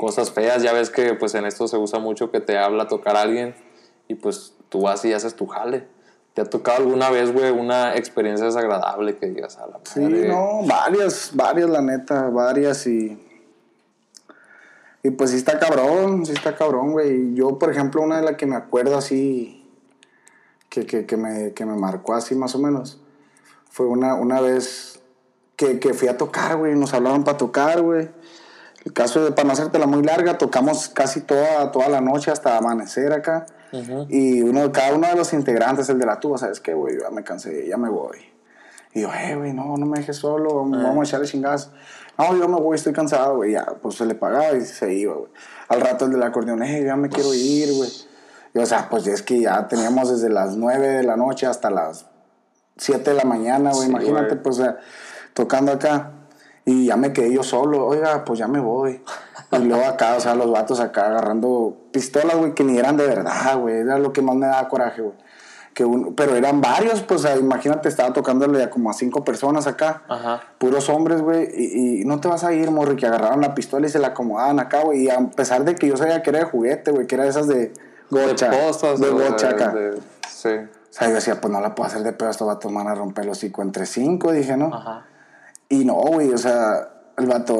cosas 0.00 0.30
feas, 0.30 0.62
ya 0.62 0.72
ves 0.72 0.88
que 0.88 1.12
pues 1.12 1.34
en 1.34 1.44
esto 1.44 1.68
se 1.68 1.76
usa 1.76 1.98
mucho 1.98 2.30
que 2.30 2.40
te 2.40 2.56
habla 2.56 2.84
a 2.84 2.88
tocar 2.88 3.16
a 3.16 3.20
alguien 3.20 3.54
y 4.08 4.14
pues 4.14 4.54
tú 4.70 4.80
vas 4.80 5.04
y 5.04 5.12
haces 5.12 5.36
tu 5.36 5.46
jale. 5.46 5.86
¿Te 6.32 6.40
ha 6.40 6.46
tocado 6.46 6.78
alguna 6.78 7.10
vez, 7.10 7.30
güey, 7.34 7.50
una 7.50 7.94
experiencia 7.96 8.46
desagradable 8.46 9.16
que 9.16 9.26
digas 9.26 9.58
a 9.58 9.66
la 9.66 9.80
Sí, 9.84 10.00
madre? 10.00 10.28
no, 10.28 10.62
varias, 10.66 11.32
varias 11.34 11.68
la 11.68 11.82
neta, 11.82 12.30
varias 12.30 12.86
y... 12.86 13.26
Y 15.02 15.10
pues 15.10 15.30
sí 15.30 15.36
está 15.36 15.58
cabrón, 15.58 16.24
sí 16.24 16.32
está 16.32 16.56
cabrón, 16.56 16.92
güey. 16.92 17.34
Yo, 17.34 17.58
por 17.58 17.70
ejemplo, 17.70 18.00
una 18.00 18.16
de 18.20 18.22
las 18.22 18.36
que 18.36 18.46
me 18.46 18.56
acuerdo 18.56 18.96
así, 18.96 19.66
que, 20.70 20.86
que, 20.86 21.04
que, 21.04 21.16
me, 21.16 21.52
que 21.52 21.66
me 21.66 21.74
marcó 21.76 22.14
así 22.14 22.34
más 22.34 22.54
o 22.54 22.58
menos, 22.58 23.00
fue 23.70 23.86
una, 23.86 24.14
una 24.14 24.40
vez 24.40 25.00
que, 25.56 25.78
que 25.78 25.94
fui 25.94 26.08
a 26.08 26.16
tocar, 26.16 26.56
güey. 26.56 26.74
Nos 26.74 26.94
hablaron 26.94 27.24
para 27.24 27.36
tocar, 27.38 27.82
güey. 27.82 28.08
El 28.84 28.92
caso 28.92 29.24
de, 29.24 29.32
para 29.32 29.46
no 29.46 29.52
hacértela 29.52 29.86
muy 29.86 30.02
larga, 30.02 30.38
tocamos 30.38 30.88
casi 30.88 31.20
toda, 31.20 31.70
toda 31.70 31.88
la 31.88 32.00
noche 32.00 32.30
hasta 32.30 32.56
amanecer 32.56 33.12
acá. 33.12 33.46
Ujú. 33.72 34.06
Y 34.08 34.42
uno, 34.42 34.72
cada 34.72 34.94
uno 34.94 35.06
de 35.06 35.14
los 35.16 35.32
integrantes, 35.32 35.88
el 35.90 35.98
de 35.98 36.06
la 36.06 36.18
tuba, 36.18 36.38
¿sabes 36.38 36.60
qué, 36.60 36.74
güey? 36.74 36.98
Ya 37.00 37.10
me 37.10 37.22
cansé, 37.22 37.68
ya 37.68 37.76
me 37.76 37.88
voy. 37.88 38.18
Y 38.92 39.02
yo, 39.02 39.10
eh, 39.12 39.36
güey, 39.36 39.52
no, 39.52 39.76
no 39.76 39.86
me 39.86 39.98
dejes 39.98 40.16
solo, 40.16 40.54
vamos, 40.54 40.82
vamos 40.82 41.06
a 41.06 41.08
echarle 41.08 41.26
chingadas. 41.26 41.70
No, 42.18 42.36
yo 42.36 42.48
me 42.48 42.56
voy, 42.60 42.74
estoy 42.74 42.92
cansado, 42.92 43.36
güey. 43.36 43.52
Ya, 43.52 43.64
pues 43.80 43.96
se 43.96 44.04
le 44.04 44.14
pagaba 44.14 44.52
y 44.52 44.62
se 44.62 44.92
iba, 44.92 45.14
güey. 45.14 45.30
Al 45.68 45.80
rato 45.80 46.06
el 46.06 46.12
del 46.12 46.22
acordeón, 46.22 46.62
eh, 46.62 46.84
ya 46.84 46.96
me 46.96 47.08
quiero 47.08 47.32
ir, 47.32 47.72
güey. 47.74 47.90
Y 48.52 48.58
o 48.58 48.66
sea, 48.66 48.88
pues 48.90 49.06
es 49.06 49.22
que 49.22 49.40
ya 49.40 49.68
teníamos 49.68 50.10
desde 50.10 50.28
las 50.28 50.56
9 50.56 50.88
de 50.88 51.02
la 51.04 51.16
noche 51.16 51.46
hasta 51.46 51.70
las 51.70 52.06
7 52.78 53.10
de 53.10 53.16
la 53.16 53.24
mañana, 53.24 53.70
güey. 53.70 53.84
Sí, 53.84 53.90
Imagínate, 53.90 54.30
güey. 54.30 54.42
pues, 54.42 54.58
o 54.58 54.62
sea, 54.62 54.78
tocando 55.34 55.72
acá. 55.72 56.12
Y 56.70 56.86
ya 56.86 56.96
me 56.96 57.12
quedé 57.12 57.32
yo 57.32 57.42
solo, 57.42 57.86
oiga, 57.86 58.24
pues 58.24 58.38
ya 58.38 58.46
me 58.48 58.60
voy. 58.60 59.02
Y 59.52 59.58
luego 59.64 59.84
acá, 59.86 60.14
o 60.16 60.20
sea, 60.20 60.34
los 60.34 60.50
vatos 60.50 60.78
acá 60.80 61.06
agarrando 61.06 61.76
pistolas, 61.92 62.36
güey, 62.36 62.54
que 62.54 62.62
ni 62.64 62.78
eran 62.78 62.96
de 62.96 63.06
verdad, 63.06 63.58
güey. 63.58 63.76
Era 63.78 63.98
lo 63.98 64.12
que 64.12 64.22
más 64.22 64.36
me 64.36 64.46
daba 64.46 64.68
coraje, 64.68 65.02
güey. 65.02 65.14
Que 65.74 65.84
un- 65.84 66.14
pero 66.14 66.36
eran 66.36 66.60
varios, 66.60 67.00
pues, 67.02 67.24
imagínate, 67.38 67.88
estaba 67.88 68.12
tocándole 68.12 68.62
a 68.62 68.70
como 68.70 68.90
a 68.90 68.92
cinco 68.92 69.24
personas 69.24 69.66
acá. 69.66 70.02
Ajá. 70.08 70.40
Puros 70.58 70.88
hombres, 70.88 71.22
güey. 71.22 71.48
Y, 71.54 72.02
y 72.02 72.04
no 72.04 72.20
te 72.20 72.28
vas 72.28 72.44
a 72.44 72.52
ir, 72.52 72.70
morri, 72.70 72.96
que 72.96 73.06
agarraron 73.06 73.40
la 73.40 73.54
pistola 73.54 73.86
y 73.86 73.90
se 73.90 73.98
la 73.98 74.08
acomodaban 74.08 74.60
acá, 74.60 74.82
güey. 74.82 75.04
Y 75.04 75.10
a 75.10 75.18
pesar 75.30 75.64
de 75.64 75.74
que 75.76 75.88
yo 75.88 75.96
sabía 75.96 76.22
que 76.22 76.30
era 76.30 76.40
de 76.40 76.44
juguete, 76.44 76.90
güey, 76.92 77.06
que 77.06 77.14
era 77.14 77.24
de 77.24 77.30
esas 77.30 77.46
de 77.48 77.72
gocha. 78.10 78.48
De 78.50 78.56
postas. 78.58 79.00
De 79.00 79.08
gocha 79.10 79.48
acá. 79.50 79.68
de- 79.70 79.98
sí. 80.28 80.48
O 80.50 80.92
sea, 80.92 81.08
yo 81.08 81.14
decía, 81.14 81.40
pues 81.40 81.52
no 81.52 81.60
la 81.60 81.74
puedo 81.74 81.88
hacer 81.88 82.02
de 82.02 82.12
pedo, 82.12 82.30
estos 82.30 82.46
vatos 82.48 82.72
van 82.74 82.88
a 82.88 82.94
romper 82.96 83.24
el 83.24 83.30
hocico 83.30 83.62
entre 83.62 83.86
cinco, 83.86 84.32
dije, 84.32 84.56
¿no? 84.56 84.74
Ajá. 84.74 85.06
Y 85.70 85.84
no, 85.86 85.94
güey, 85.94 86.30
o 86.32 86.36
sea, 86.38 86.90
el 87.16 87.26
vato, 87.26 87.56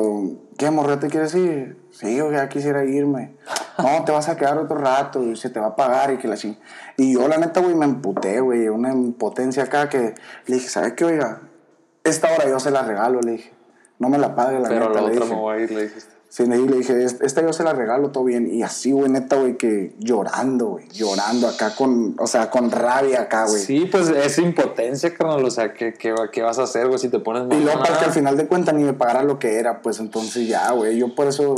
¿qué 0.58 0.70
morra 0.70 0.98
te 1.00 1.08
quieres 1.08 1.34
ir? 1.34 1.80
Sí, 1.92 2.16
yo 2.16 2.30
ya 2.30 2.48
quisiera 2.48 2.84
irme. 2.84 3.36
No, 3.78 4.04
te 4.04 4.12
vas 4.12 4.28
a 4.28 4.36
quedar 4.36 4.58
otro 4.58 4.76
rato 4.76 5.22
y 5.22 5.36
se 5.36 5.48
te 5.48 5.58
va 5.60 5.68
a 5.68 5.76
pagar 5.76 6.12
y 6.12 6.18
que 6.18 6.28
la 6.28 6.36
ching. 6.36 6.58
Y 6.96 7.14
yo, 7.14 7.28
la 7.28 7.38
neta, 7.38 7.60
güey, 7.60 7.74
me 7.74 7.86
emputé, 7.86 8.40
güey, 8.40 8.68
una 8.68 8.92
impotencia 8.92 9.62
acá 9.62 9.88
que 9.88 10.14
le 10.46 10.54
dije, 10.56 10.68
¿sabes 10.68 10.92
qué, 10.94 11.04
oiga? 11.04 11.40
Esta 12.04 12.32
hora 12.34 12.48
yo 12.48 12.58
se 12.60 12.70
la 12.70 12.82
regalo, 12.82 13.20
le 13.20 13.32
dije. 13.32 13.52
No 13.98 14.08
me 14.08 14.18
la 14.18 14.34
pague, 14.34 14.58
la 14.58 14.68
Pero 14.68 14.88
neta, 14.88 15.00
la 15.00 15.08
le 15.08 15.12
otra 15.14 15.24
dije. 15.24 15.34
me 15.34 15.40
voy 15.40 15.56
a 15.56 15.60
ir, 15.62 15.70
le 15.70 15.82
dijiste. 15.84 16.14
Sí, 16.32 16.46
le 16.46 16.58
le 16.58 16.76
dije, 16.76 17.02
"Es- 17.04 17.20
esta 17.22 17.42
yo 17.42 17.52
se 17.52 17.64
la 17.64 17.72
regalo 17.72 18.10
todo 18.12 18.22
bien. 18.22 18.46
Y 18.54 18.62
así, 18.62 18.92
güey, 18.92 19.10
neta, 19.10 19.34
güey, 19.34 19.56
que 19.56 19.94
llorando, 19.98 20.68
güey, 20.68 20.86
llorando 20.92 21.48
acá 21.48 21.74
con, 21.74 22.14
o 22.20 22.26
sea, 22.28 22.50
con 22.50 22.70
rabia 22.70 23.22
acá, 23.22 23.46
güey. 23.48 23.60
Sí, 23.60 23.88
pues 23.90 24.08
es 24.10 24.38
impotencia, 24.38 25.12
carnal. 25.12 25.44
O 25.44 25.50
sea, 25.50 25.74
¿qué, 25.74 25.92
qué, 25.92 26.14
qué 26.30 26.42
vas 26.42 26.60
a 26.60 26.62
hacer, 26.62 26.86
güey, 26.86 27.00
si 27.00 27.08
te 27.08 27.18
pones 27.18 27.42
Y 27.58 27.60
luego 27.64 27.80
para 27.80 27.98
que 27.98 28.04
al 28.04 28.12
final 28.12 28.36
de 28.36 28.46
cuentas 28.46 28.76
ni 28.76 28.84
me 28.84 28.92
pagara 28.92 29.24
lo 29.24 29.40
que 29.40 29.56
era, 29.58 29.82
pues 29.82 29.98
entonces 29.98 30.46
ya, 30.46 30.70
güey. 30.70 30.96
Yo 30.98 31.16
por 31.16 31.26
eso, 31.26 31.56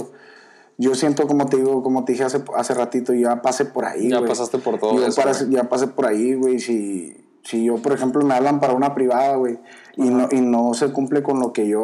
yo 0.79 0.95
siento 0.95 1.27
como 1.27 1.45
te 1.47 1.59
digo, 1.59 1.83
como 1.83 2.07
te 2.07 2.13
dije 2.13 2.25
hace, 2.25 2.43
hace 2.57 2.73
ratito, 2.73 3.13
ya 3.13 3.43
pasé 3.43 3.67
por 3.67 3.85
ahí, 3.85 4.09
Ya 4.09 4.25
pasaste 4.25 4.57
por 4.57 4.79
todo 4.79 4.95
Yo 4.95 5.07
eso, 5.07 5.21
ya 5.51 5.65
pasé 5.65 5.87
por 5.89 6.07
ahí, 6.07 6.33
güey. 6.33 6.61
Si, 6.61 7.15
si 7.45 7.65
yo, 7.67 7.77
por 7.77 7.93
ejemplo, 7.93 8.25
me 8.25 8.33
hablan 8.33 8.59
para 8.59 8.73
una 8.73 8.95
privada, 8.95 9.37
güey, 9.37 9.59
y 9.97 10.09
no, 10.09 10.29
y 10.31 10.41
no 10.41 10.73
se 10.73 10.91
cumple 10.93 11.23
con 11.23 11.41
lo 11.41 11.53
que 11.53 11.69
yo, 11.69 11.83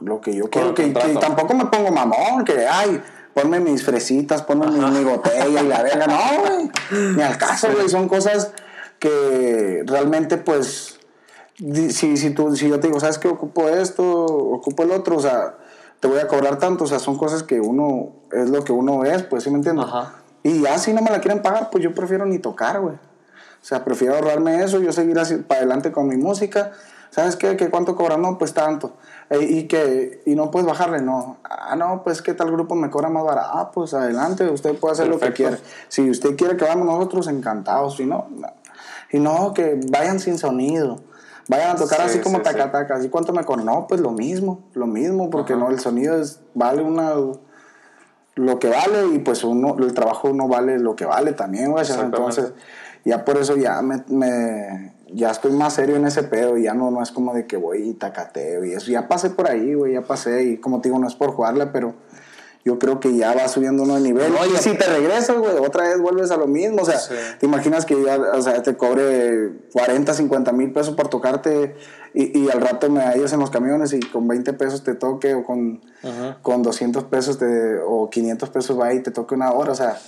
lo 0.00 0.20
que 0.20 0.34
yo 0.34 0.50
quiero, 0.50 0.74
que, 0.74 0.92
que 0.92 1.14
tampoco 1.20 1.54
me 1.54 1.66
pongo 1.66 1.90
mamón, 1.90 2.44
que, 2.44 2.66
ay, 2.66 3.02
ponme 3.34 3.60
mis 3.60 3.84
fresitas, 3.84 4.42
ponme 4.42 4.66
mi, 4.68 4.78
mi 4.78 5.04
botella 5.04 5.60
y 5.60 5.68
la 5.68 5.82
verga. 5.82 6.06
No, 6.06 6.18
güey. 6.40 6.70
Ni 7.16 7.22
al 7.22 7.36
caso, 7.36 7.68
güey. 7.72 7.88
Son 7.88 8.08
cosas 8.08 8.52
que 8.98 9.82
realmente, 9.86 10.38
pues, 10.38 10.98
si, 11.56 12.16
si, 12.16 12.30
tú, 12.30 12.54
si 12.56 12.68
yo 12.68 12.80
te 12.80 12.86
digo, 12.86 13.00
¿sabes 13.00 13.18
qué? 13.18 13.28
Ocupo 13.28 13.68
esto, 13.68 14.04
ocupo 14.04 14.82
el 14.84 14.92
otro, 14.92 15.16
o 15.16 15.20
sea, 15.20 15.56
te 16.00 16.08
voy 16.08 16.18
a 16.18 16.28
cobrar 16.28 16.58
tanto, 16.58 16.84
o 16.84 16.86
sea, 16.86 16.98
son 16.98 17.18
cosas 17.18 17.42
que 17.42 17.60
uno, 17.60 18.12
es 18.32 18.50
lo 18.50 18.64
que 18.64 18.72
uno 18.72 19.04
es, 19.04 19.22
pues, 19.24 19.42
¿sí 19.42 19.50
me 19.50 19.56
entiendes? 19.56 19.86
Ajá. 19.86 20.14
Y 20.42 20.60
ya 20.60 20.78
si 20.78 20.92
no 20.92 21.00
me 21.00 21.10
la 21.10 21.20
quieren 21.20 21.42
pagar, 21.42 21.70
pues 21.70 21.82
yo 21.82 21.94
prefiero 21.94 22.26
ni 22.26 22.38
tocar, 22.38 22.80
güey. 22.80 22.94
O 22.94 23.66
sea, 23.66 23.82
prefiero 23.82 24.14
ahorrarme 24.14 24.62
eso, 24.62 24.78
yo 24.80 24.92
seguir 24.92 25.18
así 25.18 25.36
para 25.36 25.60
adelante 25.60 25.90
con 25.90 26.06
mi 26.06 26.16
música. 26.16 26.72
¿Sabes 27.14 27.36
qué? 27.36 27.56
¿Que 27.56 27.70
¿Cuánto 27.70 27.94
cobran? 27.94 28.20
No, 28.22 28.38
pues 28.38 28.54
tanto. 28.54 28.94
Eh, 29.30 29.38
y 29.48 29.68
que 29.68 30.20
y 30.26 30.34
no 30.34 30.50
puedes 30.50 30.66
bajarle, 30.66 31.00
no. 31.00 31.36
Ah, 31.44 31.76
no, 31.76 32.02
pues 32.02 32.20
que 32.22 32.34
tal 32.34 32.50
grupo 32.50 32.74
me 32.74 32.90
cobra 32.90 33.08
más 33.08 33.22
barato. 33.22 33.50
Ah, 33.52 33.70
pues 33.70 33.94
adelante, 33.94 34.48
usted 34.50 34.76
puede 34.80 34.94
hacer 34.94 35.06
lo 35.06 35.20
que 35.20 35.32
quiera. 35.32 35.56
Si 35.86 36.10
usted 36.10 36.34
quiere 36.34 36.56
que 36.56 36.64
vamos 36.64 36.86
nosotros, 36.86 37.28
encantados. 37.28 37.98
Si 37.98 38.04
no, 38.04 38.26
no. 38.30 38.48
Y 39.12 39.20
no, 39.20 39.54
que 39.54 39.78
vayan 39.92 40.18
sin 40.18 40.38
sonido. 40.38 41.02
Vayan 41.46 41.76
a 41.76 41.76
tocar 41.76 42.00
Sí, 42.00 42.06
así 42.06 42.18
como 42.18 42.38
sí, 42.38 42.42
taca 42.42 42.64
sí. 42.64 42.70
taca. 42.72 42.96
¿Así 42.96 43.08
cuánto 43.08 43.32
me 43.32 43.44
cobran? 43.44 43.66
No, 43.66 43.86
pues 43.86 44.00
lo 44.00 44.10
mismo, 44.10 44.64
lo 44.72 44.88
mismo, 44.88 45.30
porque 45.30 45.54
no, 45.54 45.70
el 45.70 45.78
sonido 45.78 46.20
es, 46.20 46.40
vale 46.54 46.82
una 46.82 47.12
lo 48.36 48.58
que 48.58 48.68
vale 48.68 49.06
y 49.14 49.20
pues 49.20 49.44
uno, 49.44 49.76
el 49.78 49.94
trabajo 49.94 50.32
no 50.32 50.48
vale 50.48 50.80
lo 50.80 50.96
que 50.96 51.04
vale 51.04 51.32
también, 51.34 51.70
güey. 51.70 51.86
Entonces, 51.88 52.52
ya 53.04 53.24
por 53.24 53.36
eso 53.36 53.54
ya 53.56 53.80
me, 53.82 54.02
me- 54.08 54.93
ya 55.12 55.30
estoy 55.30 55.52
más 55.52 55.74
serio 55.74 55.96
en 55.96 56.06
ese 56.06 56.22
pedo, 56.22 56.56
ya 56.56 56.74
no, 56.74 56.90
no 56.90 57.02
es 57.02 57.10
como 57.10 57.34
de 57.34 57.46
que 57.46 57.56
voy 57.56 57.90
y 57.90 57.94
tacateo 57.94 58.64
y 58.64 58.72
eso. 58.72 58.90
Ya 58.90 59.08
pasé 59.08 59.30
por 59.30 59.48
ahí, 59.48 59.74
güey, 59.74 59.92
ya 59.94 60.02
pasé 60.02 60.44
y 60.44 60.56
como 60.58 60.80
te 60.80 60.88
digo, 60.88 60.98
no 60.98 61.06
es 61.08 61.14
por 61.14 61.30
jugarla, 61.32 61.72
pero 61.72 61.94
yo 62.64 62.78
creo 62.78 62.98
que 62.98 63.14
ya 63.14 63.34
va 63.34 63.46
subiendo 63.48 63.82
uno 63.82 63.96
de 63.96 64.00
nivel. 64.00 64.32
No, 64.32 64.38
y 64.46 64.56
si 64.56 64.74
te 64.74 64.86
regresas, 64.86 65.36
güey, 65.36 65.58
otra 65.58 65.84
vez 65.84 66.00
vuelves 66.00 66.30
a 66.30 66.38
lo 66.38 66.46
mismo. 66.46 66.80
O 66.80 66.84
sea, 66.86 66.98
Sí. 66.98 67.14
te 67.38 67.44
imaginas 67.44 67.84
que 67.84 68.02
ya, 68.02 68.16
o 68.18 68.40
sea, 68.40 68.62
te 68.62 68.74
cobre 68.74 69.52
40, 69.74 70.14
50 70.14 70.52
mil 70.52 70.72
pesos 70.72 70.94
por 70.94 71.08
tocarte 71.08 71.76
y, 72.14 72.38
y 72.40 72.50
al 72.50 72.62
rato 72.62 72.88
me 72.88 73.02
hallas 73.02 73.34
en 73.34 73.40
los 73.40 73.50
camiones 73.50 73.92
y 73.92 74.00
con 74.00 74.26
20 74.26 74.54
pesos 74.54 74.82
te 74.82 74.94
toque 74.94 75.34
o 75.34 75.44
con, 75.44 75.82
con 76.40 76.62
200 76.62 77.04
pesos 77.04 77.38
te, 77.38 77.78
o 77.86 78.08
500 78.08 78.48
pesos 78.48 78.80
va 78.80 78.94
y 78.94 79.02
te 79.02 79.10
toque 79.10 79.34
una 79.34 79.52
hora. 79.52 79.72
O 79.72 79.74
sea, 79.74 79.98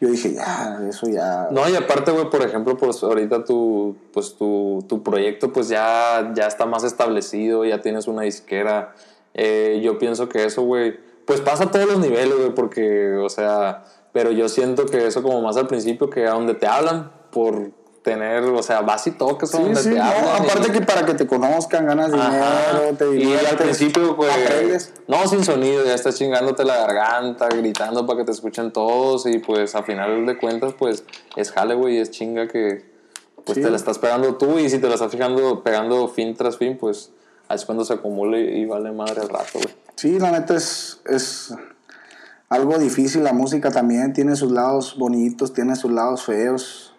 yo 0.00 0.08
dije, 0.08 0.34
ya, 0.34 0.80
eso 0.88 1.08
ya. 1.08 1.48
No, 1.50 1.68
y 1.68 1.76
aparte, 1.76 2.10
güey, 2.10 2.28
por 2.28 2.42
ejemplo, 2.42 2.76
pues 2.76 3.02
ahorita 3.02 3.44
tu, 3.44 3.96
pues 4.12 4.36
tu, 4.36 4.84
tu 4.88 5.02
proyecto 5.02 5.52
pues 5.52 5.68
ya, 5.68 6.32
ya 6.34 6.46
está 6.46 6.66
más 6.66 6.84
establecido, 6.84 7.64
ya 7.64 7.80
tienes 7.80 8.06
una 8.06 8.22
disquera. 8.22 8.94
Eh, 9.34 9.80
yo 9.82 9.98
pienso 9.98 10.28
que 10.28 10.44
eso, 10.44 10.62
güey, 10.62 10.98
pues 11.26 11.40
pasa 11.40 11.64
a 11.64 11.70
todos 11.70 11.86
los 11.86 11.98
niveles, 11.98 12.36
güey, 12.36 12.54
porque, 12.54 13.14
o 13.14 13.28
sea, 13.28 13.84
pero 14.12 14.30
yo 14.30 14.48
siento 14.48 14.86
que 14.86 15.06
eso 15.06 15.22
como 15.22 15.42
más 15.42 15.56
al 15.56 15.66
principio, 15.66 16.10
que 16.10 16.26
a 16.26 16.32
donde 16.32 16.54
te 16.54 16.66
hablan 16.66 17.10
por 17.30 17.70
tener, 18.04 18.44
o 18.44 18.62
sea, 18.62 18.82
vas 18.82 19.04
y 19.06 19.12
tocas 19.12 19.50
Sí, 19.50 19.56
donde 19.56 19.76
sí, 19.80 19.88
te 19.88 19.94
no, 19.96 20.04
hablan. 20.04 20.44
y- 20.44 20.50
aparte 20.50 20.72
que 20.72 20.80
para 20.82 21.04
que 21.06 21.14
te 21.14 21.26
conozcan, 21.26 21.86
ganas 21.86 22.12
dinero, 22.12 22.28
Ajá. 22.34 22.92
te 22.98 23.16
y 23.16 23.32
al 23.34 23.56
principio, 23.56 24.14
pues, 24.14 24.30
aprendes. 24.30 24.92
no, 25.08 25.26
sin 25.26 25.42
sonido, 25.42 25.84
ya 25.84 25.94
estás 25.94 26.14
chingándote 26.16 26.64
la 26.64 26.76
garganta, 26.76 27.48
gritando 27.48 28.06
para 28.06 28.18
que 28.18 28.24
te 28.26 28.32
escuchen 28.32 28.70
todos 28.72 29.24
y 29.26 29.38
pues 29.38 29.74
a 29.74 29.82
final 29.82 30.26
de 30.26 30.36
cuentas, 30.38 30.74
pues 30.78 31.02
es 31.34 31.50
jale, 31.50 31.74
güey, 31.74 31.98
es 31.98 32.10
chinga 32.10 32.46
que 32.46 32.84
pues 33.44 33.56
Sí. 33.56 33.62
te 33.62 33.70
la 33.70 33.76
estás 33.76 33.98
pegando 33.98 34.36
tú 34.36 34.58
y 34.58 34.68
si 34.70 34.78
te 34.78 34.86
la 34.88 34.94
estás 34.94 35.10
fijando, 35.10 35.62
pegando 35.62 36.06
fin 36.08 36.34
tras 36.36 36.56
fin, 36.58 36.76
pues 36.78 37.10
ahí 37.48 37.56
es 37.56 37.64
cuando 37.64 37.84
se 37.84 37.94
acumula 37.94 38.38
y, 38.38 38.42
y 38.60 38.64
vale 38.66 38.92
madre 38.92 39.22
el 39.22 39.28
rato, 39.28 39.50
güey. 39.54 39.74
Sí, 39.96 40.18
la 40.18 40.30
neta 40.30 40.54
es, 40.56 41.00
es 41.06 41.54
algo 42.48 42.78
difícil. 42.78 43.22
La 43.24 43.32
música 43.32 43.70
también 43.70 44.12
tiene 44.12 44.34
sus 44.36 44.50
lados 44.50 44.96
bonitos, 44.98 45.52
tiene 45.52 45.76
sus 45.76 45.90
lados 45.90 46.24
feos. 46.24 46.93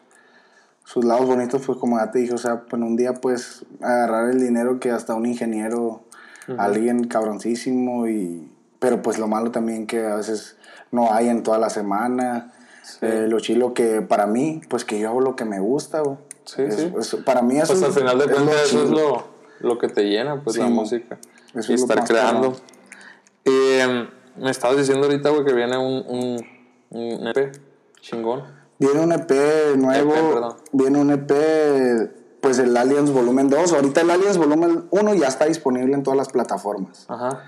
Sus 0.86 1.04
lados 1.04 1.26
bonitos, 1.26 1.62
pues 1.66 1.78
como 1.78 1.98
ya 1.98 2.12
te 2.12 2.20
dije, 2.20 2.34
o 2.34 2.38
sea, 2.38 2.62
pues 2.62 2.82
un 2.82 2.96
día 2.96 3.14
pues 3.16 3.66
agarrar 3.82 4.30
el 4.30 4.40
dinero 4.40 4.80
que 4.80 4.92
hasta 4.92 5.14
un 5.16 5.26
ingeniero, 5.26 6.04
alguien 6.58 7.08
cabroncísimo, 7.08 8.08
y, 8.08 8.48
pero 8.80 9.02
pues 9.02 9.18
lo 9.18 9.28
malo 9.28 9.52
también 9.52 9.88
que 9.88 10.06
a 10.06 10.16
veces 10.16 10.56
no 10.92 11.12
hay 11.12 11.28
en 11.30 11.44
toda 11.44 11.58
la 11.58 11.70
semana. 11.70 12.54
Eh, 13.02 13.26
lo 13.28 13.40
chilo 13.40 13.74
que 13.74 14.02
para 14.04 14.28
mí, 14.28 14.62
pues 14.70 14.86
que 14.86 15.00
yo 15.00 15.10
hago 15.10 15.22
lo 15.22 15.36
que 15.36 15.44
me 15.44 15.60
gusta, 15.60 16.02
güey. 16.02 16.18
Sí, 16.46 16.62
Es- 16.62 16.76
sí. 16.76 16.94
es- 17.00 17.16
para 17.26 17.42
mí 17.42 17.58
eso 17.58 17.74
Pues 17.74 17.84
al 17.84 17.92
final 17.94 18.20
de 18.20 18.26
cuentas 18.28 18.56
eso 18.68 18.84
es 18.84 18.90
lo, 18.92 19.24
lo 19.62 19.80
que 19.80 19.88
te 19.88 20.04
llena, 20.04 20.40
pues 20.44 20.56
Sí, 20.56 20.62
la 20.62 20.68
música. 20.70 21.18
Eso 21.56 21.72
y 21.72 21.76
es 21.76 21.82
estar 21.82 22.04
creando. 22.04 22.56
Eh, 23.44 24.08
me 24.38 24.52
estabas 24.52 24.78
diciendo 24.78 25.08
ahorita, 25.08 25.30
güey, 25.32 25.46
que 25.46 25.54
viene 25.54 25.78
un, 25.78 26.04
un, 26.08 26.46
un 26.92 27.28
EP 27.28 27.52
chingón. 28.02 28.44
Viene 28.80 29.00
un 29.00 29.12
EP 29.12 29.32
nuevo, 29.78 30.14
EP, 30.14 30.34
perdón. 30.34 30.56
viene 30.74 31.00
un 31.00 31.12
EP, 31.12 31.32
pues 32.42 32.60
el 32.60 32.76
Aliens 32.76 33.12
Volumen 33.12 33.50
2. 33.50 33.74
Ahorita 33.74 34.02
el 34.02 34.12
Aliens 34.12 34.38
Volumen 34.38 34.86
1 34.92 35.14
ya 35.16 35.28
está 35.28 35.46
disponible 35.46 35.94
en 35.94 36.04
todas 36.04 36.18
las 36.18 36.30
plataformas. 36.30 37.06
Ajá. 37.08 37.44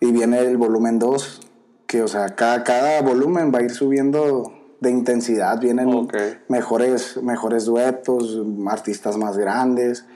Y 0.00 0.10
viene 0.10 0.38
el 0.40 0.56
volumen 0.56 0.98
2, 0.98 1.40
que 1.86 2.02
o 2.02 2.08
sea, 2.08 2.34
cada, 2.34 2.64
cada 2.64 3.02
volumen 3.02 3.52
va 3.54 3.58
a 3.60 3.62
ir 3.62 3.70
subiendo 3.70 4.52
de 4.80 4.90
intensidad. 4.90 5.60
Vienen 5.60 6.08
mejores, 6.48 7.22
mejores 7.22 7.66
duetos, 7.66 8.40
artistas 8.68 9.16
más 9.16 9.36
grandes. 9.36 10.06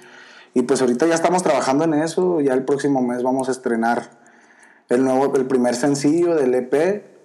Y 0.54 0.62
pues 0.62 0.80
ahorita 0.80 1.06
ya 1.06 1.14
estamos 1.14 1.42
trabajando 1.42 1.84
en 1.84 1.94
eso. 1.94 2.40
Ya 2.40 2.54
el 2.54 2.64
próximo 2.64 3.00
mes 3.02 3.22
vamos 3.22 3.48
a 3.48 3.52
estrenar 3.52 4.10
el 4.88 5.04
nuevo, 5.04 5.36
el 5.36 5.46
primer 5.46 5.74
sencillo 5.76 6.34
del 6.34 6.54
EP. 6.54 6.74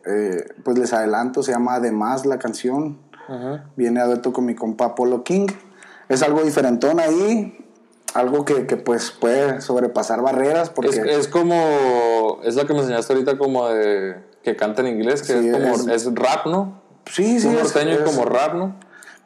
eh, 0.06 0.46
pues 0.64 0.78
les 0.78 0.94
adelanto, 0.94 1.42
se 1.44 1.52
llama 1.52 1.76
Además 1.76 2.26
la 2.26 2.38
canción. 2.38 3.00
Ajá. 3.28 3.66
Viene 3.76 4.00
a 4.02 4.06
dueto 4.06 4.34
con 4.34 4.46
mi 4.46 4.56
compa 4.56 4.96
Polo 4.96 5.24
King. 5.24 5.48
Es 6.10 6.22
algo 6.24 6.42
diferentón 6.44 7.00
ahí. 7.00 7.58
Algo 8.14 8.44
que, 8.44 8.68
que, 8.68 8.76
pues 8.76 9.12
puede 9.12 9.62
sobrepasar 9.62 10.22
barreras 10.22 10.70
porque... 10.70 10.90
Es, 10.90 10.98
es 10.98 11.28
como. 11.30 12.40
Es 12.44 12.56
la 12.56 12.66
que 12.66 12.74
me 12.74 12.80
enseñaste 12.80 13.14
ahorita, 13.14 13.38
como 13.38 13.70
de. 13.70 14.18
Que 14.44 14.56
canta 14.58 14.82
en 14.82 14.88
inglés, 14.88 15.22
que 15.22 15.40
Sí, 15.40 15.48
es 15.48 15.54
como. 15.54 15.76
es- 15.76 15.88
Es, 15.88 16.14
rap, 16.16 16.46
¿no? 16.48 16.82
sí, 17.06 17.40
sí, 17.40 17.48
un 17.48 17.56
norteño 17.56 17.92
es- 17.94 18.00
como 18.02 18.26
rap, 18.26 18.54
¿no? 18.56 18.76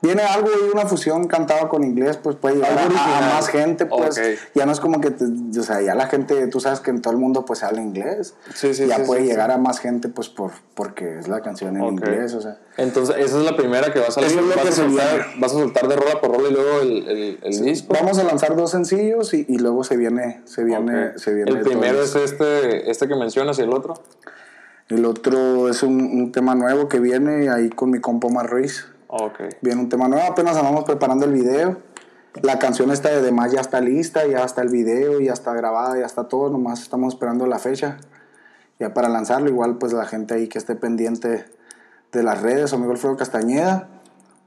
Viene 0.02 0.22
algo 0.22 0.50
y 0.50 0.70
una 0.72 0.86
fusión 0.86 1.28
cantada 1.28 1.68
con 1.68 1.84
inglés, 1.84 2.18
pues 2.22 2.36
puede 2.36 2.56
llegar 2.56 2.78
Algo 2.78 2.96
a, 2.96 3.34
más 3.36 3.48
gente, 3.48 3.88
pues 3.88 4.22
ya 4.54 4.66
no 4.68 4.72
es 4.72 4.80
como 4.80 5.02
que, 5.02 5.10
te- 5.10 5.26
o 5.26 5.64
sea, 5.64 5.82
ya 5.82 5.96
la 5.96 6.06
gente, 6.08 6.46
tú 6.48 6.60
sabes 6.60 6.80
que 6.80 6.92
en 6.92 7.02
todo 7.02 7.12
el 7.14 7.20
mundo 7.20 7.44
pues 7.46 7.64
habla 7.64 7.82
inglés, 7.82 8.36
Sí, 8.54 8.76
sí, 8.76 8.86
ya 8.86 8.98
sí, 8.98 9.04
puede 9.08 9.22
sí, 9.22 9.28
llegar 9.28 9.50
a 9.50 9.58
más 9.58 9.80
gente 9.80 10.08
pues 10.10 10.30
por, 10.30 10.52
porque 10.76 11.18
es 11.18 11.28
la 11.28 11.42
canción 11.42 11.76
en 11.78 11.86
inglés, 11.86 12.34
o 12.36 12.42
sea. 12.42 12.60
Entonces, 12.78 13.16
esa 13.18 13.40
es 13.40 13.46
la 13.46 13.56
primera 13.58 13.92
que 13.92 14.00
va 14.00 14.08
a 14.08 14.12
salir. 14.12 14.30
Es 14.30 14.36
vas, 14.36 14.56
que 14.58 14.68
a 14.68 14.72
soltar, 14.74 15.26
vas 15.40 15.52
a 15.52 15.56
soltar 15.56 15.88
de 15.88 15.96
rola 15.96 16.22
por 16.22 16.32
rola 16.36 16.50
y 16.50 16.54
luego 16.54 16.82
el, 16.82 17.08
el, 17.08 17.40
el 17.42 17.62
disco. 17.64 17.94
Vamos 17.94 18.20
a 18.20 18.24
lanzar 18.26 18.56
dos 18.56 18.72
sencillos 18.72 19.34
y, 19.34 19.46
y 19.50 19.58
luego 19.58 19.84
se 19.84 19.98
viene, 19.98 20.42
se 20.46 20.64
viene, 20.64 21.18
se 21.18 21.34
viene 21.34 21.50
el 21.52 21.62
primero 21.62 22.04
es 22.04 22.16
este, 22.16 22.92
este 22.92 23.08
que 23.08 23.16
mencionas 23.16 23.58
y 23.58 23.62
el 23.64 23.72
otro. 23.74 23.96
El 24.90 25.04
otro 25.06 25.68
es 25.68 25.82
un, 25.82 25.96
un 26.00 26.32
tema 26.32 26.54
nuevo 26.54 26.88
que 26.90 27.00
viene 27.00 27.50
ahí 27.50 27.70
con 27.70 27.90
mi 27.90 28.00
compa 28.00 28.28
Omar 28.28 28.48
Ruiz. 28.48 28.86
Ok. 29.18 29.40
Viene 29.62 29.80
un 29.80 29.88
tema 29.88 30.10
nuevo, 30.10 30.26
apenas 30.30 30.58
andamos 30.58 30.84
preparando 30.84 31.26
el 31.26 31.32
video. 31.32 31.78
La 32.42 32.60
canción 32.60 32.92
esta 32.92 33.10
de 33.10 33.22
demás 33.22 33.54
ya 33.54 33.62
está 33.62 33.80
lista, 33.80 34.28
ya 34.28 34.44
está 34.44 34.62
el 34.62 34.68
video, 34.68 35.22
ya 35.22 35.32
está 35.32 35.54
grabada, 35.54 35.98
ya 35.98 36.06
está 36.06 36.28
todo, 36.28 36.50
nomás 36.50 36.82
estamos 36.82 37.14
esperando 37.14 37.48
la 37.48 37.60
fecha. 37.60 37.98
Ya 38.78 38.94
para 38.94 39.08
lanzarlo, 39.08 39.48
igual 39.50 39.78
pues 39.78 39.94
la 39.94 40.06
gente 40.06 40.34
ahí 40.34 40.50
que 40.50 40.58
esté 40.58 40.76
pendiente 40.76 41.46
de 42.12 42.24
las 42.24 42.42
redes, 42.42 42.74
amigo 42.74 42.92
Alfredo 42.92 43.16
Castañeda, 43.16 43.88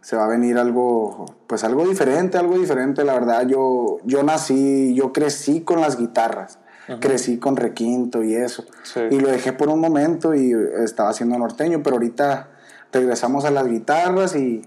se 0.03 0.17
va 0.17 0.27
a 0.27 0.29
venir 0.29 0.59
algo, 0.59 1.35
pues 1.47 1.65
algo 1.65 1.87
diferente, 1.89 2.37
algo 2.37 2.59
diferente, 2.59 3.05
la 3.05 3.15
verdad, 3.15 3.47
yo, 3.47 3.97
yo 4.05 4.23
nací, 4.23 4.95
yo 4.95 5.15
crecí 5.15 5.63
con 5.63 5.81
las 5.81 5.97
guitarras, 5.97 6.59
crecí 7.01 7.39
con 7.39 7.57
requinto 7.57 8.23
y 8.23 8.35
eso, 8.35 8.65
Sí. 8.83 9.01
y 9.11 9.19
lo 9.19 9.29
dejé 9.29 9.55
por 9.55 9.69
un 9.71 9.81
momento 9.81 10.35
y 10.35 10.53
estaba 10.85 11.09
haciendo 11.09 11.39
norteño, 11.39 11.83
pero 11.83 11.97
ahorita 11.97 12.49
regresamos 12.93 13.45
a 13.45 13.51
las 13.51 13.67
guitarras 13.69 14.35
y 14.37 14.63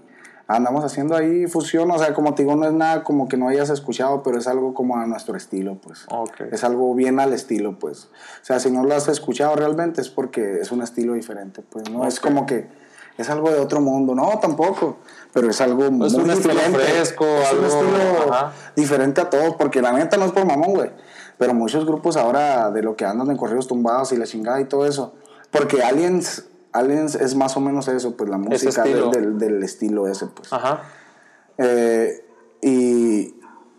andamos 0.48 0.84
haciendo 0.84 1.16
ahí 1.16 1.46
fusión, 1.46 1.90
o 1.90 1.98
sea, 1.98 2.12
como 2.14 2.34
te 2.34 2.42
digo, 2.42 2.56
no 2.56 2.66
es 2.66 2.72
nada 2.72 3.04
como 3.04 3.26
que 3.28 3.36
no 3.36 3.48
hayas 3.48 3.70
escuchado, 3.70 4.22
pero 4.22 4.38
es 4.38 4.46
algo 4.46 4.74
como 4.74 4.96
a 4.98 5.06
nuestro 5.06 5.36
estilo, 5.36 5.76
pues. 5.76 6.04
Ok. 6.10 6.42
Es 6.52 6.62
algo 6.64 6.94
bien 6.94 7.20
al 7.20 7.32
estilo, 7.32 7.78
pues. 7.78 8.04
O 8.42 8.44
sea, 8.44 8.60
si 8.60 8.70
no 8.70 8.84
lo 8.84 8.94
has 8.94 9.08
escuchado 9.08 9.56
realmente 9.56 10.00
es 10.00 10.08
porque 10.10 10.60
es 10.60 10.70
un 10.70 10.82
estilo 10.82 11.14
diferente, 11.14 11.62
pues. 11.62 11.88
No 11.90 12.06
es 12.06 12.20
como 12.20 12.44
que 12.44 12.66
es 13.16 13.30
algo 13.30 13.50
de 13.50 13.60
otro 13.60 13.80
mundo, 13.80 14.14
no, 14.14 14.38
tampoco. 14.40 14.98
Pero 15.32 15.48
es 15.48 15.60
algo 15.62 15.90
muy 15.90 16.12
un 16.14 16.30
estilo 16.30 16.54
diferente. 16.54 16.78
fresco, 16.80 17.24
es 17.24 17.48
algo- 17.48 17.62
un 17.62 17.66
estilo 17.68 18.32
ajá. 18.32 18.52
diferente 18.76 19.20
a 19.22 19.30
todos, 19.30 19.54
porque 19.56 19.80
la 19.80 19.92
neta 19.92 20.18
no 20.18 20.26
es 20.26 20.32
por 20.32 20.44
mamón, 20.44 20.74
güey. 20.74 20.90
Pero 21.38 21.54
muchos 21.54 21.86
grupos 21.86 22.16
ahora 22.18 22.70
de 22.70 22.82
lo 22.82 22.94
que 22.94 23.06
andan 23.06 23.30
en 23.30 23.36
corridos 23.38 23.66
tumbados 23.68 24.12
y 24.12 24.16
la 24.18 24.26
chingada 24.26 24.60
y 24.60 24.66
todo 24.66 24.84
eso. 24.86 25.14
Porque 25.50 25.82
Aliens, 25.82 26.44
Aliens 26.72 27.14
es 27.14 27.34
más 27.34 27.56
o 27.56 27.60
menos 27.60 27.88
eso, 27.88 28.16
pues 28.16 28.28
la 28.30 28.38
música 28.38 28.84
estilo. 28.84 29.10
del, 29.10 29.62
estilo 29.62 30.08
ese, 30.08 30.26
pues. 30.26 30.52
Ajá. 30.52 30.82
Eh, 31.58 32.24
y 32.62 33.34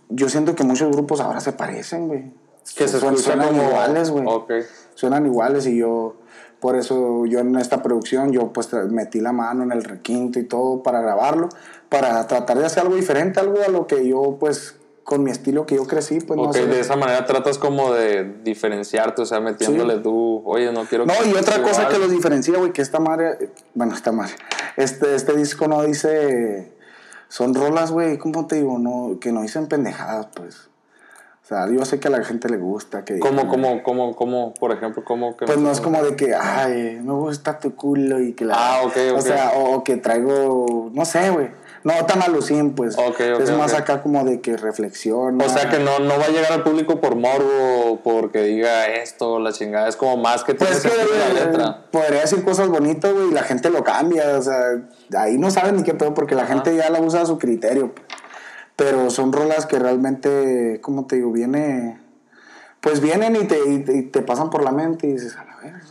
yo 0.10 0.30
siento 0.30 0.56
que 0.56 0.64
muchos 0.64 0.92
grupos 0.92 1.20
ahora 1.20 1.40
se 1.40 1.54
parecen, 1.54 2.08
güey. 2.08 2.32
Que 2.76 2.88
se 2.88 3.00
Suenan- 3.00 3.16
escucha 3.16 3.32
suenan 3.34 3.48
como- 3.50 3.64
iguales, 3.70 4.10
güey. 4.12 4.26
Ok. 4.28 4.52
Suenan 4.96 5.26
iguales 5.26 5.66
y 5.68 5.78
yo, 5.78 6.16
por 6.60 6.76
eso 6.76 7.26
yo 7.26 7.40
en 7.40 7.56
esta 7.58 7.82
producción, 7.84 8.32
yo 8.32 8.54
pues 8.54 8.72
metí 8.90 9.20
la 9.20 9.32
mano 9.34 9.64
en 9.64 9.72
el 9.72 9.84
requinto 9.84 10.40
y 10.40 10.44
todo 10.44 10.82
para 10.84 11.02
grabarlo, 11.02 11.50
para 11.90 12.26
tratar 12.28 12.58
de 12.60 12.66
hacer 12.66 12.84
algo 12.84 12.96
diferente, 12.96 13.40
algo 13.40 13.58
a 13.66 13.70
lo 13.70 13.86
que 13.88 14.08
yo 14.08 14.38
pues 14.40 14.76
con 15.04 15.24
mi 15.24 15.32
estilo 15.32 15.66
que 15.66 15.76
yo 15.76 15.86
crecí, 15.86 16.20
pues 16.22 16.38
no 16.38 16.54
sé. 16.54 16.66
de 16.66 16.80
esa 16.80 16.96
manera 16.96 17.26
tratas 17.26 17.58
como 17.58 17.94
de 17.94 18.24
diferenciarte, 18.44 19.22
o 19.22 19.26
sea, 19.26 19.40
metiéndole 19.40 20.00
tú, 20.00 20.42
oye, 20.46 20.72
no 20.72 20.86
quiero 20.86 21.06
No, 21.06 21.14
que 21.22 21.30
y 21.30 21.34
otra 21.34 21.62
cosa 21.62 21.82
igual. 21.82 21.94
que 21.94 22.00
los 22.00 22.12
diferencia, 22.12 22.58
güey, 22.58 22.72
que 22.72 22.82
esta 22.82 23.00
madre, 23.00 23.52
bueno, 23.74 23.94
esta 23.94 24.12
madre, 24.12 24.34
este, 24.78 25.16
este 25.16 25.36
disco 25.36 25.68
no 25.68 25.84
dice, 25.84 26.72
son 27.28 27.54
rolas, 27.54 27.92
güey, 27.92 28.18
¿cómo 28.18 28.48
te 28.48 28.56
digo? 28.56 28.80
No, 28.80 29.20
que 29.20 29.32
no 29.32 29.42
dicen 29.42 29.68
pendejadas, 29.68 30.28
pues. 30.36 30.70
O 31.44 31.46
sea, 31.46 31.70
yo 31.70 31.84
sé 31.84 32.00
que 32.00 32.08
a 32.08 32.12
la 32.12 32.24
gente 32.24 32.48
le 32.48 32.56
gusta 32.56 33.04
que... 33.04 33.20
¿Cómo, 33.20 33.50
cómo, 33.50 33.84
cómo, 33.84 34.16
cómo, 34.16 34.54
por 34.54 34.72
ejemplo, 34.72 35.04
cómo 35.04 35.36
que... 35.36 35.46
Pues 35.46 35.58
no 35.58 35.72
es 35.72 35.82
como 35.82 36.02
de 36.02 36.16
que, 36.16 36.34
ay, 36.34 37.02
me 37.04 37.12
gusta 37.12 37.60
tu 37.60 37.76
culo 37.76 38.22
y 38.22 38.32
que 38.32 38.46
la... 38.46 38.56
Ah, 38.56 38.82
ok, 38.84 38.94
ok. 39.12 39.18
O 39.18 39.22
sea, 39.22 39.52
o, 39.58 39.84
que 39.84 39.98
traigo, 39.98 40.90
no 40.94 41.04
sé, 41.04 41.32
güey. 41.32 41.50
No 41.84 42.06
tan 42.06 42.22
alucín, 42.22 42.76
pues. 42.76 42.98
Ok, 42.98 43.20
ok, 43.36 43.42
es 43.42 43.52
más 43.52 43.74
acá 43.74 44.02
como 44.02 44.24
de 44.24 44.40
que 44.40 44.56
reflexiona. 44.56 45.44
O 45.44 45.50
sea 45.50 45.70
que 45.70 45.80
no, 45.80 46.00
no 46.00 46.18
va 46.18 46.26
a 46.26 46.30
llegar 46.30 46.54
al 46.54 46.64
público 46.64 47.02
por 47.02 47.16
morbo, 47.16 48.00
porque 48.04 48.42
diga 48.44 48.88
esto, 48.88 49.40
la 49.40 49.52
chingada. 49.52 49.90
Es 49.90 49.98
como 49.98 50.16
más 50.18 50.44
que 50.46 50.54
tiene 50.54 50.72
Pues 50.72 50.84
que 50.84 50.90
sentido 50.90 51.18
la 51.18 51.42
eh, 51.42 51.46
letra. 51.46 51.86
podría 51.92 52.22
decir 52.22 52.44
cosas 52.46 52.70
bonitas, 52.70 53.14
güey, 53.14 53.30
y 53.30 53.34
la 53.34 53.44
gente 53.44 53.70
lo 53.70 53.84
cambia. 53.84 54.38
O 54.38 54.42
sea, 54.42 54.82
ahí 55.18 55.38
no 55.38 55.52
saben 55.52 55.76
ni 55.76 55.84
qué 55.84 55.94
pedo 55.94 56.14
porque 56.14 56.36
la 56.36 56.46
gente 56.46 56.76
ya 56.76 56.90
la 56.90 57.02
usa 57.02 57.22
a 57.22 57.26
su 57.26 57.38
criterio. 57.38 57.94
Pero 58.78 59.10
son 59.10 59.34
rolas 59.34 59.66
que 59.66 59.78
realmente, 59.78 60.80
¿cómo 60.82 61.06
te 61.06 61.18
digo? 61.18 61.32
Viene. 61.32 62.00
Pues 62.80 63.02
vienen 63.02 63.36
y 63.36 63.46
te, 63.46 63.60
y 63.60 63.80
te, 63.80 63.94
y 63.94 64.02
te 64.04 64.22
pasan 64.22 64.50
por 64.50 64.64
la 64.64 64.72
mente 64.72 65.08
y 65.08 65.14
dices, 65.14 65.36
a 65.36 65.44
la 65.44 65.58
verga. 65.58 65.82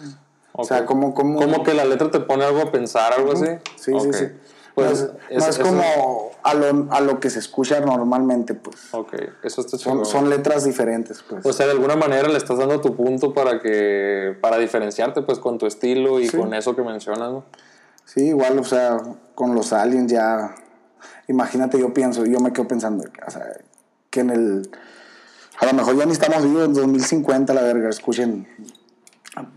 O 0.52 0.64
sea, 0.64 0.86
como, 0.86 1.14
como. 1.14 1.38
Como 1.38 1.62
que 1.62 1.74
la 1.74 1.84
letra 1.84 2.10
te 2.10 2.20
pone 2.20 2.44
algo 2.44 2.62
a 2.62 2.72
pensar, 2.72 3.12
algo 3.12 3.32
así. 3.32 3.46
Sí, 3.76 3.92
sí, 4.00 4.12
sí. 4.12 4.26
Pues, 4.74 5.02
no 5.02 5.18
es, 5.30 5.38
no 5.42 5.46
eso- 5.48 5.62
como 5.62 6.30
a, 6.42 6.54
lo, 6.54 6.92
a 6.92 7.00
lo 7.00 7.20
que 7.20 7.28
se 7.30 7.38
escucha 7.38 7.80
normalmente, 7.80 8.54
pues. 8.54 8.76
Ok, 8.92 9.12
eso 9.42 9.60
está 9.60 9.76
Son, 9.78 10.04
son 10.06 10.30
letras 10.30 10.64
diferentes, 10.64 11.22
pues. 11.28 11.44
O 11.44 11.52
sea, 11.52 11.66
de 11.66 11.72
alguna 11.72 11.94
manera 11.96 12.28
le 12.28 12.38
estás 12.38 12.58
dando 12.58 12.80
tu 12.80 12.96
punto 12.96 13.34
para 13.34 13.60
que 13.60 14.36
para 14.40 14.58
diferenciarte 14.58 15.22
pues 15.22 15.38
con 15.38 15.58
tu 15.58 15.66
estilo 15.66 16.20
y 16.20 16.28
Sí. 16.28 16.36
con 16.38 16.54
eso 16.54 16.74
que 16.74 16.82
mencionas, 16.82 17.30
¿no? 17.32 17.44
Sí, 18.04 18.28
igual, 18.28 18.58
o 18.58 18.64
sea, 18.64 18.98
con 19.34 19.54
los 19.54 19.72
aliens 19.72 20.10
ya. 20.10 20.54
Imagínate, 21.28 21.78
yo 21.78 21.92
pienso, 21.94 22.24
yo 22.26 22.40
me 22.40 22.52
quedo 22.52 22.66
pensando, 22.66 23.04
o 23.26 23.30
sea, 23.30 23.46
que 24.10 24.20
en 24.20 24.30
el. 24.30 24.70
A 25.60 25.66
lo 25.66 25.74
mejor 25.74 25.96
ya 25.96 26.06
ni 26.06 26.12
estamos 26.12 26.42
vivos 26.42 26.64
en 26.64 26.74
2050, 26.74 27.54
la 27.54 27.62
verga, 27.62 27.88
escuchen. 27.88 28.48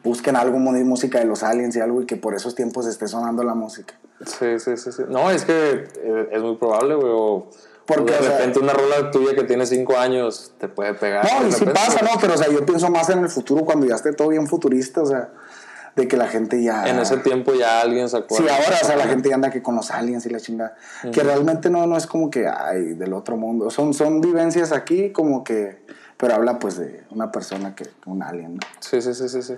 Busquen 0.03 0.35
algo 0.37 0.57
de 0.71 0.83
música 0.85 1.19
de 1.19 1.25
los 1.25 1.43
aliens 1.43 1.75
y 1.75 1.81
algo 1.81 2.01
y 2.01 2.05
que 2.05 2.15
por 2.15 2.33
esos 2.33 2.55
tiempos 2.55 2.87
esté 2.87 3.07
sonando 3.07 3.43
la 3.43 3.55
música. 3.55 3.93
Sí, 4.25 4.57
sí, 4.59 4.77
sí, 4.77 4.91
sí. 4.93 5.03
No, 5.09 5.29
es 5.29 5.43
que 5.43 5.87
eh, 5.97 6.29
es 6.31 6.41
muy 6.41 6.55
probable, 6.55 6.95
güey. 6.95 7.11
O, 7.13 7.49
Porque, 7.85 8.13
o 8.13 8.15
de 8.15 8.19
o 8.19 8.23
sea- 8.23 8.37
repente 8.37 8.59
una 8.59 8.71
rola 8.71 9.11
tuya 9.11 9.35
que 9.35 9.43
tiene 9.43 9.65
cinco 9.65 9.97
años 9.97 10.53
te 10.59 10.69
puede 10.69 10.93
pegar. 10.93 11.25
No, 11.25 11.47
y 11.47 11.51
repente. 11.51 11.73
pasa, 11.73 12.01
¿no? 12.03 12.11
Pero, 12.21 12.35
o 12.35 12.37
sea, 12.37 12.49
yo 12.49 12.65
pienso 12.65 12.89
más 12.89 13.09
en 13.09 13.19
el 13.19 13.29
futuro 13.29 13.65
cuando 13.65 13.85
ya 13.85 13.95
esté 13.95 14.13
todo 14.13 14.29
bien 14.29 14.47
futurista, 14.47 15.01
o 15.01 15.05
sea, 15.05 15.31
de 15.97 16.07
que 16.07 16.15
la 16.15 16.27
gente 16.27 16.63
ya. 16.63 16.85
En 16.87 16.97
ese 16.99 17.17
tiempo 17.17 17.53
ya 17.53 17.81
alguien 17.81 18.07
se 18.07 18.15
acuerda. 18.15 18.47
Sí, 18.47 18.53
ahora, 18.53 18.79
o 18.81 18.85
sea, 18.85 18.95
la 18.95 19.07
gente 19.07 19.27
ya 19.27 19.35
anda 19.35 19.49
que 19.51 19.61
con 19.61 19.75
los 19.75 19.91
aliens 19.91 20.25
y 20.25 20.29
la 20.29 20.39
chingada. 20.39 20.75
Que 21.11 21.21
realmente 21.21 21.69
no, 21.69 21.85
no 21.85 21.97
es 21.97 22.07
como 22.07 22.29
que, 22.29 22.47
ay, 22.47 22.93
del 22.93 23.11
otro 23.13 23.35
mundo. 23.35 23.69
Son, 23.69 23.93
son 23.93 24.21
vivencias 24.21 24.71
aquí 24.71 25.11
como 25.11 25.43
que, 25.43 25.85
pero 26.17 26.35
habla 26.35 26.59
pues 26.59 26.77
de 26.77 27.03
una 27.11 27.31
persona 27.31 27.75
que, 27.75 27.89
un 28.05 28.23
alien, 28.23 28.55
¿no? 28.55 28.59
Sí, 28.79 29.01
sí, 29.01 29.13
sí, 29.13 29.29
sí, 29.29 29.41
sí. 29.41 29.55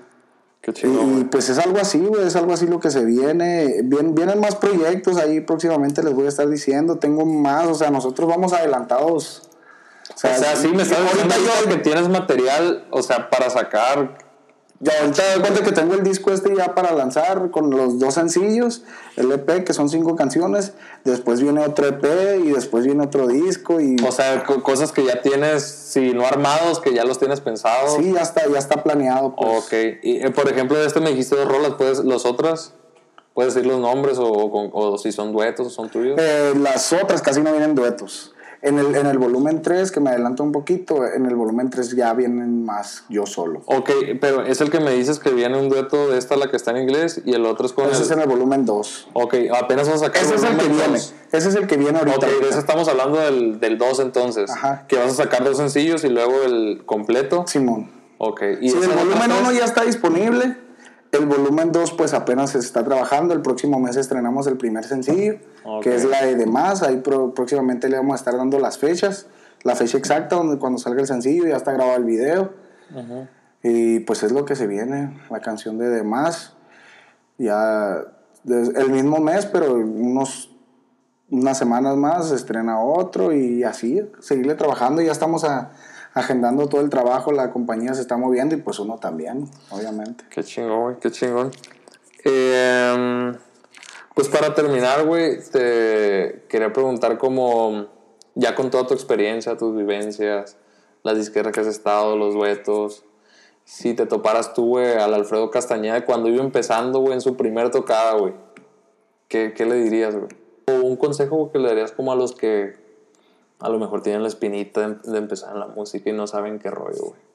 Qué 0.62 0.74
chido, 0.74 1.02
y, 1.20 1.24
pues 1.26 1.50
es 1.50 1.60
algo 1.60 1.78
así, 1.80 2.00
güey, 2.00 2.26
es 2.28 2.36
algo 2.36 2.52
así 2.54 2.66
lo 2.66 2.80
que 2.80 2.90
se 2.90 3.06
viene. 3.06 3.82
Vien- 3.84 4.16
vienen 4.16 4.40
más 4.40 4.56
proyectos 4.56 5.18
ahí 5.18 5.40
próximamente, 5.40 6.02
les 6.04 6.14
voy 6.14 6.26
a 6.26 6.30
estar 6.30 6.50
diciendo. 6.50 6.98
Tengo 6.98 7.26
más, 7.26 7.68
o 7.68 7.76
sea, 7.76 7.90
nosotros 7.92 8.28
vamos 8.28 8.54
adelantados. 8.54 9.44
O 10.14 10.18
sea, 10.18 10.56
sí, 10.56 10.70
me 10.70 10.82
estás 10.84 11.00
diciendo 11.04 11.36
ahorita 11.36 11.70
que 11.70 11.78
tienes 11.84 12.10
material, 12.10 12.88
o 12.90 13.04
sea, 13.04 13.30
para 13.30 13.50
sacar. 13.50 14.18
Ya 14.80 14.94
ahorita 15.02 15.24
doy 15.34 15.42
cuenta 15.42 15.64
que 15.64 15.72
tengo 15.72 15.96
el 15.96 16.04
disco 16.04 16.32
este 16.32 16.56
ya 16.56 16.76
para 16.76 16.92
lanzar 16.94 17.50
con 17.50 17.72
los 17.72 17.98
dos 17.98 18.14
sencillos, 18.14 18.84
el 19.16 19.32
EP 19.32 19.64
que 19.64 19.74
son 19.74 19.90
cinco 19.90 20.16
canciones, 20.16 20.74
después 21.04 21.42
viene 21.42 21.66
otro 21.66 21.88
EP 21.88 22.06
y 22.46 22.52
después 22.52 22.86
viene 22.86 23.04
otro 23.04 23.26
disco 23.28 23.82
y 23.82 23.96
O 24.08 24.12
sea, 24.12 24.44
co- 24.44 24.62
cosas 24.62 24.92
que 24.92 25.04
ya 25.04 25.22
tienes, 25.24 25.64
si 25.64 26.14
no 26.14 26.28
armados, 26.28 26.80
que 26.80 26.94
ya 26.94 27.06
los 27.06 27.18
tienes 27.18 27.42
pensados. 27.42 27.96
sí, 27.96 28.14
ya 28.14 28.22
está, 28.22 28.48
ya 28.48 28.60
está 28.60 28.84
planeado. 28.84 29.36
Pues. 29.36 29.66
Ok. 29.66 29.74
Y, 30.04 30.18
eh, 30.24 30.30
por 30.30 30.48
ejemplo, 30.48 30.78
de 30.78 30.86
este 30.86 31.00
me 31.00 31.10
dijiste 31.10 31.36
dos 31.36 31.48
rolas, 31.48 31.74
¿puedes, 31.76 32.00
los 32.00 32.26
otras? 32.28 32.74
¿Puedes 33.34 33.56
decir 33.56 33.68
los 33.68 33.80
nombres 33.80 34.20
o, 34.20 34.26
o 34.28 34.52
con- 34.52 34.70
o 34.74 34.98
si 35.00 35.12
son 35.12 35.32
duetos 35.32 35.66
o 35.68 35.70
son 35.72 35.90
tuyos? 35.90 36.20
Eh, 36.20 36.54
las 36.62 36.94
otras 36.94 37.22
casi 37.24 37.42
no 37.42 37.52
vienen 37.52 37.74
duetos. 37.74 38.34
En 38.68 38.80
el, 38.80 38.96
en 38.96 39.06
el 39.08 39.18
volumen 39.18 39.62
3, 39.62 39.92
que 39.92 40.00
me 40.00 40.10
adelanto 40.10 40.44
un 40.44 40.52
poquito, 40.52 41.06
en 41.06 41.26
el 41.26 41.36
volumen 41.36 41.70
3 41.70 41.96
ya 41.96 42.14
vienen 42.14 42.66
más 42.66 43.04
yo 43.10 43.26
solo. 43.26 43.62
Ok, 43.66 43.90
pero 44.20 44.44
es 44.44 44.62
el 44.62 44.70
que 44.70 44.80
me 44.80 44.92
dices 44.92 45.20
que 45.20 45.30
viene 45.32 45.58
un 45.60 45.70
dueto 45.70 46.10
de 46.10 46.18
esta, 46.18 46.36
la 46.36 46.50
que 46.50 46.58
está 46.58 46.72
en 46.72 46.78
inglés, 46.78 47.22
y 47.26 47.34
el 47.34 47.46
otro 47.46 47.66
es 47.66 47.74
con 47.74 47.86
Ese 47.86 47.98
el... 47.98 48.02
es 48.04 48.12
en 48.12 48.20
el 48.20 48.28
volumen 48.28 48.66
2. 48.66 49.10
Ok, 49.14 49.36
apenas 49.56 49.88
vas 49.88 50.02
a 50.02 50.06
sacar 50.06 50.22
Ese 50.24 50.36
es 50.36 50.44
el 50.44 50.58
que 50.58 50.68
viene. 50.68 50.88
dos. 50.88 51.14
Ese 51.32 51.50
es 51.50 51.56
el 51.56 51.68
que 51.68 51.78
viene 51.78 51.98
ahorita. 52.00 52.18
Ok, 52.18 52.42
de 52.42 52.50
eso 52.50 52.60
estamos 52.60 52.88
hablando 52.88 53.20
del, 53.20 53.60
del 53.60 53.78
2 53.78 54.00
entonces. 54.02 54.52
Ajá. 54.52 54.86
Que 54.88 54.98
vas 54.98 55.12
a 55.14 55.24
sacar 55.24 55.44
dos 55.44 55.58
sencillos 55.58 56.04
y 56.04 56.10
luego 56.10 56.44
el 56.44 56.84
completo. 56.86 57.46
Simón. 57.48 57.92
Ok. 58.18 58.42
Y 58.62 58.68
esas 58.70 58.84
el 58.84 58.90
volumen 58.90 59.24
tres? 59.26 59.38
1 59.42 59.52
ya 59.54 59.66
está 59.66 59.84
disponible. 59.84 60.58
El 61.18 61.26
volumen 61.26 61.72
2 61.72 61.94
pues 61.94 62.14
apenas 62.14 62.52
se 62.52 62.60
está 62.60 62.84
trabajando. 62.84 63.34
El 63.34 63.42
próximo 63.42 63.80
mes 63.80 63.96
estrenamos 63.96 64.48
el 64.48 64.58
primer 64.58 64.84
sencillo, 64.86 65.36
Ok. 65.66 65.84
que 65.84 65.96
es 65.96 66.06
la 66.06 66.24
de 66.26 66.36
Demás. 66.36 66.84
Ahí 66.84 66.98
pro- 66.98 67.34
próximamente 67.34 67.90
le 67.90 67.98
vamos 67.98 68.14
a 68.14 68.16
estar 68.18 68.36
dando 68.38 68.60
las 68.60 68.78
fechas. 68.78 69.28
La 69.64 69.76
fecha 69.76 69.98
exacta 69.98 70.36
donde 70.36 70.58
cuando 70.60 70.78
salga 70.80 71.02
el 71.02 71.08
sencillo 71.08 71.48
ya 71.48 71.56
está 71.58 71.72
grabado 71.72 71.98
el 71.98 72.04
video. 72.06 72.54
Y 73.64 74.00
pues 74.02 74.24
es 74.24 74.32
lo 74.32 74.46
que 74.46 74.56
se 74.56 74.68
viene, 74.68 75.20
la 75.30 75.40
canción 75.42 75.78
de 75.78 75.90
Demás. 75.90 76.54
Ya 77.38 78.04
el 78.46 78.90
mismo 78.92 79.20
mes, 79.20 79.46
pero 79.46 79.74
unos 79.76 80.54
unas 81.30 81.58
semanas 81.58 81.98
más 81.98 82.30
se 82.30 82.36
estrena 82.36 82.80
otro 82.80 83.34
y 83.34 83.66
así, 83.66 84.02
seguirle 84.22 84.56
trabajando. 84.56 85.02
Ya 85.02 85.12
estamos 85.12 85.44
a- 85.44 85.72
agendando 86.18 86.68
todo 86.68 86.82
el 86.82 86.90
trabajo, 86.90 87.32
la 87.32 87.52
compañía 87.52 87.94
se 87.94 88.02
está 88.02 88.18
moviendo 88.18 88.56
y 88.56 88.60
pues 88.60 88.80
uno 88.80 88.98
también, 88.98 89.50
obviamente. 89.70 90.26
Qué 90.30 90.44
chingón, 90.44 90.82
güey, 90.82 90.96
qué 91.00 91.12
chingón. 91.12 91.52
Eh, 92.24 93.34
pues 94.14 94.28
para 94.30 94.54
terminar, 94.54 95.06
güey, 95.06 95.40
te 95.52 96.46
quería 96.50 96.74
preguntar 96.74 97.18
como, 97.18 97.86
ya 98.36 98.56
con 98.56 98.72
toda 98.72 98.88
tu 98.88 98.94
experiencia, 98.94 99.58
tus 99.58 99.76
vivencias, 99.76 100.58
las 101.04 101.18
disqueras 101.18 101.54
que 101.54 101.60
has 101.60 101.68
estado, 101.68 102.18
los 102.18 102.34
duetos, 102.34 103.04
si 103.64 103.94
te 103.94 104.06
toparas 104.06 104.54
tú, 104.54 104.66
güey, 104.70 104.94
al 104.94 105.14
Alfredo 105.14 105.52
Castañeda 105.52 106.06
cuando 106.06 106.30
iba 106.30 106.44
empezando, 106.44 107.00
güey, 107.00 107.14
en 107.14 107.22
su 107.22 107.36
primer 107.36 107.70
tocada, 107.70 108.18
¿qué, 109.28 109.54
qué 109.54 109.66
le 109.66 109.76
dirías, 109.76 110.16
güey? 110.16 110.30
O 110.68 110.86
un 110.86 110.96
consejo 110.96 111.52
que 111.52 111.60
le 111.60 111.68
darías 111.68 111.92
como 111.92 112.12
a 112.12 112.16
los 112.16 112.34
que 112.34 112.87
a 113.60 113.70
lo 113.70 113.80
mejor 113.80 114.02
tienen 114.02 114.22
la 114.22 114.28
espinita 114.28 114.88
de, 114.88 115.12
de 115.12 115.18
empezar 115.18 115.54
en 115.54 115.60
la 115.60 115.68
música 115.68 116.10
y 116.10 116.14
no 116.14 116.28
saben 116.28 116.60
qué 116.60 116.70
rollo, 116.70 117.00
güey. 117.00 117.28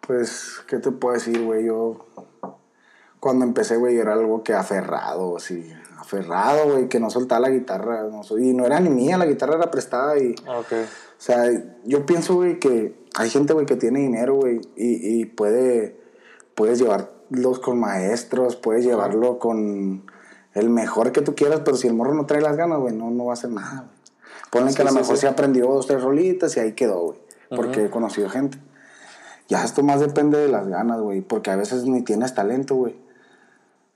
Pues, 0.00 0.60
¿qué 0.66 0.78
te 0.78 0.90
puedo 0.90 1.14
decir, 1.14 1.44
güey? 1.44 1.66
Yo, 1.66 2.06
cuando 3.20 3.44
empecé, 3.44 3.76
güey, 3.76 3.98
era 3.98 4.14
algo 4.14 4.42
que 4.42 4.54
aferrado, 4.54 5.36
así, 5.36 5.70
aferrado, 5.98 6.72
güey, 6.72 6.88
que 6.88 7.00
no 7.00 7.10
soltaba 7.10 7.42
la 7.42 7.50
guitarra. 7.50 8.04
No, 8.04 8.22
y 8.38 8.52
no 8.54 8.64
era 8.64 8.80
ni 8.80 8.90
mía, 8.90 9.18
la 9.18 9.26
guitarra 9.26 9.56
era 9.56 9.70
prestada 9.70 10.18
y... 10.18 10.34
Ok. 10.46 10.72
O 10.72 11.20
sea, 11.20 11.50
yo 11.84 12.06
pienso, 12.06 12.36
güey, 12.36 12.58
que 12.58 12.94
hay 13.16 13.28
gente, 13.28 13.52
güey, 13.52 13.66
que 13.66 13.76
tiene 13.76 14.00
dinero, 14.00 14.36
güey, 14.36 14.60
y, 14.76 15.20
y 15.20 15.24
puede, 15.26 16.00
puedes 16.54 16.78
llevarlos 16.78 17.58
con 17.58 17.78
maestros, 17.78 18.56
puedes 18.56 18.84
llevarlo 18.84 19.38
con 19.38 20.06
el 20.54 20.70
mejor 20.70 21.12
que 21.12 21.20
tú 21.20 21.34
quieras, 21.34 21.60
pero 21.64 21.76
si 21.76 21.88
el 21.88 21.94
morro 21.94 22.14
no 22.14 22.26
trae 22.26 22.40
las 22.40 22.56
ganas, 22.56 22.78
güey, 22.78 22.94
no, 22.94 23.10
no 23.10 23.26
va 23.26 23.32
a 23.32 23.34
hacer 23.34 23.50
nada, 23.50 23.84
güey. 23.86 23.97
Ponle 24.50 24.72
que 24.74 24.82
a 24.82 24.84
lo 24.86 24.90
sí, 24.92 24.96
mejor 24.98 25.16
sí. 25.16 25.20
se 25.22 25.28
aprendió 25.28 25.66
dos, 25.66 25.86
tres 25.86 26.02
rolitas 26.02 26.56
y 26.56 26.60
ahí 26.60 26.72
quedó, 26.72 27.00
güey, 27.00 27.18
porque 27.50 27.84
he 27.86 27.90
conocido 27.90 28.28
gente. 28.30 28.58
Ya 29.48 29.64
esto 29.64 29.82
más 29.82 30.00
depende 30.00 30.38
de 30.38 30.48
las 30.48 30.68
ganas, 30.68 31.00
güey, 31.00 31.20
porque 31.20 31.50
a 31.50 31.56
veces 31.56 31.84
ni 31.84 32.02
tienes 32.02 32.34
talento, 32.34 32.74
güey. 32.74 32.96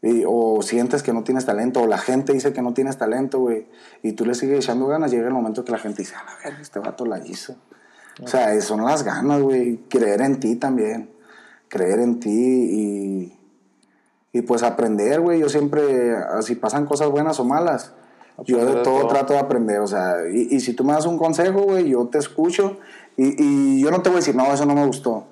Y- 0.01 0.25
o 0.27 0.61
sientes 0.63 1.03
que 1.03 1.13
no 1.13 1.23
tienes 1.25 1.47
talento, 1.47 1.83
o 1.83 1.87
la 1.87 1.99
gente 1.99 2.33
dice 2.33 2.53
que 2.53 2.61
no 2.63 2.75
tienes 2.75 2.99
talento, 2.99 3.39
güey, 3.39 3.67
y 4.03 4.13
tú 4.13 4.25
le 4.27 4.35
sigues 4.35 4.59
echando 4.65 4.87
ganas, 4.89 5.11
llega 5.11 5.27
el 5.27 5.33
momento 5.33 5.65
que 5.65 5.73
la 5.73 5.79
gente 5.79 6.03
dice, 6.03 6.15
a 6.17 6.25
la 6.25 6.37
verga, 6.43 6.61
este 6.61 6.79
vato 6.81 7.07
la 7.07 7.25
hizo. 7.25 7.55
O 8.23 8.27
sea, 8.27 8.61
son 8.61 8.85
las 8.85 9.05
ganas, 9.05 9.41
güey, 9.41 9.79
creer 9.89 10.21
en 10.23 10.39
ti 10.41 10.57
también, 10.57 11.11
creer 11.69 12.01
en 12.01 12.21
ti 12.21 12.31
y, 12.31 13.39
y 14.33 14.43
pues 14.43 14.63
aprender, 14.63 15.21
güey. 15.21 15.41
Yo 15.41 15.49
siempre, 15.49 16.15
si 16.43 16.57
pasan 16.57 16.85
cosas 16.85 17.09
buenas 17.09 17.41
o 17.41 17.45
malas, 17.45 17.95
yo 18.45 18.65
de 18.65 18.73
todo, 18.83 18.83
todo. 19.01 19.09
trato 19.09 19.33
de 19.35 19.39
aprender, 19.41 19.81
o 19.81 19.87
sea, 19.87 20.15
y, 20.33 20.55
y 20.55 20.61
si 20.61 20.73
tú 20.75 20.85
me 20.85 20.93
das 20.93 21.07
un 21.07 21.19
consejo, 21.19 21.63
güey, 21.63 21.89
yo 21.89 22.07
te 22.09 22.19
escucho 22.19 22.79
y, 23.17 23.35
y 23.43 23.81
yo 23.83 23.91
no 23.91 24.03
te 24.03 24.09
voy 24.11 24.17
a 24.17 24.21
decir, 24.21 24.35
no, 24.35 24.53
eso 24.53 24.67
no 24.67 24.75
me 24.75 24.87
gustó. 24.87 25.25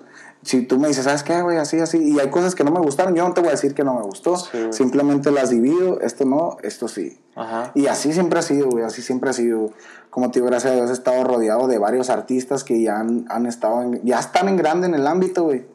Si 0.42 0.62
tú 0.62 0.78
me 0.78 0.88
dices, 0.88 1.04
¿sabes 1.04 1.22
qué, 1.22 1.42
güey? 1.42 1.58
Así, 1.58 1.78
así, 1.80 1.98
y 1.98 2.18
hay 2.18 2.30
cosas 2.30 2.54
que 2.54 2.64
no 2.64 2.70
me 2.70 2.80
gustaron, 2.80 3.14
yo 3.14 3.28
no 3.28 3.34
te 3.34 3.40
voy 3.42 3.48
a 3.48 3.52
decir 3.52 3.74
que 3.74 3.84
no 3.84 3.94
me 3.94 4.02
gustó. 4.02 4.36
güey. 4.52 4.72
Simplemente 4.72 5.30
las 5.30 5.50
divido, 5.50 6.00
esto 6.00 6.24
no, 6.24 6.56
esto 6.62 6.88
sí. 6.88 7.20
Ajá. 7.36 7.72
Y 7.74 7.88
así 7.88 8.12
siempre 8.14 8.38
ha 8.38 8.42
sido, 8.42 8.70
güey, 8.70 8.82
así 8.84 9.02
siempre 9.02 9.28
ha 9.28 9.32
sido. 9.34 9.70
Como 10.08 10.30
te 10.30 10.38
digo, 10.38 10.46
gracias 10.48 10.72
a 10.72 10.76
Dios 10.76 10.88
he 10.88 10.94
estado 10.94 11.22
rodeado 11.24 11.68
de 11.68 11.76
varios 11.78 12.08
artistas 12.08 12.64
que 12.64 12.80
ya 12.80 12.98
han, 12.98 13.26
han 13.28 13.44
estado, 13.44 13.82
en- 13.82 14.00
ya 14.02 14.18
están 14.18 14.48
en 14.48 14.56
grande 14.56 14.86
en 14.86 14.94
el 14.94 15.06
ámbito, 15.06 15.44
güey. 15.44 15.66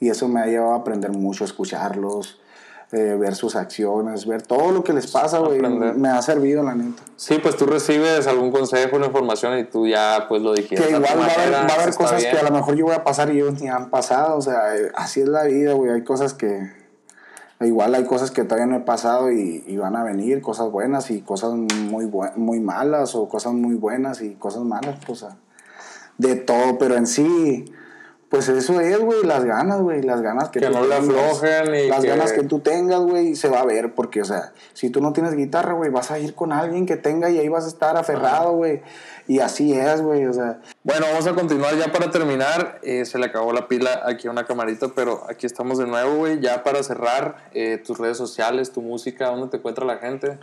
Y 0.00 0.08
eso 0.08 0.26
me 0.26 0.40
ha 0.40 0.46
llevado 0.46 0.72
a 0.72 0.76
aprender 0.76 1.10
mucho, 1.12 1.44
a 1.44 1.46
escucharlos, 1.46 2.40
eh, 2.92 3.16
ver 3.18 3.34
sus 3.34 3.54
acciones, 3.56 4.26
ver 4.26 4.42
todo 4.42 4.70
lo 4.72 4.82
que 4.82 4.92
les 4.94 5.06
pasa, 5.10 5.38
güey. 5.40 5.60
Me 5.60 6.08
ha 6.08 6.22
servido, 6.22 6.62
la 6.62 6.74
neta. 6.74 7.02
Sí, 7.16 7.38
pues 7.42 7.56
tú 7.56 7.66
recibes 7.66 8.26
algún 8.26 8.50
consejo, 8.50 8.96
una 8.96 9.06
información 9.06 9.58
y 9.58 9.64
tú 9.64 9.86
ya 9.86 10.24
pues 10.28 10.40
lo 10.42 10.54
dijiste. 10.54 10.76
Que 10.76 10.90
igual 10.90 11.04
va 11.04 11.08
a 11.08 11.12
haber, 11.26 11.36
manera, 11.38 11.62
va 11.66 11.74
a 11.74 11.82
haber 11.82 11.94
cosas 11.94 12.22
bien. 12.22 12.32
que 12.32 12.38
a 12.40 12.42
lo 12.44 12.50
mejor 12.50 12.74
yo 12.76 12.86
voy 12.86 12.94
a 12.94 13.04
pasar 13.04 13.28
y 13.30 13.36
ellos 13.38 13.60
ni 13.60 13.68
han 13.68 13.90
pasado. 13.90 14.36
O 14.38 14.40
sea, 14.42 14.74
eh, 14.76 14.90
así 14.94 15.20
es 15.20 15.28
la 15.28 15.44
vida, 15.44 15.74
güey. 15.74 15.90
Hay 15.90 16.02
cosas 16.04 16.32
que. 16.34 16.76
Igual 17.60 17.94
hay 17.96 18.04
cosas 18.04 18.30
que 18.30 18.44
todavía 18.44 18.66
no 18.66 18.76
he 18.76 18.80
pasado 18.80 19.32
y, 19.32 19.64
y 19.66 19.76
van 19.76 19.96
a 19.96 20.04
venir, 20.04 20.40
cosas 20.40 20.70
buenas 20.70 21.10
y 21.10 21.22
cosas 21.22 21.54
muy, 21.54 22.04
bue- 22.06 22.34
muy 22.36 22.60
malas, 22.60 23.16
o 23.16 23.28
cosas 23.28 23.52
muy 23.52 23.74
buenas 23.74 24.22
y 24.22 24.34
cosas 24.36 24.62
malas, 24.62 24.96
pues. 25.04 25.24
ah, 25.24 25.36
De 26.18 26.36
todo, 26.36 26.78
pero 26.78 26.94
en 26.94 27.06
sí. 27.08 27.64
Pues 28.30 28.46
eso 28.50 28.78
es, 28.78 28.98
güey, 29.00 29.22
las 29.24 29.42
ganas, 29.46 29.80
güey, 29.80 30.02
las 30.02 30.20
ganas 30.20 30.50
que, 30.50 30.60
Que 30.60 30.66
tú 30.66 30.72
no 30.74 30.84
le 30.84 30.94
aflojen 30.96 31.74
y 31.74 31.88
Las 31.88 32.02
que- 32.02 32.08
ganas 32.08 32.32
que 32.32 32.42
tú 32.42 32.58
tengas, 32.60 33.00
güey, 33.00 33.34
se 33.34 33.48
va 33.48 33.60
a 33.60 33.64
ver, 33.64 33.94
porque, 33.94 34.20
o 34.20 34.24
sea, 34.26 34.52
si 34.74 34.90
tú 34.90 35.00
no 35.00 35.14
tienes 35.14 35.34
guitarra, 35.34 35.72
güey, 35.72 35.90
vas 35.90 36.10
a 36.10 36.18
ir 36.18 36.34
con 36.34 36.52
alguien 36.52 36.84
que 36.84 36.98
tenga 36.98 37.30
y 37.30 37.38
ahí 37.38 37.48
vas 37.48 37.64
a 37.64 37.68
estar 37.68 37.96
aferrado, 37.96 38.52
güey. 38.52 38.82
Y 39.28 39.40
así 39.40 39.72
es, 39.72 40.02
güey, 40.02 40.26
o 40.26 40.32
sea, 40.34 40.60
Bueno, 40.84 41.06
vamos 41.10 41.26
a 41.26 41.34
continuar 41.34 41.74
ya 41.78 41.90
para 41.90 42.10
terminar. 42.10 42.78
Eh, 42.82 43.06
se 43.06 43.18
le 43.18 43.24
acabó 43.26 43.52
la 43.54 43.66
pila 43.66 44.02
aquí 44.04 44.28
a 44.28 44.30
una 44.30 44.44
camarita, 44.44 44.88
pero 44.94 45.24
aquí 45.30 45.46
estamos 45.46 45.78
de 45.78 45.86
nuevo, 45.86 46.16
güey. 46.16 46.38
Ya 46.40 46.62
para 46.62 46.82
cerrar, 46.82 47.48
eh, 47.54 47.78
tus 47.78 47.96
redes 47.98 48.18
sociales, 48.18 48.72
tu 48.72 48.82
música, 48.82 49.28
¿dónde 49.28 49.48
te 49.48 49.56
encuentra 49.56 49.86
la 49.86 49.96
gente? 49.98 50.38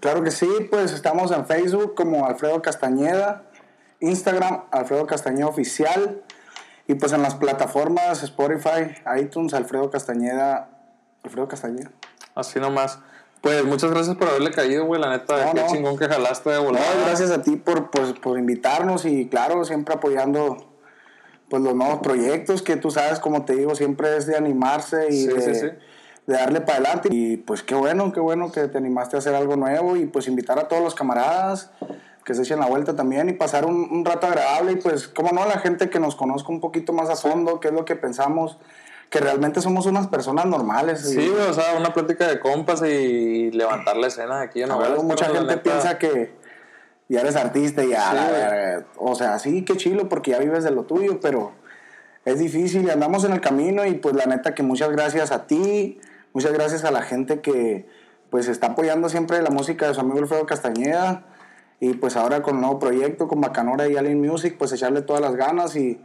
Claro 0.00 0.24
que 0.24 0.32
sí, 0.32 0.48
pues 0.70 0.92
estamos 0.92 1.30
en 1.30 1.46
Facebook 1.46 1.94
como 1.94 2.26
Alfredo 2.26 2.60
Castañeda, 2.62 3.44
Instagram 4.00 4.64
Alfredo 4.70 5.06
Castañeda 5.06 5.46
Oficial 5.48 6.22
y 6.88 6.94
pues 6.94 7.12
en 7.12 7.22
las 7.22 7.36
plataformas 7.36 8.22
Spotify, 8.24 8.94
iTunes, 9.20 9.54
Alfredo 9.54 9.90
Castañeda, 9.90 10.70
Alfredo 11.22 11.46
Castañeda. 11.46 11.90
Así 12.34 12.58
nomás. 12.58 12.98
Pues 13.40 13.64
muchas 13.64 13.90
gracias 13.92 14.16
por 14.16 14.28
haberle 14.28 14.50
caído, 14.50 14.84
güey. 14.86 15.00
La 15.00 15.10
neta, 15.10 15.44
No, 15.46 15.52
qué 15.54 15.60
no. 15.60 15.66
chingón 15.68 15.96
que 15.96 16.08
jalaste 16.08 16.50
de 16.50 16.56
No, 16.56 16.64
volada. 16.64 16.86
gracias 17.06 17.30
a 17.30 17.42
ti 17.42 17.54
por, 17.56 17.90
pues, 17.90 18.12
por 18.14 18.36
invitarnos 18.38 19.04
y 19.04 19.28
claro, 19.28 19.64
siempre 19.64 19.94
apoyando 19.94 20.56
pues 21.48 21.62
los 21.62 21.74
nuevos 21.74 22.00
proyectos 22.00 22.62
que 22.62 22.76
tú 22.76 22.90
sabes, 22.90 23.20
como 23.20 23.44
te 23.44 23.54
digo, 23.54 23.74
siempre 23.74 24.16
es 24.16 24.26
de 24.26 24.36
animarse 24.36 25.06
y 25.08 25.22
Sí, 25.22 25.26
de, 25.28 25.40
sí, 25.40 25.54
sí. 25.54 25.66
de 26.26 26.34
darle 26.34 26.60
para 26.62 26.78
adelante. 26.78 27.08
Y 27.12 27.36
pues 27.38 27.62
qué 27.62 27.74
bueno, 27.74 28.12
qué 28.12 28.20
bueno 28.20 28.50
que 28.50 28.66
te 28.68 28.76
animaste 28.78 29.16
a 29.16 29.20
hacer 29.20 29.34
algo 29.34 29.56
nuevo 29.56 29.96
y 29.96 30.06
pues 30.06 30.26
invitar 30.26 30.58
a 30.58 30.68
todos 30.68 30.82
los 30.82 30.94
camaradas 30.94 31.70
que 32.28 32.34
se 32.34 32.42
echen 32.42 32.60
la 32.60 32.66
vuelta 32.66 32.94
también 32.94 33.30
y 33.30 33.32
pasar 33.32 33.64
un, 33.64 33.88
un 33.90 34.04
rato 34.04 34.26
agradable. 34.26 34.72
Y 34.72 34.76
pues, 34.76 35.08
como 35.08 35.30
no, 35.32 35.46
la 35.46 35.60
gente 35.60 35.88
que 35.88 35.98
nos 35.98 36.14
conozca 36.14 36.50
un 36.50 36.60
poquito 36.60 36.92
más 36.92 37.08
a 37.08 37.16
fondo, 37.16 37.58
qué 37.58 37.68
es 37.68 37.74
lo 37.74 37.86
que 37.86 37.96
pensamos, 37.96 38.58
que 39.08 39.18
realmente 39.18 39.62
somos 39.62 39.86
unas 39.86 40.08
personas 40.08 40.44
normales. 40.44 41.02
y- 41.10 41.14
Sí, 41.14 41.30
o 41.48 41.54
sea, 41.54 41.74
una 41.78 41.94
plática 41.94 42.28
de 42.28 42.38
compas 42.38 42.82
y 42.82 43.50
levantar 43.52 43.96
la 43.96 44.08
escena 44.08 44.42
aquí 44.42 44.60
en 44.60 44.70
a 44.70 44.74
Nogales, 44.74 44.98
ver, 44.98 45.06
mucha 45.06 45.24
gente 45.30 45.56
piensa 45.56 45.96
que 45.96 46.34
ya 47.08 47.22
eres 47.22 47.34
artista 47.34 47.82
y 47.82 47.88
ya, 47.92 48.10
Sí, 48.80 48.84
o 48.98 49.14
sea, 49.14 49.38
sí, 49.38 49.64
qué 49.64 49.78
chilo 49.78 50.10
porque 50.10 50.32
ya 50.32 50.38
vives 50.38 50.64
de 50.64 50.70
lo 50.70 50.82
tuyo, 50.82 51.20
pero 51.20 51.52
es 52.26 52.38
difícil 52.38 52.84
y 52.84 52.90
andamos 52.90 53.24
en 53.24 53.32
el 53.32 53.40
camino 53.40 53.86
y 53.86 53.94
pues 53.94 54.14
la 54.14 54.26
neta 54.26 54.54
que 54.54 54.62
muchas 54.62 54.90
gracias 54.90 55.32
a 55.32 55.46
ti, 55.46 55.98
muchas 56.34 56.52
gracias 56.52 56.84
a 56.84 56.90
la 56.90 57.00
gente 57.00 57.40
que 57.40 57.88
pues 58.28 58.48
está 58.48 58.66
apoyando 58.66 59.08
siempre 59.08 59.40
la 59.40 59.48
música 59.48 59.88
de 59.88 59.94
su 59.94 60.00
amigo 60.00 60.18
Alfredo 60.18 60.44
Castañeda 60.44 61.22
y 61.80 61.94
pues 61.94 62.16
ahora 62.16 62.42
con 62.42 62.56
el 62.56 62.60
nuevo 62.62 62.78
proyecto 62.78 63.28
con 63.28 63.40
Bacanora 63.40 63.88
y 63.88 63.96
Alien 63.96 64.20
Music 64.20 64.56
pues 64.58 64.72
echarle 64.72 65.02
todas 65.02 65.22
las 65.22 65.36
ganas 65.36 65.76
y 65.76 66.00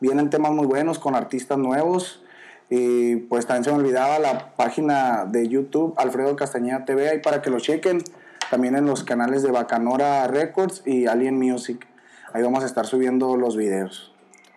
vienen 0.00 0.30
temas 0.30 0.52
muy 0.52 0.66
buenos 0.66 0.98
con 0.98 1.14
artistas 1.14 1.58
nuevos. 1.58 2.22
Y 2.70 3.16
pues 3.16 3.46
también 3.46 3.64
se 3.64 3.72
me 3.72 3.78
olvidaba 3.78 4.18
la 4.18 4.54
página 4.54 5.24
de 5.24 5.48
YouTube 5.48 5.94
Alfredo 5.96 6.36
Castañeda 6.36 6.84
TV 6.84 7.08
ahí 7.08 7.18
para 7.20 7.40
que 7.40 7.50
lo 7.50 7.60
chequen. 7.60 8.02
También 8.50 8.76
en 8.76 8.86
los 8.86 9.04
canales 9.04 9.42
de 9.42 9.50
Bacanora 9.50 10.26
Records 10.26 10.82
y 10.86 11.06
Alien 11.06 11.38
Music. 11.38 11.86
Ahí 12.32 12.42
vamos 12.42 12.62
a 12.62 12.66
estar 12.66 12.86
subiendo 12.86 13.36
los 13.36 13.56
videos. 13.56 14.12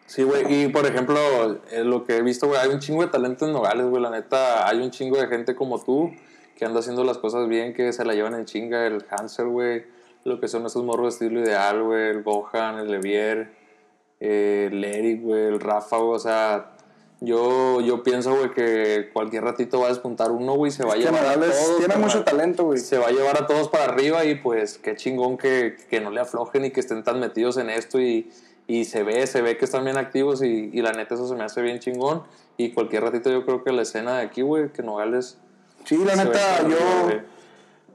Sí, 0.07 0.24
güey, 0.24 0.63
y 0.63 0.67
por 0.67 0.86
ejemplo, 0.86 1.17
lo 1.86 2.03
que 2.03 2.17
he 2.17 2.22
visto, 2.22 2.47
güey, 2.47 2.59
hay 2.59 2.67
un 2.67 2.80
chingo 2.80 3.01
de 3.01 3.07
talento 3.07 3.45
en 3.45 3.53
Nogales, 3.53 3.86
güey, 3.86 4.01
la 4.03 4.09
neta, 4.09 4.67
hay 4.67 4.82
un 4.82 4.91
chingo 4.91 5.17
de 5.17 5.28
gente 5.28 5.55
como 5.55 5.82
tú 5.82 6.11
que 6.57 6.65
anda 6.65 6.82
haciendo 6.82 7.05
las 7.05 7.17
cosas 7.17 7.47
bien, 7.47 7.74
que 7.74 7.93
se 7.93 8.03
la 8.03 8.13
llevan 8.13 8.36
en 8.36 8.43
chinga, 8.43 8.86
el 8.86 9.05
Hansel, 9.09 9.47
güey, 9.47 9.86
lo 10.24 10.39
que 10.39 10.47
son 10.47 10.65
esos 10.65 10.84
morros 10.84 11.19
de 11.19 11.26
estilo 11.26 11.41
ideal, 11.41 11.84
güey, 11.84 12.09
el 12.09 12.24
Gohan, 12.24 12.80
el 12.80 12.91
Levier, 12.91 13.51
eh, 14.19 14.69
el 14.72 14.84
Eric, 14.84 15.22
güey, 15.22 15.45
el 15.45 15.59
Rafa, 15.59 15.97
güey, 15.97 16.15
o 16.15 16.19
sea, 16.19 16.72
yo, 17.24 17.82
yo 17.82 18.01
pienso, 18.01 18.36
güey, 18.36 18.51
que 18.51 19.11
cualquier 19.13 19.43
ratito 19.43 19.80
va 19.80 19.86
a 19.86 19.89
despuntar 19.89 20.32
uno, 20.32 20.55
güey, 20.55 20.72
se 20.72 20.84
va 20.84 20.93
a 20.93 20.97
llevar 20.97 21.24
a 21.24 21.36
todos, 21.36 21.78
tiene 21.78 21.95
mucho 21.97 22.24
talento 22.24 22.65
güey. 22.65 22.80
Se 22.80 22.97
va 22.97 23.07
a 23.07 23.11
llevar 23.11 23.43
a 23.43 23.45
todos 23.45 23.69
para 23.69 23.86
arriba 23.86 24.26
y 24.26 24.36
pues 24.36 24.80
qué 24.80 24.95
chingón 24.95 25.38
que, 25.38 25.78
que 25.88 26.01
no 26.01 26.09
le 26.09 26.19
aflojen 26.19 26.65
y 26.65 26.72
que 26.72 26.80
estén 26.80 27.03
tan 27.03 27.19
metidos 27.19 27.57
en 27.57 27.69
esto 27.69 27.99
y, 27.99 28.32
y 28.65 28.86
se 28.86 29.03
ve, 29.03 29.28
se 29.28 29.43
ve 29.43 29.55
que 29.55 29.65
están 29.65 29.84
bien 29.84 29.97
activos 29.97 30.41
y, 30.41 30.72
y 30.74 30.82
la 30.82 30.93
neta 30.93 31.13
eso 31.13 31.28
se 31.28 31.36
me 31.36 31.43
hace 31.43 31.61
bien 31.61 31.78
chingón. 31.78 32.24
Y 32.57 32.72
cualquier 32.72 33.03
ratito 33.03 33.30
yo 33.30 33.45
creo 33.45 33.63
que 33.63 33.72
la 33.72 33.84
escena 33.84 34.17
de 34.17 34.24
aquí, 34.24 34.41
güey, 34.41 34.69
que 34.69 34.82
Nogales... 34.82 35.38
sí 35.86 35.97
la 35.97 36.15
neta 36.15 36.32
para 36.32 36.69
yo 36.69 36.78
arriba. 37.05 37.24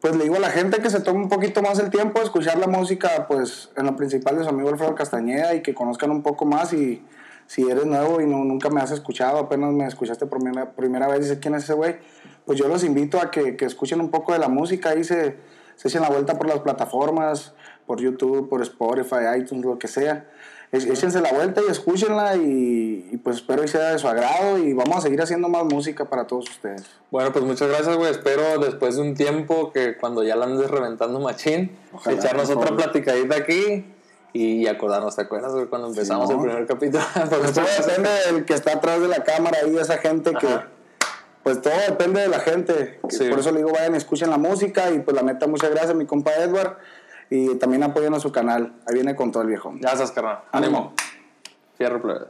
Pues 0.00 0.16
le 0.16 0.24
digo 0.24 0.36
a 0.36 0.40
la 0.40 0.50
gente 0.50 0.80
que 0.80 0.90
se 0.90 1.00
tome 1.00 1.20
un 1.20 1.28
poquito 1.28 1.62
más 1.62 1.78
el 1.78 1.90
tiempo 1.90 2.18
de 2.18 2.26
escuchar 2.26 2.58
la 2.58 2.66
música, 2.66 3.26
pues 3.28 3.70
en 3.76 3.86
lo 3.86 3.96
principal 3.96 4.36
de 4.38 4.44
su 4.44 4.50
amigo 4.50 4.68
Alfredo 4.68 4.94
Castañeda 4.94 5.54
y 5.54 5.62
que 5.62 5.74
conozcan 5.74 6.10
un 6.10 6.22
poco 6.22 6.44
más 6.44 6.72
y 6.72 7.02
si 7.46 7.62
eres 7.68 7.86
nuevo 7.86 8.20
y 8.20 8.26
no, 8.26 8.44
nunca 8.44 8.70
me 8.70 8.80
has 8.80 8.90
escuchado, 8.90 9.38
apenas 9.38 9.72
me 9.72 9.86
escuchaste 9.86 10.26
por 10.26 10.40
primera, 10.40 10.72
primera 10.72 11.06
vez 11.06 11.18
y 11.18 11.22
dices 11.22 11.38
quién 11.40 11.54
es 11.54 11.64
ese 11.64 11.74
güey, 11.74 11.96
pues 12.44 12.58
yo 12.58 12.68
los 12.68 12.84
invito 12.84 13.20
a 13.20 13.30
que, 13.30 13.56
que 13.56 13.64
escuchen 13.64 14.00
un 14.00 14.10
poco 14.10 14.32
de 14.32 14.38
la 14.38 14.48
música 14.48 14.94
y 14.94 15.04
se, 15.04 15.36
se 15.76 15.88
echen 15.88 16.02
la 16.02 16.08
vuelta 16.08 16.36
por 16.36 16.48
las 16.48 16.60
plataformas, 16.60 17.54
por 17.86 18.00
YouTube, 18.00 18.48
por 18.48 18.62
Spotify, 18.62 19.38
iTunes, 19.38 19.64
lo 19.64 19.78
que 19.78 19.88
sea. 19.88 20.26
Échense 20.72 21.20
la 21.20 21.32
vuelta 21.32 21.62
y 21.66 21.70
escúchenla 21.70 22.36
y, 22.36 23.08
y 23.12 23.16
pues 23.18 23.36
espero 23.36 23.62
que 23.62 23.68
sea 23.68 23.92
de 23.92 23.98
su 23.98 24.08
agrado 24.08 24.58
y 24.58 24.72
vamos 24.72 24.96
a 24.96 25.00
seguir 25.00 25.22
haciendo 25.22 25.48
más 25.48 25.64
música 25.64 26.04
para 26.04 26.26
todos 26.26 26.50
ustedes. 26.50 26.82
Bueno, 27.10 27.32
pues 27.32 27.44
muchas 27.44 27.68
gracias, 27.68 27.96
güey. 27.96 28.10
Espero 28.10 28.58
después 28.58 28.96
de 28.96 29.02
un 29.02 29.14
tiempo 29.14 29.72
que 29.72 29.96
cuando 29.96 30.24
ya 30.24 30.36
la 30.36 30.46
andes 30.46 30.70
reventando 30.70 31.20
machín, 31.20 31.76
Ojalá, 31.92 32.16
echarnos 32.16 32.50
otra 32.50 32.74
platicadita 32.76 33.36
aquí 33.36 33.86
y 34.32 34.66
acordarnos, 34.66 35.16
¿te 35.16 35.22
acuerdas? 35.22 35.52
Cuando 35.70 35.88
empezamos 35.88 36.28
¿no? 36.28 36.36
el 36.36 36.42
primer 36.42 36.66
capítulo. 36.66 37.04
Porque 37.30 37.52
Todo 37.52 37.64
depende 37.78 38.10
del 38.26 38.44
que 38.44 38.54
está 38.54 38.72
atrás 38.72 39.00
de 39.00 39.08
la 39.08 39.24
cámara 39.24 39.58
y 39.66 39.76
esa 39.78 39.98
gente 39.98 40.32
que. 40.34 40.46
Ajá. 40.46 40.68
Pues 41.46 41.62
todo 41.62 41.74
depende 41.88 42.22
de 42.22 42.26
la 42.26 42.40
gente. 42.40 42.98
Sí. 43.08 43.28
Por 43.28 43.38
eso 43.38 43.52
le 43.52 43.58
digo, 43.58 43.70
vayan 43.70 43.94
escuchen 43.94 44.30
la 44.30 44.36
música. 44.36 44.90
Y 44.90 44.98
pues 44.98 45.14
la 45.16 45.22
neta, 45.22 45.46
muchas 45.46 45.70
gracias, 45.70 45.94
mi 45.94 46.04
compa 46.04 46.32
Edward. 46.34 46.76
Y 47.30 47.56
también 47.56 47.82
apoyen 47.82 48.14
a 48.14 48.20
su 48.20 48.30
canal. 48.30 48.74
Ahí 48.86 48.94
viene 48.94 49.16
con 49.16 49.32
todo 49.32 49.42
el 49.42 49.48
viejo. 49.48 49.74
Estás, 49.74 50.12
carnal. 50.12 50.42
Ánimo. 50.52 50.94
Fierro, 51.76 52.00
plebe. 52.00 52.26